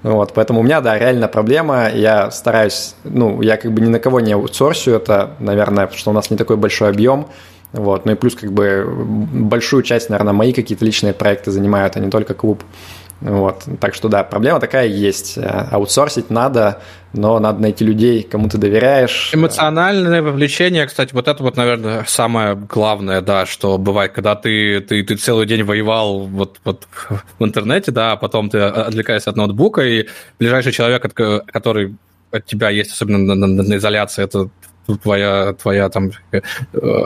Вот, 0.03 0.33
поэтому 0.33 0.59
у 0.59 0.63
меня, 0.63 0.81
да, 0.81 0.99
реально 0.99 1.27
проблема. 1.27 1.89
Я 1.89 2.29
стараюсь, 2.29 2.95
ну, 3.03 3.41
я 3.41 3.57
как 3.57 3.71
бы 3.71 3.81
ни 3.81 3.87
на 3.87 3.99
кого 3.99 4.19
не 4.19 4.33
аутсорсю 4.33 4.91
это, 4.91 5.31
наверное, 5.39 5.89
что 5.93 6.11
у 6.11 6.13
нас 6.13 6.29
не 6.29 6.37
такой 6.37 6.57
большой 6.57 6.89
объем. 6.89 7.27
Вот, 7.73 8.05
ну 8.05 8.11
и 8.11 8.15
плюс 8.15 8.35
как 8.35 8.51
бы 8.51 8.85
большую 8.87 9.83
часть, 9.83 10.09
наверное, 10.09 10.33
мои 10.33 10.53
какие-то 10.53 10.85
личные 10.85 11.13
проекты 11.13 11.51
занимают, 11.51 11.97
а 11.97 11.99
не 11.99 12.09
только 12.09 12.33
клуб. 12.33 12.63
Вот. 13.21 13.63
Так 13.79 13.95
что 13.95 14.09
да, 14.09 14.23
проблема 14.23 14.59
такая 14.59 14.87
есть. 14.87 15.37
Аутсорсить 15.37 16.29
надо, 16.29 16.81
но 17.13 17.39
надо 17.39 17.61
найти 17.61 17.85
людей, 17.85 18.23
кому 18.23 18.49
ты 18.49 18.57
доверяешь. 18.57 19.31
Эмоциональное 19.33 20.21
вовлечение, 20.21 20.85
кстати, 20.85 21.13
вот 21.13 21.27
это 21.27 21.41
вот, 21.41 21.55
наверное, 21.57 22.03
самое 22.07 22.55
главное, 22.55 23.21
да, 23.21 23.45
что 23.45 23.77
бывает, 23.77 24.11
когда 24.11 24.35
ты, 24.35 24.81
ты, 24.81 25.03
ты 25.03 25.15
целый 25.15 25.47
день 25.47 25.63
воевал 25.63 26.21
вот, 26.21 26.59
вот 26.63 26.87
в 27.39 27.43
интернете, 27.43 27.91
да, 27.91 28.13
а 28.13 28.17
потом 28.17 28.49
ты 28.49 28.59
отвлекаешься 28.59 29.29
от 29.29 29.37
ноутбука, 29.37 29.81
и 29.81 30.07
ближайший 30.39 30.71
человек, 30.71 31.01
который 31.01 31.95
от 32.31 32.45
тебя 32.45 32.69
есть, 32.69 32.91
особенно 32.91 33.19
на, 33.19 33.35
на, 33.35 33.63
на 33.63 33.77
изоляции, 33.77 34.23
это 34.23 34.49
твоя, 35.01 35.53
твоя 35.53 35.89
там 35.89 36.11
э, 36.31 36.41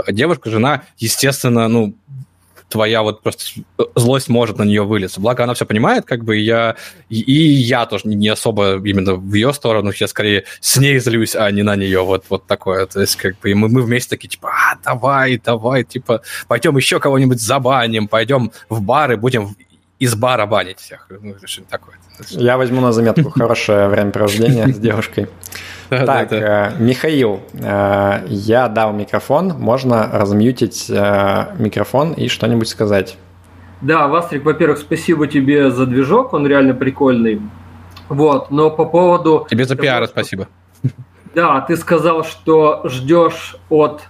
девушка, 0.10 0.50
жена, 0.50 0.84
естественно, 0.98 1.68
ну, 1.68 1.96
твоя 2.70 3.04
вот 3.04 3.22
просто 3.22 3.62
злость 3.96 4.30
может 4.30 4.58
на 4.58 4.64
нее 4.64 4.84
вылиться. 4.84 5.20
Благо 5.20 5.44
она 5.44 5.54
все 5.54 5.66
понимает, 5.66 6.06
как 6.06 6.24
бы 6.24 6.38
я 6.38 6.76
и, 7.10 7.20
и 7.20 7.52
я 7.52 7.86
тоже 7.86 8.08
не 8.08 8.28
особо 8.30 8.76
именно 8.78 9.16
в 9.16 9.34
ее 9.34 9.54
сторону, 9.54 9.92
я 9.96 10.08
скорее 10.08 10.46
с 10.62 10.78
ней 10.78 11.00
злюсь, 11.00 11.36
а 11.36 11.50
не 11.52 11.64
на 11.64 11.76
нее. 11.76 12.02
Вот, 12.02 12.26
вот 12.30 12.46
такое. 12.46 12.86
То 12.86 13.02
есть 13.02 13.16
как 13.16 13.40
бы 13.40 13.52
и 13.52 13.54
мы, 13.54 13.68
мы 13.70 13.82
вместе 13.82 14.12
такие, 14.12 14.30
типа, 14.30 14.50
а, 14.50 14.78
давай, 14.84 15.42
давай, 15.44 15.84
типа, 15.84 16.22
пойдем 16.48 16.78
еще 16.78 17.00
кого-нибудь 17.00 17.42
забаним, 17.42 18.08
пойдем 18.08 18.52
в 18.70 18.82
бары, 18.82 19.18
будем 19.18 19.56
из 20.00 20.16
бара 20.16 20.46
банить 20.46 20.80
всех. 20.80 21.08
Ну, 21.10 21.36
что-нибудь 21.44 21.70
такое. 21.70 21.96
Я 22.30 22.58
возьму 22.58 22.82
на 22.82 22.92
заметку 22.92 23.30
хорошее 23.30 23.88
времяпровождение 23.90 24.68
с 24.74 24.78
девушкой. 24.78 25.28
Так, 25.90 26.32
э, 26.32 26.74
Михаил, 26.80 27.42
э, 27.54 28.26
я 28.28 28.68
дал 28.68 28.94
микрофон, 28.94 29.56
можно 29.58 30.10
размьютить 30.12 30.90
э, 30.90 31.56
микрофон 31.58 32.14
и 32.14 32.28
что-нибудь 32.28 32.68
сказать. 32.68 33.18
Да, 33.82 34.08
Вастрик, 34.08 34.46
во-первых, 34.46 34.78
спасибо 34.78 35.28
тебе 35.28 35.72
за 35.72 35.86
движок, 35.86 36.34
он 36.34 36.46
реально 36.46 36.74
прикольный. 36.74 37.42
Вот, 38.08 38.52
но 38.52 38.70
по 38.70 38.86
поводу... 38.86 39.48
Тебе 39.50 39.66
за 39.66 39.76
пиар 39.76 40.06
спасибо. 40.08 40.48
Да, 41.36 41.62
ты 41.62 41.78
сказал, 41.78 42.24
что 42.24 42.82
ждешь 42.86 43.56
от 43.70 44.02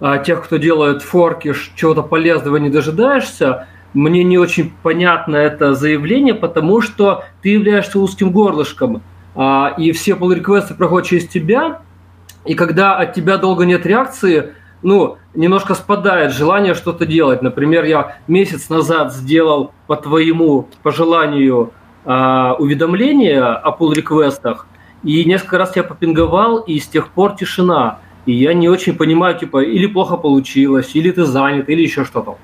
а, 0.00 0.18
тех, 0.18 0.44
кто 0.44 0.58
делает 0.58 1.02
форки, 1.02 1.54
чего-то 1.74 2.02
полезного 2.02 2.58
не 2.58 2.68
дожидаешься. 2.68 3.66
Мне 3.94 4.22
не 4.22 4.36
очень 4.36 4.72
понятно 4.82 5.36
это 5.36 5.72
заявление, 5.72 6.34
потому 6.34 6.82
что 6.82 7.24
ты 7.40 7.48
являешься 7.48 7.98
узким 7.98 8.32
горлышком. 8.32 9.02
А, 9.34 9.74
и 9.76 9.92
все 9.92 10.12
pull 10.12 10.34
реквесты 10.34 10.74
проходят 10.74 11.08
через 11.08 11.28
тебя, 11.28 11.82
и 12.44 12.54
когда 12.54 12.96
от 12.96 13.14
тебя 13.14 13.36
долго 13.36 13.64
нет 13.64 13.84
реакции, 13.86 14.54
ну, 14.82 15.18
немножко 15.34 15.74
спадает 15.74 16.32
желание 16.32 16.74
что-то 16.74 17.04
делать. 17.04 17.42
Например, 17.42 17.84
я 17.84 18.18
месяц 18.28 18.68
назад 18.68 19.12
сделал 19.12 19.72
по 19.86 19.96
твоему 19.96 20.68
пожеланию 20.82 21.72
э, 22.04 22.52
уведомление 22.58 23.42
о 23.42 23.76
pull 23.76 23.92
реквестах 23.92 24.66
и 25.02 25.24
несколько 25.24 25.58
раз 25.58 25.76
я 25.76 25.84
попинговал, 25.84 26.58
и 26.58 26.78
с 26.78 26.88
тех 26.88 27.10
пор 27.10 27.36
тишина. 27.36 28.00
И 28.26 28.32
я 28.32 28.52
не 28.52 28.68
очень 28.68 28.96
понимаю, 28.96 29.38
типа, 29.38 29.62
или 29.62 29.86
плохо 29.86 30.16
получилось, 30.16 30.90
или 30.94 31.10
ты 31.10 31.24
занят, 31.24 31.68
или 31.68 31.82
еще 31.82 32.04
что-то. 32.04 32.36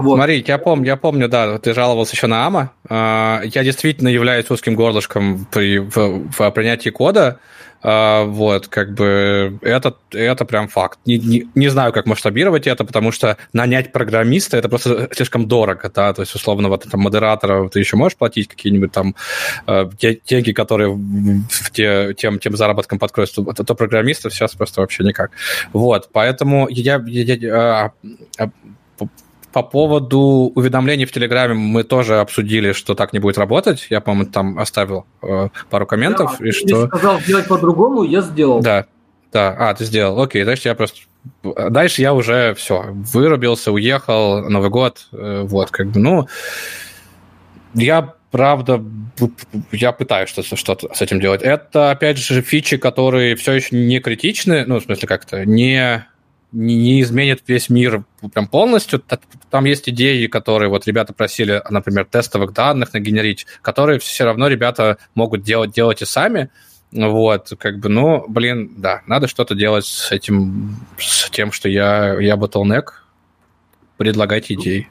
Вот. 0.00 0.16
Смотри, 0.16 0.42
я 0.46 0.58
помню, 0.58 0.86
я 0.86 0.96
помню, 0.96 1.28
да, 1.28 1.58
ты 1.58 1.74
жаловался 1.74 2.14
еще 2.14 2.26
на 2.26 2.46
АМА. 2.46 2.72
А, 2.88 3.42
я 3.44 3.62
действительно 3.62 4.08
являюсь 4.08 4.50
узким 4.50 4.74
горлышком 4.74 5.46
при 5.50 5.78
в, 5.78 6.28
в 6.30 6.50
принятии 6.50 6.90
кода. 6.90 7.38
А, 7.82 8.24
вот, 8.24 8.68
как 8.68 8.92
бы 8.92 9.58
это, 9.62 9.96
это 10.12 10.44
прям 10.44 10.68
факт. 10.68 10.98
Не, 11.06 11.18
не, 11.18 11.48
не 11.54 11.68
знаю, 11.68 11.92
как 11.92 12.06
масштабировать 12.06 12.66
это, 12.66 12.84
потому 12.84 13.10
что 13.10 13.38
нанять 13.52 13.92
программиста 13.92 14.58
это 14.58 14.68
просто 14.68 15.08
слишком 15.12 15.48
дорого, 15.48 15.90
да, 15.94 16.12
то 16.12 16.20
есть, 16.20 16.34
условно, 16.34 16.68
вот 16.68 16.84
там 16.90 17.00
модератора 17.00 17.68
ты 17.70 17.78
еще 17.78 17.96
можешь 17.96 18.18
платить 18.18 18.48
какие-нибудь 18.48 18.92
там 18.92 19.14
э, 19.66 19.88
те, 19.98 20.20
деньги, 20.26 20.52
которые 20.52 20.90
в 20.90 21.70
те, 21.72 22.12
тем, 22.14 22.38
тем 22.38 22.54
заработком 22.54 22.98
подкроются, 22.98 23.42
то, 23.42 23.64
то 23.64 23.74
программиста 23.74 24.28
сейчас 24.28 24.54
просто 24.54 24.82
вообще 24.82 25.02
никак. 25.02 25.30
Вот, 25.72 26.10
поэтому 26.12 26.68
я, 26.68 27.02
я, 27.06 27.34
я 27.34 27.92
а, 28.38 28.50
по 29.52 29.62
поводу 29.62 30.52
уведомлений 30.54 31.04
в 31.04 31.12
Телеграме 31.12 31.54
мы 31.54 31.82
тоже 31.82 32.20
обсудили, 32.20 32.72
что 32.72 32.94
так 32.94 33.12
не 33.12 33.18
будет 33.18 33.38
работать. 33.38 33.86
Я, 33.90 34.00
по-моему, 34.00 34.30
там 34.30 34.58
оставил 34.58 35.06
э, 35.22 35.48
пару 35.68 35.86
комментов. 35.86 36.36
Да, 36.38 36.46
и 36.46 36.52
ты 36.52 36.68
что... 36.68 36.86
сказал 36.86 37.20
сделать 37.20 37.48
по-другому, 37.48 38.04
я 38.04 38.20
сделал. 38.20 38.60
Да, 38.60 38.86
да. 39.32 39.56
А, 39.58 39.74
ты 39.74 39.84
сделал. 39.84 40.20
Окей, 40.20 40.44
значит, 40.44 40.64
я 40.66 40.74
просто... 40.74 41.00
Дальше 41.42 42.00
я 42.00 42.14
уже 42.14 42.54
все, 42.54 42.86
вырубился, 42.90 43.72
уехал, 43.72 44.48
Новый 44.48 44.70
год, 44.70 45.08
э, 45.12 45.42
вот, 45.46 45.70
как 45.70 45.88
бы, 45.88 46.00
ну... 46.00 46.28
Я 47.74 48.14
правда, 48.30 48.82
я 49.72 49.92
пытаюсь 49.92 50.28
что-то, 50.28 50.56
что-то 50.56 50.94
с 50.94 51.02
этим 51.02 51.20
делать. 51.20 51.42
Это, 51.42 51.90
опять 51.90 52.18
же, 52.18 52.42
фичи, 52.42 52.76
которые 52.76 53.36
все 53.36 53.52
еще 53.52 53.76
не 53.76 54.00
критичны, 54.00 54.64
ну, 54.66 54.80
в 54.80 54.84
смысле, 54.84 55.08
как-то 55.08 55.44
не 55.44 56.06
не, 56.52 56.76
не 56.76 57.02
изменит 57.02 57.42
весь 57.46 57.68
мир 57.68 58.04
прям 58.32 58.46
полностью. 58.46 59.02
Там 59.50 59.64
есть 59.64 59.88
идеи, 59.88 60.26
которые 60.26 60.68
вот 60.68 60.86
ребята 60.86 61.12
просили, 61.12 61.62
например, 61.68 62.04
тестовых 62.04 62.52
данных 62.52 62.92
нагенерить, 62.92 63.46
которые 63.62 63.98
все 63.98 64.24
равно 64.24 64.48
ребята 64.48 64.98
могут 65.14 65.42
делать, 65.42 65.72
делать 65.72 66.02
и 66.02 66.04
сами. 66.04 66.50
Вот, 66.92 67.52
как 67.58 67.78
бы, 67.78 67.88
ну, 67.88 68.24
блин, 68.26 68.72
да, 68.76 69.02
надо 69.06 69.28
что-то 69.28 69.54
делать 69.54 69.86
с 69.86 70.10
этим, 70.10 70.76
с 70.98 71.30
тем, 71.30 71.52
что 71.52 71.68
я, 71.68 72.18
я 72.20 72.34
bottleneck. 72.34 72.86
Предлагайте 73.96 74.54
идеи. 74.54 74.88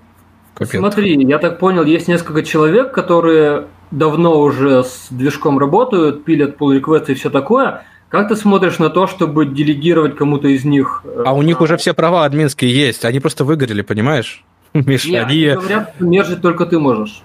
Смотри, 0.66 1.22
я 1.26 1.40
так 1.40 1.60
понял, 1.60 1.86
есть 1.86 2.08
несколько 2.08 2.44
человек, 2.44 2.94
которые 2.94 3.68
давно 3.92 4.40
уже 4.40 4.84
с 4.84 5.08
движком 5.10 5.58
работают, 5.58 6.26
пилят 6.26 6.58
pull 6.58 6.80
request 6.80 7.06
и 7.08 7.14
все 7.16 7.30
такое, 7.30 7.84
как 8.10 8.28
ты 8.28 8.36
смотришь 8.36 8.80
на 8.80 8.90
то, 8.90 9.08
чтобы 9.08 9.46
делегировать 9.46 10.16
кому-то 10.16 10.48
из 10.48 10.66
них? 10.66 11.04
Э, 11.06 11.24
а 11.26 11.34
у 11.34 11.42
них 11.44 11.62
уже 11.62 11.78
все 11.78 11.94
права 11.94 12.26
админские 12.26 12.74
есть, 12.74 13.06
они 13.06 13.20
просто 13.20 13.46
выгорели, 13.46 13.82
понимаешь? 13.82 14.44
Миш, 14.74 15.06
Нет, 15.06 15.28
они... 15.28 15.46
говорят, 15.48 16.00
мержить 16.00 16.42
только 16.42 16.66
ты 16.66 16.80
можешь. 16.80 17.22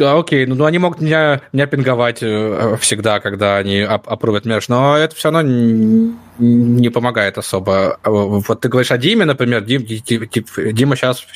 А, 0.00 0.18
окей, 0.18 0.46
ну, 0.46 0.54
ну 0.54 0.64
они 0.64 0.78
могут 0.78 1.00
меня, 1.00 1.42
меня 1.52 1.66
пинговать 1.66 2.18
э, 2.22 2.76
всегда, 2.80 3.20
когда 3.20 3.58
они 3.58 3.80
опробуют 3.80 4.44
мерч, 4.44 4.68
но 4.68 4.96
это 4.96 5.14
все 5.14 5.30
равно 5.30 5.42
не, 5.42 6.14
не 6.38 6.88
помогает 6.88 7.38
особо. 7.38 7.98
А, 8.02 8.10
вот 8.10 8.60
ты 8.60 8.68
говоришь 8.68 8.90
о 8.90 8.98
Диме, 8.98 9.24
например, 9.24 9.62
Дим, 9.62 9.84
Дима 9.84 10.96
сейчас, 10.96 11.26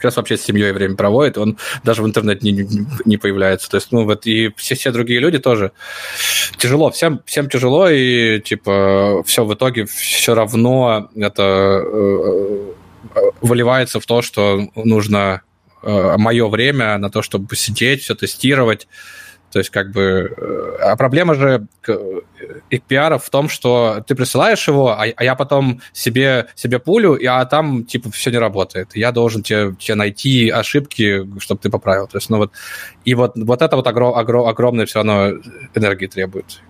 сейчас 0.00 0.16
вообще 0.16 0.36
с 0.36 0.42
семьей 0.42 0.72
время 0.72 0.96
проводит, 0.96 1.36
он 1.36 1.58
даже 1.82 2.02
в 2.02 2.06
интернете 2.06 2.50
не, 2.50 2.86
не 3.04 3.16
появляется. 3.16 3.70
То 3.70 3.76
есть, 3.76 3.92
ну, 3.92 4.04
вот 4.04 4.26
и 4.26 4.52
все, 4.56 4.74
все 4.74 4.90
другие 4.90 5.20
люди 5.20 5.38
тоже 5.38 5.72
тяжело, 6.56 6.90
всем, 6.90 7.20
всем 7.26 7.48
тяжело, 7.48 7.88
и 7.90 8.40
типа 8.40 9.22
все 9.26 9.44
в 9.44 9.52
итоге 9.54 9.84
все 9.86 10.34
равно 10.34 11.10
это 11.16 11.42
э, 11.42 12.72
э, 13.14 13.20
выливается 13.42 14.00
в 14.00 14.06
то, 14.06 14.22
что 14.22 14.68
нужно 14.74 15.42
Э, 15.84 16.16
мое 16.16 16.48
время 16.48 16.96
на 16.98 17.10
то, 17.10 17.20
чтобы 17.20 17.46
посидеть, 17.46 18.02
все 18.02 18.14
тестировать. 18.14 18.88
То 19.52 19.58
есть, 19.58 19.70
как 19.70 19.92
бы... 19.92 20.34
Э, 20.36 20.76
а 20.80 20.96
проблема 20.96 21.34
же 21.34 21.66
XPR 22.70 23.18
в 23.18 23.28
том, 23.28 23.50
что 23.50 24.02
ты 24.06 24.14
присылаешь 24.14 24.66
его, 24.66 24.92
а, 24.92 25.04
а 25.14 25.24
я 25.24 25.34
потом 25.34 25.80
себе, 25.92 26.46
себе 26.54 26.78
пулю, 26.78 27.18
а 27.28 27.44
там, 27.44 27.84
типа, 27.84 28.10
все 28.10 28.30
не 28.30 28.38
работает. 28.38 28.96
Я 28.96 29.12
должен 29.12 29.42
тебе, 29.42 29.74
тебе 29.78 29.94
найти 29.94 30.48
ошибки, 30.48 31.28
чтобы 31.38 31.60
ты 31.60 31.68
поправил. 31.68 32.06
То 32.06 32.16
есть, 32.16 32.30
ну 32.30 32.38
вот... 32.38 32.52
И 33.04 33.14
вот, 33.14 33.32
вот 33.36 33.60
это 33.60 33.76
вот 33.76 33.86
огром, 33.86 34.16
огром, 34.16 34.48
огромное 34.48 34.86
все 34.86 35.00
равно 35.00 35.38
энергии 35.74 36.06
требует. 36.06 36.62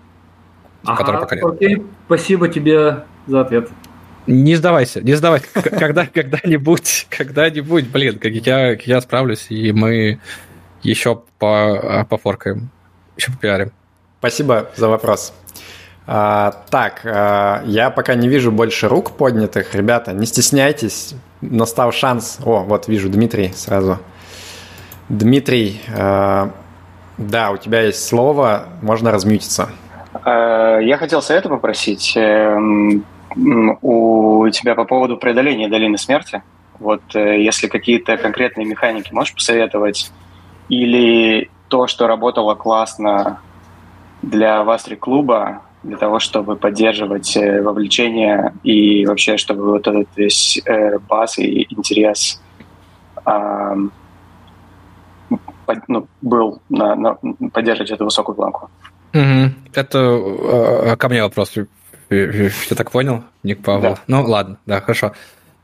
Ага, 0.85 1.21
пока 1.21 1.37
нет. 1.37 1.45
Окей, 1.45 1.83
спасибо 2.07 2.49
тебе 2.49 3.05
за 3.29 3.43
ответ. 3.43 3.71
Не 4.27 4.57
сдавайся, 4.57 5.01
не 5.03 5.15
сдавайся. 5.15 5.47
Когда, 5.53 6.07
когда-нибудь, 6.07 7.07
когда-нибудь, 7.11 7.89
блин, 7.89 8.19
как 8.19 8.33
я, 8.33 8.73
я 8.73 9.01
справлюсь, 9.01 9.47
и 9.51 9.73
мы 9.73 10.19
еще 10.83 11.23
по, 11.39 12.07
пофоркаем, 12.09 12.71
еще 13.17 13.33
попиарим. 13.33 13.73
Спасибо 14.21 14.71
за 14.77 14.89
вопрос. 14.89 15.35
А, 16.07 16.65
так, 16.71 17.01
а, 17.05 17.63
я 17.65 17.91
пока 17.91 18.15
не 18.15 18.29
вижу 18.29 18.53
больше 18.53 18.89
рук 18.89 19.13
поднятых. 19.13 19.75
Ребята, 19.75 20.13
не 20.13 20.27
стесняйтесь, 20.27 21.15
настал 21.41 21.93
шанс. 21.93 22.39
О, 22.45 22.61
вот 22.61 22.89
вижу 22.89 23.09
Дмитрий 23.09 23.53
сразу. 23.55 23.99
Дмитрий, 25.09 25.81
а, 25.95 26.51
да, 27.19 27.51
у 27.51 27.57
тебя 27.57 27.83
есть 27.83 28.07
слово, 28.07 28.69
можно 28.83 29.11
размютиться. 29.11 29.71
А, 30.13 30.79
я 30.79 30.99
хотел 30.99 31.23
совета 31.23 31.49
попросить 31.49 32.15
эм, 32.17 33.05
у 33.37 34.49
тебя 34.51 34.75
по 34.75 34.85
поводу 34.85 35.17
преодоления 35.17 35.69
долины 35.69 35.99
смерти. 35.99 36.43
Вот 36.79 37.03
э, 37.15 37.43
если 37.43 37.69
какие-то 37.69 38.17
конкретные 38.17 38.67
механики 38.67 39.13
можешь 39.13 39.35
посоветовать, 39.35 40.13
или 40.69 41.51
то, 41.69 41.87
что 41.87 42.07
работало 42.07 42.55
классно 42.55 43.41
для 44.23 44.65
вас 44.65 44.89
клуба, 44.99 45.63
для 45.83 45.97
того, 45.99 46.19
чтобы 46.19 46.57
поддерживать 46.57 47.37
э, 47.37 47.63
вовлечение 47.63 48.55
и 48.63 49.05
вообще, 49.07 49.37
чтобы 49.37 49.71
вот 49.71 49.87
этот 49.87 50.09
весь 50.17 50.61
э, 50.65 50.99
баз 50.99 51.39
и 51.39 51.67
интерес 51.71 52.41
э, 53.27 53.77
под, 55.67 55.89
ну, 55.89 56.07
был 56.23 56.61
на, 56.69 56.95
на 56.95 57.15
поддерживать 57.53 57.91
эту 57.91 58.05
высокую 58.05 58.35
планку. 58.35 58.71
Угу. 59.13 59.53
Это 59.75 59.99
э, 59.99 60.97
ко 60.97 61.09
мне 61.09 61.23
вопрос. 61.23 61.53
Ты 62.69 62.75
так 62.75 62.91
понял, 62.91 63.25
Ник 63.43 63.63
Павел? 63.63 63.95
Да. 63.95 63.99
Ну, 64.07 64.23
ладно, 64.25 64.59
да, 64.67 64.81
хорошо. 64.81 65.13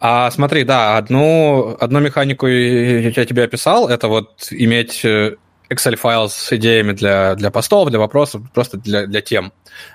А 0.01 0.31
смотри, 0.31 0.65
да, 0.65 0.97
одну, 0.97 1.77
одну 1.79 2.01
механику 2.01 2.47
я 2.47 3.25
тебе 3.27 3.45
описал, 3.45 3.89
это 3.89 4.09
вот 4.09 4.49
иметь 4.51 5.05
э, 5.05 5.37
Excel-файл 5.71 6.29
с 6.29 6.53
идеями 6.53 6.93
для, 6.93 7.35
для 7.37 7.51
постов, 7.51 7.91
для 7.91 7.99
вопросов, 7.99 8.43
просто 8.53 8.77
для, 8.77 9.07
для 9.07 9.21
тем. 9.21 9.53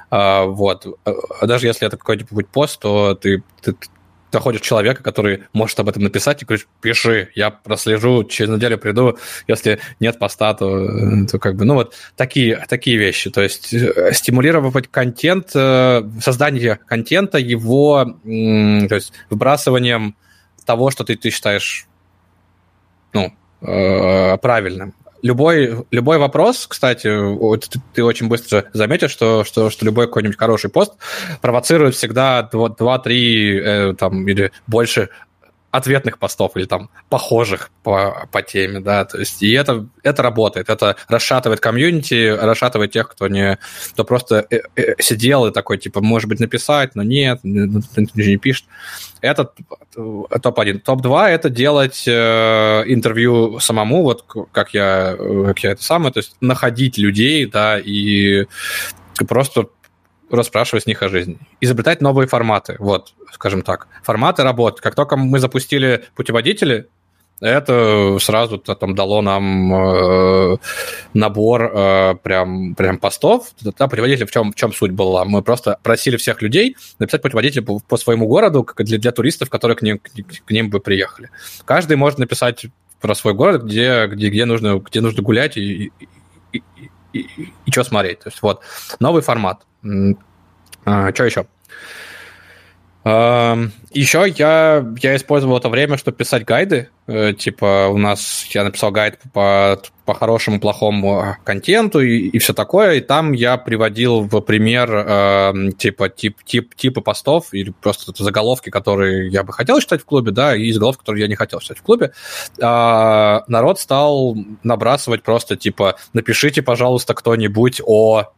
А, 0.10 0.45
вот. 0.45 0.88
А 1.03 1.48
даже 1.48 1.68
если 1.68 1.86
это 1.86 1.98
какой-нибудь 1.98 2.48
пост, 2.48 2.80
то 2.80 3.15
ты, 3.15 3.44
ты, 3.61 3.76
находишь 4.35 4.61
человека, 4.61 5.01
который 5.01 5.43
может 5.53 5.79
об 5.79 5.89
этом 5.89 6.03
написать, 6.03 6.41
и 6.41 6.45
говоришь, 6.45 6.67
пиши, 6.81 7.29
я 7.33 7.49
прослежу, 7.49 8.23
через 8.25 8.51
неделю 8.51 8.77
приду, 8.77 9.17
если 9.47 9.79
нет 9.99 10.19
поста, 10.19 10.53
то, 10.53 11.25
то 11.25 11.39
как 11.39 11.55
бы, 11.55 11.65
ну 11.65 11.73
вот 11.73 11.95
такие, 12.15 12.63
такие 12.69 12.97
вещи, 12.97 13.31
то 13.31 13.41
есть 13.41 13.73
э, 13.73 14.11
стимулировать 14.13 14.87
контент, 14.89 15.51
э, 15.55 16.03
создание 16.21 16.79
контента, 16.85 17.37
его, 17.39 18.05
то 18.23 18.95
есть 18.95 19.13
выбрасыванием 19.29 20.15
того, 20.65 20.91
что 20.91 21.03
ты, 21.03 21.15
ты 21.15 21.29
считаешь, 21.29 21.87
ну, 23.13 23.33
э, 23.61 24.37
правильным 24.37 24.93
любой, 25.26 25.85
любой 25.89 26.19
вопрос, 26.19 26.68
кстати, 26.68 27.07
вот 27.07 27.68
ты, 27.68 27.81
ты 27.95 28.03
очень 28.03 28.27
быстро 28.27 28.65
заметишь, 28.73 29.10
что, 29.10 29.43
что, 29.43 29.72
что 29.72 29.84
любой 29.84 30.06
какой-нибудь 30.06 30.38
хороший 30.38 30.69
пост 30.69 30.93
провоцирует 31.41 31.95
всегда 31.95 32.47
2-3 32.53 33.10
э, 33.10 33.93
там, 33.97 34.27
или 34.27 34.52
больше 34.68 35.10
ответных 35.76 36.18
постов 36.18 36.56
или 36.56 36.65
там 36.65 36.89
похожих 37.10 37.69
по, 37.84 38.27
по 38.31 38.41
теме, 38.41 38.80
да, 38.80 39.06
то 39.06 39.19
есть 39.19 39.43
и 39.43 39.52
это, 39.52 39.88
это 40.03 40.23
работает, 40.23 40.69
это 40.69 40.95
расшатывает 41.07 41.60
комьюнити, 41.60 42.30
расшатывает 42.30 42.91
тех, 42.91 43.10
кто 43.10 43.27
не, 43.27 43.60
кто 43.91 44.06
просто 44.06 44.45
э, 44.49 44.61
э, 44.76 44.95
сидел 44.99 45.45
и 45.45 45.52
такой, 45.52 45.77
типа, 45.77 46.02
может 46.02 46.30
быть, 46.30 46.39
написать, 46.39 46.95
но 46.95 47.03
нет, 47.03 47.39
не 47.43 48.38
пишет. 48.38 48.65
Это 49.22 49.52
топ-1. 49.95 50.80
Топ-2– 50.80 51.27
это 51.27 51.49
делать 51.49 52.03
э, 52.07 52.84
интервью 52.88 53.60
самому, 53.60 54.03
вот 54.03 54.23
как 54.52 54.73
я, 54.73 55.15
как 55.45 55.60
я 55.60 55.72
это 55.72 55.84
самое, 55.84 56.14
то 56.14 56.19
есть 56.19 56.35
находить 56.41 56.97
людей, 56.97 57.45
да, 57.45 57.80
и 57.80 58.45
просто 59.27 59.68
расспрашивать 60.35 60.83
с 60.83 60.87
них 60.87 61.01
о 61.03 61.09
жизни. 61.09 61.37
Изобретать 61.61 62.01
новые 62.01 62.27
форматы, 62.27 62.75
вот, 62.79 63.13
скажем 63.31 63.61
так. 63.61 63.87
Форматы 64.03 64.43
работы. 64.43 64.81
Как 64.81 64.95
только 64.95 65.17
мы 65.17 65.39
запустили 65.39 66.05
путеводители, 66.15 66.87
это 67.41 68.17
сразу 68.21 68.57
там 68.57 68.95
дало 68.95 69.21
нам 69.21 69.73
э, 69.73 70.57
набор 71.13 71.63
э, 71.63 72.15
прям, 72.23 72.75
прям 72.75 72.97
постов. 72.97 73.49
Да, 73.61 73.87
путеводитель 73.87 74.25
в 74.25 74.31
чем, 74.31 74.53
в 74.53 74.55
чем 74.55 74.71
суть 74.71 74.91
была? 74.91 75.25
Мы 75.25 75.41
просто 75.41 75.77
просили 75.83 76.15
всех 76.15 76.41
людей 76.41 76.77
написать 76.97 77.21
путеводитель 77.21 77.61
по, 77.61 77.79
по 77.79 77.97
своему 77.97 78.27
городу 78.27 78.65
для, 78.77 78.97
для 78.97 79.11
туристов, 79.11 79.49
которые 79.49 79.75
к 79.75 79.81
ним, 79.81 79.99
к, 79.99 80.09
к 80.45 80.51
ним 80.51 80.69
бы 80.69 80.79
приехали. 80.79 81.29
Каждый 81.65 81.97
может 81.97 82.19
написать 82.19 82.67
про 83.01 83.13
свой 83.15 83.33
город, 83.33 83.63
где, 83.63 84.07
где, 84.07 84.29
где, 84.29 84.45
нужно, 84.45 84.79
где 84.79 85.01
нужно 85.01 85.21
гулять 85.21 85.57
и, 85.57 85.91
и, 86.53 86.61
и, 87.19 87.53
и 87.65 87.71
что 87.71 87.83
смотреть. 87.83 88.19
То 88.19 88.29
есть 88.29 88.41
вот 88.41 88.61
новый 88.99 89.21
формат. 89.21 89.65
А, 90.85 91.13
что 91.13 91.23
еще? 91.25 91.47
Еще 93.06 94.34
я, 94.36 94.84
я 94.99 95.15
использовал 95.15 95.57
это 95.60 95.69
время, 95.69 95.95
чтобы 95.98 96.18
писать 96.18 96.44
гайды. 96.44 96.90
Э, 97.06 97.34
типа 97.34 97.90
у 97.91 97.99
нас 97.99 98.48
я 98.49 98.64
написал 98.64 98.90
гайд 98.91 99.19
по, 99.32 99.80
по 100.06 100.15
хорошему, 100.15 100.60
плохому 100.60 101.38
контенту 101.44 101.99
и, 101.99 102.30
и 102.30 102.40
все 102.40 102.56
такое. 102.56 102.94
И 102.94 103.02
там 103.02 103.34
я 103.34 103.57
приводил 103.57 104.22
в 104.22 104.41
пример 104.41 105.73
типа 105.77 106.10
тип, 106.10 106.44
тип, 106.44 106.73
типы 106.73 107.02
постов 107.02 107.53
или 107.53 107.69
просто 107.80 108.11
заголовки, 108.23 108.72
которые 108.72 109.30
я 109.30 109.44
бы 109.44 109.53
хотел 109.53 109.80
читать 109.80 110.02
в 110.02 110.06
клубе, 110.06 110.32
да, 110.32 110.56
и 110.56 110.72
заголовки, 110.72 111.02
которые 111.02 111.22
я 111.22 111.27
не 111.27 111.36
хотел 111.36 111.60
читать 111.60 111.77
в 111.77 111.84
клубе. 111.84 112.11
А, 112.60 113.44
народ 113.48 113.80
стал 113.80 114.36
набрасывать 114.64 115.22
просто 115.22 115.56
типа 115.56 115.98
напишите, 116.14 116.64
пожалуйста, 116.64 117.14
кто-нибудь 117.14 117.82
о 117.86 118.32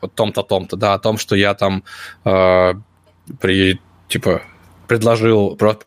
вот 0.00 0.14
том-то, 0.14 0.42
том-то, 0.42 0.76
да, 0.76 0.94
о 0.94 0.98
том, 0.98 1.18
что 1.18 1.36
я 1.36 1.54
там 1.54 1.84
э, 2.24 2.74
при, 3.40 3.80
типа, 4.08 4.42
предложил, 4.86 5.56
просто, 5.56 5.84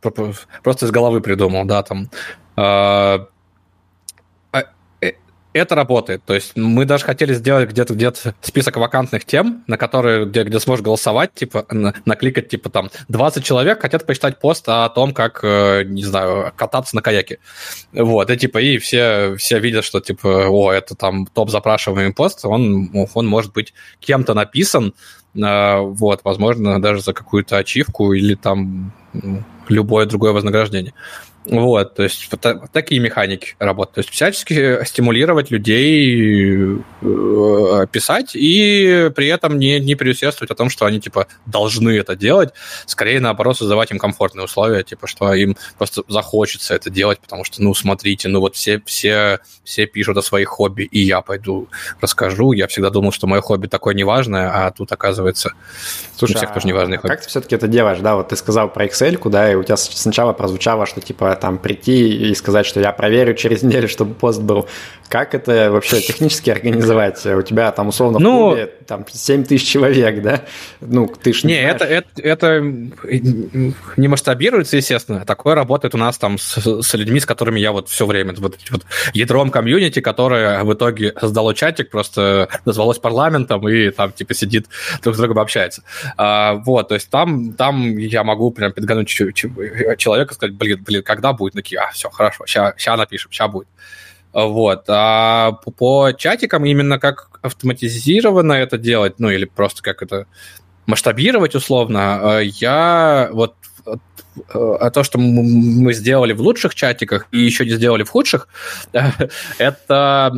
просто 0.63 0.85
из 0.85 0.91
головы 0.91 1.21
придумал, 1.21 1.65
да, 1.65 1.83
там, 1.83 2.09
э, 2.55 3.25
это 5.53 5.75
работает. 5.75 6.23
То 6.25 6.34
есть 6.34 6.55
мы 6.55 6.85
даже 6.85 7.05
хотели 7.05 7.34
сделать 7.34 7.69
где-то 7.69 7.93
где 7.93 8.11
список 8.41 8.77
вакантных 8.77 9.25
тем, 9.25 9.63
на 9.67 9.77
которые, 9.77 10.25
где, 10.25 10.43
где 10.43 10.59
сможешь 10.59 10.84
голосовать, 10.84 11.34
типа, 11.34 11.65
на, 11.69 11.93
накликать, 12.05 12.49
типа, 12.49 12.69
там, 12.69 12.89
20 13.07 13.43
человек 13.43 13.81
хотят 13.81 14.05
почитать 14.05 14.39
пост 14.39 14.65
о 14.67 14.89
том, 14.89 15.13
как, 15.13 15.39
э, 15.43 15.84
не 15.84 16.03
знаю, 16.03 16.51
кататься 16.55 16.95
на 16.95 17.01
каяке. 17.01 17.39
Вот, 17.91 18.30
и, 18.30 18.38
типа, 18.38 18.57
и 18.59 18.77
все, 18.77 19.35
все 19.38 19.59
видят, 19.59 19.85
что, 19.85 19.99
типа, 19.99 20.47
о, 20.49 20.71
это 20.71 20.95
там 20.95 21.27
топ 21.27 21.49
запрашиваемый 21.49 22.13
пост, 22.13 22.45
он, 22.45 22.89
он 23.13 23.27
может 23.27 23.53
быть 23.53 23.73
кем-то 23.99 24.34
написан, 24.34 24.93
э, 25.35 25.77
вот, 25.80 26.21
возможно, 26.23 26.81
даже 26.81 27.01
за 27.01 27.13
какую-то 27.13 27.57
ачивку 27.57 28.13
или 28.13 28.35
там 28.35 28.93
любое 29.67 30.05
другое 30.05 30.31
вознаграждение. 30.31 30.93
Вот, 31.45 31.95
то 31.95 32.03
есть 32.03 32.29
вот, 32.31 32.71
такие 32.71 33.01
механики 33.01 33.55
работают. 33.59 33.95
То 33.95 33.99
есть 33.99 34.09
всячески 34.09 34.83
стимулировать 34.85 35.51
людей 35.51 36.77
э, 37.01 37.87
писать 37.91 38.31
и 38.35 39.11
при 39.15 39.27
этом 39.27 39.59
не, 39.59 39.79
не 39.79 39.95
преусердствовать 39.95 40.51
о 40.51 40.55
том, 40.55 40.69
что 40.69 40.85
они, 40.85 41.01
типа, 41.01 41.27
должны 41.45 41.97
это 41.97 42.15
делать. 42.15 42.53
Скорее, 42.85 43.19
наоборот, 43.19 43.57
создавать 43.57 43.91
им 43.91 43.99
комфортные 43.99 44.45
условия, 44.45 44.83
типа, 44.83 45.07
что 45.07 45.33
им 45.33 45.57
просто 45.77 46.03
захочется 46.07 46.75
это 46.75 46.89
делать, 46.89 47.19
потому 47.19 47.43
что, 47.43 47.61
ну, 47.61 47.73
смотрите, 47.73 48.29
ну, 48.29 48.39
вот 48.39 48.55
все, 48.55 48.81
все, 48.85 49.39
все 49.63 49.85
пишут 49.85 50.17
о 50.17 50.21
своих 50.21 50.47
хобби, 50.47 50.83
и 50.83 50.99
я 50.99 51.21
пойду 51.21 51.67
расскажу. 51.99 52.53
Я 52.53 52.67
всегда 52.67 52.89
думал, 52.89 53.11
что 53.11 53.27
мое 53.27 53.41
хобби 53.41 53.67
такое 53.67 53.95
неважное, 53.95 54.49
а 54.53 54.71
тут, 54.71 54.91
оказывается, 54.91 55.53
Слушай, 56.15 56.33
у 56.33 56.37
всех 56.37 56.51
а 56.51 56.53
тоже 56.53 56.67
неважные 56.67 56.97
а 56.97 57.01
хобби. 57.01 57.11
как 57.11 57.21
ты 57.21 57.27
все-таки 57.29 57.55
это 57.55 57.67
делаешь, 57.67 57.99
да? 57.99 58.15
Вот 58.15 58.29
ты 58.29 58.35
сказал 58.35 58.69
про 58.69 58.85
Excel, 58.85 59.17
куда 59.17 59.51
и 59.51 59.55
у 59.55 59.63
тебя 59.63 59.77
сначала 59.77 60.33
прозвучало, 60.33 60.85
что, 60.85 61.01
типа, 61.01 61.32
там 61.35 61.57
прийти 61.57 62.30
и 62.30 62.35
сказать, 62.35 62.65
что 62.65 62.80
я 62.80 62.91
проверю 62.91 63.34
через 63.34 63.64
неделю, 63.64 63.88
чтобы 63.88 64.14
пост 64.14 64.41
был. 64.41 64.68
Как 65.14 65.35
это 65.35 65.69
вообще 65.72 66.02
технически 66.02 66.49
организовать? 66.49 67.23
У 67.23 67.44
тебя 67.44 67.72
там 67.72 67.90
условно 67.90 68.18
ну, 68.18 68.31
в 68.31 68.49
клубе 68.49 68.65
там 68.88 69.06
7 69.07 69.44
тысяч 69.44 69.68
человек, 69.68 70.23
да? 70.23 70.41
Ну, 70.81 71.06
ты 71.06 71.34
ж 71.34 71.44
не, 71.44 71.53
не 71.53 71.61
это, 71.61 71.85
это, 71.85 72.10
это 72.19 72.61
не 72.61 74.07
масштабируется, 74.07 74.76
естественно. 74.76 75.23
Такое 75.23 75.53
работает 75.53 75.94
у 75.94 75.99
нас 75.99 76.18
там 76.18 76.40
с, 76.40 76.81
с 76.81 76.94
людьми, 76.95 77.19
с 77.19 77.27
которыми 77.27 77.60
я 77.60 77.72
вот 77.72 77.90
все 77.90 78.07
время, 78.07 78.34
вот, 78.35 78.57
вот 78.72 78.85
ядром 79.14 79.52
комьюнити, 79.52 80.02
которое 80.02 80.64
в 80.64 80.73
итоге 80.73 81.14
создало 81.19 81.53
чатик, 81.53 81.91
просто 81.91 82.49
назвалось 82.65 82.98
парламентом 82.98 83.69
и 83.69 83.91
там 83.91 84.14
типа 84.14 84.34
сидит 84.34 84.65
друг 85.03 85.15
с 85.15 85.19
другом 85.19 85.38
общается. 85.38 85.84
А, 86.18 86.53
вот, 86.53 86.88
то 86.88 86.95
есть 86.95 87.11
там, 87.11 87.53
там 87.53 87.98
я 87.98 88.23
могу 88.23 88.49
прям 88.49 88.73
подгонуть 88.73 89.10
человека, 89.10 90.34
сказать, 90.34 90.56
блин, 90.56 90.84
блин, 90.84 91.03
когда 91.03 91.34
будет? 91.34 91.53
Такие, 91.53 91.81
а, 91.81 91.91
все, 91.91 92.10
хорошо, 92.10 92.48
сейчас 92.48 92.98
напишем, 92.98 93.31
сейчас 93.31 93.52
будет. 93.52 93.68
Вот. 94.34 94.85
А 94.88 95.53
по, 95.64 95.72
по 95.72 96.11
чатикам 96.18 96.65
именно 96.65 96.99
как 96.99 97.39
автоматизированно 97.41 98.53
это 98.53 98.77
делать, 98.77 99.19
ну 99.19 99.30
или 99.30 99.45
просто 99.45 99.81
как 99.84 100.01
это 100.01 100.26
масштабировать 100.85 101.55
условно, 101.55 102.39
я 102.41 103.30
вот 103.31 103.55
а 104.53 104.89
то, 104.89 105.03
что 105.03 105.19
мы 105.19 105.93
сделали 105.93 106.34
в 106.34 106.41
лучших 106.41 106.73
чатиках 106.73 107.27
и 107.31 107.38
еще 107.39 107.65
не 107.65 107.72
сделали 107.72 108.03
в 108.03 108.10
худших, 108.10 108.47
это 109.60 110.34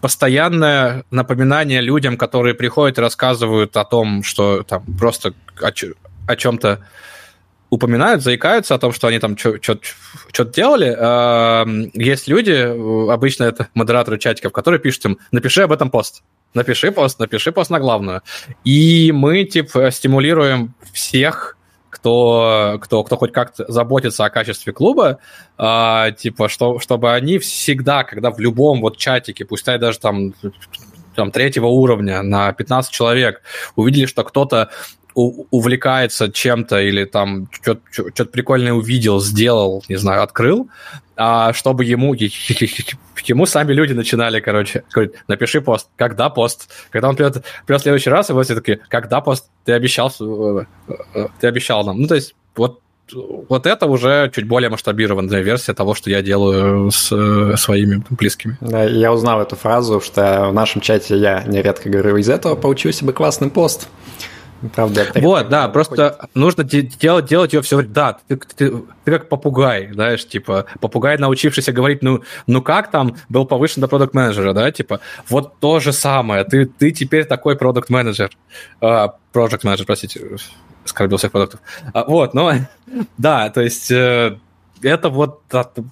постоянное 0.00 1.04
напоминание 1.10 1.80
людям, 1.80 2.16
которые 2.16 2.54
приходят 2.54 2.98
и 2.98 3.00
рассказывают 3.00 3.76
о 3.76 3.84
том, 3.84 4.22
что 4.22 4.62
там 4.62 4.84
просто 4.98 5.34
о, 5.60 6.36
чем-то 6.36 6.80
упоминают, 7.72 8.22
заикаются 8.22 8.74
о 8.74 8.78
том, 8.78 8.92
что 8.92 9.06
они 9.06 9.18
там 9.18 9.34
что-то 9.38 10.44
делали. 10.44 10.90
Есть 11.98 12.28
люди, 12.28 12.52
обычно 13.10 13.44
это 13.44 13.68
модераторы 13.72 14.18
чатиков, 14.18 14.52
которые 14.52 14.78
пишут 14.78 15.06
им, 15.06 15.18
напиши 15.30 15.62
об 15.62 15.72
этом 15.72 15.90
пост. 15.90 16.22
Напиши 16.52 16.92
пост, 16.92 17.18
напиши 17.18 17.50
пост 17.50 17.70
на 17.70 17.80
главную. 17.80 18.20
И 18.62 19.10
мы, 19.10 19.44
типа, 19.44 19.90
стимулируем 19.90 20.74
всех, 20.92 21.56
кто, 21.88 22.78
кто, 22.82 23.04
кто 23.04 23.16
хоть 23.16 23.32
как-то 23.32 23.64
заботится 23.72 24.26
о 24.26 24.30
качестве 24.30 24.74
клуба, 24.74 25.18
а, 25.56 26.10
типа, 26.10 26.50
что, 26.50 26.78
чтобы 26.78 27.14
они 27.14 27.38
всегда, 27.38 28.04
когда 28.04 28.30
в 28.30 28.38
любом 28.38 28.82
вот 28.82 28.98
чатике, 28.98 29.46
пускай 29.46 29.78
даже 29.78 29.98
там 29.98 30.34
там, 31.14 31.30
третьего 31.30 31.66
уровня 31.66 32.22
на 32.22 32.52
15 32.52 32.92
человек, 32.92 33.42
увидели, 33.76 34.06
что 34.06 34.24
кто-то 34.24 34.70
увлекается 35.14 36.30
чем-то 36.30 36.80
или 36.80 37.04
там 37.04 37.48
что-то 37.52 38.24
прикольное 38.26 38.72
увидел, 38.72 39.20
сделал, 39.20 39.84
не 39.88 39.96
знаю, 39.96 40.22
открыл, 40.22 40.68
а 41.16 41.52
чтобы 41.52 41.84
ему, 41.84 42.14
ему 42.14 43.46
сами 43.46 43.72
люди 43.72 43.92
начинали, 43.92 44.40
короче, 44.40 44.84
говорить, 44.92 45.12
напиши 45.28 45.60
пост, 45.60 45.88
когда 45.96 46.30
пост. 46.30 46.70
Когда 46.90 47.08
он 47.08 47.16
придет, 47.16 47.44
придет 47.66 47.80
в 47.80 47.84
следующий 47.84 48.10
раз, 48.10 48.30
и 48.30 48.32
вот 48.32 48.44
все 48.44 48.54
такие, 48.54 48.80
когда 48.88 49.20
пост, 49.20 49.48
ты 49.64 49.72
обещал, 49.72 50.12
э, 50.20 50.64
э, 51.14 51.28
ты 51.40 51.46
обещал 51.46 51.84
нам. 51.84 52.00
Ну, 52.00 52.08
то 52.08 52.14
есть 52.14 52.34
вот 52.56 52.80
вот 53.48 53.66
это 53.66 53.86
уже 53.86 54.30
чуть 54.34 54.46
более 54.46 54.70
масштабированная 54.70 55.40
версия 55.40 55.74
того, 55.74 55.94
что 55.94 56.08
я 56.08 56.22
делаю 56.22 56.90
с 56.90 57.12
э, 57.12 57.56
своими 57.56 58.02
близкими. 58.10 58.56
Да, 58.60 58.84
я 58.84 59.12
узнал 59.12 59.40
эту 59.42 59.56
фразу, 59.56 60.00
что 60.00 60.48
в 60.48 60.54
нашем 60.54 60.80
чате 60.80 61.18
я 61.18 61.42
нередко 61.42 61.90
говорю, 61.90 62.16
из 62.16 62.28
этого 62.28 62.54
получился 62.54 63.04
бы 63.04 63.12
классный 63.12 63.50
пост. 63.50 63.88
Правда, 64.74 65.06
вот, 65.16 65.48
да, 65.48 65.68
просто 65.68 66.16
ходит. 66.18 66.34
нужно 66.34 66.64
делать, 66.64 67.26
делать 67.26 67.52
ее 67.52 67.62
все 67.62 67.76
время. 67.76 67.92
Да, 67.92 68.18
ты, 68.28 68.36
ты, 68.36 68.72
ты 69.04 69.10
как 69.10 69.28
попугай, 69.28 69.92
знаешь, 69.92 70.26
типа, 70.26 70.66
попугай, 70.80 71.18
научившийся 71.18 71.72
говорить, 71.72 72.02
ну, 72.02 72.22
ну 72.46 72.62
как 72.62 72.90
там 72.90 73.16
был 73.28 73.44
повышен 73.44 73.80
до 73.80 73.88
продукт 73.88 74.14
менеджера 74.14 74.52
да, 74.52 74.70
типа, 74.70 75.00
вот 75.28 75.58
то 75.58 75.80
же 75.80 75.92
самое, 75.92 76.44
ты, 76.44 76.66
ты 76.66 76.92
теперь 76.92 77.24
такой 77.24 77.56
продукт 77.56 77.90
менеджер 77.90 78.30
project 78.80 79.60
менеджер 79.64 79.86
простите, 79.86 80.20
оскорбил 80.84 81.18
всех 81.18 81.32
продуктов. 81.32 81.60
А, 81.92 82.04
вот, 82.04 82.34
ну, 82.34 82.50
да, 83.18 83.50
то 83.50 83.60
есть 83.60 83.90
э, 83.90 84.38
это 84.82 85.08
вот, 85.08 85.42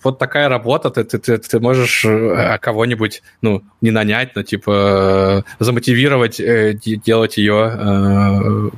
вот 0.04 0.18
такая 0.18 0.48
работа, 0.48 0.90
ты, 0.90 1.04
ты, 1.04 1.18
ты, 1.18 1.38
ты 1.38 1.60
можешь 1.60 2.04
э, 2.04 2.58
кого-нибудь, 2.58 3.22
ну, 3.42 3.62
не 3.80 3.90
нанять, 3.90 4.34
но, 4.34 4.42
типа, 4.42 5.44
э, 5.48 5.64
замотивировать 5.64 6.40
э, 6.40 6.74
делать 6.74 7.36
ее, 7.36 8.70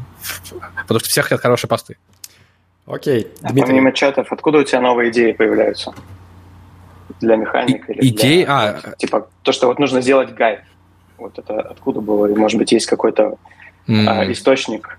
потому 0.83 1.01
что 1.01 1.09
всех 1.09 1.27
хотят 1.27 1.41
хорошие 1.41 1.69
посты. 1.69 1.97
Окей, 2.87 3.29
а 3.43 3.53
Дмитрий. 3.53 3.71
помимо 3.71 3.93
чатов, 3.93 4.33
откуда 4.33 4.59
у 4.59 4.65
тебя 4.65 4.81
новые 4.81 5.11
идеи 5.11 5.33
появляются? 5.33 5.95
Для 7.21 7.37
механика? 7.37 7.93
И, 7.93 8.09
идеи? 8.09 8.45
Для, 8.45 8.55
а... 8.55 8.95
Типа, 8.97 9.29
то, 9.43 9.53
что 9.53 9.69
вот 9.69 9.79
нужно 9.79 10.01
сделать 10.01 10.35
гайд. 10.35 10.61
Вот 11.19 11.39
это 11.39 11.61
откуда 11.61 12.01
было? 12.01 12.27
Может 12.35 12.59
быть, 12.59 12.73
есть 12.73 12.87
какой-то 12.87 13.37
mm. 13.87 14.07
а, 14.09 14.33
источник? 14.33 14.99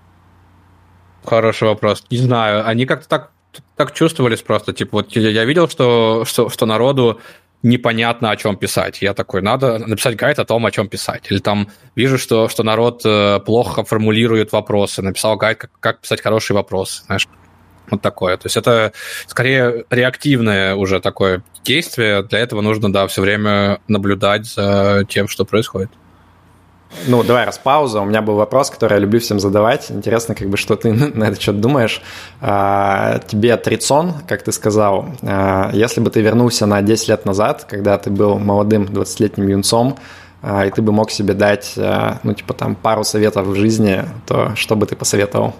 Хороший 1.24 1.68
вопрос. 1.68 2.04
Не 2.10 2.16
знаю. 2.18 2.66
Они 2.66 2.86
как-то 2.86 3.08
так 3.08 3.33
так 3.76 3.92
чувствовались 3.92 4.42
просто. 4.42 4.72
Типа, 4.72 4.98
вот 4.98 5.16
я 5.16 5.44
видел, 5.44 5.68
что, 5.68 6.24
что, 6.26 6.48
что 6.48 6.66
народу 6.66 7.20
непонятно, 7.62 8.30
о 8.30 8.36
чем 8.36 8.56
писать. 8.56 9.00
Я 9.00 9.14
такой, 9.14 9.40
надо 9.40 9.78
написать 9.78 10.16
гайд 10.16 10.38
о 10.38 10.44
том, 10.44 10.66
о 10.66 10.70
чем 10.70 10.88
писать. 10.88 11.30
Или 11.30 11.38
там 11.38 11.68
вижу, 11.96 12.18
что, 12.18 12.48
что 12.48 12.62
народ 12.62 13.02
э, 13.04 13.40
плохо 13.40 13.84
формулирует 13.84 14.52
вопросы. 14.52 15.00
Написал 15.00 15.36
гайд, 15.36 15.58
как, 15.58 15.70
как 15.80 16.00
писать 16.00 16.20
хорошие 16.20 16.54
вопросы. 16.54 17.02
Знаешь, 17.06 17.26
вот 17.90 18.02
такое. 18.02 18.36
То 18.36 18.46
есть 18.46 18.56
это 18.58 18.92
скорее 19.26 19.84
реактивное 19.88 20.74
уже 20.74 21.00
такое 21.00 21.42
действие. 21.64 22.22
Для 22.22 22.38
этого 22.40 22.60
нужно, 22.60 22.92
да, 22.92 23.06
все 23.06 23.22
время 23.22 23.80
наблюдать 23.88 24.46
за 24.46 25.04
тем, 25.08 25.26
что 25.26 25.44
происходит. 25.44 25.90
Ну, 27.06 27.22
давай 27.22 27.44
раз 27.44 27.58
пауза. 27.58 28.00
У 28.00 28.04
меня 28.04 28.22
был 28.22 28.36
вопрос, 28.36 28.70
который 28.70 28.94
я 28.94 28.98
люблю 28.98 29.20
всем 29.20 29.38
задавать. 29.38 29.90
Интересно, 29.90 30.34
как 30.34 30.48
бы, 30.48 30.56
что 30.56 30.76
ты 30.76 30.92
на 31.14 31.24
это 31.24 31.40
что-то 31.40 31.58
думаешь. 31.58 32.00
А, 32.40 33.18
тебе 33.26 33.56
трицон, 33.56 34.14
как 34.26 34.42
ты 34.42 34.52
сказал, 34.52 35.06
а, 35.22 35.70
если 35.72 36.00
бы 36.00 36.10
ты 36.10 36.20
вернулся 36.20 36.66
на 36.66 36.82
10 36.82 37.08
лет 37.08 37.24
назад, 37.24 37.66
когда 37.68 37.98
ты 37.98 38.10
был 38.10 38.38
молодым 38.38 38.84
20-летним 38.84 39.48
юнцом, 39.48 39.98
а, 40.42 40.66
и 40.66 40.70
ты 40.70 40.82
бы 40.82 40.92
мог 40.92 41.10
себе 41.10 41.34
дать, 41.34 41.74
ну, 42.22 42.34
типа, 42.34 42.54
там, 42.54 42.74
пару 42.74 43.04
советов 43.04 43.46
в 43.46 43.54
жизни, 43.54 44.04
то 44.26 44.54
что 44.56 44.76
бы 44.76 44.86
ты 44.86 44.96
посоветовал? 44.96 45.54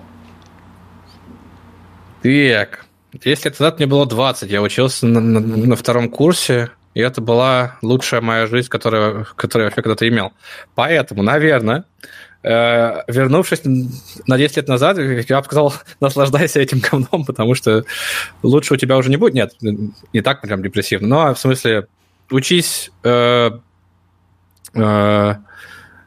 Так, 2.22 2.86
10 3.12 3.44
лет 3.44 3.60
назад 3.60 3.78
мне 3.78 3.86
было 3.86 4.06
20, 4.06 4.50
я 4.50 4.62
учился 4.62 5.06
на, 5.06 5.20
на, 5.20 5.40
на 5.40 5.76
втором 5.76 6.08
курсе, 6.08 6.70
и 6.94 7.00
это 7.00 7.20
была 7.20 7.76
лучшая 7.82 8.20
моя 8.20 8.46
жизнь, 8.46 8.68
которую, 8.68 9.26
которую 9.36 9.64
я 9.64 9.70
вообще 9.70 9.82
когда-то 9.82 10.08
имел. 10.08 10.32
Поэтому, 10.74 11.22
наверное, 11.22 11.84
э, 12.44 13.02
вернувшись 13.08 13.62
на 13.64 14.38
10 14.38 14.56
лет 14.56 14.68
назад, 14.68 14.98
я 14.98 15.38
бы 15.38 15.44
сказал, 15.44 15.74
наслаждайся 16.00 16.60
этим 16.60 16.78
говном, 16.78 17.24
потому 17.24 17.54
что 17.54 17.84
лучше 18.42 18.74
у 18.74 18.76
тебя 18.76 18.96
уже 18.96 19.10
не 19.10 19.16
будет. 19.16 19.34
Нет, 19.34 19.54
не 19.60 20.20
так 20.20 20.40
прям 20.40 20.62
депрессивно, 20.62 21.08
но 21.08 21.34
в 21.34 21.38
смысле 21.38 21.88
учись 22.30 22.92
э, 23.02 23.50
э, 24.74 25.34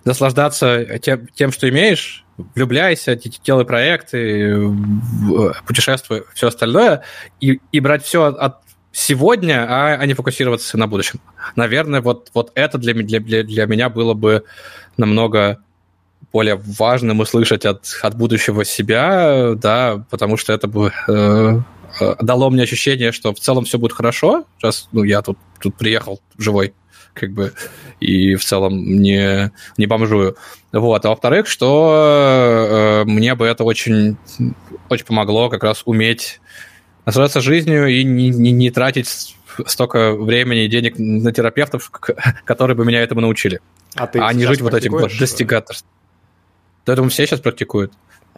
наслаждаться 0.05 0.99
тем, 0.99 1.27
тем, 1.27 1.51
что 1.51 1.67
имеешь, 1.69 2.23
влюбляйся, 2.55 3.19
делай 3.43 3.65
проекты, 3.65 4.57
путешествуй, 5.65 6.23
все 6.33 6.47
остальное, 6.47 7.03
и, 7.41 7.59
и 7.71 7.79
брать 7.81 8.03
все 8.03 8.23
от 8.23 8.66
сегодня, 8.97 9.63
а, 9.69 9.93
а 9.93 10.05
не 10.07 10.15
фокусироваться 10.15 10.75
на 10.75 10.87
будущем. 10.87 11.19
Наверное, 11.55 12.01
вот, 12.01 12.31
вот 12.33 12.51
это 12.55 12.79
для, 12.79 12.95
для, 12.95 13.43
для 13.43 13.65
меня 13.67 13.89
было 13.89 14.15
бы 14.15 14.43
намного 14.97 15.59
более 16.33 16.55
важным 16.55 17.19
услышать 17.19 17.63
от, 17.65 17.85
от 18.01 18.17
будущего 18.17 18.65
себя, 18.65 19.53
да, 19.53 20.03
потому 20.09 20.35
что 20.35 20.51
это 20.51 20.67
бы 20.67 20.91
э, 21.07 21.59
э 21.99 22.15
дало 22.21 22.49
мне 22.49 22.63
ощущение, 22.63 23.11
что 23.11 23.35
в 23.35 23.39
целом 23.39 23.65
все 23.65 23.77
будет 23.77 23.93
хорошо. 23.93 24.45
Сейчас, 24.57 24.89
ну, 24.91 25.03
я 25.03 25.21
тут, 25.21 25.37
тут 25.59 25.75
приехал 25.75 26.19
живой, 26.39 26.73
как 27.13 27.33
бы, 27.33 27.53
и 27.99 28.33
в 28.33 28.43
целом 28.43 28.83
не, 28.83 29.51
не 29.77 29.85
бомжую. 29.85 30.37
Вот. 30.73 31.05
А 31.05 31.09
во-вторых, 31.09 31.47
что 31.47 33.03
э, 33.05 33.09
мне 33.09 33.35
бы 33.35 33.45
это 33.45 33.63
очень, 33.63 34.17
очень 34.89 35.05
помогло 35.05 35.49
как 35.49 35.63
раз 35.63 35.83
уметь 35.85 36.41
наслаждаться 37.07 37.39
жизнью 37.39 37.87
и 37.87 38.03
не, 38.03 38.29
не, 38.29 38.51
не 38.51 38.69
тратить 38.69 39.35
столько 39.65 40.11
времени 40.11 40.65
и 40.65 40.67
денег 40.67 40.99
на 40.99 41.31
терапевтов, 41.31 41.89
которые 42.45 42.75
бы 42.75 42.85
меня 42.85 43.01
этому 43.01 43.21
научили. 43.21 43.61
А, 43.95 44.07
ты 44.07 44.19
а 44.19 44.31
не 44.33 44.45
жить 44.45 44.61
вот 44.61 44.73
этим 44.73 44.91
вот 44.91 45.17
достигаторством. 45.17 45.89
Думаю, 46.85 47.09
все 47.09 47.25
сейчас 47.25 47.39
практикуют. 47.39 47.93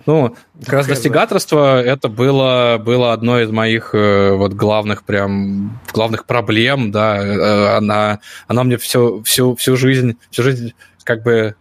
Ну, 0.06 0.36
как 0.64 0.74
раз 0.74 0.88
достигаторство 0.88 1.82
это 1.82 2.08
было, 2.08 2.80
было 2.80 3.12
одной 3.12 3.44
из 3.44 3.52
моих 3.52 3.94
э, 3.94 4.32
вот 4.32 4.54
главных 4.54 5.04
прям 5.04 5.82
главных 5.92 6.26
проблем, 6.26 6.92
да. 6.92 7.18
Э, 7.18 7.78
она, 7.78 8.20
она 8.48 8.64
мне 8.64 8.78
всю, 8.78 9.24
всю, 9.24 9.56
всю 9.56 9.76
жизнь, 9.76 10.16
всю 10.32 10.44
жизнь 10.44 10.74
как 11.04 11.24
бы 11.24 11.56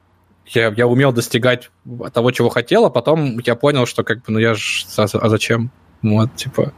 я, 0.47 0.73
я 0.77 0.87
умел 0.87 1.13
достигать 1.13 1.71
того, 2.13 2.31
чего 2.31 2.49
хотел, 2.49 2.85
а 2.85 2.91
потом 2.91 3.39
я 3.45 3.57
понял, 3.57 3.87
что 3.87 4.05
как 4.05 4.19
бы, 4.19 4.25
ну 4.29 4.39
я 4.39 4.55
же, 4.55 4.85
а, 4.97 5.07
а 5.13 5.29
зачем? 5.29 5.73
Вот, 6.03 6.35
типа, 6.37 6.73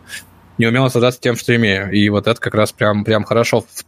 не 0.58 0.66
умел 0.66 0.84
наслаждаться 0.84 1.20
тем, 1.20 1.36
что 1.36 1.54
имею. 1.56 1.90
И 1.90 2.08
вот 2.08 2.26
это 2.26 2.40
как 2.40 2.54
раз 2.54 2.72
прям, 2.72 3.04
прям 3.04 3.24
хорошо 3.24 3.62
в, 3.62 3.84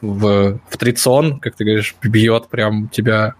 в, 0.00 0.58
в 0.68 0.76
трицон, 0.76 1.40
как 1.40 1.56
ты 1.56 1.64
говоришь, 1.64 1.96
бьет 2.02 2.48
прям 2.48 2.88
тебя 2.88 3.34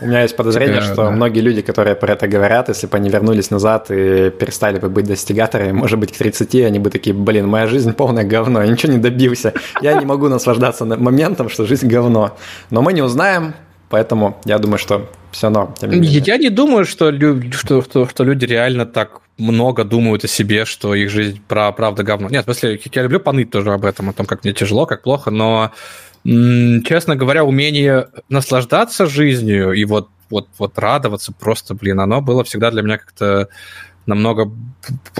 у 0.00 0.06
меня 0.06 0.22
есть 0.22 0.36
подозрение, 0.36 0.76
тебя, 0.76 0.92
что 0.92 0.96
да. 0.96 1.10
многие 1.10 1.40
люди, 1.40 1.60
которые 1.60 1.96
про 1.96 2.12
это 2.12 2.28
говорят, 2.28 2.68
если 2.68 2.86
бы 2.86 2.96
они 2.96 3.10
вернулись 3.10 3.50
назад 3.50 3.90
и 3.90 4.30
перестали 4.30 4.78
бы 4.78 4.88
быть 4.88 5.06
достигаторами, 5.06 5.72
может 5.72 5.98
быть, 5.98 6.12
к 6.12 6.16
30 6.16 6.54
они 6.66 6.78
бы 6.78 6.90
такие, 6.90 7.14
блин, 7.14 7.48
моя 7.48 7.66
жизнь 7.66 7.92
полное 7.92 8.24
говно, 8.24 8.62
я 8.62 8.70
ничего 8.70 8.92
не 8.92 8.98
добился, 8.98 9.54
я 9.80 9.94
не 9.94 10.06
могу 10.06 10.28
наслаждаться 10.28 10.84
моментом, 10.84 11.48
что 11.48 11.66
жизнь 11.66 11.88
говно. 11.88 12.36
Но 12.70 12.80
мы 12.80 12.92
не 12.92 13.02
узнаем, 13.02 13.54
Поэтому 13.90 14.38
я 14.44 14.58
думаю, 14.58 14.78
что 14.78 15.08
все 15.30 15.46
равно. 15.46 15.74
Я 15.80 16.36
не 16.36 16.50
думаю, 16.50 16.84
что, 16.84 17.12
что, 17.52 17.82
что, 17.82 18.08
что 18.08 18.24
люди 18.24 18.44
реально 18.44 18.86
так 18.86 19.20
много 19.38 19.84
думают 19.84 20.24
о 20.24 20.28
себе, 20.28 20.64
что 20.64 20.94
их 20.94 21.10
жизнь 21.10 21.40
про 21.46 21.72
правда 21.72 22.02
говно. 22.02 22.28
Нет, 22.28 22.42
в 22.42 22.44
смысле, 22.44 22.80
я 22.92 23.02
люблю 23.02 23.20
поныть 23.20 23.50
тоже 23.50 23.72
об 23.72 23.84
этом, 23.84 24.10
о 24.10 24.12
том, 24.12 24.26
как 24.26 24.44
мне 24.44 24.52
тяжело, 24.52 24.86
как 24.86 25.02
плохо, 25.02 25.30
но 25.30 25.72
Честно 26.24 27.16
говоря, 27.16 27.44
умение 27.44 28.08
наслаждаться 28.28 29.06
жизнью 29.06 29.72
и 29.72 29.84
вот, 29.84 30.10
вот, 30.30 30.48
вот 30.58 30.78
радоваться 30.78 31.32
просто, 31.32 31.74
блин, 31.74 32.00
оно 32.00 32.20
было 32.20 32.44
всегда 32.44 32.70
для 32.70 32.82
меня 32.82 32.98
как-то 32.98 33.48
намного... 34.04 34.50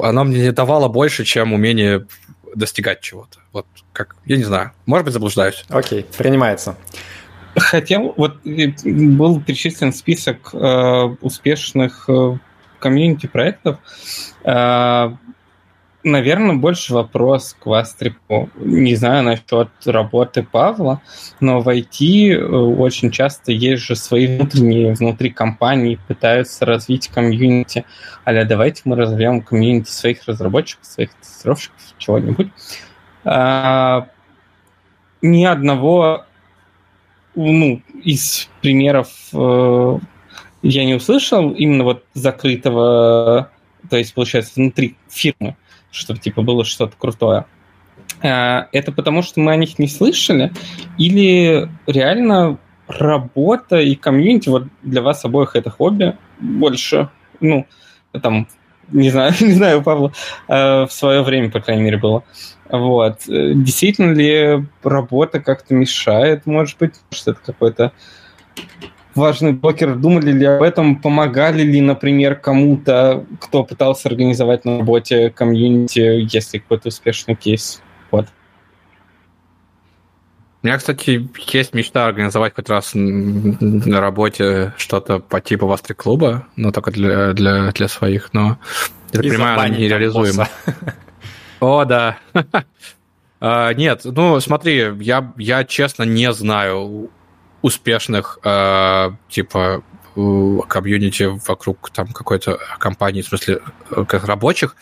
Оно 0.03 0.25
мне 0.25 0.41
не 0.41 0.53
давало 0.53 0.89
больше, 0.89 1.25
чем 1.25 1.53
умение 1.53 2.07
достигать 2.55 3.01
чего-то. 3.01 3.39
Вот 3.53 3.67
как, 3.93 4.17
я 4.27 4.37
не 4.37 4.45
знаю, 4.45 4.73
может 4.87 5.05
быть, 5.05 5.15
заблуждаюсь. 5.15 5.65
Окей, 5.69 6.05
принимается. 6.17 6.77
Хотел, 7.59 8.15
вот 8.17 8.39
был 8.45 9.41
перечислен 9.41 9.93
список 9.93 10.51
э, 10.53 11.17
успешных 11.21 12.09
э, 12.09 12.39
комьюнити-проектов. 12.79 13.79
Э, 14.45 15.11
наверное, 16.05 16.57
больше 16.57 16.95
вопрос 16.95 17.57
к 17.59 17.67
Вастрипу. 17.67 18.51
Не 18.57 18.95
знаю 18.95 19.25
насчет 19.25 19.69
работы 19.85 20.43
Павла, 20.43 21.03
но 21.41 21.61
в 21.61 21.69
IT 21.69 22.33
э, 22.33 22.45
очень 22.45 23.11
часто 23.11 23.53
есть 23.53 23.83
же 23.83 23.97
свои 23.97 24.27
внутренние, 24.27 24.95
внутри 24.95 25.31
компании 25.31 25.99
пытаются 26.09 26.65
развить 26.67 27.09
комьюнити. 27.09 27.85
Аля, 28.27 28.45
давайте 28.45 28.83
мы 28.85 28.97
разовьем 28.97 29.43
комьюнити 29.43 29.91
своих 29.91 30.27
разработчиков, 30.27 30.87
своих 30.87 31.15
тестировщиков, 31.15 31.81
чего-нибудь. 31.99 32.49
А, 33.25 34.09
ни 35.21 35.45
одного 35.45 36.25
ну, 37.47 37.83
из 38.03 38.49
примеров 38.61 39.09
э, 39.33 39.99
я 40.63 40.85
не 40.85 40.95
услышал 40.95 41.51
именно 41.51 41.85
вот 41.85 42.05
закрытого, 42.15 43.51
то 43.89 43.97
есть, 43.97 44.15
получается, 44.15 44.53
внутри 44.57 44.97
фирмы 45.09 45.57
чтобы 45.91 46.21
типа 46.21 46.43
было 46.43 46.65
что-то 46.65 46.95
крутое. 46.97 47.47
А, 48.23 48.69
это 48.73 48.93
потому, 48.93 49.23
что 49.23 49.41
мы 49.41 49.53
о 49.53 49.57
них 49.57 49.79
не 49.79 49.89
слышали? 49.89 50.53
Или 50.97 51.69
реально 51.87 52.59
работа 52.87 53.79
и 53.79 53.95
комьюнити 53.95 54.49
вот 54.49 54.65
для 54.83 55.03
вас 55.03 55.25
обоих 55.25 55.57
это 55.57 55.71
хобби 55.71 56.17
больше? 56.41 57.11
Ну, 57.41 57.67
там, 58.23 58.49
не 58.93 59.11
знаю, 59.11 59.33
не 59.41 59.53
знаю, 59.53 59.81
у 59.81 59.83
Павла 59.83 60.13
э, 60.49 60.85
в 60.85 60.91
свое 60.91 61.23
время, 61.23 61.51
по 61.51 61.61
крайней 61.61 61.83
мере, 61.83 61.99
было. 61.99 62.25
Вот. 62.71 63.21
Действительно 63.27 64.13
ли 64.13 64.65
работа 64.83 65.41
как-то 65.41 65.75
мешает, 65.75 66.45
может 66.45 66.79
быть, 66.79 66.95
что 67.11 67.31
это 67.31 67.41
какой-то 67.45 67.93
важный 69.15 69.53
блокер, 69.53 69.97
думали 69.97 70.33
ли 70.33 70.45
об 70.45 70.63
этом, 70.63 70.97
помогали 70.97 71.63
ли, 71.63 71.81
например, 71.81 72.37
кому-то, 72.37 73.25
кто 73.41 73.65
пытался 73.65 74.09
организовать 74.09 74.65
на 74.65 74.79
работе 74.79 75.31
комьюнити, 75.31 76.27
если 76.33 76.59
какой-то 76.59 76.89
успешный 76.89 77.35
кейс. 77.35 77.83
Вот. 78.11 78.27
У 80.69 80.71
меня, 80.71 80.79
кстати, 80.81 81.27
есть 81.51 81.73
мечта 81.73 82.05
организовать 82.05 82.55
хоть 82.55 82.69
раз 82.69 82.91
на 82.93 84.03
работе 84.03 84.75
что-то 84.77 85.19
по 85.19 85.41
типу 85.41 85.67
Вастри 85.67 85.95
клуба, 85.95 86.47
но 86.57 86.73
только 86.73 86.91
для, 86.91 87.33
для, 87.33 87.73
для 87.73 87.89
своих, 87.89 88.35
но 88.35 88.59
я 89.13 89.21
понимаю, 89.21 89.59
она 89.59 89.69
нереализуема. 89.71 90.47
О, 91.61 91.87
да. 91.87 92.19
Uh, 93.41 93.75
нет, 93.77 94.03
ну 94.05 94.39
смотри, 94.41 94.93
я, 95.01 95.33
я 95.39 95.65
честно 95.65 96.03
не 96.03 96.31
знаю 96.35 97.11
успешных, 97.63 98.39
э, 98.45 99.11
типа, 99.31 99.83
комьюнити 100.69 101.31
вокруг 101.49 101.89
там 101.95 102.09
какой-то 102.09 102.59
компании, 102.79 103.23
в 103.23 103.29
смысле, 103.29 103.61
э, 103.91 104.05
как 104.07 104.27
рабочих. 104.27 104.77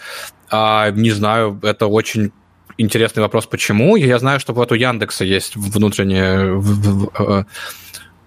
А, 0.51 0.91
не 0.91 1.13
знаю, 1.13 1.61
это 1.63 1.87
очень 1.87 2.33
интересный 2.79 3.23
вопрос, 3.23 3.47
почему. 3.47 3.97
Я 3.97 4.19
знаю, 4.19 4.41
что 4.41 4.53
вот 4.53 4.73
у 4.73 4.75
Яндекса 4.75 5.25
есть 5.25 5.57
внутренняя 5.57 6.61
э, 7.19 7.45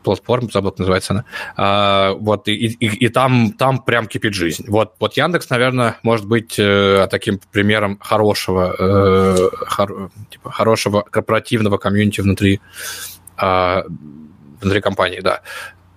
платформа, 0.04 0.50
забыл, 0.52 0.72
как 0.72 0.80
называется 0.80 1.14
она. 1.14 1.26
А, 1.56 2.14
вот, 2.14 2.48
и, 2.48 2.54
и, 2.54 3.06
и 3.06 3.10
там, 3.10 3.54
там 3.54 3.80
прям 3.84 4.08
кипит 4.08 4.34
жизнь. 4.34 4.66
Вот, 4.68 4.94
вот 5.00 5.18
Яндекс, 5.18 5.50
наверное, 5.50 5.98
может 6.04 6.26
быть 6.26 6.56
э, 6.58 7.08
таким 7.10 7.40
примером 7.52 8.00
хорошего, 8.00 8.76
э, 8.78 9.50
хор, 9.68 10.12
типа, 10.30 10.52
хорошего 10.52 11.02
корпоративного 11.02 11.78
комьюнити 11.78 12.22
внутри 12.22 12.62
э, 13.38 13.84
внутри 14.62 14.82
компании, 14.82 15.22
да. 15.22 15.42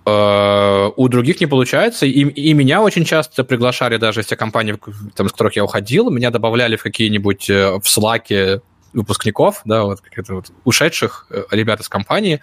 Э, 0.05 0.91
у 0.95 1.07
других 1.07 1.39
не 1.39 1.47
получается, 1.47 2.05
и, 2.05 2.09
и 2.11 2.53
меня 2.53 2.81
очень 2.81 3.05
часто 3.05 3.43
приглашали 3.45 3.97
даже 3.97 4.21
из 4.21 4.25
тех 4.25 4.37
компаний, 4.37 4.75
там, 5.15 5.29
с 5.29 5.31
которых 5.31 5.55
я 5.55 5.63
уходил, 5.63 6.09
меня 6.09 6.29
добавляли 6.29 6.75
в 6.75 6.83
какие-нибудь 6.83 7.49
э, 7.49 7.79
в 7.81 7.87
слаке 7.87 8.61
выпускников, 8.91 9.61
да, 9.63 9.83
вот 9.83 10.01
каких-то 10.01 10.35
вот 10.35 10.51
ушедших 10.65 11.27
э, 11.29 11.43
ребят 11.51 11.79
из 11.79 11.87
компании, 11.87 12.41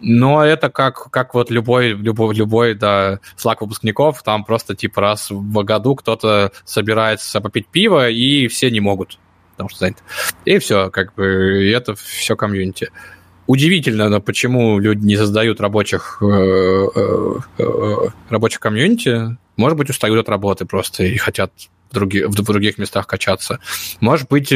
но 0.00 0.42
это 0.42 0.70
как, 0.70 1.10
как 1.10 1.34
вот 1.34 1.50
любой, 1.50 1.90
любой, 1.90 2.34
любой, 2.34 2.74
да, 2.74 3.20
слаг 3.36 3.60
выпускников, 3.60 4.22
там 4.22 4.42
просто 4.44 4.74
типа 4.74 5.02
раз 5.02 5.30
в 5.30 5.62
году 5.62 5.96
кто-то 5.96 6.52
собирается 6.64 7.42
попить 7.42 7.68
пиво, 7.68 8.08
и 8.08 8.48
все 8.48 8.70
не 8.70 8.80
могут, 8.80 9.18
потому 9.52 9.68
что 9.68 9.80
занят. 9.80 9.98
И 10.46 10.58
все, 10.58 10.90
как 10.90 11.14
бы, 11.14 11.66
и 11.66 11.70
это 11.70 11.94
все 11.94 12.34
комьюнити. 12.34 12.84
Uh, 12.84 13.14
удивительно, 13.46 14.08
но 14.08 14.20
почему 14.20 14.78
люди 14.78 15.04
не 15.04 15.16
создают 15.16 15.60
рабочих, 15.60 16.18
э, 16.22 16.26
э, 16.26 17.34
э, 17.58 18.08
рабочих 18.30 18.60
комьюнити. 18.60 19.36
Может 19.56 19.78
быть, 19.78 19.90
устают 19.90 20.20
от 20.20 20.28
работы 20.28 20.64
просто 20.64 21.04
и 21.04 21.16
хотят 21.16 21.52
в, 21.90 21.94
други, 21.94 22.24
в 22.24 22.34
других 22.34 22.78
местах 22.78 23.06
качаться. 23.06 23.60
Может 24.00 24.28
быть, 24.28 24.52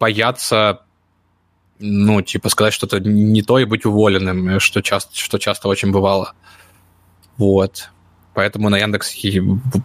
боятся 0.00 0.80
ну, 1.78 2.22
типа, 2.22 2.48
сказать 2.48 2.72
что-то 2.72 3.00
не 3.00 3.42
то 3.42 3.58
и 3.58 3.64
быть 3.64 3.84
уволенным, 3.84 4.60
что 4.60 4.82
часто, 4.82 5.16
что 5.16 5.38
часто 5.38 5.68
очень 5.68 5.90
бывало. 5.90 6.34
Вот. 7.36 7.90
Поэтому 8.34 8.68
на 8.68 8.78
Яндексе 8.78 9.42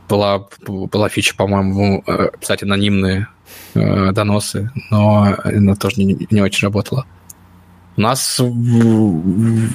была, 0.07 0.47
была 0.67 1.09
фича, 1.09 1.35
по-моему, 1.35 2.03
писать 2.39 2.63
анонимные 2.63 3.27
доносы, 3.73 4.71
но 4.89 5.35
она 5.43 5.75
тоже 5.75 6.03
не, 6.03 6.27
не 6.29 6.41
очень 6.41 6.65
работала. 6.65 7.05
У 7.97 8.01
нас 8.01 8.39
в, 8.39 9.69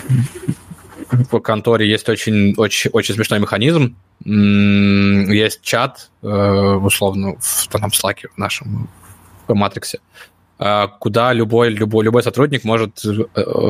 конторе 1.40 1.90
есть 1.90 2.08
очень, 2.08 2.54
очень, 2.56 2.90
очень 2.92 3.14
смешной 3.14 3.40
механизм. 3.40 3.96
Есть 4.24 5.60
чат, 5.62 6.10
э, 6.22 6.26
условно, 6.28 7.34
в 7.40 7.68
там, 7.68 7.90
Slack 7.90 8.28
в 8.32 8.38
нашем 8.38 8.88
в 9.48 9.54
Матриксе, 9.54 9.98
куда 10.98 11.32
любой, 11.32 11.70
любой, 11.70 12.04
любой 12.04 12.22
сотрудник 12.22 12.64
может 12.64 13.04
э, 13.04 13.22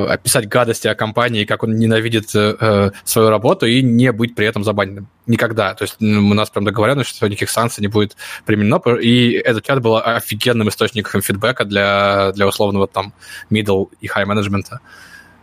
описать 0.08 0.48
гадости 0.48 0.88
о 0.88 0.94
компании, 0.94 1.44
как 1.44 1.62
он 1.62 1.76
ненавидит 1.76 2.34
э, 2.34 2.90
свою 3.04 3.30
работу 3.30 3.66
и 3.66 3.82
не 3.82 4.12
быть 4.12 4.34
при 4.34 4.46
этом 4.46 4.64
забаненным. 4.64 5.08
Никогда. 5.26 5.74
То 5.74 5.84
есть 5.84 6.00
у 6.00 6.34
нас 6.34 6.50
прям 6.50 6.64
договоренность, 6.64 7.10
что 7.10 7.26
никаких 7.28 7.50
санкций 7.50 7.82
не 7.82 7.88
будет 7.88 8.16
применено. 8.44 8.80
И 9.00 9.32
этот 9.32 9.64
чат 9.64 9.80
был 9.80 9.96
офигенным 9.96 10.68
источником 10.68 11.22
фидбэка 11.22 11.64
для, 11.64 12.32
для 12.32 12.46
условного 12.46 12.86
там 12.88 13.14
middle 13.50 13.88
и 14.00 14.08
high 14.08 14.26
менеджмента. 14.26 14.80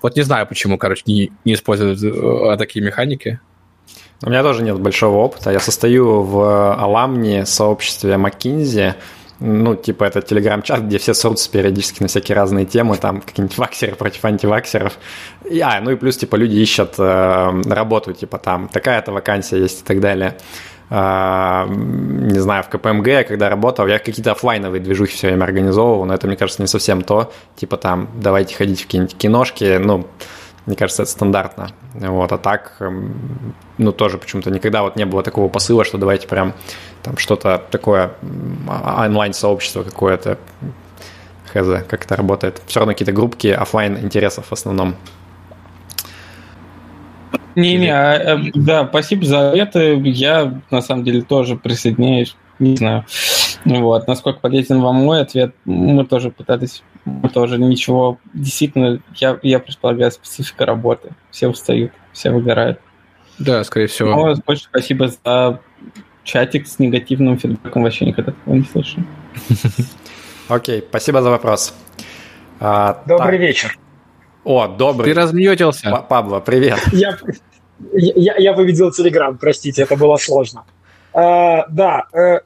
Вот 0.02 0.16
не 0.16 0.22
знаю, 0.22 0.46
почему, 0.48 0.78
короче, 0.78 1.04
не, 1.06 1.32
не 1.46 1.54
используют 1.54 2.02
э, 2.04 2.58
такие 2.58 2.84
механики. 2.86 3.40
У 4.22 4.30
меня 4.30 4.44
тоже 4.44 4.64
нет 4.64 4.80
большого 4.80 5.18
опыта. 5.18 5.52
Я 5.52 5.60
состою 5.60 6.24
в 6.24 6.74
Аламне 6.74 7.46
сообществе 7.46 8.16
McKinsey, 8.16 8.96
ну, 9.40 9.76
типа, 9.76 10.04
это 10.04 10.22
телеграм-чат, 10.22 10.82
где 10.82 10.98
все 10.98 11.14
срутся 11.14 11.50
периодически 11.50 12.02
на 12.02 12.10
всякие 12.10 12.36
разные 12.36 12.66
темы, 12.66 12.98
там, 12.98 13.22
какие-нибудь 13.22 13.58
ваксеры 13.58 13.96
против 13.96 14.26
антиваксеров. 14.26 14.98
И, 15.50 15.60
а, 15.62 15.80
ну 15.82 15.92
и 15.92 15.96
плюс, 15.96 16.18
типа, 16.18 16.36
люди 16.36 16.56
ищут 16.56 16.96
э, 16.98 17.62
работу, 17.68 18.14
типа, 18.14 18.38
там, 18.38 18.68
такая-то 18.68 19.12
вакансия 19.12 19.58
есть 19.58 19.82
и 19.82 19.84
так 19.86 20.02
далее. 20.02 20.38
Э, 20.90 21.66
не 21.70 22.40
знаю, 22.40 22.64
в 22.64 22.70
КПМГ, 22.70 23.28
когда 23.28 23.50
работал, 23.50 23.88
я 23.88 24.00
какие-то 24.00 24.32
офлайновые 24.32 24.82
движухи 24.82 25.16
все 25.16 25.28
время 25.28 25.46
организовывал, 25.46 26.06
но 26.06 26.14
это, 26.14 26.28
мне 26.28 26.36
кажется, 26.36 26.62
не 26.62 26.68
совсем 26.68 27.02
то. 27.02 27.32
Типа, 27.56 27.78
там, 27.78 28.10
давайте 28.16 28.56
ходить 28.56 28.82
в 28.82 28.86
какие-нибудь 28.86 29.18
киношки, 29.18 29.78
ну, 29.78 30.08
мне 30.70 30.76
кажется, 30.76 31.02
это 31.02 31.12
стандартно. 31.12 31.72
Вот, 31.96 32.32
а 32.32 32.38
так, 32.38 32.76
эм, 32.80 33.56
ну, 33.80 33.92
тоже 33.92 34.20
почему-то 34.20 34.52
никогда 34.52 34.84
вот 34.84 34.98
не 34.98 35.06
было 35.08 35.24
такого 35.24 35.50
посыла, 35.50 35.84
что 35.84 35.98
давайте 35.98 36.28
прям 36.28 36.54
там 37.02 37.18
что-то 37.18 37.60
такое, 37.72 38.12
а, 38.68 39.04
онлайн-сообщество 39.08 39.82
какое-то, 39.82 40.38
хз, 41.48 41.86
как 41.88 42.06
это 42.06 42.16
работает. 42.16 42.62
Все 42.68 42.82
равно 42.82 42.94
какие-то 42.94 43.14
группки 43.14 43.48
офлайн 43.48 43.98
интересов 43.98 44.46
в 44.46 44.54
основном. 44.54 44.96
Не-не, 47.56 47.90
а, 47.90 48.36
а, 48.36 48.40
да, 48.54 48.88
спасибо 48.88 49.26
за 49.26 49.52
это. 49.56 49.80
Я, 49.80 50.62
на 50.70 50.84
самом 50.84 51.04
деле, 51.04 51.24
тоже 51.24 51.56
присоединяюсь. 51.56 52.36
Не 52.60 52.76
знаю. 52.76 53.06
Вот. 53.66 54.08
Насколько 54.08 54.40
полезен 54.42 54.82
вам 54.82 54.98
мой 54.98 55.22
ответ, 55.22 55.56
мы 55.66 56.06
тоже 56.06 56.30
пытались, 56.30 56.84
тоже 57.34 57.58
ничего. 57.58 58.20
Действительно, 58.34 59.02
я, 59.16 59.40
я 59.42 59.60
предполагаю, 59.60 60.12
специфика 60.12 60.66
работы. 60.66 61.12
Все 61.32 61.48
устают, 61.48 61.92
все 62.14 62.32
выгорают. 62.32 62.80
Да, 63.38 63.64
скорее 63.64 63.88
всего. 63.88 64.10
Но 64.12 64.36
больше 64.46 64.64
спасибо 64.66 65.08
за 65.08 65.62
чатик 66.24 66.68
с 66.68 66.80
негативным 66.80 67.38
фидбэком. 67.38 67.84
Вообще 67.84 68.06
никогда 68.06 68.34
такого 68.34 68.56
не 68.56 68.66
слышал. 68.66 69.02
Окей, 70.50 70.84
спасибо 70.88 71.22
за 71.22 71.30
вопрос. 71.30 71.74
А, 72.60 73.04
Добрый 73.06 73.38
вечер. 73.38 73.78
О, 74.44 74.68
добрый. 74.68 75.14
Ты 75.14 75.20
размьютился. 75.20 76.06
Пабло, 76.10 76.40
привет. 76.40 76.80
Я, 76.92 77.18
я, 77.94 78.36
я 78.38 78.54
выведел 78.54 78.92
Телеграм, 78.92 79.38
простите, 79.38 79.84
это 79.84 79.96
было 79.96 80.18
сложно. 80.18 80.66
А, 81.14 81.66
да, 81.68 82.06
э, 82.14 82.40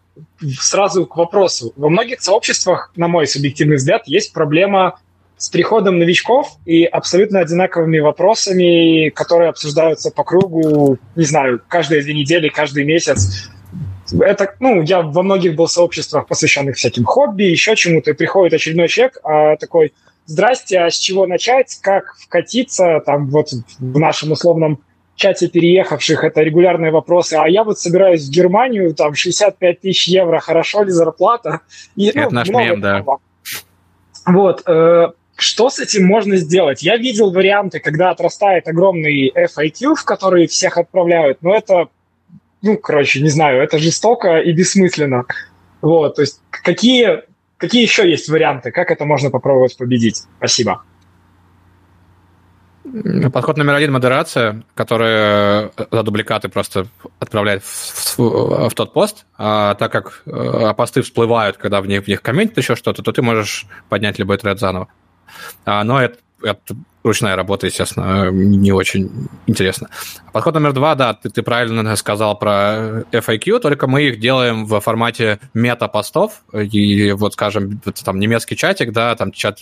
сразу 0.60 1.06
к 1.06 1.16
вопросу. 1.18 1.74
Во 1.76 1.90
многих 1.90 2.22
сообществах, 2.22 2.92
на 2.96 3.08
мой 3.08 3.28
субъективный 3.28 3.78
взгляд, 3.78 4.04
есть 4.06 4.34
проблема 4.34 5.00
с 5.38 5.50
приходом 5.50 6.00
новичков 6.00 6.58
и 6.66 6.86
абсолютно 6.86 7.40
одинаковыми 7.40 8.00
вопросами, 8.00 9.10
которые 9.10 9.50
обсуждаются 9.50 10.12
по 10.12 10.24
кругу, 10.24 10.98
не 11.16 11.26
знаю, 11.26 11.62
каждые 11.68 12.02
две 12.02 12.14
недели, 12.14 12.48
каждый 12.48 12.86
месяц. 12.86 13.50
Это, 14.22 14.56
ну, 14.60 14.82
я 14.84 15.02
во 15.02 15.24
многих 15.24 15.56
был 15.56 15.68
сообществах, 15.68 16.28
посвященных 16.28 16.78
всяким 16.78 17.04
хобби, 17.04 17.44
еще 17.44 17.76
чему-то, 17.76 18.12
и 18.12 18.14
приходит 18.14 18.54
очередной 18.54 18.88
человек, 18.88 19.18
а, 19.24 19.58
такой, 19.58 19.94
здрасте, 20.26 20.80
а 20.80 20.90
с 20.90 20.96
чего 20.96 21.26
начать, 21.26 21.78
как 21.82 22.16
вкатиться, 22.18 23.02
там, 23.06 23.30
вот 23.30 23.50
в 23.80 24.00
нашем 24.00 24.32
условном 24.32 24.82
чате 25.16 25.48
переехавших 25.48 26.24
это 26.24 26.42
регулярные 26.42 26.92
вопросы, 26.92 27.36
а 27.36 27.48
я 27.48 27.64
вот 27.64 27.80
собираюсь 27.80 28.28
в 28.28 28.32
Германию, 28.32 28.94
там 28.94 29.14
65 29.14 29.82
тысяч 29.82 30.08
евро, 30.08 30.40
хорошо 30.40 30.84
ли 30.84 30.92
зарплата? 30.92 31.62
И, 31.96 32.12
ну, 32.14 32.22
это 32.22 32.34
наш 32.34 32.50
мем, 32.50 32.82
да. 32.82 33.04
Вот, 34.26 34.64
э, 34.68 35.08
что 35.36 35.70
с 35.70 35.80
этим 35.80 36.06
можно 36.06 36.38
сделать? 36.38 36.82
Я 36.84 36.98
видел 36.98 37.32
варианты, 37.32 37.80
когда 37.80 38.10
отрастает 38.10 38.68
огромный 38.68 39.32
FIQ, 39.36 39.96
в 39.96 40.06
который 40.06 40.48
всех 40.48 40.78
отправляют, 40.78 41.40
но 41.42 41.56
это, 41.56 41.90
ну, 42.62 42.78
короче, 42.78 43.22
не 43.22 43.30
знаю, 43.30 43.62
это 43.62 43.78
жестоко 43.80 44.40
и 44.40 44.52
бессмысленно. 44.54 45.26
Вот, 45.82 46.16
то 46.16 46.22
есть 46.22 46.40
какие, 46.50 47.24
какие 47.58 47.82
еще 47.82 48.10
есть 48.10 48.30
варианты, 48.30 48.72
как 48.72 48.90
это 48.90 49.06
можно 49.06 49.30
попробовать 49.30 49.78
победить? 49.78 50.24
Спасибо. 50.38 50.84
Подход 53.32 53.58
номер 53.58 53.76
один– 53.76 53.92
модерация, 53.94 54.64
которая 54.76 55.72
э, 55.78 55.86
за 55.90 56.04
дубликаты 56.04 56.50
просто 56.50 56.88
отправляет 57.20 57.64
в, 57.64 58.20
в, 58.20 58.70
в 58.70 58.74
тот 58.74 58.94
пост. 58.94 59.26
А 59.38 59.76
так 59.76 59.92
как 59.92 60.24
а, 60.26 60.74
посты 60.74 61.02
всплывают, 61.02 61.58
когда 61.58 61.80
в 61.80 61.88
них, 61.88 62.04
в 62.04 62.08
них 62.08 62.22
комментят 62.22 62.58
еще 62.58 62.76
что-то, 62.76 63.02
то 63.02 63.12
ты 63.14 63.22
можешь 63.22 63.68
поднять 63.88 64.20
любой 64.20 64.38
тред 64.38 64.60
заново. 64.60 64.90
А, 65.66 65.84
но 65.86 66.02
это, 66.02 66.18
это 66.42 66.76
ручная 67.04 67.36
работа, 67.36 67.68
естественно, 67.68 68.30
не 68.32 68.72
очень 68.72 69.30
интересно. 69.46 69.90
Подход 70.32 70.54
номер 70.54 70.74
два, 70.74 70.96
да, 70.96 71.14
ты, 71.14 71.30
ты 71.30 71.44
правильно 71.44 71.96
сказал 71.96 72.38
про 72.38 73.04
FAQ, 73.12 73.60
только 73.60 73.88
мы 73.88 74.04
их 74.04 74.20
делаем 74.20 74.66
в 74.66 74.80
формате 74.80 75.40
мета-постов, 75.54 76.44
и 76.54 77.12
вот, 77.12 77.34
скажем, 77.34 77.80
там 78.04 78.20
немецкий 78.20 78.56
чатик, 78.56 78.92
да, 78.92 79.16
там 79.16 79.32
чат, 79.32 79.60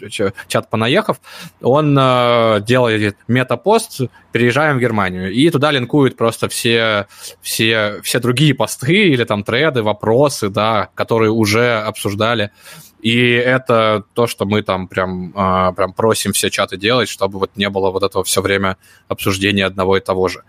чат 0.48 0.70
понаехав, 0.70 1.20
он 1.62 1.98
э, 2.00 2.62
делает 2.62 3.18
мета-пост, 3.28 4.02
переезжаем 4.32 4.78
в 4.78 4.80
Германию, 4.80 5.32
и 5.32 5.50
туда 5.50 5.72
линкуют 5.72 6.16
просто 6.16 6.48
все, 6.48 7.08
все, 7.42 8.00
все 8.04 8.20
другие 8.20 8.54
посты 8.54 9.10
или 9.10 9.24
там 9.24 9.44
треды, 9.44 9.84
вопросы, 9.84 10.50
да, 10.50 10.90
которые 10.96 11.32
уже 11.32 11.82
обсуждали. 11.82 12.52
И 13.02 13.32
это 13.32 14.04
то, 14.14 14.28
что 14.28 14.46
мы 14.46 14.62
там 14.62 14.88
прям, 14.88 15.34
а, 15.36 15.72
прям 15.72 15.92
просим 15.92 16.34
все 16.34 16.50
чаты 16.52 16.78
делать, 16.78 17.10
чтобы 17.10 17.31
вот 17.40 17.52
не 17.56 17.70
было 17.70 17.92
вот 17.92 18.04
этого 18.04 18.24
все 18.24 18.42
время 18.42 18.78
обсуждения 19.08 19.66
одного 19.66 19.98
и 19.98 20.00
того 20.00 20.28
же. 20.28 20.44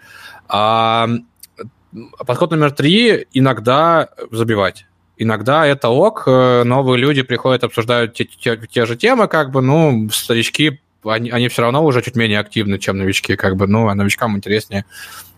А 0.49 1.09
подход 2.27 2.51
номер 2.51 2.73
три– 2.73 3.27
иногда 3.33 4.09
забивать. 4.31 4.87
Иногда 5.17 5.67
это 5.67 5.89
ок, 5.89 6.25
э, 6.27 6.65
новые 6.65 6.99
люди 6.99 7.23
приходят, 7.23 7.65
обсуждают 7.65 8.15
те, 8.15 8.25
те, 8.25 8.57
те 8.57 8.87
же 8.87 8.97
темы, 8.97 9.29
как 9.29 9.51
бы, 9.51 9.61
ну, 9.61 10.09
старички 10.11 10.81
они, 11.05 11.31
они 11.31 11.49
все 11.49 11.63
равно 11.63 11.85
уже 11.85 12.03
чуть 12.03 12.17
менее 12.17 12.39
активны, 12.39 12.79
чем 12.79 12.99
новички, 12.99 13.37
как 13.37 13.57
бы, 13.57 13.67
ну, 13.67 13.89
а 13.89 13.95
новичкам 13.95 14.37
интереснее 14.37 14.85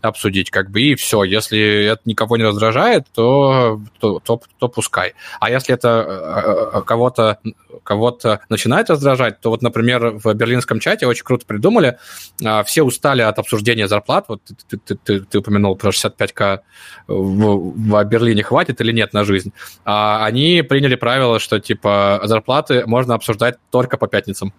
обсудить, 0.01 0.51
как 0.51 0.71
бы, 0.71 0.81
и 0.81 0.95
все. 0.95 1.25
Если 1.25 1.87
это 1.87 2.03
никого 2.05 2.37
не 2.37 2.45
раздражает, 2.45 3.07
то, 3.15 3.81
то, 4.01 4.21
то, 4.21 4.41
то 4.59 4.69
пускай. 4.69 5.15
А 5.41 5.51
если 5.51 5.75
это 5.75 6.71
э, 6.73 6.79
э, 6.79 6.83
кого-то 6.83 7.39
кого 7.83 8.19
начинает 8.49 8.91
раздражать, 8.91 9.41
то 9.41 9.51
вот, 9.51 9.63
например, 9.63 10.19
в 10.23 10.33
берлинском 10.35 10.81
чате 10.81 11.07
очень 11.07 11.25
круто 11.25 11.45
придумали, 11.47 11.99
а, 12.45 12.65
все 12.65 12.83
устали 12.83 13.23
от 13.23 13.39
обсуждения 13.39 13.89
зарплат, 13.89 14.25
вот 14.29 14.41
ты, 14.69 14.79
ты, 14.79 14.95
ты, 14.95 15.21
ты 15.21 15.39
упомянул 15.39 15.77
про 15.77 15.91
65к 15.91 16.61
в, 17.07 17.73
в 17.77 18.05
Берлине 18.05 18.43
хватит 18.43 18.81
или 18.81 18.93
нет 18.93 19.13
на 19.13 19.25
жизнь, 19.25 19.53
а 19.85 20.25
они 20.25 20.63
приняли 20.63 20.95
правило, 20.95 21.39
что, 21.39 21.61
типа, 21.61 22.23
зарплаты 22.25 22.87
можно 22.87 23.15
обсуждать 23.15 23.57
только 23.71 23.97
по 23.97 24.07
пятницам. 24.07 24.53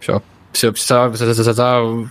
Все. 0.00 0.22
Все, 0.52 0.72
все 0.72 1.12
за, 1.12 1.34
за, 1.34 1.52
за 1.52 2.10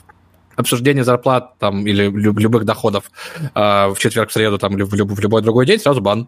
обсуждение 0.55 1.03
зарплат 1.03 1.57
там 1.59 1.85
или 1.87 2.09
любых 2.09 2.65
доходов 2.65 3.11
э, 3.33 3.87
в 3.87 3.95
четверг, 3.97 4.29
в 4.29 4.33
среду 4.33 4.57
там, 4.57 4.75
или 4.75 4.83
в, 4.83 4.93
люб, 4.93 5.11
в 5.11 5.19
любой 5.19 5.41
другой 5.41 5.65
день, 5.65 5.79
сразу 5.79 6.01
бан. 6.01 6.27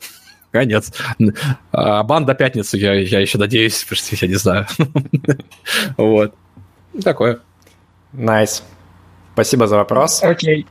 Конец. 0.50 0.92
А 1.72 2.02
бан 2.02 2.24
до 2.24 2.34
пятницы, 2.34 2.78
я, 2.78 2.94
я 2.94 3.20
еще 3.20 3.38
надеюсь, 3.38 3.84
потому 3.84 3.96
что 3.96 4.16
я 4.16 4.28
не 4.28 4.36
знаю. 4.36 4.66
вот. 5.96 6.34
Такое. 7.02 7.40
Nice. 8.12 8.60
Nice. 8.60 8.76
Спасибо 9.34 9.66
за 9.66 9.76
вопрос. 9.76 10.22
Окей. 10.22 10.66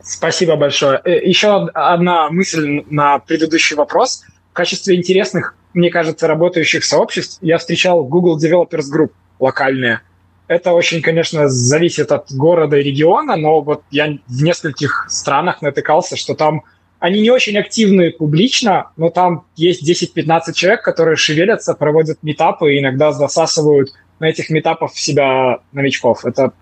Спасибо 0.00 0.54
большое. 0.54 1.00
Э, 1.04 1.26
еще 1.26 1.66
одна 1.66 2.30
мысль 2.30 2.84
на 2.88 3.18
предыдущий 3.18 3.74
вопрос. 3.74 4.22
В 4.50 4.52
качестве 4.52 4.94
интересных, 4.94 5.56
мне 5.74 5.90
кажется, 5.90 6.28
работающих 6.28 6.84
сообществ 6.84 7.38
я 7.42 7.58
встречал 7.58 8.04
Google 8.04 8.38
Developers 8.38 8.84
Group 8.94 9.10
локальные. 9.38 10.00
Это 10.48 10.72
очень, 10.72 11.02
конечно, 11.02 11.48
зависит 11.48 12.12
от 12.12 12.32
города 12.32 12.76
и 12.76 12.82
региона, 12.82 13.36
но 13.36 13.60
вот 13.60 13.82
я 13.90 14.16
в 14.26 14.42
нескольких 14.42 15.06
странах 15.08 15.60
натыкался, 15.60 16.16
что 16.16 16.34
там 16.34 16.62
они 16.98 17.20
не 17.20 17.30
очень 17.30 17.58
активны 17.58 18.10
публично, 18.10 18.90
но 18.96 19.10
там 19.10 19.44
есть 19.56 19.88
10-15 19.88 20.52
человек, 20.54 20.82
которые 20.82 21.16
шевелятся, 21.16 21.74
проводят 21.74 22.22
метапы 22.22 22.74
и 22.74 22.80
иногда 22.80 23.12
засасывают 23.12 23.90
на 24.18 24.28
этих 24.28 24.48
метапах 24.50 24.92
в 24.92 25.00
себя 25.00 25.58
новичков. 25.72 26.24
Это 26.24 26.52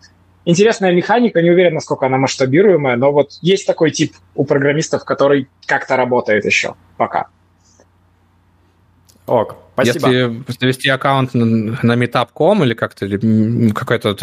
интересная 0.44 0.92
механика, 0.92 1.40
не 1.40 1.50
уверен, 1.50 1.74
насколько 1.74 2.06
она 2.06 2.16
масштабируемая, 2.18 2.96
но 2.96 3.12
вот 3.12 3.32
есть 3.42 3.66
такой 3.66 3.90
тип 3.90 4.14
у 4.34 4.44
программистов, 4.44 5.04
который 5.04 5.48
как-то 5.66 5.96
работает 5.96 6.44
еще 6.44 6.74
пока. 6.96 7.28
Ок, 9.26 9.56
спасибо. 9.74 10.08
Если 10.08 10.42
завести 10.60 10.88
аккаунт 10.88 11.34
на 11.34 11.92
meetup.com 11.92 12.64
или 12.64 12.74
как-то 12.74 13.06
или 13.06 13.70
какой-то 13.72 14.16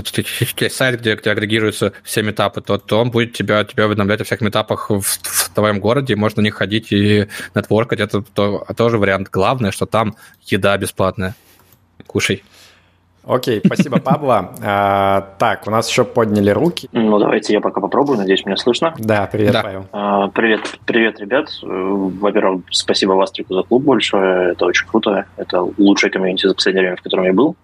сайт, 0.69 0.99
где, 0.99 1.15
где 1.15 1.31
агрегируются 1.31 1.93
все 2.03 2.23
метапы, 2.23 2.61
то, 2.61 2.77
то 2.77 2.99
он 2.99 3.11
будет 3.11 3.33
тебя, 3.33 3.63
тебя 3.63 3.85
уведомлять 3.85 4.21
о 4.21 4.23
всех 4.23 4.41
метапах 4.41 4.89
в, 4.89 5.01
в 5.01 5.49
твоем 5.53 5.79
городе, 5.79 6.15
можно 6.15 6.41
на 6.41 6.45
них 6.45 6.55
ходить 6.55 6.91
и 6.91 7.27
нетворкать. 7.53 7.99
Это 7.99 8.21
то, 8.21 8.65
тоже 8.75 8.97
вариант. 8.97 9.29
Главное, 9.31 9.71
что 9.71 9.85
там 9.85 10.15
еда 10.41 10.77
бесплатная. 10.77 11.35
Кушай. 12.07 12.43
Окей, 13.25 13.61
спасибо, 13.63 13.99
Пабло. 13.99 14.53
А, 14.63 15.35
так, 15.37 15.67
у 15.67 15.71
нас 15.71 15.89
еще 15.89 16.03
подняли 16.03 16.49
руки. 16.49 16.89
Ну, 16.91 17.19
давайте 17.19 17.53
я 17.53 17.61
пока 17.61 17.79
попробую, 17.79 18.17
надеюсь, 18.17 18.45
меня 18.45 18.57
слышно. 18.57 18.93
Да, 18.97 19.27
привет, 19.31 19.53
да. 19.53 19.63
Павел. 19.63 19.85
А, 19.91 20.27
привет, 20.29 20.61
привет, 20.85 21.19
ребят. 21.19 21.49
Во-первых, 21.61 22.63
спасибо 22.71 23.13
Вастрику 23.13 23.53
за 23.53 23.63
клуб 23.63 23.83
большое, 23.83 24.53
это 24.53 24.65
очень 24.65 24.87
круто. 24.87 25.25
Это 25.37 25.61
лучшая 25.77 26.09
комьюнити 26.09 26.47
за 26.47 26.55
последнее 26.55 26.83
время, 26.83 26.97
в 26.97 27.01
котором 27.01 27.25
я 27.25 27.33
был. 27.33 27.55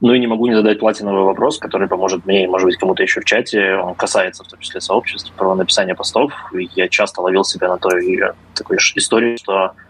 Ну 0.00 0.14
и 0.14 0.18
не 0.18 0.26
могу 0.26 0.46
не 0.46 0.54
задать 0.54 0.80
платиновый 0.80 1.24
вопрос, 1.24 1.58
который 1.58 1.86
поможет 1.86 2.24
мне 2.24 2.44
и, 2.44 2.46
может 2.46 2.64
быть, 2.64 2.76
кому-то 2.78 3.02
еще 3.02 3.20
в 3.20 3.24
чате. 3.26 3.74
Он 3.74 3.94
касается, 3.94 4.42
в 4.42 4.48
том 4.48 4.58
числе, 4.58 4.80
сообществ, 4.80 5.30
про 5.32 5.54
написание 5.54 5.94
постов. 5.94 6.32
Я 6.74 6.88
часто 6.88 7.20
ловил 7.20 7.44
себя 7.44 7.68
на 7.68 7.76
той 7.76 8.32
такой 8.54 8.78
истории, 8.96 9.36
что 9.36 9.72
Э, 9.72 9.89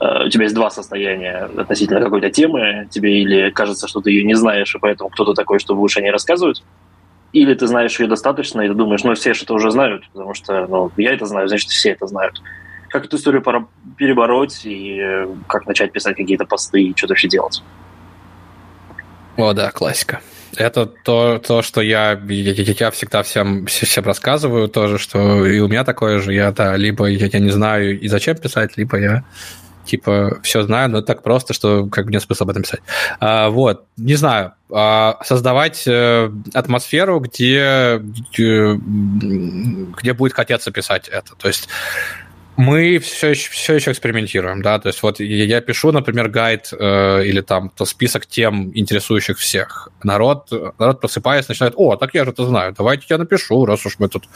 у 0.00 0.28
тебя 0.28 0.44
есть 0.44 0.54
два 0.54 0.70
состояния 0.70 1.48
относительно 1.56 2.00
какой-то 2.00 2.30
темы, 2.30 2.88
тебе 2.90 3.22
или 3.22 3.50
кажется, 3.50 3.88
что 3.88 4.00
ты 4.00 4.10
ее 4.10 4.24
не 4.24 4.34
знаешь, 4.34 4.74
и 4.74 4.78
поэтому 4.78 5.10
кто-то 5.10 5.34
такой, 5.34 5.58
чтобы 5.58 5.80
лучше 5.80 6.02
не 6.02 6.10
рассказывать, 6.10 6.62
или 7.32 7.52
ты 7.54 7.66
знаешь 7.66 7.98
ее 7.98 8.06
достаточно, 8.06 8.60
и 8.60 8.68
ты 8.68 8.74
думаешь, 8.74 9.02
ну, 9.02 9.14
все 9.14 9.32
это 9.32 9.52
уже 9.54 9.70
знают, 9.70 10.08
потому 10.12 10.34
что, 10.34 10.66
ну, 10.68 10.90
я 10.96 11.12
это 11.12 11.26
знаю, 11.26 11.48
значит, 11.48 11.68
все 11.70 11.90
это 11.90 12.06
знают. 12.06 12.40
Как 12.88 13.06
эту 13.06 13.16
историю 13.16 13.42
пора 13.42 13.66
перебороть, 13.96 14.64
и 14.64 15.00
э, 15.00 15.26
как 15.48 15.66
начать 15.66 15.90
писать 15.90 16.16
какие-то 16.16 16.44
посты, 16.44 16.80
и 16.80 16.96
что-то 16.96 17.12
вообще 17.12 17.28
делать? 17.28 17.62
О, 19.36 19.52
да, 19.52 19.72
классика. 19.72 20.20
Это 20.56 20.86
то, 20.86 21.38
то 21.38 21.62
что 21.62 21.80
я, 21.80 22.12
я, 22.12 22.52
я 22.52 22.90
всегда 22.92 23.24
всем, 23.24 23.66
всем 23.66 24.04
рассказываю 24.04 24.68
тоже, 24.68 24.98
что 24.98 25.44
и 25.44 25.58
у 25.58 25.66
меня 25.66 25.82
такое 25.82 26.20
же. 26.20 26.32
Я, 26.32 26.52
да, 26.52 26.76
либо 26.76 27.06
я, 27.06 27.26
я 27.26 27.40
не 27.40 27.50
знаю 27.50 27.98
и 27.98 28.06
зачем 28.06 28.36
писать, 28.36 28.76
либо 28.76 28.96
я 28.96 29.24
типа, 29.84 30.40
все 30.42 30.62
знаю, 30.62 30.90
но 30.90 31.02
так 31.02 31.22
просто, 31.22 31.52
что 31.54 31.86
как 31.86 32.06
бы 32.06 32.12
нет 32.12 32.22
смысла 32.22 32.44
об 32.44 32.50
этом 32.50 32.62
писать. 32.62 32.80
А, 33.20 33.50
вот, 33.50 33.86
не 33.96 34.14
знаю, 34.14 34.52
а, 34.70 35.18
создавать 35.24 35.84
э, 35.86 36.30
атмосферу, 36.52 37.20
где, 37.20 37.98
где, 38.00 38.74
где 38.76 40.12
будет 40.12 40.32
хотеться 40.32 40.70
писать 40.72 41.08
это. 41.08 41.34
То 41.36 41.48
есть 41.48 41.68
Мы 42.56 42.98
все 42.98 43.30
еще, 43.30 43.50
все 43.50 43.74
еще 43.74 43.90
экспериментируем, 43.90 44.62
да, 44.62 44.78
то 44.78 44.88
есть 44.88 45.02
вот 45.02 45.18
я 45.18 45.60
пишу, 45.60 45.90
например, 45.90 46.28
гайд 46.28 46.70
э, 46.72 47.24
или 47.24 47.40
там 47.40 47.68
то 47.68 47.84
список 47.84 48.26
тем, 48.26 48.70
интересующих 48.76 49.38
всех. 49.38 49.88
Народ, 50.04 50.50
народ 50.78 51.00
просыпается, 51.00 51.50
начинает, 51.50 51.74
о, 51.76 51.96
так 51.96 52.14
я 52.14 52.24
же 52.24 52.30
это 52.30 52.46
знаю, 52.46 52.72
давайте 52.76 53.06
я 53.08 53.18
напишу, 53.18 53.64
раз 53.66 53.84
уж 53.86 53.96
мы 53.98 54.08
тут, 54.08 54.28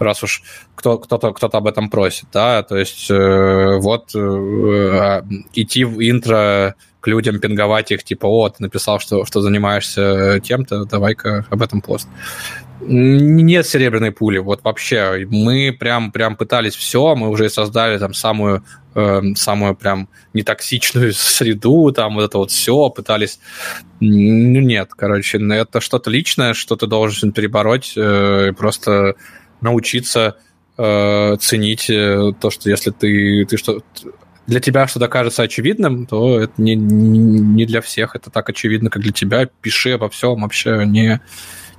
раз 0.00 0.22
уж 0.24 0.42
кто, 0.74 0.98
кто-то, 0.98 1.32
кто-то 1.32 1.58
об 1.58 1.68
этом 1.68 1.90
просит, 1.90 2.26
да, 2.32 2.64
то 2.64 2.76
есть 2.76 3.08
э, 3.08 3.76
вот 3.78 4.16
э, 4.16 5.22
идти 5.54 5.84
в 5.84 6.00
интро 6.00 6.74
к 7.00 7.06
людям, 7.06 7.38
пинговать 7.38 7.92
их, 7.92 8.02
типа, 8.02 8.26
о, 8.26 8.48
ты 8.48 8.62
написал, 8.64 8.98
что, 8.98 9.24
что 9.24 9.40
занимаешься 9.40 10.40
тем-то, 10.40 10.86
давай-ка 10.86 11.46
об 11.50 11.62
этом 11.62 11.80
пост 11.80 12.08
нет 12.80 13.66
серебряной 13.66 14.12
пули, 14.12 14.38
вот 14.38 14.62
вообще. 14.64 15.26
Мы 15.30 15.76
прям, 15.78 16.12
прям 16.12 16.36
пытались 16.36 16.74
все, 16.74 17.14
мы 17.14 17.28
уже 17.28 17.48
создали 17.48 17.98
там 17.98 18.14
самую, 18.14 18.64
э, 18.94 19.20
самую 19.34 19.74
прям 19.74 20.08
нетоксичную 20.32 21.12
среду, 21.14 21.92
там 21.92 22.14
вот 22.14 22.24
это 22.24 22.38
вот 22.38 22.50
все, 22.50 22.90
пытались. 22.90 23.40
Ну 24.00 24.60
нет, 24.60 24.90
короче, 24.96 25.38
это 25.38 25.80
что-то 25.80 26.10
личное, 26.10 26.54
что 26.54 26.76
ты 26.76 26.86
должен 26.86 27.32
перебороть, 27.32 27.92
э, 27.96 28.52
просто 28.56 29.14
научиться 29.60 30.36
э, 30.78 31.36
ценить 31.40 31.90
э, 31.90 32.32
то, 32.40 32.50
что 32.50 32.70
если 32.70 32.90
ты, 32.90 33.44
ты 33.44 33.56
что 33.56 33.82
для 34.46 34.60
тебя 34.60 34.86
что-то 34.88 35.08
кажется 35.08 35.42
очевидным, 35.42 36.06
то 36.06 36.40
это 36.40 36.52
не, 36.56 36.74
не 36.74 37.66
для 37.66 37.80
всех 37.80 38.16
это 38.16 38.30
так 38.30 38.48
очевидно, 38.48 38.90
как 38.90 39.02
для 39.02 39.12
тебя. 39.12 39.48
Пиши 39.60 39.92
обо 39.92 40.08
всем, 40.08 40.42
вообще 40.42 40.84
не, 40.86 41.20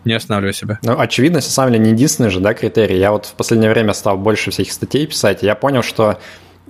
не 0.06 0.14
останавливай 0.14 0.54
себя. 0.54 0.80
Ну, 0.84 1.00
очевидность, 1.00 1.48
на 1.48 1.52
самом 1.54 1.74
деле, 1.74 1.86
не 1.86 1.92
единственный 1.92 2.30
же, 2.30 2.40
да, 2.40 2.54
критерий. 2.54 2.98
Я 2.98 3.12
вот 3.12 3.26
в 3.26 3.34
последнее 3.34 3.70
время 3.70 3.94
стал 3.94 4.18
больше 4.18 4.52
всяких 4.52 4.72
статей 4.72 5.06
писать, 5.08 5.44
и 5.44 5.46
я 5.46 5.56
понял, 5.56 5.84
что 5.84 6.18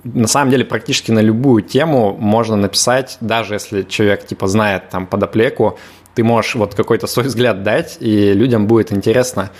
на 0.04 0.28
самом 0.28 0.52
деле 0.52 0.66
практически 0.66 1.12
на 1.12 1.20
любую 1.20 1.62
тему 1.62 2.16
можно 2.18 2.56
написать, 2.56 3.18
даже 3.22 3.56
если 3.56 3.84
человек, 3.84 4.26
типа, 4.26 4.48
знает 4.48 4.90
там 4.90 5.06
подоплеку, 5.08 5.78
ты 6.16 6.24
можешь 6.24 6.56
вот 6.56 6.76
какой-то 6.76 7.08
свой 7.08 7.28
взгляд 7.28 7.64
дать, 7.64 7.98
и 8.00 8.34
людям 8.34 8.68
будет 8.68 8.92
интересно. 8.92 9.52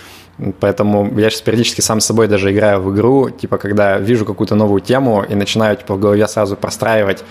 Поэтому 0.60 1.18
я 1.18 1.30
сейчас 1.30 1.42
периодически 1.42 1.80
сам 1.80 2.00
с 2.00 2.06
собой 2.06 2.26
даже 2.26 2.52
играю 2.52 2.80
в 2.80 2.94
игру, 2.94 3.30
типа, 3.30 3.58
когда 3.58 3.98
вижу 3.98 4.24
какую-то 4.24 4.54
новую 4.54 4.80
тему 4.80 5.24
и 5.28 5.34
начинаю, 5.34 5.76
типа, 5.76 5.94
в 5.94 6.00
голове 6.00 6.26
сразу 6.26 6.56
простраивать 6.56 7.22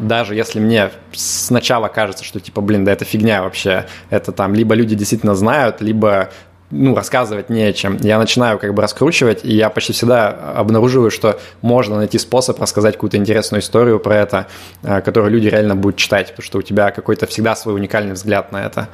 даже 0.00 0.34
если 0.34 0.60
мне 0.60 0.90
сначала 1.12 1.88
кажется, 1.88 2.24
что 2.24 2.40
типа, 2.40 2.60
блин, 2.60 2.84
да 2.84 2.92
это 2.92 3.04
фигня 3.04 3.42
вообще, 3.42 3.86
это 4.08 4.32
там 4.32 4.54
либо 4.54 4.74
люди 4.74 4.94
действительно 4.94 5.34
знают, 5.34 5.80
либо 5.80 6.30
ну, 6.70 6.94
рассказывать 6.94 7.50
не 7.50 7.62
о 7.62 7.72
чем. 7.72 7.96
Я 8.00 8.18
начинаю 8.18 8.58
как 8.58 8.74
бы 8.74 8.82
раскручивать, 8.82 9.44
и 9.44 9.52
я 9.52 9.70
почти 9.70 9.92
всегда 9.92 10.28
обнаруживаю, 10.28 11.10
что 11.10 11.38
можно 11.62 11.96
найти 11.96 12.18
способ 12.18 12.60
рассказать 12.60 12.94
какую-то 12.94 13.16
интересную 13.16 13.60
историю 13.60 13.98
про 13.98 14.16
это, 14.16 14.46
э, 14.82 15.00
которую 15.00 15.32
люди 15.32 15.48
реально 15.48 15.74
будут 15.74 15.96
читать, 15.96 16.28
потому 16.30 16.44
что 16.44 16.58
у 16.58 16.62
тебя 16.62 16.90
какой-то 16.90 17.26
всегда 17.26 17.56
свой 17.56 17.74
уникальный 17.74 18.12
взгляд 18.12 18.52
на 18.52 18.64
это. 18.64 18.88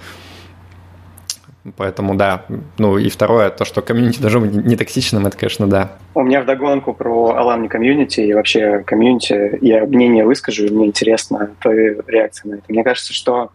Поэтому 1.76 2.14
да. 2.14 2.44
Ну 2.78 2.98
и 2.98 3.08
второе, 3.08 3.50
то, 3.50 3.64
что 3.64 3.82
комьюнити 3.82 4.20
должно 4.20 4.40
быть 4.40 4.52
не 4.52 4.76
токсичным, 4.76 5.26
это, 5.26 5.36
конечно, 5.36 5.66
да. 5.66 5.92
У 6.14 6.22
меня 6.22 6.42
вдогонку 6.42 6.92
про 6.92 7.36
Alumni 7.38 7.68
комьюнити 7.68 8.20
и 8.20 8.34
вообще 8.34 8.82
комьюнити. 8.86 9.58
Я 9.60 9.84
мнение 9.84 10.24
выскажу, 10.24 10.66
и 10.66 10.70
мне 10.70 10.86
интересно 10.86 11.50
твоя 11.60 11.94
реакция 12.06 12.50
на 12.50 12.54
это. 12.56 12.64
Мне 12.68 12.84
кажется, 12.84 13.12
что 13.12 13.50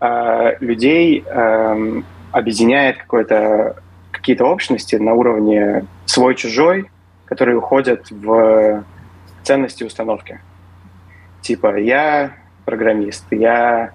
э, 0.00 0.56
людей 0.60 1.24
э, 1.26 2.02
объединяет 2.30 2.98
какое-то 2.98 3.76
какие-то 4.10 4.44
общности 4.44 4.96
на 4.96 5.14
уровне 5.14 5.86
свой-чужой, 6.04 6.90
которые 7.24 7.56
уходят 7.56 8.10
в 8.10 8.84
ценности 9.42 9.84
установки. 9.84 10.40
Типа, 11.40 11.76
я 11.76 12.36
программист, 12.64 13.24
я 13.32 13.92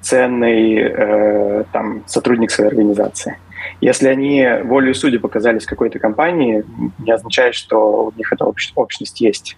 ценный 0.00 0.76
э, 0.76 1.64
там, 1.72 2.02
сотрудник 2.06 2.50
своей 2.50 2.70
организации. 2.70 3.38
Если 3.80 4.08
они 4.08 4.46
волей 4.64 4.94
судеб 4.94 5.22
показались 5.22 5.66
какой-то 5.66 5.98
компании, 5.98 6.64
не 6.98 7.10
означает, 7.10 7.54
что 7.54 8.06
у 8.06 8.12
них 8.16 8.32
эта 8.32 8.44
общ- 8.44 8.72
общность 8.74 9.20
есть. 9.20 9.56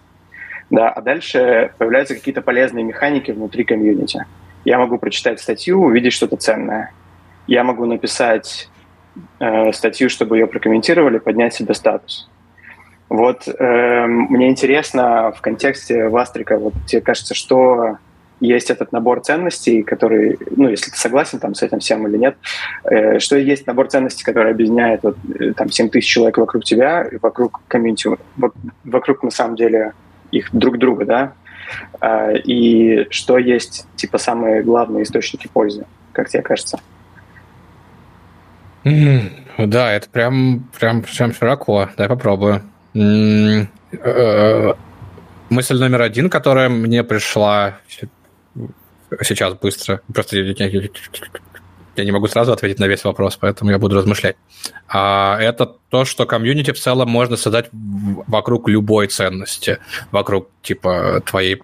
Да, 0.69 0.89
а 0.89 1.01
дальше 1.01 1.71
появляются 1.77 2.15
какие-то 2.15 2.41
полезные 2.41 2.83
механики 2.83 3.31
внутри 3.31 3.63
комьюнити. 3.63 4.25
Я 4.63 4.77
могу 4.77 4.97
прочитать 4.97 5.39
статью, 5.39 5.81
увидеть 5.81 6.13
что-то 6.13 6.37
ценное. 6.37 6.91
Я 7.47 7.63
могу 7.63 7.85
написать 7.85 8.69
э, 9.39 9.73
статью, 9.73 10.09
чтобы 10.09 10.37
ее 10.37 10.47
прокомментировали, 10.47 11.17
поднять 11.17 11.53
себе 11.53 11.73
статус. 11.73 12.29
Вот 13.09 13.47
э, 13.47 14.05
мне 14.05 14.47
интересно 14.49 15.33
в 15.35 15.41
контексте 15.41 16.07
Вастрика, 16.07 16.57
вот 16.57 16.73
тебе 16.87 17.01
кажется, 17.01 17.33
что 17.33 17.97
есть 18.41 18.69
этот 18.69 18.91
набор 18.91 19.21
ценностей, 19.21 19.83
который, 19.83 20.37
ну, 20.55 20.67
если 20.67 20.91
ты 20.91 20.97
согласен 20.97 21.39
там 21.39 21.55
с 21.55 21.61
этим 21.63 21.79
всем 21.79 22.05
или 22.07 22.17
нет, 22.17 22.35
э, 22.83 23.19
что 23.19 23.37
есть 23.37 23.67
набор 23.67 23.87
ценностей, 23.87 24.23
который 24.23 24.51
объединяет 24.51 25.03
вот, 25.03 25.17
э, 25.39 25.53
там 25.53 25.69
7 25.69 25.89
тысяч 25.89 26.09
человек 26.09 26.37
вокруг 26.37 26.63
тебя, 26.63 27.07
вокруг 27.21 27.61
комьюнити, 27.67 28.09
вокруг, 28.83 29.23
на 29.23 29.31
самом 29.31 29.55
деле, 29.55 29.93
их 30.31 30.49
друг 30.51 30.77
друга, 30.77 31.05
да, 31.05 31.33
э, 32.01 32.39
и 32.39 33.07
что 33.11 33.37
есть, 33.37 33.85
типа, 33.95 34.17
самые 34.17 34.63
главные 34.63 35.03
источники 35.03 35.47
пользы, 35.47 35.85
как 36.11 36.29
тебе 36.29 36.41
кажется? 36.41 36.79
Mm, 38.83 39.29
да, 39.57 39.91
это 39.91 40.09
прям, 40.09 40.67
прям, 40.77 41.03
прям 41.03 41.33
широко. 41.33 41.89
Дай 41.97 42.07
попробую. 42.07 42.63
Mm, 42.95 43.67
э, 43.91 44.73
мысль 45.49 45.77
номер 45.77 46.01
один, 46.01 46.29
которая 46.29 46.69
мне 46.69 47.03
пришла 47.03 47.77
сейчас 49.21 49.53
быстро. 49.55 50.01
Просто 50.13 50.37
я, 50.37 50.67
я, 51.95 52.03
не 52.05 52.11
могу 52.11 52.27
сразу 52.27 52.53
ответить 52.53 52.79
на 52.79 52.87
весь 52.87 53.03
вопрос, 53.03 53.37
поэтому 53.37 53.71
я 53.71 53.77
буду 53.77 53.95
размышлять. 53.95 54.37
А, 54.87 55.37
это 55.39 55.65
то, 55.89 56.05
что 56.05 56.25
комьюнити 56.25 56.71
в 56.71 56.79
целом 56.79 57.09
можно 57.09 57.37
создать 57.37 57.69
вокруг 57.71 58.69
любой 58.69 59.07
ценности, 59.07 59.79
вокруг 60.11 60.49
типа 60.61 61.21
твоей 61.25 61.61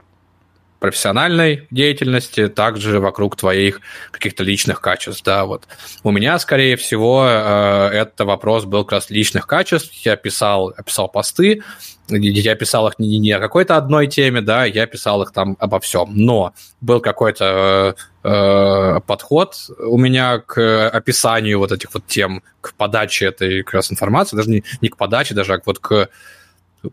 профессиональной 0.80 1.68
деятельности, 1.72 2.48
также 2.48 2.99
вокруг 2.99 3.36
твоих 3.36 3.82
каких-то 4.12 4.44
личных 4.44 4.82
качеств, 4.82 5.24
да, 5.24 5.45
вот. 5.45 5.68
У 6.04 6.12
меня, 6.12 6.38
скорее 6.40 6.76
всего, 6.76 7.26
э, 7.28 7.90
это 7.94 8.26
вопрос 8.26 8.66
был 8.66 8.84
как 8.84 8.94
раз 8.94 9.10
личных 9.10 9.48
качеств. 9.48 9.91
Я 10.06 10.16
писал, 10.16 10.74
писал 10.86 11.10
посты, 11.10 11.64
я 12.10 12.56
писал 12.56 12.88
их 12.88 12.99
не, 12.99 13.18
не 13.18 13.32
о 13.32 13.40
какой-то 13.40 13.76
одной 13.76 14.08
теме, 14.08 14.41
да, 14.41 14.66
я 14.66 14.86
писал 14.86 15.22
их 15.24 15.32
там 15.32 15.58
обо 15.60 15.80
всем. 15.80 16.12
Но 16.14 16.54
был 16.80 17.02
какой-то 17.02 17.95
э, 18.24 18.30
э, 18.30 18.99
подход 19.06 19.56
у 19.80 19.98
меня 19.98 20.40
к 20.40 20.90
описанию 20.90 21.60
вот 21.60 21.72
этих 21.72 21.94
вот 21.94 22.06
тем, 22.08 22.44
к 22.62 22.74
подаче 22.76 23.26
этой 23.26 23.64
как 23.64 23.76
раз 23.76 23.91
информации, 23.91 24.38
даже 24.38 24.49
не, 24.49 24.64
не 24.82 24.90
к 24.90 24.98
подаче, 24.98 25.34
даже 25.34 25.54
а 25.54 25.62
вот 25.66 25.80
к 25.80 26.10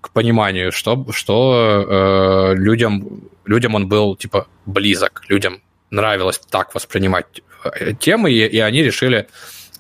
к 0.01 0.11
пониманию, 0.11 0.73
что, 0.73 1.07
что 1.11 2.53
э, 2.55 2.55
людям, 2.57 3.23
людям 3.45 3.75
он 3.75 3.89
был 3.89 4.17
типа 4.17 4.47
близок, 4.67 5.23
людям 5.29 5.61
нравилось 5.91 6.41
так 6.51 6.75
воспринимать 6.75 7.27
э, 7.65 7.93
темы, 7.95 8.33
и, 8.33 8.47
и 8.47 8.59
они 8.59 8.83
решили 8.83 9.29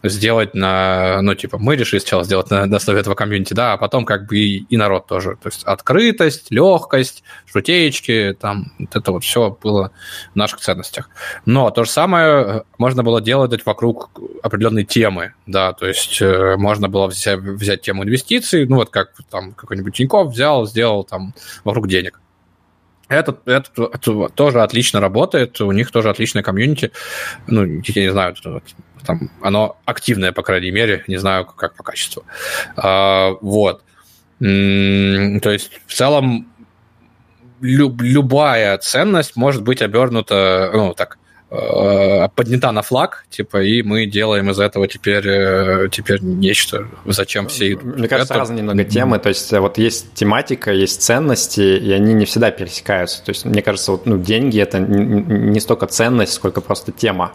сделать 0.09 0.55
на, 0.55 1.21
ну, 1.23 1.35
типа, 1.35 1.59
мы 1.59 1.77
решили 1.77 2.01
сначала 2.01 2.25
сделать 2.25 2.51
на, 2.51 2.67
на 2.67 2.77
основе 2.77 3.01
этого 3.01 3.15
комьюнити, 3.15 3.55
да, 3.55 3.73
а 3.73 3.77
потом 3.77 4.05
как 4.05 4.27
бы 4.27 4.37
и, 4.37 4.59
и 4.69 4.77
народ 4.77 5.07
тоже. 5.07 5.37
То 5.43 5.49
есть 5.49 5.65
открытость, 5.65 6.51
легкость, 6.51 7.25
шутеечки, 7.47 8.37
там, 8.39 8.73
вот 8.79 8.95
это 8.95 9.13
вот 9.13 9.25
все 9.25 9.57
было 9.63 9.93
в 10.33 10.37
наших 10.37 10.61
ценностях. 10.61 11.09
Но 11.47 11.71
то 11.71 11.85
же 11.85 11.91
самое 11.91 12.65
можно 12.79 13.03
было 13.03 13.21
делать 13.21 13.65
вокруг 13.65 14.11
определенной 14.43 14.85
темы, 14.85 15.35
да, 15.47 15.73
то 15.73 15.87
есть 15.87 16.21
э, 16.21 16.57
можно 16.57 16.89
было 16.89 17.07
взять, 17.07 17.39
взять 17.39 17.83
тему 17.83 18.05
инвестиций, 18.05 18.67
ну, 18.67 18.77
вот 18.77 18.91
как 18.91 19.13
там 19.31 19.53
какой-нибудь 19.53 19.95
Тинькофф 19.95 20.33
взял, 20.33 20.67
сделал 20.67 21.05
там 21.05 21.35
вокруг 21.65 21.89
денег. 21.89 22.21
Это, 23.09 23.37
это, 23.45 23.71
это 23.93 24.29
тоже 24.35 24.63
отлично 24.63 25.01
работает, 25.01 25.61
у 25.61 25.71
них 25.73 25.91
тоже 25.91 26.09
отличная 26.09 26.43
комьюнити. 26.43 26.91
Ну, 27.47 27.65
я 27.65 28.03
не 28.03 28.11
знаю, 28.11 28.35
там, 29.07 29.31
оно 29.41 29.77
активное, 29.85 30.33
по 30.33 30.43
крайней 30.43 30.71
мере, 30.71 31.05
не 31.07 31.17
знаю, 31.17 31.47
как 31.47 31.75
по 31.75 31.83
качеству. 31.83 32.25
А, 32.77 33.33
вот. 33.41 33.83
То 34.39 35.51
есть, 35.51 35.71
в 35.87 35.95
целом, 35.95 36.47
люб, 37.61 38.03
любая 38.03 38.77
ценность 38.79 39.37
может 39.37 39.63
быть 39.63 39.81
обернута, 39.81 40.71
ну, 40.75 40.93
так, 40.93 41.19
э, 41.51 42.29
поднята 42.35 42.73
на 42.73 42.83
флаг, 42.83 43.27
типа, 43.31 43.63
и 43.63 43.83
мы 43.83 44.07
делаем 44.07 44.51
из 44.51 44.59
этого 44.59 44.89
теперь, 44.89 45.27
э, 45.27 45.89
теперь 45.91 46.21
нечто, 46.21 46.89
зачем 47.07 47.47
все 47.47 47.73
идут. 47.73 47.97
Мне 47.97 48.09
кажется, 48.09 48.35
это... 48.35 48.41
разные 48.41 48.59
немного 48.59 48.85
темы, 48.85 49.19
то 49.19 49.29
есть 49.29 49.53
вот 49.53 49.79
есть 49.79 50.13
тематика, 50.15 50.73
есть 50.73 51.01
ценности, 51.03 51.61
и 51.61 51.93
они 51.93 52.13
не 52.13 52.25
всегда 52.27 52.51
пересекаются. 52.51 53.25
То 53.25 53.31
есть, 53.31 53.45
мне 53.45 53.63
кажется, 53.63 53.93
вот, 53.93 54.05
ну, 54.05 54.19
деньги– 54.19 54.61
это 54.61 54.79
не 54.79 55.61
столько 55.61 55.87
ценность, 55.87 56.33
сколько 56.33 56.61
просто 56.61 56.93
тема. 56.93 57.33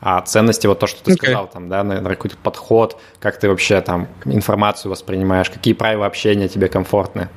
А 0.00 0.20
ценности, 0.20 0.66
вот 0.66 0.78
то, 0.78 0.86
что 0.86 1.02
ты 1.02 1.12
okay. 1.12 1.16
сказал, 1.16 1.48
там, 1.48 1.68
да, 1.68 1.82
наверное, 1.82 2.14
какой-то 2.14 2.36
подход, 2.36 3.00
как 3.18 3.38
ты 3.38 3.48
вообще 3.48 3.80
там 3.80 4.08
информацию 4.24 4.90
воспринимаешь, 4.90 5.48
какие 5.48 5.74
правила 5.74 6.06
общения 6.06 6.48
тебе 6.48 6.68
комфортны. 6.68 7.28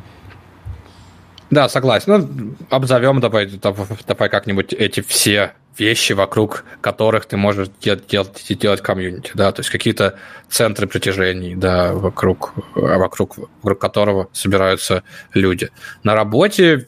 Да, 1.49 1.67
согласен. 1.69 2.11
Ну, 2.11 2.55
обзовем 2.69 3.19
давай, 3.21 3.47
давай 3.47 4.29
как-нибудь 4.29 4.73
эти 4.73 5.01
все 5.01 5.53
вещи, 5.77 6.13
вокруг 6.13 6.65
которых 6.81 7.25
ты 7.25 7.37
можешь 7.37 7.69
делать, 7.81 8.07
делать, 8.07 8.45
делать 8.49 8.81
комьюнити, 8.81 9.31
да, 9.33 9.51
то 9.51 9.61
есть 9.61 9.69
какие-то 9.69 10.17
центры 10.49 10.87
притяжений, 10.87 11.55
да, 11.55 11.93
вокруг, 11.93 12.53
вокруг, 12.75 13.37
вокруг 13.61 13.79
которого 13.79 14.29
собираются 14.33 15.03
люди. 15.33 15.69
На 16.03 16.15
работе, 16.15 16.87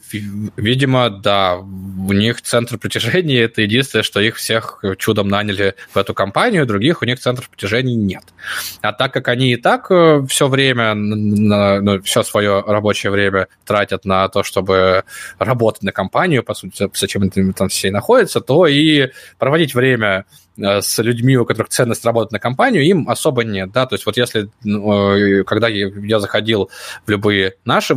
видимо, 0.58 1.10
да, 1.10 1.58
у 1.58 2.14
них 2.14 2.42
центр 2.42 2.78
притяжения– 2.78 3.44
это 3.44 3.62
единственное, 3.62 4.04
что 4.04 4.20
их 4.20 4.36
всех 4.36 4.84
чудом 4.98 5.28
наняли 5.28 5.76
в 5.94 5.98
эту 5.98 6.14
компанию, 6.14 6.66
других 6.66 7.02
у 7.02 7.06
них 7.06 7.20
центров 7.20 7.50
притяжения 7.50 7.96
нет. 7.96 8.24
А 8.82 8.94
так 8.94 9.14
как 9.14 9.28
они 9.28 9.54
и 9.54 9.58
так 9.58 9.92
э, 9.92 10.26
все 10.28 10.48
время, 10.48 10.94
ну, 10.96 12.02
все 12.02 12.24
свое 12.24 12.64
рабочее 12.66 13.12
время 13.12 13.48
тратят 13.66 14.06
на 14.06 14.28
то, 14.30 14.44
чтобы 14.44 15.04
работать 15.38 15.84
на 15.84 15.92
компанию, 15.92 16.44
по 16.44 16.54
сути, 16.54 16.90
зачем 16.94 17.22
они 17.24 17.54
там 17.54 17.70
все 17.70 17.90
и 17.90 17.92
находятся, 17.92 18.42
то 18.42 18.66
и 18.66 18.81
проводить 19.38 19.76
время 19.76 20.26
э, 20.58 20.82
с 20.82 21.02
людьми, 21.02 21.38
у 21.38 21.46
которых 21.46 21.70
ценность 21.70 22.06
работать 22.06 22.32
на 22.32 22.40
компанию, 22.40 22.84
им 22.84 23.10
особо 23.10 23.44
нет, 23.44 23.72
да, 23.72 23.86
то 23.86 23.96
есть 23.96 24.06
вот 24.06 24.18
если, 24.18 24.50
ну, 24.64 25.16
э, 25.16 25.44
когда 25.44 25.68
я 25.68 26.20
заходил 26.20 26.70
в 27.06 27.10
любые 27.10 27.56
наши 27.66 27.96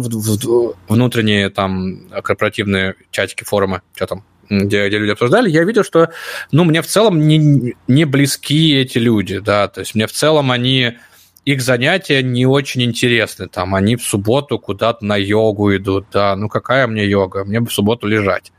внутренние 0.89 1.51
там 1.51 2.09
корпоративные 2.23 2.95
чатики, 3.11 3.45
форумы, 3.45 3.83
что 3.95 4.07
там, 4.07 4.25
где, 4.51 4.89
где 4.89 4.99
люди 4.99 5.11
обсуждали, 5.11 5.51
я 5.51 5.65
видел, 5.65 5.85
что, 5.85 6.11
ну, 6.53 6.65
мне 6.65 6.83
в 6.83 6.87
целом 6.87 7.27
не, 7.27 7.75
не 7.89 8.05
близки 8.05 8.75
эти 8.75 8.99
люди, 8.99 9.39
да, 9.39 9.69
то 9.69 9.81
есть 9.81 9.95
мне 9.95 10.07
в 10.07 10.13
целом 10.13 10.51
они 10.51 10.97
их 11.45 11.61
занятия 11.61 12.23
не 12.23 12.47
очень 12.47 12.83
интересны. 12.83 13.49
Там 13.49 13.75
они 13.75 13.97
в 13.97 14.03
субботу 14.03 14.59
куда-то 14.59 15.05
на 15.05 15.17
йогу 15.17 15.77
идут. 15.77 16.07
Да, 16.13 16.37
ну 16.37 16.49
какая 16.49 16.87
мне 16.87 17.07
йога? 17.07 17.45
Мне 17.45 17.61
бы 17.61 17.67
в 17.67 17.73
субботу 17.73 18.07
лежать. 18.07 18.53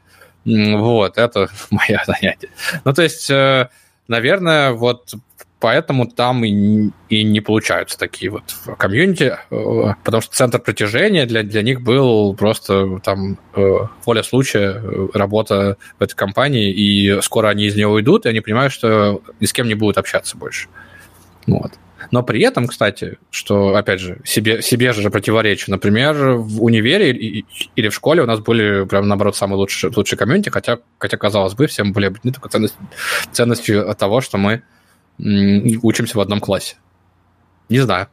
Вот, 0.46 1.18
это 1.18 1.50
мое 1.72 2.02
занятие. 2.06 2.50
Ну, 2.84 2.94
то 2.94 3.02
есть, 3.02 3.30
э, 3.30 3.70
наверное, 4.08 4.72
вот 4.72 5.14
поэтому 5.60 6.06
там 6.06 6.46
и, 6.46 6.92
и 7.10 7.24
не 7.24 7.42
получаются 7.42 7.98
такие 7.98 8.30
вот 8.30 8.44
комьюнити, 8.78 9.38
э, 9.50 9.94
потому 10.04 10.22
что 10.22 10.36
центр 10.36 10.60
притяжения 10.60 11.26
для, 11.26 11.42
для 11.42 11.64
них 11.64 11.82
был 11.82 12.36
просто 12.36 13.00
там 13.04 13.40
э, 13.56 13.78
воля 14.06 14.22
случая, 14.22 14.82
работа 15.14 15.78
в 15.98 16.04
этой 16.04 16.16
компании, 16.16 16.72
и 16.72 17.20
скоро 17.22 17.48
они 17.48 17.66
из 17.66 17.76
нее 17.76 17.88
уйдут, 17.88 18.26
и 18.26 18.30
они 18.30 18.42
понимают, 18.42 18.74
что 18.74 19.22
ни 19.40 19.46
с 19.46 19.54
кем 19.54 19.68
не 19.68 19.76
будут 19.76 19.98
общаться 19.98 20.38
больше. 20.38 20.68
Вот. 21.48 21.72
Но 22.16 22.24
при 22.24 22.42
этом, 22.44 22.68
кстати, 22.68 23.18
что, 23.30 23.76
опять 23.76 24.00
же, 24.00 24.22
себе, 24.24 24.62
себе 24.62 24.94
же 24.94 25.10
противоречу. 25.10 25.70
Например, 25.70 26.36
в 26.38 26.64
универе 26.64 27.12
или 27.76 27.90
в 27.90 27.94
школе 27.94 28.24
у 28.24 28.26
нас 28.26 28.40
были, 28.40 28.86
прям, 28.86 29.10
наоборот, 29.10 29.36
самые 29.36 29.58
лучшие, 29.58 29.92
лучшие 29.94 30.18
комьюнити, 30.18 30.48
хотя, 30.48 30.80
хотя, 30.98 31.18
казалось 31.18 31.56
бы, 31.56 31.68
всем 31.68 31.92
были 31.92 32.16
не 32.24 32.32
только 32.32 32.48
ценность, 32.48 32.78
ценностью 33.34 33.94
того, 33.96 34.22
что 34.22 34.38
мы 34.38 34.64
учимся 35.20 36.18
в 36.18 36.22
одном 36.22 36.40
классе. 36.40 36.78
Не 37.68 37.80
знаю. 37.80 38.08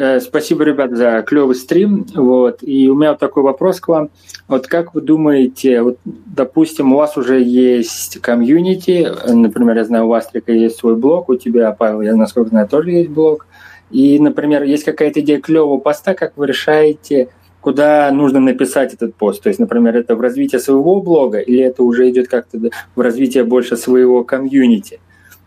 Э, 0.00 0.20
спасибо, 0.20 0.62
ребят, 0.62 0.92
за 0.92 1.22
клевый 1.22 1.56
стрим. 1.56 2.06
Вот. 2.14 2.58
И 2.62 2.88
у 2.88 2.94
меня 2.94 3.10
вот 3.10 3.18
такой 3.18 3.42
вопрос 3.42 3.80
к 3.80 3.88
вам. 3.88 4.10
Вот 4.46 4.68
как 4.68 4.94
вы 4.94 5.00
думаете, 5.00 5.82
вот, 5.82 5.98
допустим, 6.04 6.92
у 6.92 6.98
вас 6.98 7.16
уже 7.16 7.42
есть 7.42 8.20
комьюнити, 8.20 9.08
например, 9.26 9.76
я 9.76 9.84
знаю, 9.84 10.06
у 10.06 10.12
Астрика 10.12 10.52
есть 10.52 10.76
свой 10.76 10.94
блог, 10.94 11.28
у 11.28 11.34
тебя, 11.34 11.72
Павел, 11.72 12.02
я 12.02 12.14
насколько 12.14 12.50
знаю, 12.50 12.68
тоже 12.68 12.92
есть 12.92 13.10
блог. 13.10 13.48
И, 13.90 14.20
например, 14.20 14.62
есть 14.62 14.84
какая-то 14.84 15.18
идея 15.18 15.40
клевого 15.40 15.80
поста, 15.80 16.14
как 16.14 16.36
вы 16.36 16.46
решаете, 16.46 17.30
куда 17.60 18.08
нужно 18.12 18.38
написать 18.38 18.94
этот 18.94 19.16
пост. 19.16 19.42
То 19.42 19.48
есть, 19.48 19.58
например, 19.58 19.96
это 19.96 20.14
в 20.14 20.20
развитие 20.20 20.60
своего 20.60 21.00
блога 21.00 21.38
или 21.38 21.64
это 21.64 21.82
уже 21.82 22.08
идет 22.08 22.28
как-то 22.28 22.70
в 22.94 23.00
развитие 23.00 23.42
больше 23.42 23.76
своего 23.76 24.22
комьюнити. 24.22 25.00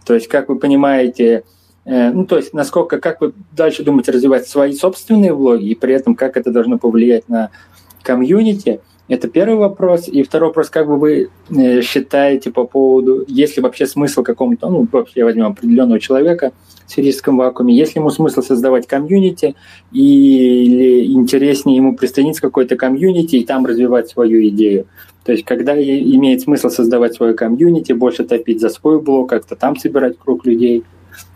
То 0.06 0.14
есть, 0.14 0.28
как 0.28 0.50
вы 0.50 0.60
понимаете, 0.60 1.46
ну, 1.86 2.26
то 2.26 2.38
есть, 2.38 2.54
насколько, 2.54 3.00
как 3.00 3.22
вы 3.22 3.34
дальше 3.56 3.84
думаете 3.84 4.12
развивать 4.12 4.48
свои 4.48 4.74
собственные 4.74 5.34
блоги, 5.34 5.66
и 5.66 5.76
при 5.76 5.94
этом, 5.94 6.16
как 6.16 6.38
это 6.38 6.52
должно 6.52 6.78
повлиять 6.78 7.28
на 7.28 7.50
комьюнити, 8.04 8.82
это 9.08 9.28
первый 9.28 9.58
вопрос. 9.58 10.08
И 10.08 10.24
второй 10.24 10.50
вопрос, 10.50 10.70
как 10.70 10.88
бы 10.88 10.98
вы 10.98 11.30
э, 11.50 11.82
считаете 11.82 12.52
по 12.52 12.66
поводу, 12.66 13.26
есть 13.28 13.58
ли 13.58 13.64
вообще 13.64 13.86
смысл 13.86 14.24
какому-то, 14.24 14.70
ну, 14.70 14.88
вообще 14.92 15.24
возьмем 15.24 15.48
определенного 15.48 16.00
человека 16.00 16.54
в 16.86 16.92
сферическом 16.92 17.38
вакууме, 17.38 17.76
есть 17.76 17.96
ли 17.96 18.00
ему 18.00 18.10
смысл 18.10 18.42
создавать 18.42 18.88
комьюнити, 18.88 19.56
или 19.92 21.12
интереснее 21.12 21.78
ему 21.78 21.96
присоединиться 21.96 22.42
к 22.42 22.46
какой-то 22.46 22.76
комьюнити 22.78 23.38
и 23.38 23.46
там 23.46 23.66
развивать 23.66 24.08
свою 24.08 24.48
идею. 24.50 24.86
То 25.26 25.32
есть, 25.32 25.46
когда 25.46 25.76
имеет 25.76 26.42
смысл 26.42 26.70
создавать 26.70 27.14
свою 27.14 27.36
комьюнити, 27.36 27.92
больше 27.92 28.24
топить 28.24 28.62
за 28.62 28.70
свой 28.70 29.02
блог, 29.02 29.30
как-то 29.30 29.56
там 29.56 29.76
собирать 29.76 30.18
круг 30.20 30.46
людей– 30.46 30.84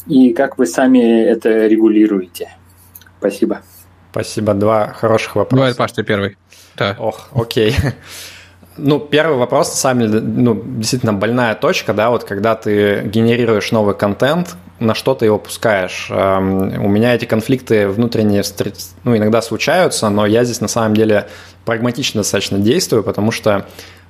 и 0.08 0.34
как 0.34 0.58
вы 0.58 0.66
сами 0.66 1.24
это 1.24 1.68
регулируете? 1.68 2.50
Спасибо. 3.20 3.62
Спасибо. 4.12 4.54
Два 4.54 4.94
хороших 4.94 5.36
вопроса. 5.36 5.62
Давай, 5.62 5.76
Паш, 5.76 5.92
ты 5.92 6.04
первый. 6.04 6.38
Да. 6.78 6.96
Ох, 7.00 7.30
окей. 7.34 7.76
Ну, 8.78 9.00
первый 9.00 9.38
вопрос, 9.38 9.70
на 9.70 9.76
самом 9.78 10.02
деле, 10.02 10.20
ну, 10.20 10.62
действительно 10.66 11.14
больная 11.14 11.56
точка, 11.56 11.94
да, 11.94 12.10
вот 12.10 12.26
когда 12.26 12.56
ты 12.56 13.04
генерируешь 13.06 13.72
новый 13.72 13.96
контент, 13.96 14.58
на 14.80 14.94
что 14.94 15.16
ты 15.16 15.24
его 15.24 15.40
пускаешь. 15.40 16.08
Эм, 16.10 16.84
у 16.84 16.90
меня 16.90 17.16
эти 17.16 17.24
конфликты 17.24 17.88
внутренние, 17.88 18.44
ну, 19.06 19.16
иногда 19.16 19.42
случаются, 19.42 20.10
но 20.10 20.26
я 20.26 20.44
здесь 20.44 20.60
на 20.60 20.68
самом 20.68 20.94
деле 20.94 21.30
прагматично 21.64 22.20
достаточно 22.20 22.60
действую, 22.60 23.04
потому 23.04 23.32
что 23.32 23.66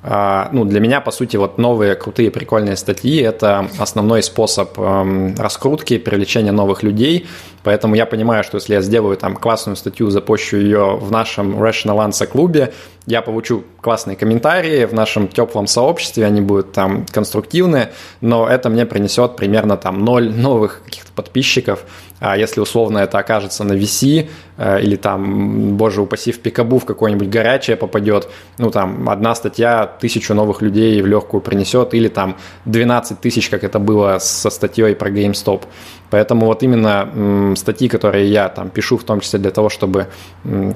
ну, 0.07 0.65
для 0.65 0.80
меня, 0.80 1.02
по 1.02 1.10
сути, 1.10 1.36
вот 1.38 1.57
новые 1.57 1.95
крутые 1.95 2.30
прикольные 2.30 2.76
статьи– 2.76 3.22
это 3.23 3.68
основной 3.80 4.22
способ 4.22 4.77
эм, 4.77 5.34
раскрутки, 5.36 5.98
привлечения 5.98 6.52
новых 6.52 6.84
людей, 6.84 7.26
поэтому 7.64 7.95
я 7.95 8.06
понимаю, 8.06 8.44
что 8.44 8.57
если 8.57 8.76
я 8.76 8.82
сделаю 8.82 9.18
там 9.18 9.36
классную 9.36 9.76
статью, 9.76 10.11
запущу 10.11 10.57
ее 10.57 10.95
в 10.98 11.11
нашем 11.11 11.61
Rational 11.61 12.07
Answer 12.07 12.27
клубе, 12.27 12.72
я 13.07 13.23
получу 13.23 13.64
классные 13.82 14.15
комментарии 14.15 14.86
в 14.86 14.94
нашем 14.94 15.27
теплом 15.27 15.65
сообществе, 15.65 16.26
они 16.26 16.41
будут 16.41 16.72
там 16.72 17.06
конструктивные, 17.11 17.91
но 18.22 18.48
это 18.48 18.69
мне 18.69 18.86
принесет 18.86 19.36
примерно 19.36 19.76
там 19.76 20.06
ноль 20.06 20.30
новых 20.30 20.84
каких-то 20.86 21.11
подписчиков, 21.14 21.84
а 22.26 22.35
если 22.35 22.60
условно 22.60 22.97
это 22.97 23.19
окажется 23.19 23.64
на 23.64 23.73
VC 23.73 24.27
э, 24.57 24.81
или 24.81 24.95
там, 24.95 25.77
боже 25.77 26.02
упаси, 26.02 26.31
в 26.31 26.39
пикабу 26.39 26.80
в 26.80 26.85
какое-нибудь 26.85 27.30
горячее 27.30 27.77
попадет, 27.77 28.30
ну 28.57 28.72
там 28.72 29.07
одна 29.10 29.35
статья 29.35 29.85
тысячу 29.85 30.34
новых 30.34 30.64
людей 30.64 30.99
в 31.03 31.06
легкую 31.06 31.41
принесет 31.41 31.93
или 31.93 32.07
там 32.07 32.38
12 32.65 33.19
тысяч, 33.22 33.49
как 33.49 33.64
это 33.64 33.77
было 33.77 34.18
со 34.19 34.49
статьей 34.49 34.95
про 34.95 35.11
GameStop. 35.11 35.65
Поэтому 36.10 36.47
вот 36.47 36.64
именно 36.64 37.53
статьи, 37.56 37.88
которые 37.88 38.27
я 38.27 38.49
там 38.49 38.69
пишу, 38.69 38.97
в 38.97 39.03
том 39.03 39.19
числе 39.19 39.38
для 39.39 39.52
того, 39.52 39.69
чтобы 39.69 40.07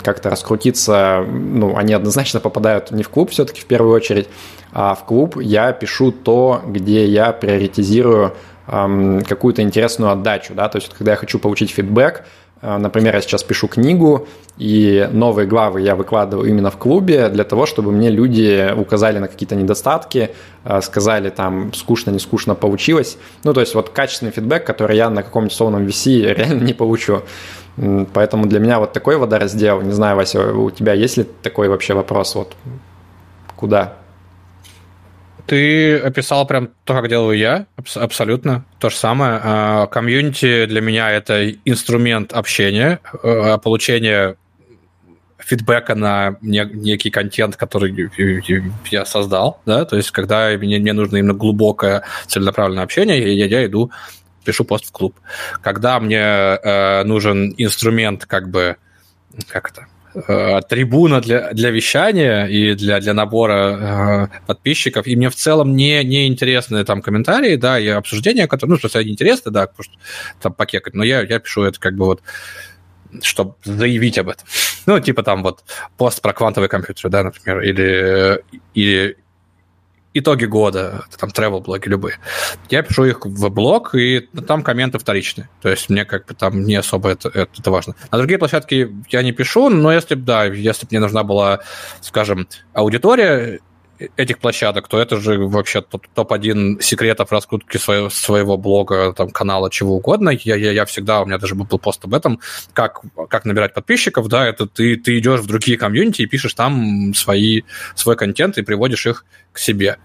как-то 0.04 0.30
раскрутиться, 0.30 1.26
ну, 1.28 1.76
они 1.78 1.94
однозначно 1.94 2.40
попадают 2.40 2.92
не 2.92 3.04
в 3.04 3.10
клуб 3.10 3.32
все-таки 3.32 3.62
в 3.62 3.66
первую 3.66 3.94
очередь, 3.96 4.28
а 4.72 4.94
в 4.94 5.04
клуб 5.06 5.38
я 5.42 5.72
пишу 5.72 6.12
то, 6.12 6.62
где 6.68 7.06
я 7.06 7.32
приоритизирую 7.32 8.34
какую-то 8.70 9.62
интересную 9.62 10.12
отдачу, 10.12 10.54
да, 10.54 10.70
то 10.70 10.78
есть 10.78 10.94
когда 10.94 11.12
я 11.12 11.18
хочу 11.18 11.40
получить 11.40 11.72
фидбэк, 11.72 12.24
э, 12.62 12.78
Например, 12.78 13.16
я 13.16 13.22
сейчас 13.22 13.44
пишу 13.44 13.68
книгу, 13.68 14.28
и 14.58 15.08
новые 15.12 15.48
главы 15.48 15.82
я 15.82 15.96
выкладываю 15.96 16.50
именно 16.50 16.70
в 16.70 16.78
клубе 16.78 17.30
для 17.30 17.44
того, 17.44 17.66
чтобы 17.66 17.92
мне 17.92 18.10
люди 18.10 18.74
указали 18.76 19.20
на 19.20 19.28
какие-то 19.28 19.56
недостатки, 19.56 20.32
э, 20.66 20.82
сказали 20.82 21.30
там 21.30 21.74
скучно, 21.74 22.12
не 22.12 22.20
скучно 22.20 22.56
получилось. 22.56 23.18
Ну, 23.44 23.54
то 23.54 23.62
есть 23.62 23.76
вот 23.76 23.90
качественный 23.90 24.32
фидбэк, 24.32 24.66
который 24.66 24.98
я 24.98 25.10
на 25.10 25.24
каком-нибудь 25.24 25.54
условном 25.54 25.86
VC 25.86 26.34
реально 26.38 26.64
не 26.64 26.74
получу. 26.74 27.22
Поэтому 28.14 28.46
для 28.46 28.60
меня 28.60 28.80
вот 28.80 28.92
такой 28.92 29.16
водораздел. 29.18 29.82
Не 29.82 29.94
знаю, 29.94 30.18
Вася, 30.18 30.54
у 30.54 30.70
тебя 30.70 30.94
есть 30.94 31.18
ли 31.18 31.24
такой 31.24 31.70
вообще 31.70 31.94
вопрос? 31.94 32.36
Вот 32.36 32.56
куда? 33.56 33.94
Ты 35.50 35.98
описал 35.98 36.46
прям 36.46 36.70
то, 36.84 36.94
как 36.94 37.10
делаю 37.10 37.38
я, 37.38 37.66
абсолютно 37.96 38.66
то 38.80 38.90
же 38.90 38.96
самое. 38.96 39.40
А, 39.44 39.88
комьюнити 39.88 40.66
для 40.66 40.82
меня 40.82 41.12
это 41.12 41.50
инструмент 41.66 42.34
общения, 42.34 43.00
э, 43.24 43.58
получения 43.58 44.36
фидбэка 45.40 45.96
на 45.96 46.38
некий 46.42 47.10
контент, 47.10 47.56
который 47.56 48.12
я 48.92 49.06
создал, 49.06 49.62
да, 49.66 49.86
то 49.86 49.98
есть 49.98 50.12
когда 50.12 50.50
мне, 50.50 50.78
мне 50.78 50.94
нужно 50.94 51.18
именно 51.18 51.34
глубокое 51.34 52.04
целенаправленное 52.28 52.84
общение, 52.84 53.36
я, 53.36 53.46
я 53.46 53.66
иду, 53.66 53.92
пишу 54.46 54.64
пост 54.64 54.86
в 54.86 54.92
клуб. 54.92 55.16
Когда 55.62 56.00
мне 56.00 56.20
э, 56.20 57.04
нужен 57.04 57.54
инструмент, 57.58 58.26
как 58.26 58.50
бы, 58.50 58.78
как 59.48 59.72
это, 59.72 59.88
Э, 60.16 60.62
трибуна 60.68 61.22
для, 61.22 61.54
для 61.54 61.70
вещания 61.70 62.46
и 62.46 62.74
для, 62.74 63.00
для 63.00 63.14
набора 63.14 64.30
э, 64.34 64.48
подписчиков, 64.48 65.06
и 65.06 65.16
мне 65.16 65.30
в 65.30 65.36
целом 65.36 65.76
не, 65.76 66.04
не 66.04 66.28
интересны 66.28 66.84
там 66.84 67.04
комментарии, 67.04 67.58
да, 67.58 67.80
и 67.80 67.88
обсуждения, 67.88 68.48
которые, 68.48 68.80
ну, 68.82 68.90
что 68.90 68.98
они 68.98 69.12
интересны, 69.12 69.52
да, 69.52 69.68
потому 69.68 69.84
что 69.84 69.94
там 70.42 70.54
покекать, 70.54 70.96
но 70.96 71.04
я, 71.04 71.22
я 71.22 71.38
пишу 71.38 71.62
это 71.62 71.80
как 71.80 71.96
бы 71.96 72.06
вот, 72.06 72.24
чтобы 73.22 73.54
заявить 73.64 74.18
об 74.18 74.30
этом. 74.30 74.48
Ну, 74.86 75.00
типа 75.00 75.22
там 75.22 75.44
вот 75.44 75.64
пост 75.98 76.20
про 76.22 76.34
квантовый 76.34 76.70
компьютер, 76.70 77.12
да, 77.12 77.22
например, 77.22 77.62
или, 77.62 78.42
или 78.74 79.18
итоги 80.14 80.46
года, 80.46 81.06
там 81.18 81.30
travel 81.30 81.62
блоги 81.62 81.88
любые. 81.88 82.18
Я 82.70 82.82
пишу 82.82 83.06
их 83.06 83.26
в 83.26 83.50
блог, 83.50 83.94
и 83.96 84.22
там 84.48 84.64
комменты 84.64 84.98
вторичные. 84.98 85.50
То 85.62 85.70
есть 85.70 85.90
мне 85.90 86.06
как 86.06 86.26
бы 86.26 86.34
там 86.34 86.64
не 86.64 86.76
особо 86.76 87.10
это, 87.10 87.30
это, 87.30 87.52
это 87.58 87.72
важно. 87.72 87.96
На 88.12 88.18
другие 88.18 88.40
площадки 88.40 88.96
я 89.10 89.22
не 89.22 89.32
пишу, 89.32 89.70
но 89.70 89.92
если 89.92 90.16
бы, 90.16 90.22
да, 90.22 90.46
если 90.46 90.86
бы 90.86 90.90
мне 90.92 91.00
нужна 91.00 91.24
была, 91.24 91.60
скажем, 92.02 92.48
аудитория, 92.74 93.60
этих 94.16 94.40
площадок, 94.40 94.88
то 94.88 95.00
это 95.00 95.18
же 95.18 95.38
вообще 95.38 95.82
топ-1 95.82 96.82
секретов 96.82 97.32
раскрутки 97.32 97.78
своего, 97.78 98.10
своего 98.10 98.58
блога, 98.58 99.14
там, 99.14 99.30
канала, 99.30 99.70
чего 99.70 99.96
угодно. 99.96 100.30
Я, 100.30 100.56
я, 100.56 100.72
я 100.72 100.86
всегда, 100.86 101.22
у 101.22 101.26
меня 101.26 101.38
даже 101.38 101.56
был 101.56 101.66
пост 101.80 102.06
об 102.06 102.14
этом, 102.14 102.40
как, 102.74 103.02
как 103.30 103.46
набирать 103.46 103.74
подписчиков, 103.74 104.28
да, 104.28 104.48
это 104.48 104.68
ты, 104.68 104.96
ты 104.96 105.18
идешь 105.20 105.42
в 105.42 105.48
другие 105.48 105.78
комьюнити 105.78 106.22
и 106.22 106.28
пишешь 106.28 106.54
там 106.54 107.14
свои, 107.14 107.64
свой 107.96 108.16
контент 108.16 108.58
и 108.58 108.62
приводишь 108.62 109.06
их 109.06 109.26
к 109.52 109.60
себе. 109.60 109.98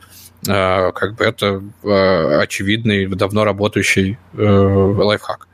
Uh, 0.47 0.93
как 0.93 1.15
бы 1.15 1.25
это 1.25 1.62
uh, 1.83 2.39
очевидный, 2.41 3.07
давно 3.07 3.45
работающий 3.45 4.19
uh, 4.35 4.95
лайфхак. 4.95 5.49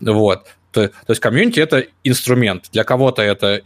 Вот. 0.00 0.46
То, 0.72 0.88
то 0.88 0.94
есть 1.08 1.20
комьюнити— 1.20 1.58
это 1.60 1.84
инструмент. 2.04 2.66
Для 2.72 2.84
кого-то 2.84 3.22
это 3.22 3.60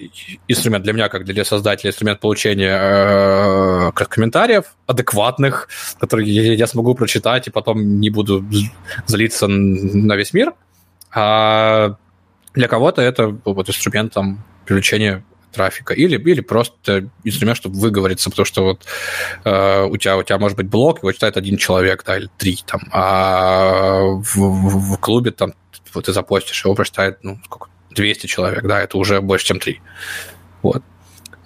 инструмент, 0.49 0.85
для 0.85 0.93
меня, 0.95 1.09
как 1.09 1.25
для 1.25 1.45
создателя, 1.45 1.91
инструмент 1.91 2.21
получения 2.21 2.79
э, 2.79 3.93
комментариев 3.93 4.65
адекватных, 4.87 5.69
которые 5.99 6.31
я, 6.31 6.55
я 6.55 6.67
смогу 6.67 6.95
прочитать 6.95 7.47
и 7.47 7.51
потом 7.51 8.01
не 8.01 8.11
буду 8.11 8.45
злиться 9.07 9.47
на 9.49 10.17
весь 10.17 10.33
мир. 10.33 10.55
А 11.13 11.97
для 12.55 12.69
кого-то 12.69 13.03
это 13.03 13.37
вот 13.45 13.69
инструмент 13.69 14.15
там, 14.15 14.43
привлечения 14.65 15.25
трафика 15.55 15.95
или, 15.95 16.17
или 16.19 16.41
просто 16.41 17.09
инструмент, 17.23 17.57
чтобы 17.57 17.79
выговориться, 17.79 18.31
потому 18.31 18.45
что 18.45 18.65
вот 18.65 18.85
э, 19.45 19.85
у, 19.85 19.97
тебя, 19.97 20.17
у 20.17 20.23
тебя 20.23 20.39
может 20.39 20.57
быть 20.57 20.69
блог, 20.69 20.99
его 20.99 21.13
читает 21.13 21.37
один 21.37 21.57
человек, 21.57 22.03
да, 22.05 22.17
или 22.17 22.29
три, 22.37 22.59
там, 22.67 22.81
а 22.93 24.01
в, 24.01 24.37
в, 24.37 24.95
в 24.95 24.99
клубе 24.99 25.31
там 25.31 25.55
вот 25.95 26.07
ты 26.07 26.12
запостишь, 26.12 26.65
его 26.65 26.75
прочитает, 26.75 27.19
ну, 27.23 27.39
сколько, 27.45 27.69
200 27.91 28.27
человек, 28.27 28.65
да, 28.65 28.81
это 28.81 28.99
уже 28.99 29.21
больше, 29.21 29.47
чем 29.47 29.61
3. 29.61 29.81
Вот. 30.62 30.83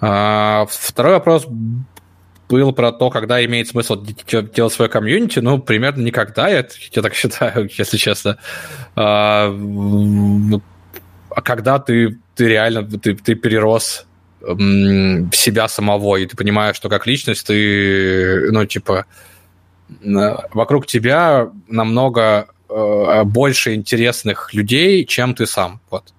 А, 0.01 0.65
второй 0.69 1.13
вопрос 1.13 1.47
был 2.49 2.73
про 2.73 2.91
то, 2.91 3.09
когда 3.09 3.43
имеет 3.45 3.67
смысл 3.67 4.03
делать 4.53 4.73
свое 4.73 4.89
комьюнити. 4.89 5.39
Ну, 5.39 5.59
примерно 5.59 6.01
никогда, 6.01 6.47
я, 6.49 6.65
я 6.91 7.01
так 7.01 7.13
считаю, 7.15 7.69
если 7.77 7.97
честно. 7.97 8.37
А, 8.95 9.55
а 11.29 11.41
когда 11.41 11.79
ты, 11.79 12.17
ты 12.35 12.47
реально 12.47 12.83
ты, 12.83 13.15
ты 13.15 13.35
перерос 13.35 14.05
себя 15.33 15.67
самого, 15.67 16.15
и 16.15 16.25
ты 16.25 16.37
понимаешь, 16.37 16.77
что 16.77 16.87
как 16.87 17.05
личность 17.05 17.45
ты, 17.45 18.49
ну, 18.51 18.65
типа, 18.65 19.05
вокруг 20.53 20.87
тебя 20.87 21.49
намного 21.67 22.47
э, 22.69 23.23
больше 23.23 23.75
интересных 23.75 24.53
людей, 24.53 25.05
чем 25.05 25.33
ты 25.33 25.45
сам. 25.45 25.81
Вот. 25.89 26.13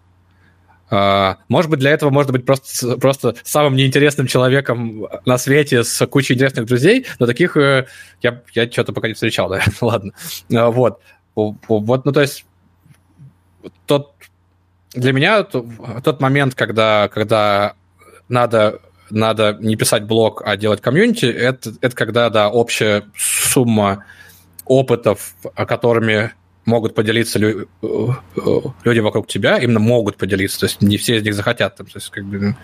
Uh, 0.90 1.36
может 1.46 1.70
быть, 1.70 1.78
для 1.78 1.92
этого 1.92 2.10
можно 2.10 2.32
быть 2.32 2.44
просто, 2.44 2.96
просто 2.96 3.36
самым 3.44 3.76
неинтересным 3.76 4.26
человеком 4.26 5.06
на 5.24 5.38
свете 5.38 5.84
с 5.84 6.04
кучей 6.08 6.34
интересных 6.34 6.66
друзей, 6.66 7.06
но 7.20 7.26
таких 7.26 7.56
uh, 7.56 7.86
я, 8.22 8.42
я 8.54 8.68
что-то 8.68 8.92
пока 8.92 9.06
не 9.06 9.14
встречал, 9.14 9.48
да, 9.50 9.62
ладно. 9.80 10.12
Вот. 10.48 11.00
Вот, 11.36 12.04
ну, 12.04 12.10
то 12.10 12.20
есть 12.20 12.44
тот, 13.86 14.14
для 14.92 15.12
меня 15.12 15.44
тот 15.44 16.20
момент, 16.20 16.56
когда, 16.56 17.08
когда 17.08 17.74
надо, 18.28 18.80
надо 19.10 19.56
не 19.60 19.76
писать 19.76 20.04
блог, 20.04 20.42
а 20.44 20.56
делать 20.56 20.80
комьюнити, 20.80 21.26
это, 21.26 21.72
это 21.80 21.94
когда, 21.94 22.30
да, 22.30 22.48
общая 22.48 23.04
сумма 23.16 24.04
опытов, 24.64 25.34
которыми 25.54 26.32
могут 26.70 26.94
поделиться 26.94 27.38
лю- 27.38 27.68
люди 28.84 29.00
вокруг 29.00 29.26
тебя, 29.26 29.58
именно 29.58 29.80
могут 29.80 30.16
поделиться, 30.16 30.60
то 30.60 30.66
есть 30.66 30.80
не 30.80 30.96
все 30.96 31.16
из 31.16 31.22
них 31.22 31.34
захотят, 31.34 31.76
то 31.76 31.84
есть 31.94 32.10
как 32.10 32.24
бы 32.24 32.56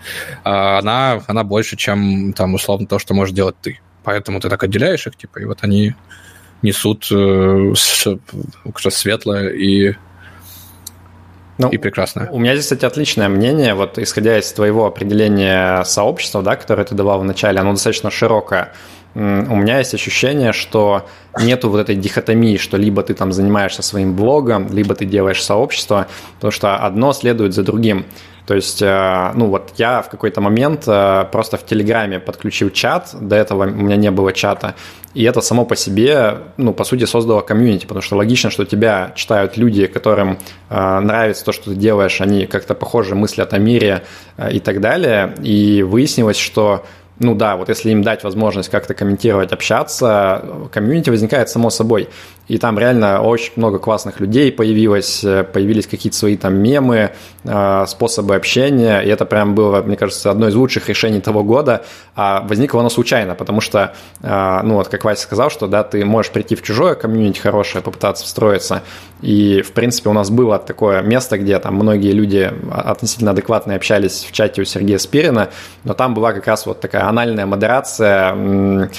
а 0.43 0.79
она, 0.79 1.21
она 1.27 1.43
больше, 1.43 1.75
чем 1.75 2.33
там 2.33 2.53
условно 2.53 2.87
то, 2.87 2.99
что 2.99 3.13
можешь 3.13 3.35
делать 3.35 3.55
ты. 3.61 3.79
Поэтому 4.03 4.39
ты 4.39 4.49
так 4.49 4.63
отделяешь 4.63 5.05
их, 5.05 5.17
типа, 5.17 5.39
и 5.39 5.45
вот 5.45 5.59
они 5.61 5.93
несут 6.61 7.07
э, 7.11 7.73
светлое 8.89 9.49
и 9.49 9.95
ну, 11.59 11.69
и 11.69 11.77
прекрасно. 11.77 12.29
У 12.31 12.39
меня 12.39 12.53
здесь, 12.53 12.65
кстати, 12.65 12.85
отличное 12.85 13.29
мнение, 13.29 13.73
вот 13.73 13.97
исходя 13.97 14.37
из 14.37 14.51
твоего 14.51 14.85
определения 14.85 15.83
сообщества, 15.83 16.43
да, 16.43 16.55
которое 16.55 16.83
ты 16.83 16.93
давал 16.93 17.19
в 17.19 17.23
начале, 17.23 17.59
оно 17.59 17.71
достаточно 17.71 18.11
широкое 18.11 18.73
у 19.17 19.55
меня 19.55 19.79
есть 19.79 19.95
ощущение, 19.95 20.53
что 20.53 21.07
нету 21.41 21.71
вот 21.71 21.79
этой 21.79 21.95
дихотомии, 21.95 22.57
что 22.57 22.77
либо 22.77 23.01
ты 23.01 23.15
там 23.15 23.31
занимаешься 23.31 23.81
своим 23.81 24.15
блогом, 24.15 24.67
либо 24.71 24.93
ты 24.93 25.05
делаешь 25.05 25.43
сообщество, 25.43 26.05
потому 26.35 26.51
что 26.51 26.75
одно 26.75 27.13
следует 27.13 27.53
за 27.53 27.63
другим. 27.63 28.05
То 28.45 28.53
есть, 28.53 28.81
э, 28.81 29.31
ну 29.33 29.47
вот 29.47 29.73
я 29.77 30.03
в 30.03 30.09
какой-то 30.09 30.39
момент 30.39 30.83
э, 30.87 31.25
просто 31.31 31.57
в 31.57 31.65
Телеграме 31.65 32.19
подключил 32.19 32.69
чат, 32.69 33.09
до 33.19 33.35
этого 33.35 33.63
у 33.63 33.65
меня 33.65 33.95
не 33.95 34.11
было 34.11 34.31
чата, 34.33 34.75
и 35.15 35.23
это 35.23 35.41
само 35.41 35.65
по 35.65 35.75
себе, 35.75 36.37
ну, 36.57 36.71
по 36.71 36.83
сути, 36.83 37.05
создало 37.05 37.41
комьюнити, 37.41 37.87
потому 37.87 38.03
что 38.03 38.15
логично, 38.15 38.51
что 38.51 38.65
тебя 38.65 39.13
читают 39.15 39.57
люди, 39.57 39.87
которым 39.87 40.37
э, 40.69 40.99
нравится 40.99 41.43
то, 41.43 41.51
что 41.51 41.71
ты 41.71 41.75
делаешь, 41.75 42.21
они 42.21 42.45
как-то 42.45 42.75
похоже 42.75 43.15
мыслят 43.15 43.51
о 43.53 43.57
мире 43.57 44.03
и 44.51 44.59
так 44.59 44.79
далее, 44.79 45.33
и 45.41 45.81
выяснилось, 45.81 46.37
что 46.37 46.85
ну 47.19 47.35
да, 47.35 47.55
вот 47.57 47.69
если 47.69 47.91
им 47.91 48.03
дать 48.03 48.23
возможность 48.23 48.69
как-то 48.69 48.93
комментировать, 48.93 49.51
общаться, 49.51 50.69
комьюнити 50.71 51.09
возникает 51.09 51.49
само 51.49 51.69
собой. 51.69 52.09
И 52.47 52.57
там 52.57 52.79
реально 52.79 53.21
очень 53.21 53.51
много 53.57 53.77
классных 53.77 54.19
людей 54.21 54.51
появилось, 54.51 55.23
э, 55.23 55.43
появились 55.43 55.85
какие-то 55.85 56.17
свои 56.17 56.37
там 56.37 56.55
мемы, 56.55 57.11
э, 57.43 57.85
способы 57.87 58.35
общения, 58.35 59.01
и 59.01 59.09
это 59.09 59.25
прям 59.25 59.53
было, 59.53 59.81
мне 59.81 59.97
кажется, 59.97 60.31
одно 60.31 60.47
из 60.47 60.55
лучших 60.55 60.87
решений 60.87 61.19
того 61.19 61.43
года. 61.43 61.83
А 62.15 62.41
возникло 62.41 62.79
оно 62.79 62.89
случайно, 62.89 63.35
потому 63.35 63.59
что, 63.59 63.93
э, 64.21 64.59
ну 64.63 64.75
вот 64.75 64.87
как 64.87 65.03
Вася 65.03 65.23
сказал, 65.23 65.49
что 65.49 65.67
да, 65.67 65.83
ты 65.83 66.05
можешь 66.05 66.31
прийти 66.31 66.55
в 66.55 66.61
чужое 66.61 66.95
комьюнити 66.95 67.39
хорошее, 67.39 67.83
попытаться 67.83 68.23
встроиться, 68.23 68.81
и, 69.21 69.61
в 69.61 69.71
принципе, 69.73 70.09
у 70.09 70.13
нас 70.13 70.29
было 70.29 70.57
такое 70.57 71.01
место, 71.01 71.37
где 71.37 71.59
там 71.59 71.75
многие 71.75 72.11
люди 72.11 72.51
относительно 72.71 73.31
адекватные 73.31 73.75
общались 73.75 74.23
в 74.23 74.31
чате 74.31 74.61
у 74.61 74.65
Сергея 74.65 74.99
Спирина, 74.99 75.49
но 75.83 75.93
там 75.93 76.13
была 76.13 76.31
как 76.31 76.47
раз 76.47 76.65
вот 76.65 76.79
такая 76.79 77.07
анальная 77.07 77.45
модерация 77.45 78.89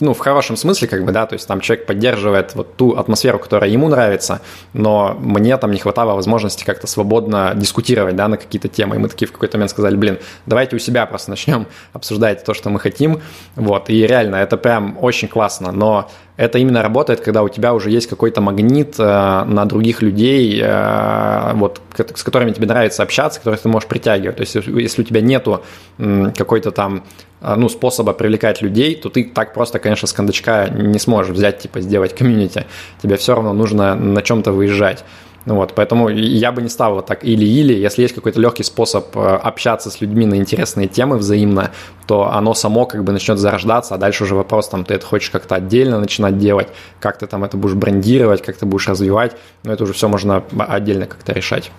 ну, 0.00 0.14
в 0.14 0.18
хорошем 0.18 0.56
смысле, 0.56 0.88
как 0.88 1.04
бы, 1.04 1.12
да, 1.12 1.26
то 1.26 1.34
есть 1.34 1.46
там 1.46 1.60
человек 1.60 1.86
поддерживает 1.86 2.54
вот 2.54 2.76
ту 2.76 2.96
атмосферу, 2.96 3.38
которая 3.38 3.70
ему 3.70 3.88
нравится, 3.88 4.40
но 4.72 5.16
мне 5.18 5.56
там 5.56 5.72
не 5.72 5.78
хватало 5.78 6.14
возможности 6.14 6.64
как-то 6.64 6.86
свободно 6.86 7.52
дискутировать, 7.54 8.16
да, 8.16 8.28
на 8.28 8.36
какие-то 8.36 8.68
темы, 8.68 8.96
и 8.96 8.98
мы 8.98 9.08
такие 9.08 9.26
в 9.26 9.32
какой-то 9.32 9.58
момент 9.58 9.70
сказали, 9.70 9.96
блин, 9.96 10.18
давайте 10.46 10.76
у 10.76 10.78
себя 10.78 11.06
просто 11.06 11.30
начнем 11.30 11.66
обсуждать 11.92 12.44
то, 12.44 12.54
что 12.54 12.70
мы 12.70 12.80
хотим, 12.80 13.20
вот, 13.56 13.90
и 13.90 14.06
реально, 14.06 14.36
это 14.36 14.56
прям 14.56 14.96
очень 15.00 15.28
классно, 15.28 15.72
но 15.72 16.08
это 16.40 16.58
именно 16.58 16.82
работает, 16.82 17.20
когда 17.20 17.42
у 17.42 17.50
тебя 17.50 17.74
уже 17.74 17.90
есть 17.90 18.08
какой-то 18.08 18.40
магнит 18.40 18.94
э, 18.98 19.44
на 19.44 19.66
других 19.66 20.00
людей, 20.00 20.58
э, 20.62 21.52
вот, 21.54 21.82
с 22.14 22.22
которыми 22.22 22.52
тебе 22.52 22.66
нравится 22.66 23.02
общаться, 23.02 23.40
которых 23.40 23.60
ты 23.60 23.68
можешь 23.68 23.86
притягивать. 23.86 24.36
То 24.36 24.40
есть, 24.40 24.54
если 24.54 25.02
у 25.02 25.04
тебя 25.04 25.20
нету 25.20 25.62
какой-то 25.98 26.70
там 26.70 27.04
э, 27.42 27.54
ну, 27.56 27.68
способа 27.68 28.14
привлекать 28.14 28.62
людей, 28.62 28.94
то 28.94 29.10
ты 29.10 29.24
так 29.24 29.52
просто, 29.52 29.78
конечно, 29.78 30.08
с 30.08 30.14
кондачка 30.14 30.68
не 30.68 30.98
сможешь 30.98 31.36
взять, 31.36 31.58
типа, 31.58 31.82
сделать 31.82 32.16
комьюнити. 32.16 32.64
Тебе 33.02 33.16
все 33.16 33.34
равно 33.34 33.52
нужно 33.52 33.94
на 33.94 34.22
чем-то 34.22 34.52
выезжать. 34.52 35.04
Ну 35.46 35.54
вот, 35.54 35.74
поэтому 35.74 36.08
я 36.10 36.52
бы 36.52 36.60
не 36.60 36.68
ставил 36.68 37.00
так 37.02 37.24
или-или. 37.24 37.72
Если 37.72 38.02
есть 38.02 38.14
какой-то 38.14 38.38
легкий 38.40 38.62
способ 38.62 39.16
э, 39.16 39.20
общаться 39.20 39.90
с 39.90 40.00
людьми 40.00 40.26
на 40.26 40.34
интересные 40.34 40.86
темы 40.86 41.16
взаимно, 41.16 41.70
то 42.06 42.30
оно 42.30 42.52
само 42.52 42.84
как 42.84 43.04
бы 43.04 43.12
начнет 43.12 43.38
зарождаться, 43.38 43.94
а 43.94 43.98
дальше 43.98 44.24
уже 44.24 44.34
вопрос, 44.34 44.68
там, 44.68 44.84
ты 44.84 44.94
это 44.94 45.06
хочешь 45.06 45.30
как-то 45.30 45.54
отдельно 45.54 45.98
начинать 45.98 46.38
делать, 46.38 46.68
как 47.00 47.18
ты 47.18 47.26
там 47.26 47.42
это 47.44 47.56
будешь 47.56 47.74
брендировать, 47.74 48.42
как 48.42 48.56
ты 48.56 48.66
будешь 48.66 48.88
развивать, 48.88 49.36
но 49.62 49.72
это 49.72 49.84
уже 49.84 49.94
все 49.94 50.08
можно 50.08 50.44
отдельно 50.58 51.06
как-то 51.06 51.32
решать. 51.32 51.70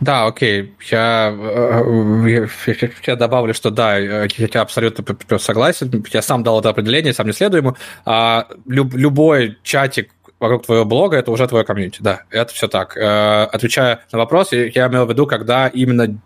Да, 0.00 0.26
окей. 0.26 0.74
Я, 0.90 1.32
э, 1.32 2.46
я, 2.66 2.90
я 3.06 3.16
добавлю, 3.16 3.54
что 3.54 3.70
да, 3.70 3.98
я 3.98 4.26
тебя 4.26 4.62
абсолютно 4.62 5.04
согласен. 5.38 6.04
Я 6.12 6.22
сам 6.22 6.42
дал 6.42 6.58
это 6.58 6.70
определение, 6.70 7.12
сам 7.12 7.28
не 7.28 7.32
следую 7.32 7.62
ему. 7.62 7.76
А, 8.04 8.48
люб, 8.66 8.94
любой 8.94 9.58
чатик, 9.62 10.10
вокруг 10.42 10.66
твоего 10.66 10.84
блога, 10.84 11.16
это 11.16 11.30
уже 11.30 11.46
твое 11.46 11.64
комьюнити, 11.64 12.02
да, 12.02 12.24
это 12.30 12.52
все 12.52 12.68
так. 12.68 12.96
Э, 12.96 13.44
отвечая 13.44 14.04
на 14.12 14.18
вопрос, 14.18 14.52
я 14.52 14.88
имел 14.88 15.06
в 15.06 15.10
виду, 15.10 15.26
когда 15.26 15.68
именно 15.68 16.18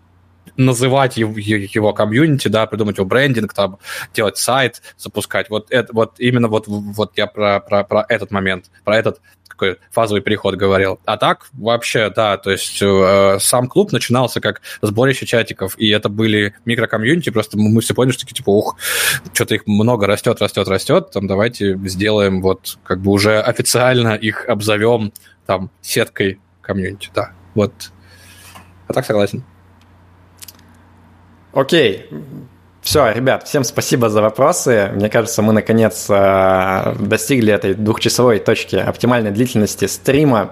называть 0.56 1.16
его, 1.16 1.34
его 1.36 1.92
комьюнити, 1.92 2.48
да, 2.48 2.66
придумать 2.66 2.96
его 2.96 3.06
брендинг, 3.06 3.52
там, 3.52 3.78
делать 4.14 4.38
сайт, 4.38 4.82
запускать. 4.96 5.50
Вот, 5.50 5.66
это, 5.70 5.92
вот 5.92 6.14
именно 6.18 6.48
вот, 6.48 6.64
вот 6.66 7.12
я 7.16 7.26
про, 7.26 7.60
про, 7.60 7.84
про 7.84 8.06
этот 8.08 8.30
момент, 8.30 8.70
про 8.84 8.96
этот 8.96 9.20
такой 9.56 9.78
фазовый 9.90 10.22
переход 10.22 10.54
говорил. 10.54 11.00
А 11.06 11.16
так 11.16 11.48
вообще, 11.54 12.10
да, 12.10 12.36
то 12.36 12.50
есть 12.50 12.80
э, 12.82 13.38
сам 13.40 13.68
клуб 13.68 13.90
начинался 13.90 14.40
как 14.40 14.60
сборище 14.82 15.24
чатиков, 15.26 15.78
и 15.78 15.88
это 15.88 16.08
были 16.08 16.54
микрокомьюнити, 16.66 17.30
просто 17.30 17.58
мы, 17.58 17.80
все 17.80 17.94
поняли, 17.94 18.12
что 18.12 18.20
такие, 18.20 18.34
типа, 18.34 18.50
ух, 18.50 18.76
что-то 19.32 19.54
их 19.54 19.66
много 19.66 20.06
растет, 20.06 20.40
растет, 20.40 20.68
растет, 20.68 21.10
там 21.10 21.26
давайте 21.26 21.76
сделаем 21.84 22.42
вот 22.42 22.78
как 22.84 23.00
бы 23.00 23.10
уже 23.10 23.40
официально 23.40 24.14
их 24.14 24.46
обзовем 24.48 25.12
там 25.46 25.70
сеткой 25.80 26.38
комьюнити, 26.60 27.10
да, 27.14 27.32
вот. 27.54 27.72
А 28.88 28.92
так 28.92 29.04
согласен. 29.04 29.42
Окей, 31.52 32.06
все, 32.86 33.10
ребят, 33.10 33.42
всем 33.48 33.64
спасибо 33.64 34.08
за 34.08 34.22
вопросы. 34.22 34.92
Мне 34.94 35.10
кажется, 35.10 35.42
мы 35.42 35.52
наконец 35.52 36.06
э, 36.08 36.94
достигли 37.00 37.52
этой 37.52 37.74
двухчасовой 37.74 38.38
точки 38.38 38.76
оптимальной 38.76 39.32
длительности 39.32 39.86
стрима. 39.86 40.50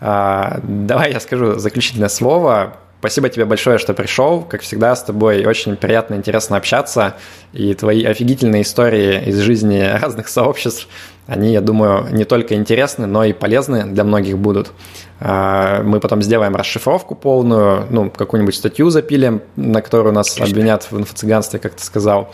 Э, 0.00 0.58
давай 0.64 1.12
я 1.12 1.20
скажу 1.20 1.54
заключительное 1.54 2.08
слово. 2.08 2.78
Спасибо 3.00 3.28
тебе 3.28 3.44
большое, 3.44 3.78
что 3.78 3.94
пришел. 3.94 4.42
Как 4.42 4.62
всегда, 4.62 4.96
с 4.96 5.04
тобой 5.04 5.46
очень 5.46 5.76
приятно 5.76 6.14
и 6.14 6.16
интересно 6.16 6.56
общаться. 6.56 7.14
И 7.52 7.74
твои 7.74 8.04
офигительные 8.04 8.62
истории 8.62 9.22
из 9.24 9.38
жизни 9.38 9.78
разных 10.00 10.28
сообществ, 10.28 10.88
они, 11.28 11.52
я 11.52 11.60
думаю, 11.60 12.08
не 12.10 12.24
только 12.24 12.54
интересны, 12.54 13.06
но 13.06 13.22
и 13.22 13.32
полезны 13.32 13.84
для 13.84 14.02
многих 14.02 14.38
будут. 14.38 14.72
А, 15.20 15.82
мы 15.82 16.00
потом 16.00 16.22
сделаем 16.22 16.56
расшифровку 16.56 17.14
полную, 17.14 17.86
ну, 17.90 18.10
какую-нибудь 18.10 18.54
статью 18.54 18.90
запилим, 18.90 19.42
на 19.54 19.80
которую 19.80 20.12
нас 20.12 20.40
обвинят 20.40 20.90
в 20.90 20.98
инфо-цыганстве, 20.98 21.60
как 21.60 21.74
ты 21.74 21.84
сказал. 21.84 22.32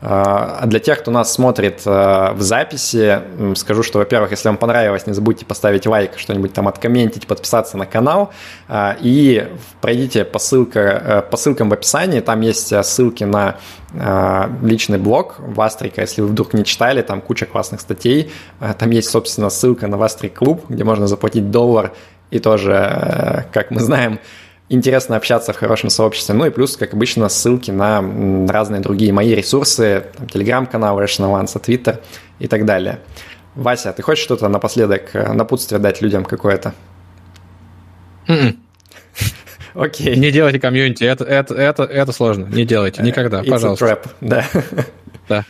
А, 0.00 0.58
а 0.60 0.66
для 0.66 0.80
тех, 0.80 0.98
кто 0.98 1.10
нас 1.10 1.32
смотрит 1.32 1.82
э, 1.86 2.32
в 2.34 2.42
записи, 2.42 3.20
скажу, 3.56 3.82
что, 3.82 3.98
во-первых, 3.98 4.32
если 4.32 4.48
вам 4.48 4.58
понравилось, 4.58 5.06
не 5.06 5.14
забудьте 5.14 5.46
поставить 5.46 5.86
лайк, 5.86 6.18
что-нибудь 6.18 6.52
там 6.52 6.68
откомментить, 6.68 7.26
подписаться 7.26 7.78
на 7.78 7.86
канал. 7.86 8.30
А, 8.68 8.96
и 9.00 9.48
пройдите 9.80 10.24
по, 10.24 10.38
ссылка, 10.38 10.80
э, 10.80 11.22
по 11.22 11.36
ссылкам 11.36 11.70
в 11.70 11.72
описании, 11.72 12.20
там 12.20 12.42
есть 12.42 12.72
э, 12.72 12.82
ссылки 12.82 13.24
на 13.24 13.56
личный 14.60 14.98
блог 14.98 15.36
Вастрика, 15.38 16.00
если 16.00 16.20
вы 16.20 16.26
вдруг 16.26 16.52
не 16.52 16.64
читали, 16.64 17.00
там 17.00 17.20
куча 17.20 17.46
классных 17.46 17.80
статей. 17.80 18.32
Там 18.76 18.90
есть, 18.90 19.08
собственно, 19.08 19.50
ссылка 19.50 19.86
на 19.86 19.96
Вастрик 19.96 20.34
клуб, 20.34 20.64
где 20.68 20.82
можно 20.82 21.06
заплатить 21.06 21.52
доллар 21.52 21.92
и 22.32 22.40
тоже, 22.40 23.46
как 23.52 23.70
мы 23.70 23.78
знаем, 23.78 24.18
интересно 24.68 25.16
общаться 25.16 25.52
в 25.52 25.56
хорошем 25.56 25.90
сообществе. 25.90 26.34
Ну 26.34 26.46
и 26.46 26.50
плюс, 26.50 26.76
как 26.76 26.94
обычно, 26.94 27.28
ссылки 27.28 27.70
на 27.70 28.02
разные 28.48 28.80
другие 28.80 29.12
мои 29.12 29.34
ресурсы, 29.34 30.06
там, 30.16 30.28
телеграм-канал, 30.28 31.00
Rational 31.00 31.40
Ones, 31.40 31.60
Twitter 31.60 32.00
и 32.38 32.48
так 32.48 32.64
далее. 32.64 33.00
Вася, 33.54 33.92
ты 33.92 34.02
хочешь 34.02 34.24
что-то 34.24 34.48
напоследок, 34.48 35.10
э, 35.14 35.32
напутствие 35.32 35.78
дать 35.78 36.02
людям 36.02 36.24
какое-то? 36.24 36.74
М-м. 38.26 38.58
Окей. 39.74 40.16
Не 40.16 40.30
делайте 40.32 40.58
комьюнити, 40.58 41.04
это, 41.04 41.24
это, 41.24 41.54
это, 41.54 41.84
это 41.84 42.12
сложно. 42.12 42.46
Не 42.46 42.64
делайте, 42.64 43.02
никогда, 43.02 43.42
It's 43.42 43.50
пожалуйста. 43.50 43.86
A 43.86 43.88
trap, 43.88 44.08
да. 44.20 44.44
Да. 45.28 45.44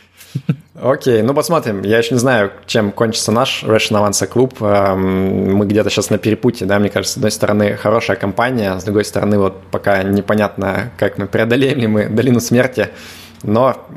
Окей, 0.81 1.21
ну 1.21 1.33
посмотрим. 1.33 1.81
Я 1.83 1.99
еще 1.99 2.13
не 2.13 2.19
знаю, 2.19 2.51
чем 2.65 2.91
кончится 2.91 3.31
наш 3.31 3.63
Rational 3.63 4.09
Answer 4.09 4.27
клуб. 4.27 4.61
Эм, 4.61 5.55
мы 5.55 5.65
где-то 5.65 5.89
сейчас 5.89 6.09
на 6.09 6.17
перепутье, 6.17 6.67
да, 6.67 6.79
мне 6.79 6.89
кажется, 6.89 7.13
с 7.13 7.17
одной 7.17 7.31
стороны 7.31 7.77
хорошая 7.77 8.17
компания, 8.17 8.77
с 8.77 8.83
другой 8.83 9.05
стороны 9.05 9.39
вот 9.39 9.61
пока 9.71 10.03
непонятно, 10.03 10.91
как 10.97 11.17
мы 11.17 11.27
преодолеем 11.27 11.79
ли 11.79 11.87
мы 11.87 12.05
долину 12.07 12.41
смерти, 12.41 12.89
но 13.41 13.87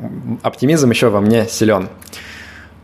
оптимизм 0.41 0.89
еще 0.89 1.09
во 1.09 1.19
мне 1.19 1.47
силен. 1.47 1.89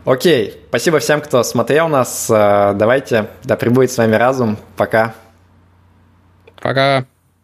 Окей, 0.04 0.62
спасибо 0.68 0.98
всем, 0.98 1.20
кто 1.20 1.42
смотрел 1.42 1.88
нас. 1.88 2.28
Э, 2.30 2.74
давайте, 2.74 3.28
да 3.44 3.56
пребудет 3.56 3.90
с 3.90 3.98
вами 3.98 4.14
разум. 4.14 4.58
Пока. 4.76 5.14
Пока. 6.60 7.06